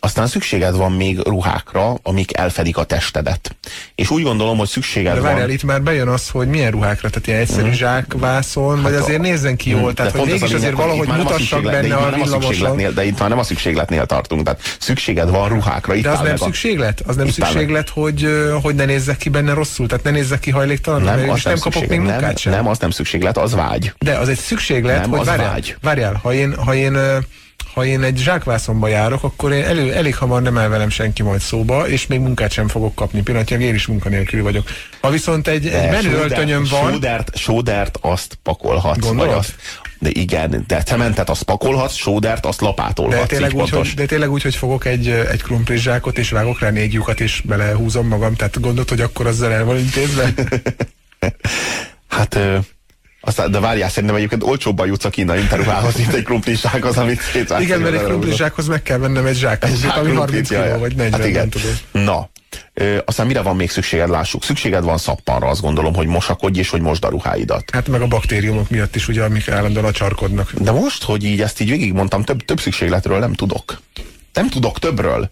aztán 0.00 0.26
szükséged 0.26 0.76
van 0.76 0.92
még 0.92 1.18
ruhákra, 1.18 1.98
amik 2.02 2.36
elfedik 2.36 2.76
a 2.76 2.84
testedet. 2.84 3.56
És 3.94 4.10
úgy 4.10 4.22
gondolom, 4.22 4.58
hogy 4.58 4.68
szükséged 4.68 5.14
de 5.14 5.20
várjál, 5.20 5.40
van... 5.40 5.50
itt 5.50 5.62
már 5.62 5.82
bejön 5.82 6.08
az, 6.08 6.28
hogy 6.28 6.48
milyen 6.48 6.70
ruhákra, 6.70 7.08
tehát 7.08 7.26
ilyen 7.26 7.40
egyszerű 7.40 7.68
mm. 7.68 7.72
zsákvászon, 7.72 8.74
hát 8.74 8.82
vagy 8.82 8.94
azért 8.94 9.18
a... 9.18 9.22
nézzen 9.22 9.56
ki 9.56 9.70
jól, 9.70 9.94
tehát 9.94 10.12
hogy 10.12 10.26
mégis 10.26 10.42
az 10.42 10.52
azért 10.52 10.74
valahogy 10.74 11.08
mutassak 11.08 11.62
benne 11.62 11.94
a, 11.94 12.06
a 12.06 12.10
villamoson. 12.10 12.94
De 12.94 13.04
itt 13.04 13.18
már 13.18 13.28
nem 13.28 13.38
a 13.38 13.42
szükségletnél 13.42 14.06
tartunk, 14.06 14.42
tehát 14.42 14.76
szükséged 14.78 15.30
van 15.30 15.48
ruhákra. 15.48 15.94
Itt 15.94 16.02
de 16.02 16.10
az 16.10 16.20
nem 16.20 16.36
szükséglet? 16.36 17.02
Az 17.06 17.16
nem 17.16 17.28
szükséglet, 17.28 17.88
hogy, 17.88 18.28
hogy 18.62 18.74
ne 18.74 18.84
nézzek 18.84 19.16
ki 19.16 19.28
benne 19.28 19.54
rosszul, 19.54 19.86
tehát 19.86 20.04
ne 20.04 20.10
nézzek 20.10 20.40
ki 20.40 20.50
hajléktalan, 20.50 21.02
nem, 21.02 21.30
az 21.30 21.44
nem, 21.44 21.58
kapok 21.58 21.86
még 21.86 22.00
munkát 22.00 22.38
sem. 22.38 22.52
Nem, 22.52 22.68
az 22.68 22.78
nem 22.78 22.90
szükséglet, 22.90 23.36
az 23.38 23.54
vágy. 23.54 23.92
De 23.98 24.14
az 24.14 24.28
egy 24.28 24.38
szükséglet, 24.38 25.06
hogy 25.06 25.28
várjál, 25.80 26.20
ha 26.22 26.32
én, 26.32 26.54
ha 26.54 26.74
én 26.74 26.98
ha 27.76 27.84
én 27.84 28.02
egy 28.02 28.16
zsákvászonba 28.16 28.88
járok, 28.88 29.22
akkor 29.22 29.52
én 29.52 29.64
elő, 29.64 29.92
elég 29.92 30.16
hamar 30.16 30.42
nem 30.42 30.58
el 30.58 30.68
velem 30.68 30.88
senki 30.88 31.22
majd 31.22 31.40
szóba, 31.40 31.88
és 31.88 32.06
még 32.06 32.20
munkát 32.20 32.50
sem 32.50 32.68
fogok 32.68 32.94
kapni. 32.94 33.22
Pillanatnyilag 33.22 33.64
én 33.64 33.74
is 33.74 33.86
munkanélkül 33.86 34.42
vagyok. 34.42 34.68
Ha 35.00 35.10
viszont 35.10 35.48
egy, 35.48 35.66
egy 35.66 35.90
menő 35.90 36.14
öltönyöm 36.14 36.66
van... 36.70 36.92
Sódert, 36.92 37.36
sódert 37.36 37.98
azt 38.00 38.38
pakolhatsz. 38.42 38.98
Gondolod? 38.98 39.28
Vagy 39.28 39.38
azt, 39.38 39.54
de 39.98 40.10
igen, 40.12 40.64
de 40.66 40.82
cementet 40.82 41.30
azt 41.30 41.42
pakolhatsz, 41.42 41.94
sódert 41.94 42.46
azt 42.46 42.60
lapátolhatsz. 42.60 43.20
De 43.20 43.26
tényleg, 43.26 43.54
úgy, 43.54 43.70
hogy, 43.70 43.92
de 43.96 44.06
tényleg 44.06 44.30
úgy, 44.30 44.42
hogy 44.42 44.54
fogok 44.54 44.84
egy, 44.84 45.08
egy 45.08 45.42
krumplis 45.42 45.82
zsákot, 45.82 46.18
és 46.18 46.30
vágok 46.30 46.60
rá 46.60 46.70
négy 46.70 46.92
lyukat, 46.92 47.20
és 47.20 47.42
belehúzom 47.44 48.06
magam. 48.06 48.34
Tehát 48.34 48.60
gondolod, 48.60 48.88
hogy 48.88 49.00
akkor 49.00 49.26
azzal 49.26 49.52
el 49.52 49.64
van 49.64 49.78
intézve? 49.78 50.34
hát 52.08 52.38
aztán, 53.26 53.50
de 53.50 53.60
várjál, 53.60 53.88
szerintem 53.88 54.18
egyébként 54.18 54.42
olcsóbban 54.42 54.86
jutsz 54.86 55.04
a 55.04 55.10
kínai 55.10 55.40
interruhához, 55.40 55.94
mint 55.96 56.12
egy 56.12 56.22
krumplizsákhoz, 56.22 56.96
amit 56.96 57.30
200 57.32 57.62
Igen, 57.62 57.80
mert 57.80 57.94
egy 57.94 58.02
krumplizsákhoz 58.02 58.66
meg 58.66 58.82
kell 58.82 58.98
vennem 58.98 59.26
egy 59.26 59.36
zsák, 59.36 59.64
egy 59.64 59.86
ami 59.98 60.14
30 60.14 60.48
kiló, 60.48 60.78
vagy 60.78 60.94
40, 60.94 61.20
hát 61.20 61.28
igen. 61.28 61.40
nem 61.40 61.48
tudom. 61.48 62.04
Na, 62.04 62.28
Ö, 62.74 62.98
aztán 63.04 63.26
mire 63.26 63.40
van 63.40 63.56
még 63.56 63.70
szükséged, 63.70 64.08
lássuk. 64.08 64.44
Szükséged 64.44 64.84
van 64.84 64.98
szappanra, 64.98 65.48
azt 65.48 65.60
gondolom, 65.60 65.94
hogy 65.94 66.06
mosakodj 66.06 66.58
és 66.58 66.68
hogy 66.68 66.80
mosd 66.80 67.04
a 67.04 67.08
ruháidat. 67.08 67.70
Hát 67.72 67.88
meg 67.88 68.00
a 68.00 68.06
baktériumok 68.06 68.70
miatt 68.70 68.96
is, 68.96 69.08
ugye, 69.08 69.22
amik 69.22 69.48
állandóan 69.48 69.84
a 69.84 69.90
csarkodnak. 69.90 70.52
De 70.52 70.70
most, 70.70 71.04
hogy 71.04 71.24
így 71.24 71.40
ezt 71.40 71.60
így 71.60 71.70
végigmondtam, 71.70 72.22
több, 72.22 72.44
több 72.44 72.60
szükségletről 72.60 73.18
nem 73.18 73.32
tudok. 73.32 73.80
Nem 74.32 74.48
tudok 74.48 74.78
többről. 74.78 75.30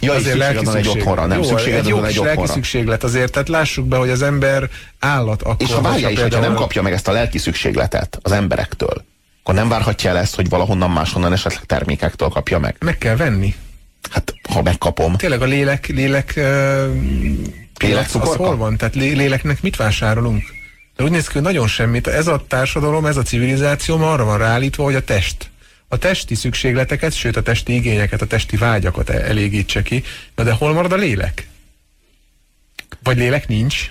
Ja, 0.00 0.12
azért 0.12 0.36
lelki 0.36 0.64
van 0.64 0.76
egy 0.76 0.88
otthonra, 0.88 1.26
nem 1.26 1.38
Jó, 1.38 1.44
szükséged 1.44 1.78
egy, 1.78 1.86
jó 1.88 1.96
egy 1.96 2.18
otthonra. 2.18 2.34
lelki 2.34 2.52
szükséglet 2.52 3.04
azért, 3.04 3.32
tehát 3.32 3.48
lássuk 3.48 3.86
be, 3.86 3.96
hogy 3.96 4.10
az 4.10 4.22
ember 4.22 4.68
állat 4.98 5.42
akkor. 5.42 5.56
És 5.58 5.72
ha 5.72 5.80
várja 5.80 6.08
is, 6.08 6.20
hogyha 6.20 6.40
nem 6.40 6.54
kapja 6.54 6.82
meg 6.82 6.92
ezt 6.92 7.08
a 7.08 7.12
lelki 7.12 7.38
szükségletet 7.38 8.18
az 8.22 8.32
emberektől, 8.32 9.04
akkor 9.42 9.54
nem 9.54 9.68
várhatja 9.68 10.10
el 10.10 10.18
ezt, 10.18 10.34
hogy 10.34 10.48
valahonnan 10.48 10.90
máshonnan 10.90 11.32
esetleg 11.32 11.64
termékektől 11.64 12.28
kapja 12.28 12.58
meg. 12.58 12.76
Meg 12.80 12.98
kell 12.98 13.16
venni. 13.16 13.54
Hát, 14.10 14.34
ha 14.50 14.62
megkapom. 14.62 15.16
Tényleg 15.16 15.42
a 15.42 15.44
lélek, 15.44 15.86
lélek, 15.86 16.34
uh, 16.36 16.44
lélek 17.78 18.08
az 18.20 18.34
hol 18.34 18.56
van? 18.56 18.76
Tehát 18.76 18.94
léleknek 18.94 19.62
mit 19.62 19.76
vásárolunk? 19.76 20.42
De 20.96 21.04
úgy 21.04 21.10
néz 21.10 21.26
ki, 21.26 21.32
hogy 21.32 21.42
nagyon 21.42 21.66
semmit. 21.66 22.06
Ez 22.06 22.26
a 22.26 22.44
társadalom, 22.48 23.06
ez 23.06 23.16
a 23.16 23.22
civilizáció 23.22 24.02
arra 24.02 24.24
van 24.24 24.38
ráállítva, 24.38 24.84
hogy 24.84 24.94
a 24.94 25.04
test 25.04 25.50
a 25.88 25.98
testi 25.98 26.34
szükségleteket, 26.34 27.12
sőt 27.14 27.36
a 27.36 27.42
testi 27.42 27.74
igényeket, 27.74 28.22
a 28.22 28.26
testi 28.26 28.56
vágyakat 28.56 29.10
elégítse 29.10 29.82
ki. 29.82 30.02
Na 30.34 30.42
de 30.44 30.52
hol 30.52 30.72
marad 30.72 30.92
a 30.92 30.96
lélek? 30.96 31.48
Vagy 33.02 33.16
lélek 33.16 33.48
nincs? 33.48 33.90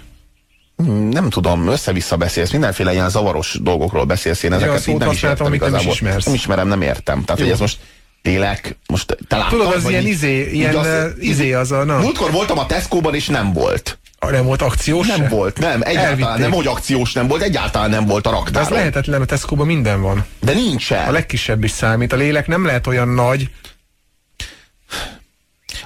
Hmm, 0.77 1.09
nem 1.09 1.29
tudom, 1.29 1.67
össze-vissza 1.67 2.17
beszélsz, 2.17 2.51
mindenféle 2.51 2.93
ilyen 2.93 3.09
zavaros 3.09 3.57
dolgokról 3.61 4.05
beszélsz, 4.05 4.43
én 4.43 4.53
ezeket 4.53 4.85
ja, 4.85 4.93
így 4.93 4.99
nem 4.99 5.11
is 5.11 5.23
értem 5.23 5.45
amit 5.45 5.59
Nem, 5.59 5.75
is 5.75 5.85
ismersz. 5.85 6.25
nem 6.25 6.33
ismerem, 6.33 6.67
nem 6.67 6.81
értem. 6.81 7.23
Tehát, 7.23 7.39
Jó. 7.39 7.45
hogy 7.45 7.53
ez 7.53 7.59
most 7.59 7.79
lélek, 8.23 8.77
most 8.87 9.17
te 9.27 9.37
láttad, 9.37 9.59
Tudod, 9.59 9.73
az 9.73 9.89
ilyen 9.89 10.07
izé, 10.07 10.51
ilyen 10.51 10.75
az, 10.75 11.13
izé 11.19 11.53
az 11.53 11.71
a... 11.71 11.83
Na. 11.83 11.97
Múltkor 11.97 12.31
voltam 12.31 12.57
a 12.57 12.65
Tesco-ban, 12.65 13.15
és 13.15 13.27
nem 13.27 13.53
volt. 13.53 13.97
Nem 14.31 14.45
volt 14.45 14.61
akciós? 14.61 15.07
Nem 15.07 15.27
volt, 15.29 15.59
nem. 15.59 15.81
Egyáltalán 15.83 16.09
Elvitték. 16.09 16.37
nem, 16.37 16.51
hogy 16.51 16.67
akciós 16.67 17.13
nem 17.13 17.27
volt, 17.27 17.41
egyáltalán 17.41 17.89
nem 17.89 18.05
volt 18.05 18.27
a 18.27 18.29
raktáron. 18.29 18.53
De 18.53 18.59
az 18.59 18.69
lehetetlen, 18.69 19.21
a 19.21 19.25
tesco 19.25 19.55
minden 19.55 20.01
van. 20.01 20.25
De 20.39 20.53
nincsen. 20.53 21.07
A 21.07 21.11
legkisebb 21.11 21.63
is 21.63 21.71
számít. 21.71 22.13
A 22.13 22.15
lélek 22.15 22.47
nem 22.47 22.65
lehet 22.65 22.87
olyan 22.87 23.07
nagy. 23.07 23.49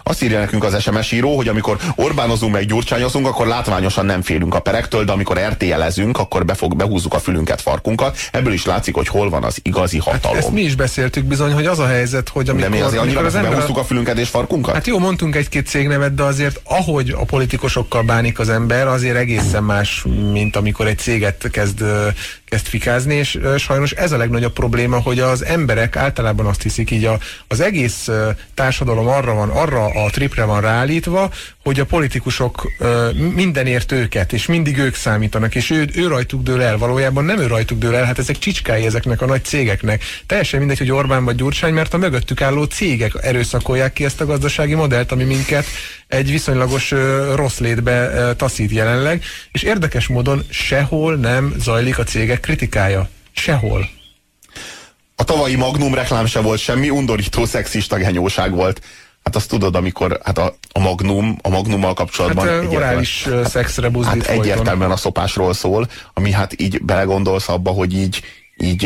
Azt 0.09 0.23
írja 0.23 0.39
nekünk 0.39 0.63
az 0.63 0.81
SMS 0.81 1.11
író, 1.11 1.35
hogy 1.35 1.47
amikor 1.47 1.77
Orbánozunk 1.95 2.53
meg 2.53 2.65
gyurcsányozunk, 2.65 3.27
akkor 3.27 3.47
látványosan 3.47 4.05
nem 4.05 4.21
félünk 4.21 4.55
a 4.55 4.59
perektől, 4.59 5.03
de 5.03 5.11
amikor 5.11 5.37
RTL-ezünk, 5.49 6.17
akkor 6.17 6.45
befog, 6.45 6.75
behúzzuk 6.75 7.13
a 7.13 7.19
fülünket, 7.19 7.61
farkunkat. 7.61 8.17
Ebből 8.31 8.53
is 8.53 8.65
látszik, 8.65 8.95
hogy 8.95 9.07
hol 9.07 9.29
van 9.29 9.43
az 9.43 9.59
igazi 9.63 9.97
hatalom. 9.97 10.35
Hát 10.35 10.45
ezt 10.45 10.53
mi 10.53 10.61
is 10.61 10.75
beszéltük 10.75 11.23
bizony, 11.23 11.53
hogy 11.53 11.65
az 11.65 11.79
a 11.79 11.87
helyzet, 11.87 12.29
hogy 12.29 12.49
amikor... 12.49 12.69
De 12.69 12.75
mi 12.75 12.81
azért 12.81 13.01
annyira 13.01 13.19
az 13.19 13.35
ember... 13.35 13.51
behúztuk 13.51 13.77
a 13.77 13.83
fülünket 13.83 14.17
és 14.17 14.29
farkunkat? 14.29 14.73
Hát 14.73 14.87
jó, 14.87 14.99
mondtunk 14.99 15.35
egy-két 15.35 15.67
cégnevet, 15.67 16.15
de 16.15 16.23
azért 16.23 16.61
ahogy 16.63 17.09
a 17.09 17.23
politikusokkal 17.25 18.03
bánik 18.03 18.39
az 18.39 18.49
ember, 18.49 18.87
azért 18.87 19.15
egészen 19.15 19.63
más, 19.63 20.05
mint 20.31 20.55
amikor 20.55 20.87
egy 20.87 20.97
céget 20.97 21.49
kezd, 21.51 21.83
kezd 22.49 22.67
fikázni, 22.67 23.15
és 23.15 23.39
sajnos 23.57 23.91
ez 23.91 24.11
a 24.11 24.17
legnagyobb 24.17 24.53
probléma, 24.53 24.99
hogy 25.01 25.19
az 25.19 25.45
emberek 25.45 25.95
általában 25.95 26.45
azt 26.45 26.61
hiszik, 26.61 26.91
így 26.91 27.05
a, 27.05 27.19
az 27.47 27.59
egész 27.59 28.09
társadalom 28.53 29.07
arra 29.07 29.33
van, 29.33 29.49
arra 29.49 29.85
a 29.85 30.09
tripre 30.09 30.43
van 30.43 30.61
ráállítva, 30.61 31.31
hogy 31.63 31.79
a 31.79 31.85
politikusok 31.85 32.71
mindenért 33.35 33.91
őket, 33.91 34.33
és 34.33 34.45
mindig 34.45 34.77
ők 34.77 34.95
számítanak, 34.95 35.55
és 35.55 35.69
ő, 35.69 35.89
ő 35.93 36.07
rajtuk 36.07 36.43
dől 36.43 36.61
el, 36.61 36.77
valójában 36.77 37.25
nem 37.25 37.39
ő 37.39 37.47
rajtuk 37.47 37.77
dől 37.77 37.95
el, 37.95 38.03
hát 38.03 38.19
ezek 38.19 38.37
csicskái 38.37 38.85
ezeknek 38.85 39.21
a 39.21 39.25
nagy 39.25 39.43
cégeknek. 39.43 40.03
Teljesen 40.25 40.59
mindegy, 40.59 40.77
hogy 40.77 40.91
Orbán 40.91 41.25
vagy 41.25 41.35
Gyurcsány, 41.35 41.73
mert 41.73 41.93
a 41.93 41.97
mögöttük 41.97 42.41
álló 42.41 42.63
cégek 42.63 43.11
erőszakolják 43.21 43.93
ki 43.93 44.05
ezt 44.05 44.21
a 44.21 44.25
gazdasági 44.25 44.73
modellt, 44.73 45.11
ami 45.11 45.23
minket 45.23 45.65
egy 46.07 46.31
viszonylagos 46.31 46.91
rossz 47.35 47.57
létbe 47.57 48.33
taszít 48.35 48.71
jelenleg, 48.71 49.23
és 49.51 49.63
érdekes 49.63 50.07
módon 50.07 50.43
sehol 50.49 51.15
nem 51.15 51.55
zajlik 51.57 51.97
a 51.97 52.03
cégek 52.03 52.39
kritikája. 52.39 53.09
Sehol. 53.31 53.89
A 55.15 55.23
tavalyi 55.23 55.55
Magnum 55.55 55.93
reklám 55.93 56.25
se 56.25 56.39
volt 56.39 56.59
semmi, 56.59 56.89
undorító 56.89 57.45
szexista 57.45 57.97
genyóság 57.97 58.51
volt. 58.51 58.81
Hát 59.23 59.35
azt 59.35 59.49
tudod, 59.49 59.75
amikor 59.75 60.19
hát 60.23 60.37
a, 60.37 60.55
a 60.71 60.79
Magnum, 60.79 61.37
a 61.41 61.49
Magnummal 61.49 61.93
kapcsolatban... 61.93 62.47
Hát 62.47 62.73
orális 62.73 63.23
hát, 63.23 63.49
szexre 63.49 63.89
buzdít 63.89 64.25
Hát 64.25 64.37
egyértelműen 64.37 64.91
a 64.91 64.95
szopásról 64.95 65.53
szól, 65.53 65.89
ami 66.13 66.31
hát 66.31 66.61
így 66.61 66.83
belegondolsz 66.83 67.49
abba, 67.49 67.71
hogy 67.71 67.93
így, 67.93 68.21
így 68.57 68.85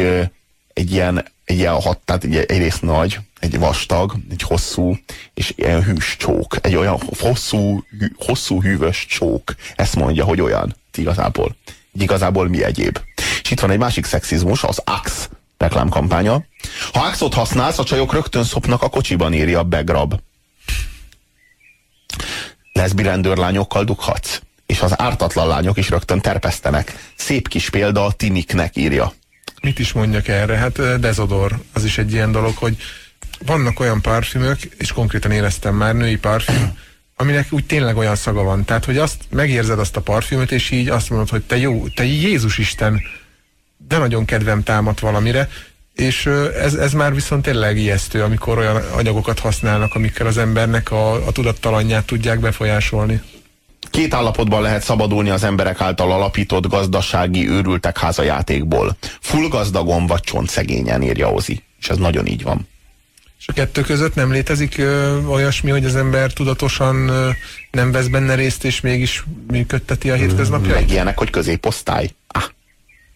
egy 0.73 0.91
ilyen, 0.91 1.26
egy 1.45 1.57
ilyen 1.57 1.73
hat, 1.73 1.97
tehát 1.97 2.23
egy, 2.23 2.35
egyrészt 2.35 2.81
nagy, 2.81 3.19
egy 3.39 3.60
vastag, 3.60 4.15
egy 4.31 4.41
hosszú, 4.41 4.97
és 5.34 5.53
ilyen 5.55 5.84
hűs 5.84 6.15
csók. 6.18 6.57
Egy 6.61 6.76
olyan 6.76 6.99
hosszú, 7.19 7.84
hű, 7.99 8.07
hosszú 8.18 8.61
hűvös 8.61 9.05
csók. 9.05 9.55
Ezt 9.76 9.95
mondja, 9.95 10.23
hogy 10.23 10.41
olyan. 10.41 10.76
Igazából. 10.95 11.55
Igazából 11.99 12.47
mi 12.47 12.64
egyéb. 12.64 12.99
És 13.43 13.51
itt 13.51 13.60
van 13.60 13.72
egy 13.72 13.77
másik 13.77 14.05
szexizmus, 14.05 14.64
az 14.64 14.81
Axe 14.84 15.27
reklámkampánya. 15.58 16.44
Ha 16.94 17.00
Axot 17.00 17.34
használsz, 17.34 17.80
a 17.80 17.84
csajok 17.84 18.14
rögtön 18.14 18.44
szopnak 18.44 18.82
a 18.82 18.90
kocsiban, 18.90 19.34
írja 19.34 19.60
a 19.60 19.64
Begrab. 19.64 20.20
Leszbi 22.74 23.04
rendőrlányokkal 23.04 23.84
dughatsz. 23.84 24.42
És 24.66 24.82
az 24.82 25.00
ártatlan 25.00 25.48
lányok 25.48 25.78
is 25.78 25.90
rögtön 25.90 26.22
terpesztenek. 26.22 27.12
Szép 27.16 27.48
kis 27.48 27.70
példa 27.70 28.06
a 28.06 28.12
tiniknek 28.12 28.76
írja. 28.76 29.14
Mit 29.62 29.80
is 29.80 29.92
mondjak 29.92 30.28
erre? 30.28 30.56
Hát 30.56 31.00
dezodor, 31.00 31.60
az 31.74 31.84
is 31.84 31.98
egy 31.98 32.12
ilyen 32.12 32.32
dolog, 32.32 32.56
hogy 32.58 32.78
vannak 33.46 33.80
olyan 33.80 34.02
parfümök, 34.02 34.60
és 34.78 34.92
konkrétan 34.92 35.32
éreztem 35.32 35.76
már 35.76 35.96
női 35.96 36.18
parfüm, 36.18 36.78
aminek 37.16 37.48
úgy 37.50 37.66
tényleg 37.66 37.98
olyan 37.98 38.16
szaga 38.16 38.44
van. 38.44 38.66
Tehát, 38.66 38.86
hogy 38.86 38.98
azt 38.98 39.24
megérzed 39.30 39.80
azt 39.80 39.96
a 39.96 40.02
parfümöt, 40.02 40.52
és 40.52 40.70
így 40.70 40.90
azt 40.90 41.10
mondod, 41.10 41.30
hogy 41.30 41.42
te 41.44 41.58
jó, 41.58 41.88
te 41.88 42.04
Jézus 42.04 42.58
Isten, 42.58 43.02
de 43.88 43.97
nagyon 43.97 44.26
kedvem 44.26 44.64
támadt 44.64 44.99
valamire, 44.99 45.49
és 45.93 46.26
ez, 46.61 46.73
ez 46.73 46.93
már 46.93 47.14
viszont 47.14 47.43
tényleg 47.43 47.77
ijesztő, 47.77 48.23
amikor 48.23 48.57
olyan 48.57 48.76
anyagokat 48.76 49.39
használnak, 49.39 49.95
amikkel 49.95 50.27
az 50.27 50.38
embernek 50.38 50.91
a, 50.91 51.14
a 51.27 51.31
tudattalanját 51.31 52.05
tudják 52.05 52.39
befolyásolni. 52.39 53.22
Két 53.89 54.14
állapotban 54.14 54.61
lehet 54.61 54.84
szabadulni 54.84 55.30
az 55.30 55.43
emberek 55.43 55.81
által 55.81 56.11
alapított 56.11 56.68
gazdasági 56.68 57.49
őrültek 57.49 57.97
házajátékból. 57.97 58.97
Full 59.19 59.47
gazdagon 59.47 60.07
vagy 60.07 60.23
szegényen, 60.45 61.01
írja 61.01 61.31
Ozi. 61.31 61.64
És 61.80 61.89
ez 61.89 61.97
nagyon 61.97 62.26
így 62.26 62.43
van. 62.43 62.68
És 63.39 63.47
a 63.47 63.53
kettő 63.53 63.81
között 63.81 64.15
nem 64.15 64.31
létezik 64.31 64.77
ö, 64.77 65.23
olyasmi, 65.26 65.72
hogy 65.72 65.85
az 65.85 65.95
ember 65.95 66.34
tudatosan 66.34 67.07
ö, 67.07 67.30
nem 67.72 67.91
vesz 67.91 68.07
benne 68.07 68.35
részt, 68.35 68.64
és 68.64 68.81
mégis 68.81 69.23
működteti 69.47 70.10
a 70.10 70.15
hétköznapjait? 70.15 70.80
Meg 70.80 70.89
ilyenek, 70.89 71.18
hogy 71.18 71.30
középosztály. 71.30 72.10
Ah, 72.27 72.43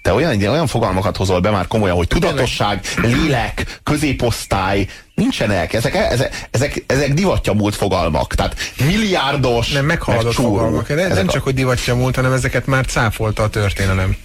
te 0.01 0.13
olyan, 0.13 0.41
olyan 0.41 0.67
fogalmakat 0.67 1.17
hozol 1.17 1.39
be 1.39 1.49
már 1.49 1.67
komolyan, 1.67 1.95
hogy 1.95 2.07
tudatosság, 2.07 2.85
lélek, 3.01 3.79
középosztály, 3.83 4.87
nincsenek. 5.15 5.73
Ezek, 5.73 5.95
ezek, 5.95 6.47
ezek, 6.51 6.83
ezek 6.87 7.13
divatja 7.13 7.53
múlt 7.53 7.75
fogalmak. 7.75 8.35
Tehát 8.35 8.55
milliárdos, 8.85 9.71
Nem 9.71 9.85
meghaladott 9.85 10.33
fogalmak. 10.33 10.87
De 10.87 11.07
nem 11.07 11.27
csak, 11.27 11.43
hogy 11.43 11.53
divatja 11.53 11.95
múlt, 11.95 12.15
hanem 12.15 12.33
ezeket 12.33 12.65
már 12.65 12.85
cáfolta 12.85 13.43
a 13.43 13.49
történelem. 13.49 14.17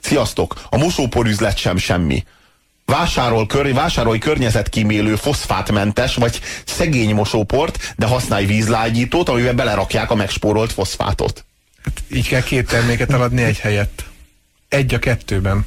Sziasztok! 0.00 0.54
A 0.70 0.76
mosóporüzlet 0.76 1.56
sem 1.56 1.76
semmi. 1.76 2.24
Vásárol, 2.84 3.46
kör, 3.46 3.74
vásárolj 3.74 4.18
környezetkímélő 4.18 5.16
foszfátmentes 5.16 6.14
vagy 6.14 6.40
szegény 6.64 7.14
mosóport, 7.14 7.92
de 7.96 8.06
használj 8.06 8.44
vízlágyítót, 8.44 9.28
amiben 9.28 9.56
belerakják 9.56 10.10
a 10.10 10.14
megspórolt 10.14 10.72
foszfátot. 10.72 11.44
Hát 11.84 12.02
így 12.12 12.28
kell 12.28 12.42
két 12.42 12.66
terméket 12.66 13.12
eladni 13.12 13.42
egy 13.42 13.58
helyett. 13.58 14.04
Egy 14.70 14.94
a 14.94 14.98
kettőben. 14.98 15.66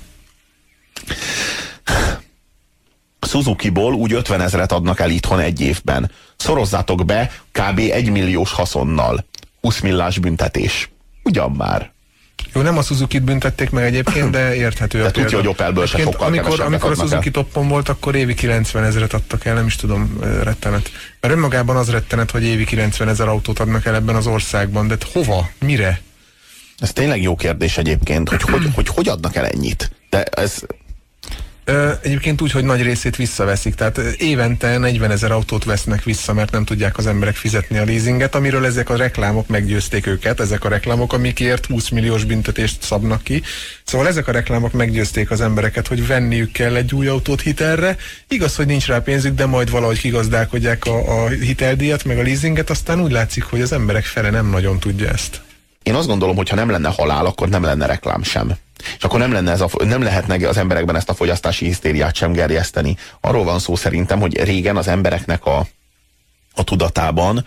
Suzuki-ból 3.21 3.93
úgy 3.93 4.13
50 4.13 4.41
ezeret 4.41 4.71
adnak 4.71 4.99
el 4.99 5.09
itthon 5.09 5.39
egy 5.39 5.61
évben. 5.61 6.11
Szorozzátok 6.35 7.05
be 7.05 7.31
kb. 7.51 7.79
1 7.79 8.09
milliós 8.09 8.51
haszonnal. 8.51 9.25
20 9.61 9.79
millás 9.79 10.19
büntetés. 10.19 10.89
Ugyan 11.23 11.51
már. 11.51 11.91
Jó, 12.53 12.61
nem 12.61 12.77
a 12.77 12.81
Suzuki-t 12.81 13.23
büntették 13.23 13.69
meg 13.69 13.83
egyébként, 13.83 14.29
de 14.29 14.55
érthető 14.55 14.99
de 14.99 15.05
a 15.05 15.11
tudja, 15.11 15.37
hogy 15.37 15.47
Opelből 15.47 15.85
se 15.85 15.97
sokkal 15.97 16.27
amikor, 16.27 16.59
amikor 16.59 16.91
a 16.91 16.95
Suzuki 16.95 17.25
el. 17.25 17.31
toppon 17.31 17.67
volt, 17.67 17.89
akkor 17.89 18.15
évi 18.15 18.33
90 18.33 18.83
ezeret 18.83 19.13
adtak 19.13 19.45
el, 19.45 19.53
nem 19.53 19.65
is 19.65 19.75
tudom, 19.75 20.19
rettenet. 20.43 20.91
Mert 21.19 21.33
önmagában 21.33 21.75
az 21.75 21.89
rettenet, 21.89 22.31
hogy 22.31 22.43
évi 22.43 22.63
90 22.63 23.07
ezer 23.07 23.27
autót 23.27 23.59
adnak 23.59 23.85
el 23.85 23.95
ebben 23.95 24.15
az 24.15 24.27
országban, 24.27 24.87
de 24.87 24.97
hova? 25.13 25.49
Mire? 25.59 26.01
Ez 26.79 26.93
tényleg 26.93 27.21
jó 27.21 27.35
kérdés 27.35 27.77
egyébként, 27.77 28.29
hogy 28.29 28.41
hogy, 28.41 28.69
hogy, 28.75 28.87
hogy 28.87 29.07
adnak 29.07 29.35
el 29.35 29.45
ennyit. 29.45 29.91
De 30.09 30.23
ez, 30.23 30.63
Egyébként 32.01 32.41
úgy, 32.41 32.51
hogy 32.51 32.63
nagy 32.63 32.81
részét 32.81 33.15
visszaveszik, 33.15 33.75
tehát 33.75 33.97
évente 33.97 34.77
40 34.77 35.11
ezer 35.11 35.31
autót 35.31 35.63
vesznek 35.63 36.03
vissza, 36.03 36.33
mert 36.33 36.51
nem 36.51 36.65
tudják 36.65 36.97
az 36.97 37.07
emberek 37.07 37.35
fizetni 37.35 37.77
a 37.77 37.85
leasinget, 37.85 38.35
amiről 38.35 38.65
ezek 38.65 38.89
a 38.89 38.95
reklámok 38.95 39.47
meggyőzték 39.47 40.07
őket, 40.07 40.39
ezek 40.39 40.63
a 40.63 40.69
reklámok, 40.69 41.13
amikért 41.13 41.65
20 41.65 41.89
milliós 41.89 42.23
büntetést 42.23 42.81
szabnak 42.81 43.23
ki. 43.23 43.41
Szóval 43.83 44.07
ezek 44.07 44.27
a 44.27 44.31
reklámok 44.31 44.71
meggyőzték 44.71 45.31
az 45.31 45.41
embereket, 45.41 45.87
hogy 45.87 46.07
venniük 46.07 46.51
kell 46.51 46.75
egy 46.75 46.93
új 46.93 47.07
autót 47.07 47.41
hitelre. 47.41 47.97
Igaz, 48.27 48.55
hogy 48.55 48.65
nincs 48.65 48.87
rá 48.87 48.99
pénzük, 48.99 49.35
de 49.35 49.45
majd 49.45 49.69
valahogy 49.69 49.99
kigazdálkodják 49.99 50.85
a, 50.85 51.23
a 51.23 51.27
hiteldíjat, 51.27 52.03
meg 52.03 52.17
a 52.17 52.23
leasinget, 52.23 52.69
aztán 52.69 53.01
úgy 53.01 53.11
látszik, 53.11 53.43
hogy 53.43 53.61
az 53.61 53.71
emberek 53.71 54.05
fele 54.05 54.29
nem 54.29 54.49
nagyon 54.49 54.79
tudja 54.79 55.09
ezt. 55.09 55.41
Én 55.83 55.95
azt 55.95 56.07
gondolom, 56.07 56.35
hogy 56.35 56.49
ha 56.49 56.55
nem 56.55 56.69
lenne 56.69 56.89
halál, 56.89 57.25
akkor 57.25 57.49
nem 57.49 57.63
lenne 57.63 57.85
reklám 57.85 58.23
sem. 58.23 58.51
És 58.97 59.03
akkor 59.03 59.19
nem, 59.19 59.31
lenne 59.31 59.51
ez 59.51 59.61
a, 59.61 59.69
nem 59.85 60.01
lehetne 60.01 60.47
az 60.47 60.57
emberekben 60.57 60.95
ezt 60.95 61.09
a 61.09 61.13
fogyasztási 61.13 61.65
hisztériát 61.65 62.15
sem 62.15 62.31
gerjeszteni. 62.31 62.97
Arról 63.21 63.43
van 63.43 63.59
szó 63.59 63.75
szerintem, 63.75 64.19
hogy 64.19 64.43
régen 64.43 64.77
az 64.77 64.87
embereknek 64.87 65.45
a, 65.45 65.67
a 66.55 66.63
tudatában 66.63 67.45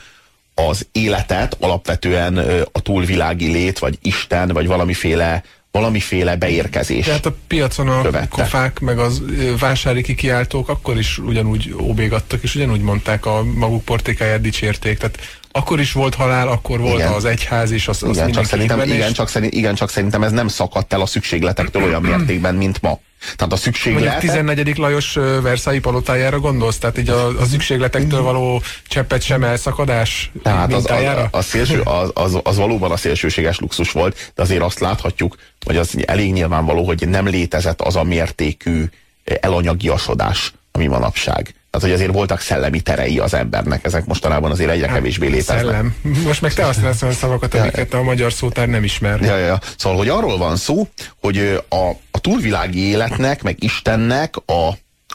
az 0.54 0.86
életet 0.92 1.56
alapvetően 1.60 2.38
a 2.72 2.80
túlvilági 2.80 3.52
lét, 3.52 3.78
vagy 3.78 3.98
Isten, 4.02 4.48
vagy 4.48 4.66
valamiféle 4.66 5.42
valamiféle 5.70 6.36
beérkezés. 6.36 7.04
Tehát 7.04 7.26
a 7.26 7.34
piacon 7.46 7.88
a 7.88 8.02
követte. 8.02 8.28
kofák, 8.28 8.80
meg 8.80 8.98
az 8.98 9.22
vásári 9.58 10.02
kikiáltók 10.02 10.68
akkor 10.68 10.98
is 10.98 11.18
ugyanúgy 11.18 11.74
óbégattak, 11.80 12.42
és 12.42 12.54
ugyanúgy 12.54 12.80
mondták 12.80 13.26
a 13.26 13.44
maguk 13.44 13.84
portékáját 13.84 14.40
dicsérték. 14.40 14.98
Tehát 14.98 15.18
akkor 15.56 15.80
is 15.80 15.92
volt 15.92 16.14
halál, 16.14 16.48
akkor 16.48 16.80
volt 16.80 16.98
igen. 16.98 17.12
az 17.12 17.24
egyház, 17.24 17.70
az, 17.86 18.02
az 18.02 18.16
igen, 18.16 18.32
csak 18.32 18.44
szerintem, 18.44 18.80
igen, 18.80 19.12
csak 19.12 19.28
szerint, 19.28 19.54
igen, 19.54 19.74
csak 19.74 19.90
szerintem 19.90 20.22
ez 20.22 20.32
nem 20.32 20.48
szakadt 20.48 20.92
el 20.92 21.00
a 21.00 21.06
szükségletektől 21.06 21.82
olyan 21.82 22.02
mértékben, 22.10 22.54
mint 22.54 22.82
ma. 22.82 22.98
Tehát 23.36 23.52
a 23.52 23.56
szükséglet... 23.56 24.02
Mondjuk 24.02 24.20
14. 24.20 24.76
Lajos 24.76 25.12
Versailles 25.42 25.82
palotájára 25.82 26.40
gondolsz? 26.40 26.78
Tehát 26.78 26.98
így 26.98 27.08
a, 27.08 27.26
a 27.40 27.44
szükségletektől 27.44 28.22
való 28.22 28.62
cseppet 28.88 29.22
sem 29.22 29.44
elszakadás 29.44 30.30
Tehát 30.42 30.72
az, 30.72 30.90
a, 30.90 31.28
a 31.30 31.42
szélső, 31.42 31.80
az, 31.80 32.10
az, 32.14 32.38
az 32.42 32.56
valóban 32.56 32.90
a 32.90 32.96
szélsőséges 32.96 33.58
luxus 33.58 33.90
volt, 33.90 34.32
de 34.34 34.42
azért 34.42 34.62
azt 34.62 34.80
láthatjuk, 34.80 35.36
hogy 35.66 35.76
az 35.76 35.94
elég 36.06 36.32
nyilvánvaló, 36.32 36.84
hogy 36.84 37.08
nem 37.08 37.26
létezett 37.26 37.80
az 37.80 37.96
a 37.96 38.02
mértékű 38.02 38.84
elanyagiasodás, 39.24 40.52
ami 40.76 40.86
manapság. 40.86 41.54
Tehát, 41.70 41.88
hogy 41.88 41.92
azért 41.92 42.12
voltak 42.12 42.40
szellemi 42.40 42.80
terei 42.80 43.18
az 43.18 43.34
embernek, 43.34 43.84
ezek 43.84 44.04
mostanában 44.04 44.50
azért 44.50 44.70
egyre 44.70 44.86
kevésbé 44.86 45.26
léteznek. 45.26 45.58
Szellem. 45.58 45.94
Most 46.24 46.42
meg 46.42 46.54
te 46.54 46.64
használsz 46.64 47.02
olyan 47.02 47.14
szavakat, 47.14 47.54
amiket 47.54 47.94
a 47.94 48.02
magyar 48.02 48.32
szótár 48.32 48.68
nem 48.68 48.84
ismer. 48.84 49.20
Ja, 49.20 49.36
ja, 49.36 49.46
ja. 49.46 49.60
Szóval, 49.76 49.98
hogy 49.98 50.08
arról 50.08 50.38
van 50.38 50.56
szó, 50.56 50.88
hogy 51.20 51.38
a, 51.68 51.88
a 52.10 52.18
túlvilági 52.20 52.88
életnek, 52.88 53.42
meg 53.42 53.62
Istennek 53.62 54.34
a, 54.36 54.68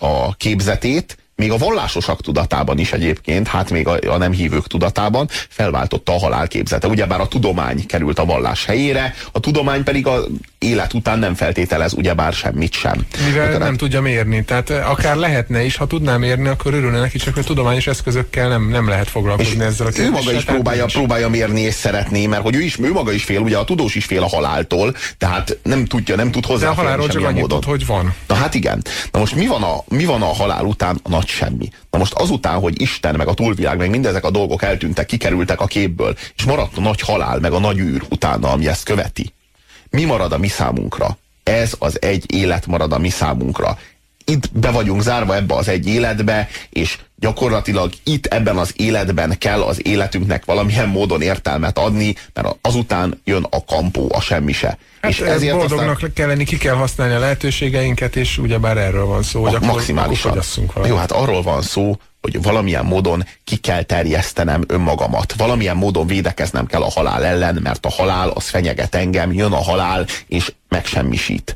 a 0.05 0.35
képzetét 0.35 1.17
még 1.41 1.51
a 1.51 1.57
vallásosak 1.57 2.21
tudatában 2.21 2.77
is 2.77 2.93
egyébként, 2.93 3.47
hát 3.47 3.69
még 3.69 3.87
a, 3.87 3.97
a 4.07 4.17
nem 4.17 4.31
hívők 4.31 4.67
tudatában 4.67 5.27
felváltotta 5.49 6.13
a 6.13 6.19
halál 6.19 6.47
képzete. 6.47 6.87
Ugyebár 6.87 7.19
a 7.19 7.27
tudomány 7.27 7.85
került 7.85 8.19
a 8.19 8.25
vallás 8.25 8.65
helyére, 8.65 9.13
a 9.31 9.39
tudomány 9.39 9.83
pedig 9.83 10.07
a 10.07 10.23
élet 10.59 10.93
után 10.93 11.19
nem 11.19 11.35
feltételez 11.35 11.93
ugyebár 11.93 12.33
semmit 12.33 12.73
sem. 12.73 13.05
Mivel 13.25 13.47
Akkor 13.47 13.59
nem 13.59 13.77
tudja 13.77 14.01
mérni, 14.01 14.43
tehát 14.43 14.69
akár 14.69 15.15
lehetne 15.15 15.63
is, 15.63 15.75
ha 15.75 15.87
tudná 15.87 16.17
mérni, 16.17 16.47
akkor 16.47 16.73
örülne 16.73 16.99
neki, 16.99 17.17
csak 17.17 17.37
a 17.37 17.43
tudományos 17.43 17.87
eszközökkel 17.87 18.47
nem, 18.47 18.69
nem 18.69 18.87
lehet 18.87 19.09
foglalkozni 19.09 19.63
ezzel 19.63 19.87
a 19.87 19.89
kérdéssel. 19.89 20.19
Ő 20.19 20.23
maga 20.23 20.37
is 20.37 20.43
próbálja, 20.43 20.85
próbálja 20.85 21.29
mérni 21.29 21.61
és 21.61 21.73
szeretné, 21.73 22.25
mert 22.25 22.43
hogy 22.43 22.55
ő 22.55 22.61
is, 22.61 22.79
ő 22.79 22.91
maga 22.91 23.11
is 23.11 23.23
fél, 23.23 23.39
ugye 23.39 23.57
a 23.57 23.63
tudós 23.63 23.95
is 23.95 24.05
fél 24.05 24.23
a 24.23 24.27
haláltól, 24.27 24.95
tehát 25.17 25.57
nem 25.63 25.85
tudja, 25.85 26.15
nem 26.15 26.31
tud 26.31 26.45
hozzá. 26.45 26.65
De 26.65 26.71
a 26.71 26.73
halálról 26.73 27.07
csak 27.07 27.25
annyit 27.25 27.47
tud, 27.47 27.63
hogy 27.63 27.85
van. 27.85 28.13
Na 28.27 28.35
hát 28.35 28.53
igen. 28.53 28.81
Na 29.11 29.19
most 29.19 29.35
mi 29.35 29.47
van, 29.47 29.63
a, 29.63 29.83
mi 29.87 30.05
van 30.05 30.21
a 30.21 30.33
halál 30.33 30.65
után? 30.65 30.99
A 31.03 31.09
nagy 31.09 31.29
semmi. 31.31 31.69
Na 31.89 31.97
most 31.97 32.13
azután, 32.13 32.59
hogy 32.59 32.81
Isten, 32.81 33.15
meg 33.15 33.27
a 33.27 33.33
túlvilág, 33.33 33.77
meg 33.77 33.89
mindezek 33.89 34.23
a 34.23 34.31
dolgok 34.31 34.63
eltűntek, 34.63 35.05
kikerültek 35.05 35.61
a 35.61 35.65
képből, 35.65 36.17
és 36.35 36.43
maradt 36.43 36.77
a 36.77 36.81
nagy 36.81 37.01
halál, 37.01 37.39
meg 37.39 37.51
a 37.51 37.59
nagy 37.59 37.79
űr 37.79 38.03
utána, 38.09 38.51
ami 38.51 38.67
ezt 38.67 38.83
követi. 38.83 39.33
Mi 39.89 40.03
marad 40.03 40.31
a 40.31 40.37
mi 40.37 40.47
számunkra? 40.47 41.17
Ez 41.43 41.73
az 41.79 42.01
egy 42.01 42.33
élet 42.33 42.65
marad 42.65 42.93
a 42.93 42.97
mi 42.97 43.09
számunkra. 43.09 43.77
Itt 44.25 44.51
be 44.51 44.71
vagyunk 44.71 45.01
zárva 45.01 45.35
ebbe 45.35 45.55
az 45.55 45.67
egy 45.67 45.87
életbe, 45.87 46.47
és 46.69 46.97
gyakorlatilag 47.21 47.91
itt 48.03 48.25
ebben 48.25 48.57
az 48.57 48.73
életben 48.75 49.37
kell 49.37 49.61
az 49.61 49.85
életünknek 49.87 50.45
valamilyen 50.45 50.89
módon 50.89 51.21
értelmet 51.21 51.77
adni, 51.77 52.15
mert 52.33 52.57
azután 52.61 53.21
jön 53.23 53.47
a 53.49 53.65
kampó, 53.65 54.11
a 54.13 54.21
semmi 54.21 54.51
se. 54.51 54.77
Hát 55.01 55.11
és 55.11 55.19
ezért 55.19 55.55
boldognak 55.55 55.95
aztán... 55.95 56.13
kell 56.13 56.27
lenni, 56.27 56.43
ki 56.43 56.57
kell 56.57 56.75
használni 56.75 57.13
a 57.13 57.19
lehetőségeinket, 57.19 58.15
és 58.15 58.37
ugyebár 58.37 58.77
erről 58.77 59.05
van 59.05 59.23
szó, 59.23 59.41
hogy 59.43 59.55
a, 59.55 59.65
maximálisan. 59.65 60.39
Akkor 60.67 60.87
Jó, 60.87 60.95
hát 60.95 61.11
arról 61.11 61.41
van 61.41 61.61
szó, 61.61 61.95
hogy 62.21 62.41
valamilyen 62.41 62.85
módon 62.85 63.25
ki 63.43 63.55
kell 63.55 63.83
terjesztenem 63.83 64.63
önmagamat. 64.67 65.33
Valamilyen 65.37 65.77
módon 65.77 66.07
védekeznem 66.07 66.65
kell 66.65 66.81
a 66.81 66.89
halál 66.89 67.25
ellen, 67.25 67.59
mert 67.63 67.85
a 67.85 67.89
halál 67.89 68.29
az 68.29 68.49
fenyeget 68.49 68.95
engem, 68.95 69.33
jön 69.33 69.51
a 69.51 69.63
halál, 69.63 70.05
és 70.27 70.53
megsemmisít 70.69 71.55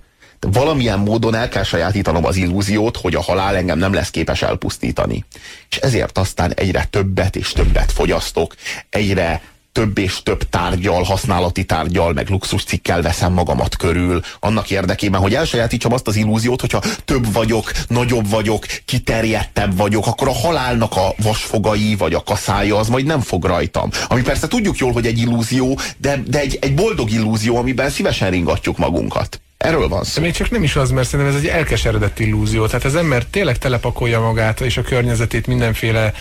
valamilyen 0.52 1.00
módon 1.00 1.36
el 1.36 1.50
kell 1.50 1.64
sajátítanom 1.64 2.26
az 2.26 2.36
illúziót, 2.36 2.98
hogy 2.98 3.16
a 3.16 3.22
halál 3.22 3.56
engem 3.56 3.78
nem 3.78 3.94
lesz 3.94 4.10
képes 4.10 4.42
elpusztítani. 4.42 5.26
És 5.70 5.78
ezért 5.78 6.18
aztán 6.18 6.54
egyre 6.54 6.88
többet 6.90 7.36
és 7.36 7.52
többet 7.52 7.92
fogyasztok, 7.92 8.56
egyre 8.90 9.42
több 9.76 9.98
és 9.98 10.24
több 10.24 10.50
tárgyal, 10.50 11.04
használati 11.04 11.64
tárgyal, 11.64 12.14
meg 12.14 12.30
luxuscikkel 12.30 13.02
veszem 13.02 13.34
magamat 13.34 13.76
körül, 13.76 14.22
annak 14.40 14.72
érdekében, 14.72 15.22
hogy 15.22 15.36
elsajátítsam 15.36 15.94
azt 15.94 16.08
az 16.08 16.16
illúziót, 16.16 16.62
hogyha 16.62 16.82
több 17.06 17.34
vagyok, 17.34 17.72
nagyobb 17.88 18.30
vagyok, 18.30 18.66
kiterjedtebb 18.86 19.78
vagyok, 19.78 20.08
akkor 20.08 20.28
a 20.28 20.34
halálnak 20.34 20.96
a 20.96 21.14
vasfogai 21.18 21.96
vagy 21.96 22.14
a 22.14 22.24
kaszája 22.24 22.78
az 22.78 22.88
majd 22.88 23.06
nem 23.06 23.20
fog 23.20 23.46
rajtam. 23.46 23.90
Ami 24.08 24.22
persze 24.22 24.48
tudjuk 24.48 24.78
jól, 24.78 24.92
hogy 24.92 25.06
egy 25.06 25.20
illúzió, 25.20 25.80
de, 25.98 26.24
de 26.28 26.40
egy, 26.40 26.58
egy 26.62 26.74
boldog 26.74 27.12
illúzió, 27.12 27.58
amiben 27.58 27.90
szívesen 27.90 28.30
ringatjuk 28.30 28.78
magunkat. 28.78 29.40
Erről 29.66 29.88
van 29.88 30.04
szó. 30.04 30.14
De 30.14 30.26
még 30.26 30.36
csak 30.36 30.50
nem 30.50 30.64
is 30.64 30.76
az, 30.76 30.92
mert 30.92 31.08
szerintem 31.08 31.36
ez 31.36 31.42
egy 31.42 31.48
elkeseredett 31.48 32.20
illúzió. 32.20 32.66
Tehát 32.66 32.84
az 32.84 32.96
ember 32.96 33.26
tényleg 33.26 33.58
telepakolja 33.58 34.20
magát 34.20 34.62
és 34.62 34.78
a 34.78 34.82
környezetét 34.82 35.48
mindenféle 35.48 36.14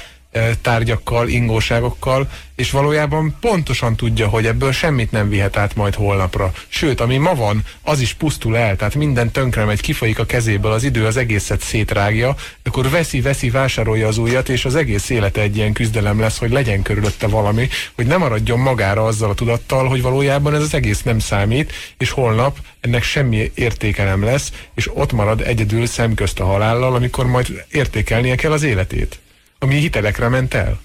tárgyakkal, 0.60 1.28
ingóságokkal, 1.28 2.28
és 2.56 2.70
valójában 2.70 3.36
pontosan 3.40 3.96
tudja, 3.96 4.28
hogy 4.28 4.46
ebből 4.46 4.72
semmit 4.72 5.10
nem 5.10 5.28
vihet 5.28 5.56
át 5.56 5.74
majd 5.74 5.94
holnapra. 5.94 6.52
Sőt, 6.68 7.00
ami 7.00 7.16
ma 7.16 7.34
van, 7.34 7.64
az 7.82 8.00
is 8.00 8.14
pusztul 8.14 8.56
el, 8.56 8.76
tehát 8.76 8.94
minden 8.94 9.30
tönkre 9.30 9.64
megy, 9.64 9.80
kifolyik 9.80 10.18
a 10.18 10.24
kezéből, 10.24 10.72
az 10.72 10.82
idő 10.82 11.06
az 11.06 11.16
egészet 11.16 11.60
szétrágja, 11.60 12.34
akkor 12.62 12.90
veszi, 12.90 13.20
veszi, 13.20 13.50
vásárolja 13.50 14.08
az 14.08 14.18
újat, 14.18 14.48
és 14.48 14.64
az 14.64 14.74
egész 14.74 15.10
élete 15.10 15.40
egy 15.40 15.56
ilyen 15.56 15.72
küzdelem 15.72 16.20
lesz, 16.20 16.38
hogy 16.38 16.50
legyen 16.50 16.82
körülötte 16.82 17.26
valami, 17.26 17.68
hogy 17.94 18.06
ne 18.06 18.16
maradjon 18.16 18.58
magára 18.58 19.04
azzal 19.04 19.30
a 19.30 19.34
tudattal, 19.34 19.88
hogy 19.88 20.02
valójában 20.02 20.54
ez 20.54 20.62
az 20.62 20.74
egész 20.74 21.02
nem 21.02 21.18
számít, 21.18 21.72
és 21.98 22.10
holnap 22.10 22.58
ennek 22.80 23.02
semmi 23.02 23.50
értéke 23.54 24.04
nem 24.04 24.24
lesz, 24.24 24.52
és 24.74 24.90
ott 24.94 25.12
marad 25.12 25.40
egyedül 25.40 25.86
szemközt 25.86 26.40
a 26.40 26.44
halállal, 26.44 26.94
amikor 26.94 27.26
majd 27.26 27.64
értékelnie 27.70 28.34
kell 28.34 28.52
az 28.52 28.62
életét 28.62 29.18
ami 29.64 29.74
hitelekre 29.74 30.28
ment 30.28 30.54
el. 30.54 30.80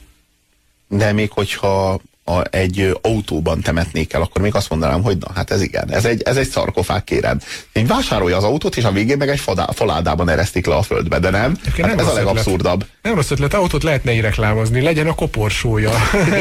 De 0.88 1.12
még 1.14 1.32
hogyha 1.32 2.00
a, 2.30 2.42
egy 2.50 2.98
autóban 3.02 3.62
temetnék 3.62 4.14
el, 4.14 4.22
akkor 4.22 4.42
még 4.42 4.56
azt 4.56 4.70
mondanám, 4.70 5.02
hogy 5.04 5.18
na, 5.18 5.28
hát 5.36 5.52
ez 5.52 5.62
igen, 5.62 5.92
ez 5.92 6.06
egy, 6.06 6.22
ez 6.22 6.38
egy 6.38 6.48
szarkofág, 6.48 7.04
kérem. 7.04 7.40
Így 7.74 7.88
vásárolja 7.88 8.38
az 8.38 8.44
autót, 8.44 8.78
és 8.78 8.84
a 8.84 8.92
végén 8.92 9.18
meg 9.18 9.30
egy 9.30 9.40
fadá, 9.40 9.68
faládában 9.74 10.30
eresztik 10.30 10.66
le 10.66 10.76
a 10.76 10.82
földbe, 10.82 11.20
de 11.20 11.30
nem? 11.30 11.58
Hát 11.78 11.78
nem 11.78 12.00
ez 12.00 12.08
a 12.08 12.14
legabszurdabb. 12.14 12.82
Ötlet. 12.82 12.98
Nem 13.02 13.16
rossz 13.16 13.32
ötlet, 13.32 13.54
autót 13.54 13.84
lehetne 13.84 14.12
így 14.12 14.22
reklámozni, 14.22 14.82
legyen 14.82 15.08
a 15.08 15.16
koporsója. 15.16 15.92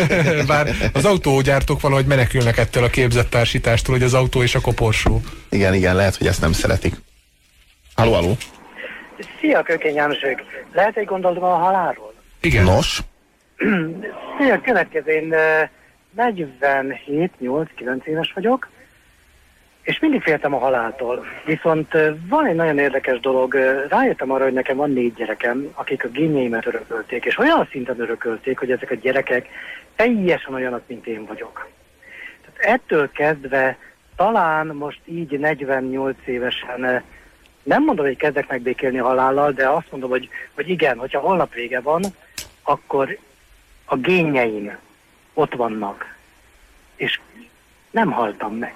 Bár 0.46 0.90
az 0.92 1.04
autógyártók 1.04 1.80
valahogy 1.80 2.06
menekülnek 2.06 2.58
ettől 2.58 2.84
a 2.84 2.88
képzett 2.88 3.30
társítástól, 3.30 3.94
hogy 3.94 4.04
az 4.04 4.14
autó 4.14 4.42
és 4.42 4.54
a 4.54 4.60
koporsó. 4.60 5.20
Igen, 5.48 5.74
igen, 5.74 5.96
lehet, 5.96 6.16
hogy 6.16 6.26
ezt 6.26 6.40
nem 6.40 6.52
szeretik. 6.52 6.94
Halló, 7.94 8.12
halló. 8.12 8.36
Szia, 9.40 9.62
Kökény 9.62 9.94
Jánosok. 9.94 10.42
Lehet 10.72 10.96
egy 10.96 11.06
gondolatom 11.06 11.44
a 11.44 11.56
halálról? 11.56 12.08
Igen. 12.40 12.64
Nos? 12.64 13.02
A 14.38 14.60
következő, 14.62 15.10
én 15.10 15.34
47-8-9 16.16 18.04
éves 18.04 18.32
vagyok, 18.32 18.68
és 19.82 19.98
mindig 19.98 20.22
féltem 20.22 20.54
a 20.54 20.58
haláltól. 20.58 21.24
Viszont 21.44 21.92
van 22.28 22.46
egy 22.46 22.54
nagyon 22.54 22.78
érdekes 22.78 23.20
dolog, 23.20 23.54
rájöttem 23.88 24.30
arra, 24.30 24.44
hogy 24.44 24.52
nekem 24.52 24.76
van 24.76 24.92
négy 24.92 25.14
gyerekem, 25.14 25.70
akik 25.74 26.04
a 26.04 26.08
génjeimet 26.08 26.66
örökölték, 26.66 27.24
és 27.24 27.38
olyan 27.38 27.68
szinten 27.70 28.00
örökölték, 28.00 28.58
hogy 28.58 28.70
ezek 28.70 28.90
a 28.90 28.94
gyerekek 28.94 29.48
teljesen 29.96 30.54
olyanok, 30.54 30.82
mint 30.86 31.06
én 31.06 31.24
vagyok. 31.24 31.68
Tehát 32.44 32.74
ettől 32.80 33.10
kezdve 33.12 33.76
talán 34.16 34.66
most 34.66 35.00
így 35.04 35.38
48 35.38 36.16
évesen 36.24 37.02
nem 37.62 37.84
mondom, 37.84 38.06
hogy 38.06 38.16
kezdek 38.16 38.48
megbékélni 38.48 38.98
a 38.98 39.04
halállal, 39.04 39.52
de 39.52 39.68
azt 39.68 39.90
mondom, 39.90 40.10
hogy, 40.10 40.28
hogy 40.54 40.68
igen, 40.68 40.98
hogyha 40.98 41.20
holnap 41.20 41.54
vége 41.54 41.80
van, 41.80 42.02
akkor 42.68 43.18
a 43.84 43.96
génjeim 43.96 44.76
ott 45.34 45.54
vannak, 45.54 46.16
és 46.96 47.20
nem 47.90 48.10
haltam 48.10 48.54
meg. 48.54 48.72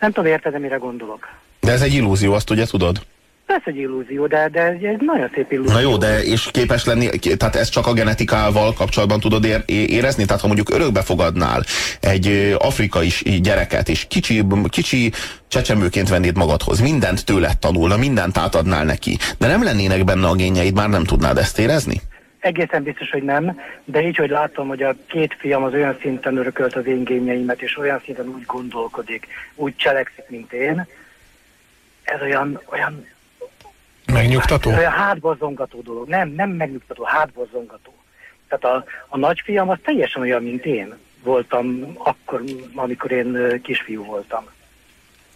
Nem 0.00 0.12
tudom, 0.12 0.30
érted, 0.30 0.60
mire 0.60 0.76
gondolok. 0.76 1.28
De 1.60 1.72
ez 1.72 1.82
egy 1.82 1.94
illúzió, 1.94 2.32
azt 2.32 2.50
ugye 2.50 2.66
tudod? 2.66 3.00
Persze 3.46 3.70
egy 3.70 3.76
illúzió, 3.76 4.26
de, 4.26 4.48
de 4.48 4.64
egy 4.66 5.00
nagyon 5.00 5.30
szép 5.34 5.52
illúzió. 5.52 5.72
Na 5.72 5.80
jó, 5.80 5.96
de 5.96 6.22
és 6.24 6.48
képes 6.52 6.84
lenni, 6.84 7.08
tehát 7.18 7.56
ezt 7.56 7.72
csak 7.72 7.86
a 7.86 7.92
genetikával 7.92 8.72
kapcsolatban 8.72 9.20
tudod 9.20 9.44
ér, 9.44 9.62
érezni? 9.66 10.24
Tehát 10.24 10.40
ha 10.40 10.46
mondjuk 10.46 10.70
örökbe 10.70 11.02
fogadnál 11.02 11.64
egy 12.00 12.56
afrikai 12.58 13.08
gyereket, 13.40 13.88
és 13.88 14.06
kicsi, 14.08 14.44
kicsi 14.68 15.12
csecsemőként 15.48 16.08
vennéd 16.08 16.36
magadhoz, 16.36 16.80
mindent 16.80 17.24
tőled 17.24 17.58
tanulna, 17.58 17.96
mindent 17.96 18.38
átadnál 18.38 18.84
neki, 18.84 19.18
de 19.38 19.46
nem 19.46 19.62
lennének 19.62 20.04
benne 20.04 20.26
a 20.26 20.34
génjeid, 20.34 20.74
már 20.74 20.88
nem 20.88 21.04
tudnád 21.04 21.38
ezt 21.38 21.58
érezni? 21.58 22.00
Egészen 22.48 22.82
biztos, 22.82 23.10
hogy 23.10 23.22
nem, 23.22 23.60
de 23.84 24.02
így, 24.02 24.16
hogy 24.16 24.30
látom, 24.30 24.68
hogy 24.68 24.82
a 24.82 24.94
két 25.06 25.34
fiam 25.38 25.62
az 25.62 25.72
olyan 25.72 25.98
szinten 26.00 26.36
örökölt 26.36 26.76
az 26.76 26.86
én 26.86 27.04
génjeimet, 27.04 27.62
és 27.62 27.78
olyan 27.78 28.00
szinten 28.04 28.28
úgy 28.28 28.44
gondolkodik, 28.46 29.26
úgy 29.54 29.76
cselekszik, 29.76 30.24
mint 30.28 30.52
én, 30.52 30.86
ez 32.02 32.20
olyan, 32.20 32.60
olyan 32.72 33.06
Megnyugtató? 34.12 34.70
Hát, 34.70 34.78
olyan 34.78 34.92
hátborzongató 34.92 35.80
dolog. 35.80 36.08
Nem, 36.08 36.28
nem 36.28 36.50
megnyugtató, 36.50 37.04
hátborzongató. 37.04 37.94
Tehát 38.48 38.76
a, 38.76 38.84
a 39.08 39.16
nagyfiam 39.16 39.68
az 39.68 39.78
teljesen 39.84 40.22
olyan, 40.22 40.42
mint 40.42 40.64
én 40.64 40.94
voltam 41.22 41.92
akkor, 41.96 42.42
amikor 42.74 43.10
én 43.10 43.60
kisfiú 43.62 44.04
voltam. 44.04 44.44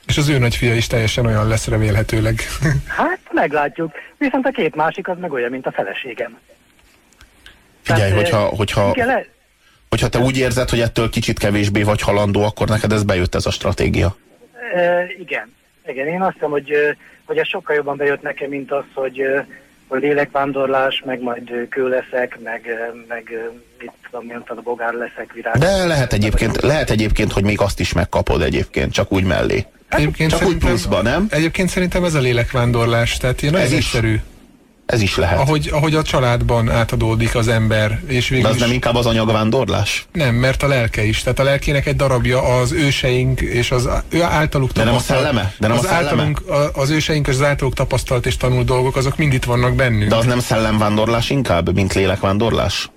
És 0.07 0.17
az 0.17 0.29
ő 0.29 0.39
nagyfia 0.39 0.75
is 0.75 0.87
teljesen 0.87 1.27
olyan 1.27 1.49
lesz 1.49 1.69
remélhetőleg. 1.69 2.41
hát 2.99 3.21
meglátjuk. 3.31 3.93
Viszont 4.19 4.47
a 4.47 4.51
két 4.51 4.75
másik 4.75 5.09
az 5.09 5.19
meg 5.19 5.33
olyan, 5.33 5.51
mint 5.51 5.67
a 5.67 5.73
feleségem. 5.73 6.39
Figyelj, 7.83 8.11
Tehát, 8.11 8.23
hogyha, 8.23 8.41
hogyha, 8.57 8.91
igen, 8.95 9.27
hogyha 9.89 10.09
te 10.09 10.19
úgy 10.19 10.39
érzed, 10.39 10.69
hogy 10.69 10.81
ettől 10.81 11.11
kicsit 11.11 11.39
kevésbé 11.39 11.83
vagy 11.83 12.01
halandó, 12.01 12.43
akkor 12.43 12.69
neked 12.69 12.93
ez 12.93 13.03
bejött 13.03 13.35
ez 13.35 13.47
a 13.47 13.51
stratégia? 13.51 14.17
Igen. 15.21 15.53
Igen, 15.87 16.07
én 16.07 16.23
azt 16.23 16.33
hiszem, 16.33 16.51
hogy, 16.51 16.73
hogy 17.25 17.39
ez 17.39 17.49
sokkal 17.49 17.77
jobban 17.77 17.97
bejött 17.97 18.23
nekem, 18.23 18.49
mint 18.49 18.73
az, 18.73 18.85
hogy, 18.95 19.23
hogy 19.89 20.01
lélekvándorlás, 20.01 21.03
meg 21.07 21.21
majd 21.21 21.53
kő 21.69 21.89
leszek, 21.89 22.39
meg, 22.43 22.67
meg 23.09 23.53
mit 23.79 23.93
tudom, 24.11 24.27
mint 24.27 24.51
a 24.51 24.55
bogár 24.55 24.93
leszek, 24.93 25.33
virág. 25.33 25.57
De 25.59 25.85
lehet 25.85 26.13
egyébként, 26.13 26.61
lehet 26.61 26.91
egyébként, 26.91 27.33
hogy 27.33 27.45
még 27.45 27.61
azt 27.61 27.81
is 27.81 27.93
megkapod 27.93 28.43
egyébként, 28.43 28.93
csak 28.93 29.13
úgy 29.13 29.25
mellé. 29.25 29.67
Egyébként 29.89 30.31
csak 30.31 30.49
úgy 30.49 30.57
pluszba, 30.57 31.03
nem? 31.03 31.27
Egyébként 31.31 31.69
szerintem 31.69 32.05
ez 32.05 32.15
a 32.15 32.21
lélekvándorlás, 32.21 33.17
tehát 33.17 33.43
ilyen 33.43 33.57
ez 33.57 33.73
egyszerű. 33.73 34.21
Ez 34.87 35.01
is 35.03 35.17
lehet. 35.17 35.39
Ahogy, 35.39 35.69
ahogy 35.73 35.95
a 35.95 36.03
családban 36.03 36.71
átadódik 36.71 37.35
az 37.35 37.49
ember, 37.49 38.01
és 38.07 38.29
De 38.29 38.35
végül 38.35 38.51
az 38.51 38.55
is, 38.57 38.61
nem 38.61 38.71
inkább 38.73 38.95
az 38.95 39.07
anyagvándorlás? 39.07 40.07
nem, 40.13 40.35
mert 40.35 40.63
a 40.63 40.67
lelke 40.67 41.05
is. 41.05 41.23
Tehát 41.23 41.39
a 41.39 41.43
lelkének 41.43 41.87
egy 41.87 41.97
darabja 41.97 42.43
az 42.43 42.73
őseink 42.73 43.41
és 43.41 43.71
az 43.71 43.89
ő 44.09 44.23
általuk 44.23 44.73
De 44.73 44.85
nem 44.85 44.95
a 44.95 44.99
szelleme? 44.99 45.55
De 45.59 45.67
nem 45.67 45.77
a 45.77 45.81
az, 45.81 45.87
szelleme? 45.87 46.07
általunk, 46.09 46.41
a- 46.49 46.81
az 46.81 46.91
őseink 46.91 47.27
és 47.27 47.35
az 47.35 47.43
általuk 47.43 47.75
tapasztalt 47.75 48.27
és 48.27 48.37
tanult 48.37 48.67
dolgok, 48.67 48.97
azok 48.97 49.17
mind 49.17 49.33
itt 49.33 49.45
vannak 49.45 49.75
bennünk. 49.75 50.11
De 50.11 50.17
az 50.17 50.25
nem 50.25 50.41
szellemvándorlás 50.41 51.31
inkább, 51.31 51.75
mint 51.75 51.93
lélekvándorlás? 51.93 52.91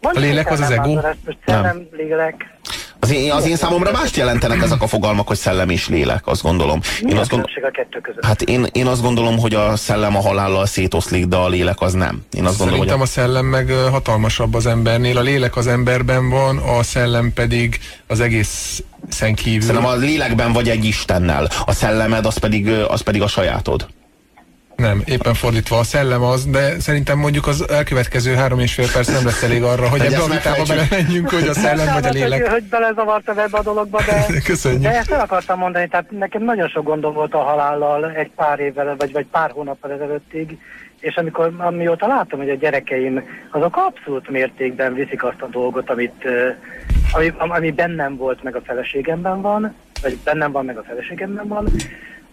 Van 0.00 0.16
A 0.16 0.18
lélek 0.20 0.50
az 0.50 0.60
az 0.60 0.70
ego? 0.70 0.98
szellem, 1.46 1.86
lélek. 1.92 2.34
Az 3.02 3.10
én, 3.12 3.32
az 3.32 3.46
én 3.46 3.56
számomra 3.56 3.90
mást 3.92 4.16
jelentenek 4.16 4.62
ezek 4.62 4.82
a 4.82 4.86
fogalmak, 4.86 5.26
hogy 5.28 5.36
szellem 5.36 5.68
és 5.68 5.88
lélek, 5.88 6.26
azt 6.26 6.42
gondolom. 6.42 6.80
Mi 7.02 7.10
Én 7.10 7.16
a 7.16 7.20
azt, 7.20 7.30
gond, 7.30 7.44
különbség 7.44 7.64
a 7.64 7.70
kettő 7.70 8.00
között? 8.00 8.24
hát 8.24 8.42
én, 8.42 8.66
én 8.72 8.86
azt 8.86 9.02
gondolom, 9.02 9.38
hogy 9.38 9.54
a 9.54 9.76
szellem 9.76 10.16
a 10.16 10.20
halállal 10.20 10.66
szétoszlik, 10.66 11.26
de 11.26 11.36
a 11.36 11.48
lélek 11.48 11.80
az 11.80 11.92
nem. 11.92 12.24
Én 12.36 12.44
azt 12.44 12.58
gondolom, 12.58 12.86
Szerintem 12.86 12.98
hogy 12.98 13.06
a 13.08 13.10
szellem 13.10 13.46
meg 13.46 13.70
hatalmasabb 13.90 14.54
az 14.54 14.66
embernél, 14.66 15.18
a 15.18 15.20
lélek 15.20 15.56
az 15.56 15.66
emberben 15.66 16.28
van, 16.30 16.56
a 16.58 16.82
szellem 16.82 17.32
pedig 17.32 17.78
az 18.06 18.20
egészen 18.20 19.34
kívül. 19.34 19.60
Szerintem 19.60 19.86
a 19.90 19.94
lélekben 19.96 20.52
vagy 20.52 20.68
egy 20.68 20.84
Istennel, 20.84 21.48
a 21.64 21.72
szellemed 21.72 22.26
az 22.26 22.36
pedig, 22.38 22.68
az 22.68 23.00
pedig 23.00 23.22
a 23.22 23.26
sajátod. 23.28 23.86
Nem, 24.80 25.02
éppen 25.04 25.34
fordítva 25.34 25.78
a 25.78 25.82
szellem 25.82 26.22
az, 26.22 26.46
de 26.46 26.80
szerintem 26.80 27.18
mondjuk 27.18 27.46
az 27.46 27.68
elkövetkező 27.70 28.34
három 28.34 28.58
és 28.58 28.74
fél 28.74 28.90
perc 28.92 29.08
nem 29.08 29.24
lesz 29.24 29.42
elég 29.42 29.62
arra, 29.62 29.88
hogy 29.88 30.00
ebbe 30.00 30.22
a 30.22 30.28
vitába 30.28 30.62
belemenjünk, 30.68 31.30
hogy 31.30 31.48
a 31.48 31.54
szellem 31.54 31.94
vagy 31.94 32.06
a 32.06 32.10
lélek. 32.10 32.40
Hogy, 32.40 32.50
hogy 32.50 32.62
belezavartam 32.62 33.38
ebbe 33.38 33.58
a 33.58 33.62
dologba, 33.62 34.02
de, 34.06 34.26
Köszönjük. 34.44 34.82
de 34.82 34.96
ezt 34.96 35.10
el 35.10 35.20
akartam 35.20 35.58
mondani, 35.58 35.88
tehát 35.88 36.10
nekem 36.10 36.42
nagyon 36.42 36.68
sok 36.68 36.84
gondom 36.84 37.12
volt 37.12 37.34
a 37.34 37.38
halállal 37.38 38.10
egy 38.10 38.30
pár 38.36 38.60
évvel, 38.60 38.96
vagy, 38.96 39.12
vagy 39.12 39.26
pár 39.26 39.50
hónappal 39.50 39.92
ezelőttig, 39.92 40.58
és 41.00 41.16
amikor, 41.16 41.52
amióta 41.56 42.06
látom, 42.06 42.40
hogy 42.40 42.50
a 42.50 42.54
gyerekeim 42.54 43.22
azok 43.50 43.76
abszolút 43.76 44.28
mértékben 44.28 44.94
viszik 44.94 45.24
azt 45.24 45.42
a 45.42 45.46
dolgot, 45.46 45.90
amit, 45.90 46.24
ami, 47.12 47.32
ami 47.36 47.70
bennem 47.70 48.16
volt, 48.16 48.42
meg 48.42 48.56
a 48.56 48.62
feleségemben 48.64 49.40
van, 49.40 49.74
vagy 50.02 50.18
bennem 50.24 50.52
van, 50.52 50.64
meg 50.64 50.76
a 50.76 50.82
feleségemben 50.82 51.48
van, 51.48 51.68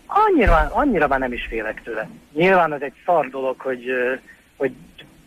annyira, 0.07 0.69
annyira 0.73 1.07
már 1.07 1.19
nem 1.19 1.33
is 1.33 1.45
félek 1.49 1.81
tőle. 1.83 2.09
Nyilván 2.33 2.73
ez 2.73 2.81
egy 2.81 2.93
szar 3.05 3.29
dolog, 3.29 3.59
hogy, 3.59 3.91
hogy 4.55 4.71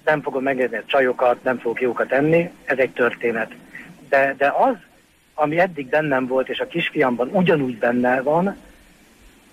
nem 0.05 0.23
fogom 0.23 0.43
megérni 0.43 0.77
a 0.77 0.85
csajokat, 0.87 1.43
nem 1.43 1.59
fogok 1.59 1.81
jókat 1.81 2.13
enni, 2.13 2.51
ez 2.65 2.79
egy 2.79 2.91
történet. 2.91 3.53
De, 4.09 4.35
de 4.39 4.55
az, 4.59 4.75
ami 5.35 5.59
eddig 5.59 5.87
bennem 5.87 6.27
volt, 6.27 6.49
és 6.49 6.59
a 6.59 6.67
kisfiamban 6.67 7.29
ugyanúgy 7.33 7.79
benne 7.79 8.23
van, 8.23 8.57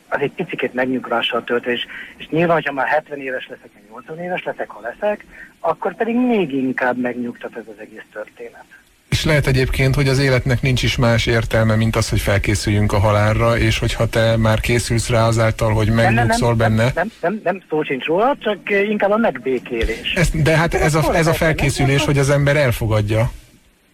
az 0.09 0.19
egy 0.19 0.31
picit 0.31 0.73
megnyugvással 0.73 1.43
tölt, 1.43 1.65
és, 1.65 1.85
és 2.17 2.27
nyilván, 2.29 2.55
hogyha 2.55 2.73
már 2.73 2.87
70 2.87 3.19
éves 3.19 3.47
leszek, 3.47 3.69
vagy 3.73 3.83
80 3.89 4.19
éves 4.19 4.43
leszek, 4.43 4.69
ha 4.69 4.79
leszek, 4.79 5.25
akkor 5.59 5.95
pedig 5.95 6.15
még 6.15 6.53
inkább 6.53 6.97
megnyugtat 6.97 7.55
ez 7.55 7.67
az 7.67 7.79
egész 7.79 8.05
történet. 8.11 8.65
És 9.09 9.25
lehet 9.25 9.47
egyébként, 9.47 9.95
hogy 9.95 10.07
az 10.07 10.19
életnek 10.19 10.61
nincs 10.61 10.83
is 10.83 10.95
más 10.95 11.25
értelme, 11.25 11.75
mint 11.75 11.95
az, 11.95 12.09
hogy 12.09 12.19
felkészüljünk 12.21 12.93
a 12.93 12.99
halálra, 12.99 13.57
és 13.57 13.79
hogyha 13.79 14.05
te 14.05 14.37
már 14.37 14.59
készülsz 14.59 15.09
rá 15.09 15.27
azáltal, 15.27 15.73
hogy 15.73 15.89
megnyugszol 15.89 16.53
benne. 16.53 16.83
Nem, 16.83 16.91
nem, 16.95 17.11
nem, 17.21 17.39
nem 17.43 17.63
szó 17.69 17.83
sincs 17.83 18.05
róla, 18.05 18.37
csak 18.39 18.57
inkább 18.89 19.11
a 19.11 19.17
megbékélés. 19.17 20.13
Ezt, 20.15 20.41
de 20.41 20.57
hát 20.57 20.73
ez 20.73 20.95
a, 20.95 21.15
ez 21.15 21.27
a 21.27 21.33
felkészülés, 21.33 22.05
hogy 22.05 22.17
az 22.17 22.29
ember 22.29 22.55
elfogadja. 22.55 23.31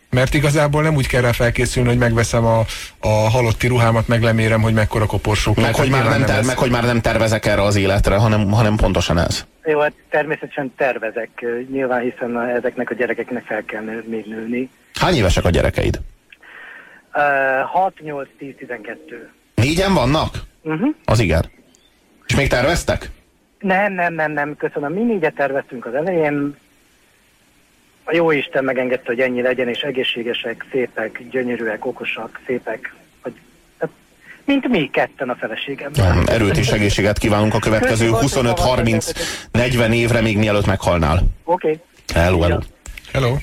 Mert 0.10 0.34
igazából 0.34 0.82
nem 0.82 0.96
úgy 0.96 1.08
kell 1.08 1.22
rá 1.22 1.32
felkészülni, 1.32 1.90
hogy 1.90 1.98
megveszem 1.98 2.46
a, 2.46 2.66
a 3.00 3.08
halotti 3.08 3.68
ruhámat, 3.68 4.08
meg 4.08 4.22
lemérem, 4.22 4.62
hogy 4.62 4.74
mekkora 4.74 5.06
koporsók. 5.06 5.56
Meg 5.56 5.76
hogy, 5.76 5.90
már 5.90 6.10
nem 6.10 6.26
ter, 6.26 6.44
meg, 6.44 6.58
hogy 6.58 6.72
már 6.72 6.84
nem 6.84 7.02
tervezek 7.02 7.46
erre 7.46 7.62
az 7.62 7.76
életre, 7.76 8.16
hanem, 8.16 8.52
hanem 8.52 8.76
pontosan 8.76 9.18
ez. 9.18 9.46
Jó, 9.66 9.80
hát 9.80 9.94
természetesen 10.10 10.74
tervezek, 10.76 11.46
nyilván 11.72 12.02
hiszen 12.02 12.36
a- 12.36 12.50
ezeknek 12.50 12.90
a 12.90 12.94
gyerekeknek 12.94 13.46
fel 13.46 13.64
kell 13.66 13.82
még 14.06 14.26
nőni. 14.26 14.70
Hány 14.94 15.16
évesek 15.16 15.46
a 15.46 15.50
gyerekeid? 15.50 16.00
Uh, 17.16 17.70
6, 17.70 18.00
8, 18.00 18.28
10, 18.38 18.54
12. 18.58 19.30
Négyen 19.56 19.94
vannak? 19.94 20.36
Uh-huh. 20.62 20.96
Az 21.06 21.20
igen. 21.20 21.46
És 22.28 22.36
még 22.36 22.48
terveztek? 22.48 23.10
Nem, 23.60 23.94
nem, 23.94 24.14
nem, 24.14 24.32
nem, 24.32 24.56
köszönöm. 24.58 24.94
Mi 24.94 25.02
négyet 25.02 25.36
terveztünk 25.36 25.86
az 25.86 25.94
elején. 25.94 26.56
A 28.04 28.16
jó 28.16 28.32
Isten 28.32 28.64
megengedte, 28.64 29.06
hogy 29.06 29.20
ennyi 29.20 29.42
legyen, 29.42 29.68
és 29.68 29.80
egészségesek, 29.82 30.66
szépek, 30.72 31.22
gyönyörűek, 31.30 31.86
okosak, 31.86 32.40
szépek. 32.46 32.94
Mint 34.46 34.68
mi 34.68 34.90
ketten 34.92 35.30
a 35.30 35.36
feleségemmel. 35.36 36.24
Erőt 36.26 36.58
és 36.58 36.70
egészséget 36.70 37.18
kívánunk 37.18 37.54
a 37.54 37.60
következő 37.60 38.10
25-30-40 38.12 39.94
évre, 39.94 40.22
még 40.22 40.38
mielőtt 40.38 40.66
meghalnál. 40.66 41.24
Oké. 41.44 41.70
Okay. 41.70 41.80
Hello, 42.14 42.42
hello. 42.42 42.60
Hello. 43.14 43.38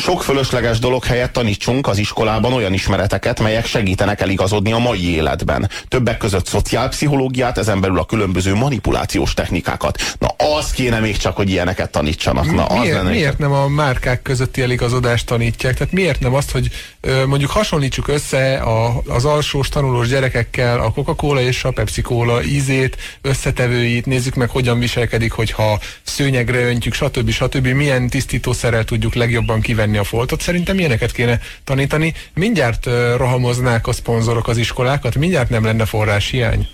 Sok 0.00 0.22
fölösleges 0.22 0.78
dolog 0.78 1.04
helyett 1.04 1.32
tanítsunk 1.32 1.86
az 1.86 1.98
iskolában 1.98 2.52
olyan 2.52 2.72
ismereteket, 2.72 3.40
melyek 3.40 3.66
segítenek 3.66 4.20
eligazodni 4.20 4.72
a 4.72 4.78
mai 4.78 5.14
életben. 5.14 5.70
Többek 5.88 6.16
között 6.16 6.46
szociálpszichológiát, 6.46 7.58
ezen 7.58 7.80
belül 7.80 7.98
a 7.98 8.04
különböző 8.04 8.54
manipulációs 8.54 9.34
technikákat. 9.34 10.16
Na, 10.18 10.28
az 10.58 10.70
kéne 10.70 10.98
még 10.98 11.16
csak, 11.16 11.36
hogy 11.36 11.50
ilyeneket 11.50 11.90
tanítsanak. 11.90 12.52
Na, 12.52 12.64
az 12.64 12.78
miért, 12.78 12.96
lenne 12.96 13.10
miért 13.10 13.38
nem 13.38 13.52
a 13.52 13.68
márkák 13.68 14.22
közötti 14.22 14.62
eligazodást 14.62 15.26
tanítják? 15.26 15.74
Tehát 15.74 15.92
miért 15.92 16.20
nem 16.20 16.34
azt, 16.34 16.50
hogy 16.50 16.68
ö, 17.00 17.26
mondjuk 17.26 17.50
hasonlítsuk 17.50 18.08
össze 18.08 18.56
a, 18.56 19.02
az 19.06 19.24
alsós 19.24 19.68
tanulós 19.68 20.08
gyerekekkel 20.08 20.80
a 20.80 20.92
Coca-Cola 20.92 21.40
és 21.40 21.64
a 21.64 21.70
Pepsi-Cola 21.70 22.42
ízét, 22.44 22.96
összetevőit, 23.22 24.06
nézzük 24.06 24.34
meg, 24.34 24.50
hogyan 24.50 24.78
viselkedik, 24.78 25.32
hogyha 25.32 25.80
szőnyegre 26.02 26.60
öntjük, 26.68 26.94
stb. 26.94 27.30
stb. 27.30 27.66
Milyen 27.66 28.08
tisztítószerrel 28.08 28.84
tudjuk 28.84 29.14
legjobban 29.14 29.60
kivenni 29.60 29.97
a 29.98 30.04
foltot. 30.04 30.40
Szerintem 30.40 30.78
ilyeneket 30.78 31.12
kéne 31.12 31.40
tanítani. 31.64 32.14
Mindjárt 32.34 32.86
rohamoznák 33.16 33.86
a 33.86 33.92
szponzorok 33.92 34.48
az 34.48 34.56
iskolákat, 34.56 35.14
mindjárt 35.14 35.50
nem 35.50 35.64
lenne 35.64 35.84
forrás 35.84 36.30
hiány. 36.30 36.68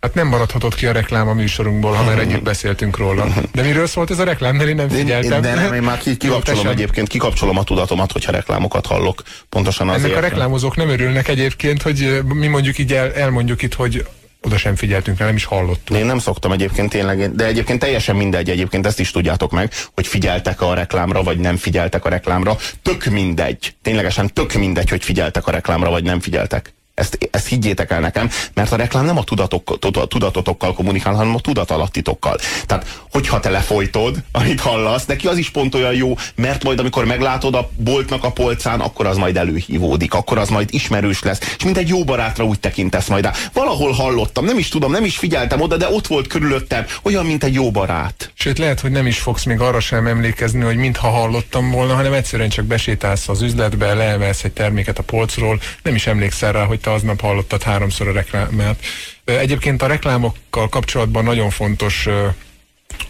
Hát 0.00 0.14
nem 0.14 0.26
maradhatott 0.26 0.74
ki 0.74 0.86
a 0.86 0.92
reklám 0.92 1.28
a 1.28 1.34
műsorunkból, 1.34 1.92
ha 1.92 2.04
már 2.04 2.18
együtt 2.18 2.42
beszéltünk 2.42 2.96
róla. 2.96 3.26
De 3.52 3.62
miről 3.62 3.86
szólt 3.86 4.10
ez 4.10 4.18
a 4.18 4.24
reklám? 4.24 4.56
Mert 4.56 4.68
én 4.68 4.74
nem 4.74 4.88
figyeltem. 4.88 5.40
de 5.40 5.54
nem, 5.54 5.72
én 5.72 5.82
már 5.82 5.98
kikapcsolom 5.98 6.66
egyébként, 6.66 7.08
kikapcsolom 7.08 7.58
a 7.58 7.64
tudatomat, 7.64 8.12
hogyha 8.12 8.32
reklámokat 8.32 8.86
hallok. 8.86 9.22
Pontosan 9.48 9.88
azért. 9.88 10.04
Ennek 10.04 10.16
a 10.16 10.20
reklámozók 10.20 10.76
nem 10.76 10.88
örülnek 10.88 11.28
egyébként, 11.28 11.82
hogy 11.82 12.20
mi 12.24 12.46
mondjuk 12.46 12.78
így 12.78 12.92
el, 12.92 13.12
elmondjuk 13.12 13.62
itt, 13.62 13.74
hogy 13.74 14.06
oda 14.46 14.56
sem 14.58 14.76
figyeltünk, 14.76 15.18
nem 15.18 15.36
is 15.36 15.44
hallottuk. 15.44 15.96
Én 15.96 16.06
nem 16.06 16.18
szoktam 16.18 16.52
egyébként 16.52 16.90
tényleg, 16.90 17.34
de 17.34 17.46
egyébként 17.46 17.78
teljesen 17.78 18.16
mindegy, 18.16 18.50
egyébként 18.50 18.86
ezt 18.86 19.00
is 19.00 19.10
tudjátok 19.10 19.50
meg, 19.50 19.72
hogy 19.94 20.06
figyeltek 20.06 20.60
a 20.60 20.74
reklámra, 20.74 21.22
vagy 21.22 21.38
nem 21.38 21.56
figyeltek 21.56 22.04
a 22.04 22.08
reklámra. 22.08 22.56
Tök 22.82 23.04
mindegy, 23.04 23.74
ténylegesen 23.82 24.32
tök 24.32 24.52
mindegy, 24.52 24.88
hogy 24.88 25.04
figyeltek 25.04 25.46
a 25.46 25.50
reklámra, 25.50 25.90
vagy 25.90 26.04
nem 26.04 26.20
figyeltek. 26.20 26.75
Ezt, 26.96 27.18
ezt 27.30 27.46
higgyétek 27.46 27.90
el 27.90 28.00
nekem, 28.00 28.30
mert 28.54 28.72
a 28.72 28.76
reklám 28.76 29.04
nem 29.04 29.18
a, 29.18 29.24
tudatok, 29.24 29.78
tuda- 29.78 30.08
tudatotokkal 30.08 30.74
kommunikál, 30.74 31.14
hanem 31.14 31.34
a 31.34 31.40
tudatalatitokkal. 31.40 32.38
Tehát, 32.66 33.00
hogyha 33.10 33.40
te 33.40 33.50
lefolytod, 33.50 34.16
amit 34.32 34.60
hallasz, 34.60 35.04
neki 35.04 35.26
az 35.26 35.36
is 35.36 35.50
pont 35.50 35.74
olyan 35.74 35.94
jó, 35.94 36.16
mert 36.34 36.64
majd 36.64 36.78
amikor 36.78 37.04
meglátod 37.04 37.54
a 37.54 37.70
boltnak 37.76 38.24
a 38.24 38.30
polcán, 38.30 38.80
akkor 38.80 39.06
az 39.06 39.16
majd 39.16 39.36
előhívódik, 39.36 40.14
akkor 40.14 40.38
az 40.38 40.48
majd 40.48 40.68
ismerős 40.72 41.22
lesz, 41.22 41.54
és 41.58 41.64
mint 41.64 41.76
egy 41.76 41.88
jó 41.88 42.04
barátra 42.04 42.44
úgy 42.44 42.60
tekintesz 42.60 43.08
majd 43.08 43.24
rá. 43.24 43.32
Valahol 43.52 43.92
hallottam, 43.92 44.44
nem 44.44 44.58
is 44.58 44.68
tudom, 44.68 44.90
nem 44.90 45.04
is 45.04 45.16
figyeltem 45.16 45.60
oda, 45.60 45.76
de 45.76 45.88
ott 45.90 46.06
volt 46.06 46.26
körülöttem, 46.26 46.84
olyan, 47.02 47.26
mint 47.26 47.44
egy 47.44 47.54
jó 47.54 47.70
barát. 47.70 48.30
Sőt, 48.34 48.58
lehet, 48.58 48.80
hogy 48.80 48.90
nem 48.90 49.06
is 49.06 49.18
fogsz 49.18 49.44
még 49.44 49.60
arra 49.60 49.80
sem 49.80 50.06
emlékezni, 50.06 50.60
hogy 50.60 50.76
mintha 50.76 51.08
hallottam 51.08 51.70
volna, 51.70 51.94
hanem 51.94 52.12
egyszerűen 52.12 52.48
csak 52.48 52.64
besétálsz 52.64 53.28
az 53.28 53.42
üzletbe, 53.42 53.94
leemelsz 53.94 54.44
egy 54.44 54.52
terméket 54.52 54.98
a 54.98 55.02
polcról, 55.02 55.60
nem 55.82 55.94
is 55.94 56.06
emlékszel 56.06 56.52
rá, 56.52 56.64
hogy 56.64 56.80
te 56.86 56.92
aznap 56.92 57.20
hallottad 57.20 57.62
háromszor 57.62 58.08
a 58.08 58.12
reklámát. 58.12 58.78
Egyébként 59.24 59.82
a 59.82 59.86
reklámokkal 59.86 60.68
kapcsolatban 60.68 61.24
nagyon 61.24 61.50
fontos 61.50 62.08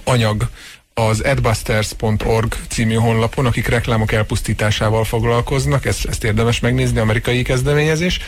anyag 0.04 0.48
az 0.94 1.20
adbusters.org 1.20 2.56
című 2.68 2.94
honlapon, 2.94 3.46
akik 3.46 3.66
reklámok 3.66 4.12
elpusztításával 4.12 5.04
foglalkoznak, 5.04 5.84
ezt, 5.84 6.06
ezt 6.06 6.24
érdemes 6.24 6.60
megnézni, 6.60 6.98
amerikai 6.98 7.42
kezdeményezés, 7.42 8.18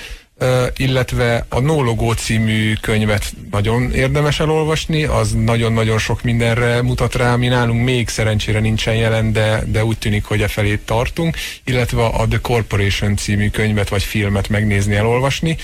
illetve 0.77 1.47
a 1.49 1.61
No 1.61 1.83
Logo 1.83 2.15
című 2.15 2.75
könyvet 2.81 3.33
nagyon 3.51 3.93
érdemes 3.93 4.41
elolvasni, 4.41 5.05
az 5.05 5.33
nagyon-nagyon 5.33 5.99
sok 5.99 6.23
mindenre 6.23 6.83
mutat 6.83 7.15
rá, 7.15 7.33
ami 7.33 7.47
nálunk 7.47 7.85
még 7.85 8.09
szerencsére 8.09 8.61
nincsen 8.61 8.95
jelen, 8.95 9.33
de, 9.33 9.63
de 9.67 9.85
úgy 9.85 9.99
tűnik, 9.99 10.25
hogy 10.25 10.43
e 10.43 10.49
felé 10.49 10.77
tartunk, 10.77 11.37
illetve 11.65 12.05
a 12.05 12.27
The 12.29 12.39
Corporation 12.43 13.17
című 13.17 13.51
könyvet 13.51 13.89
vagy 13.89 14.03
filmet 14.03 14.49
megnézni, 14.49 14.95
elolvasni. 14.95 15.57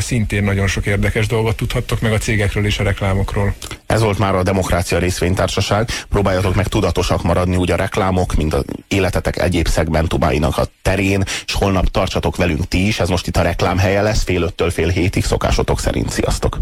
Szintén 0.00 0.44
nagyon 0.44 0.66
sok 0.66 0.86
érdekes 0.86 1.26
dolgot 1.26 1.56
tudhattok 1.56 2.00
meg 2.00 2.12
a 2.12 2.18
cégekről 2.18 2.66
és 2.66 2.78
a 2.78 2.82
reklámokról. 2.82 3.54
Ez 3.86 4.00
volt 4.00 4.18
már 4.18 4.34
a 4.34 4.42
Demokrácia 4.42 4.98
Részvénytársaság. 4.98 5.88
Próbáljatok 6.08 6.54
meg 6.54 6.68
tudatosak 6.68 7.22
maradni 7.22 7.56
úgy 7.56 7.70
a 7.70 7.76
reklámok, 7.76 8.34
mint 8.34 8.54
az 8.54 8.64
életetek 8.88 9.38
egyéb 9.38 9.68
szegmentumáinak 9.68 10.58
a 10.58 10.66
terén, 10.82 11.24
és 11.46 11.52
holnap 11.52 11.88
tartsatok 11.88 12.36
velünk 12.36 12.68
ti 12.68 12.86
is. 12.86 13.00
Ez 13.00 13.08
most 13.08 13.26
itt 13.26 13.36
a 13.36 13.42
reklám 13.42 13.78
helye 13.78 14.02
lesz, 14.02 14.22
fél 14.22 14.42
öttől 14.42 14.70
fél 14.70 14.88
hétig, 14.88 15.24
szokásotok 15.24 15.80
szerint. 15.80 16.10
Sziasztok! 16.10 16.60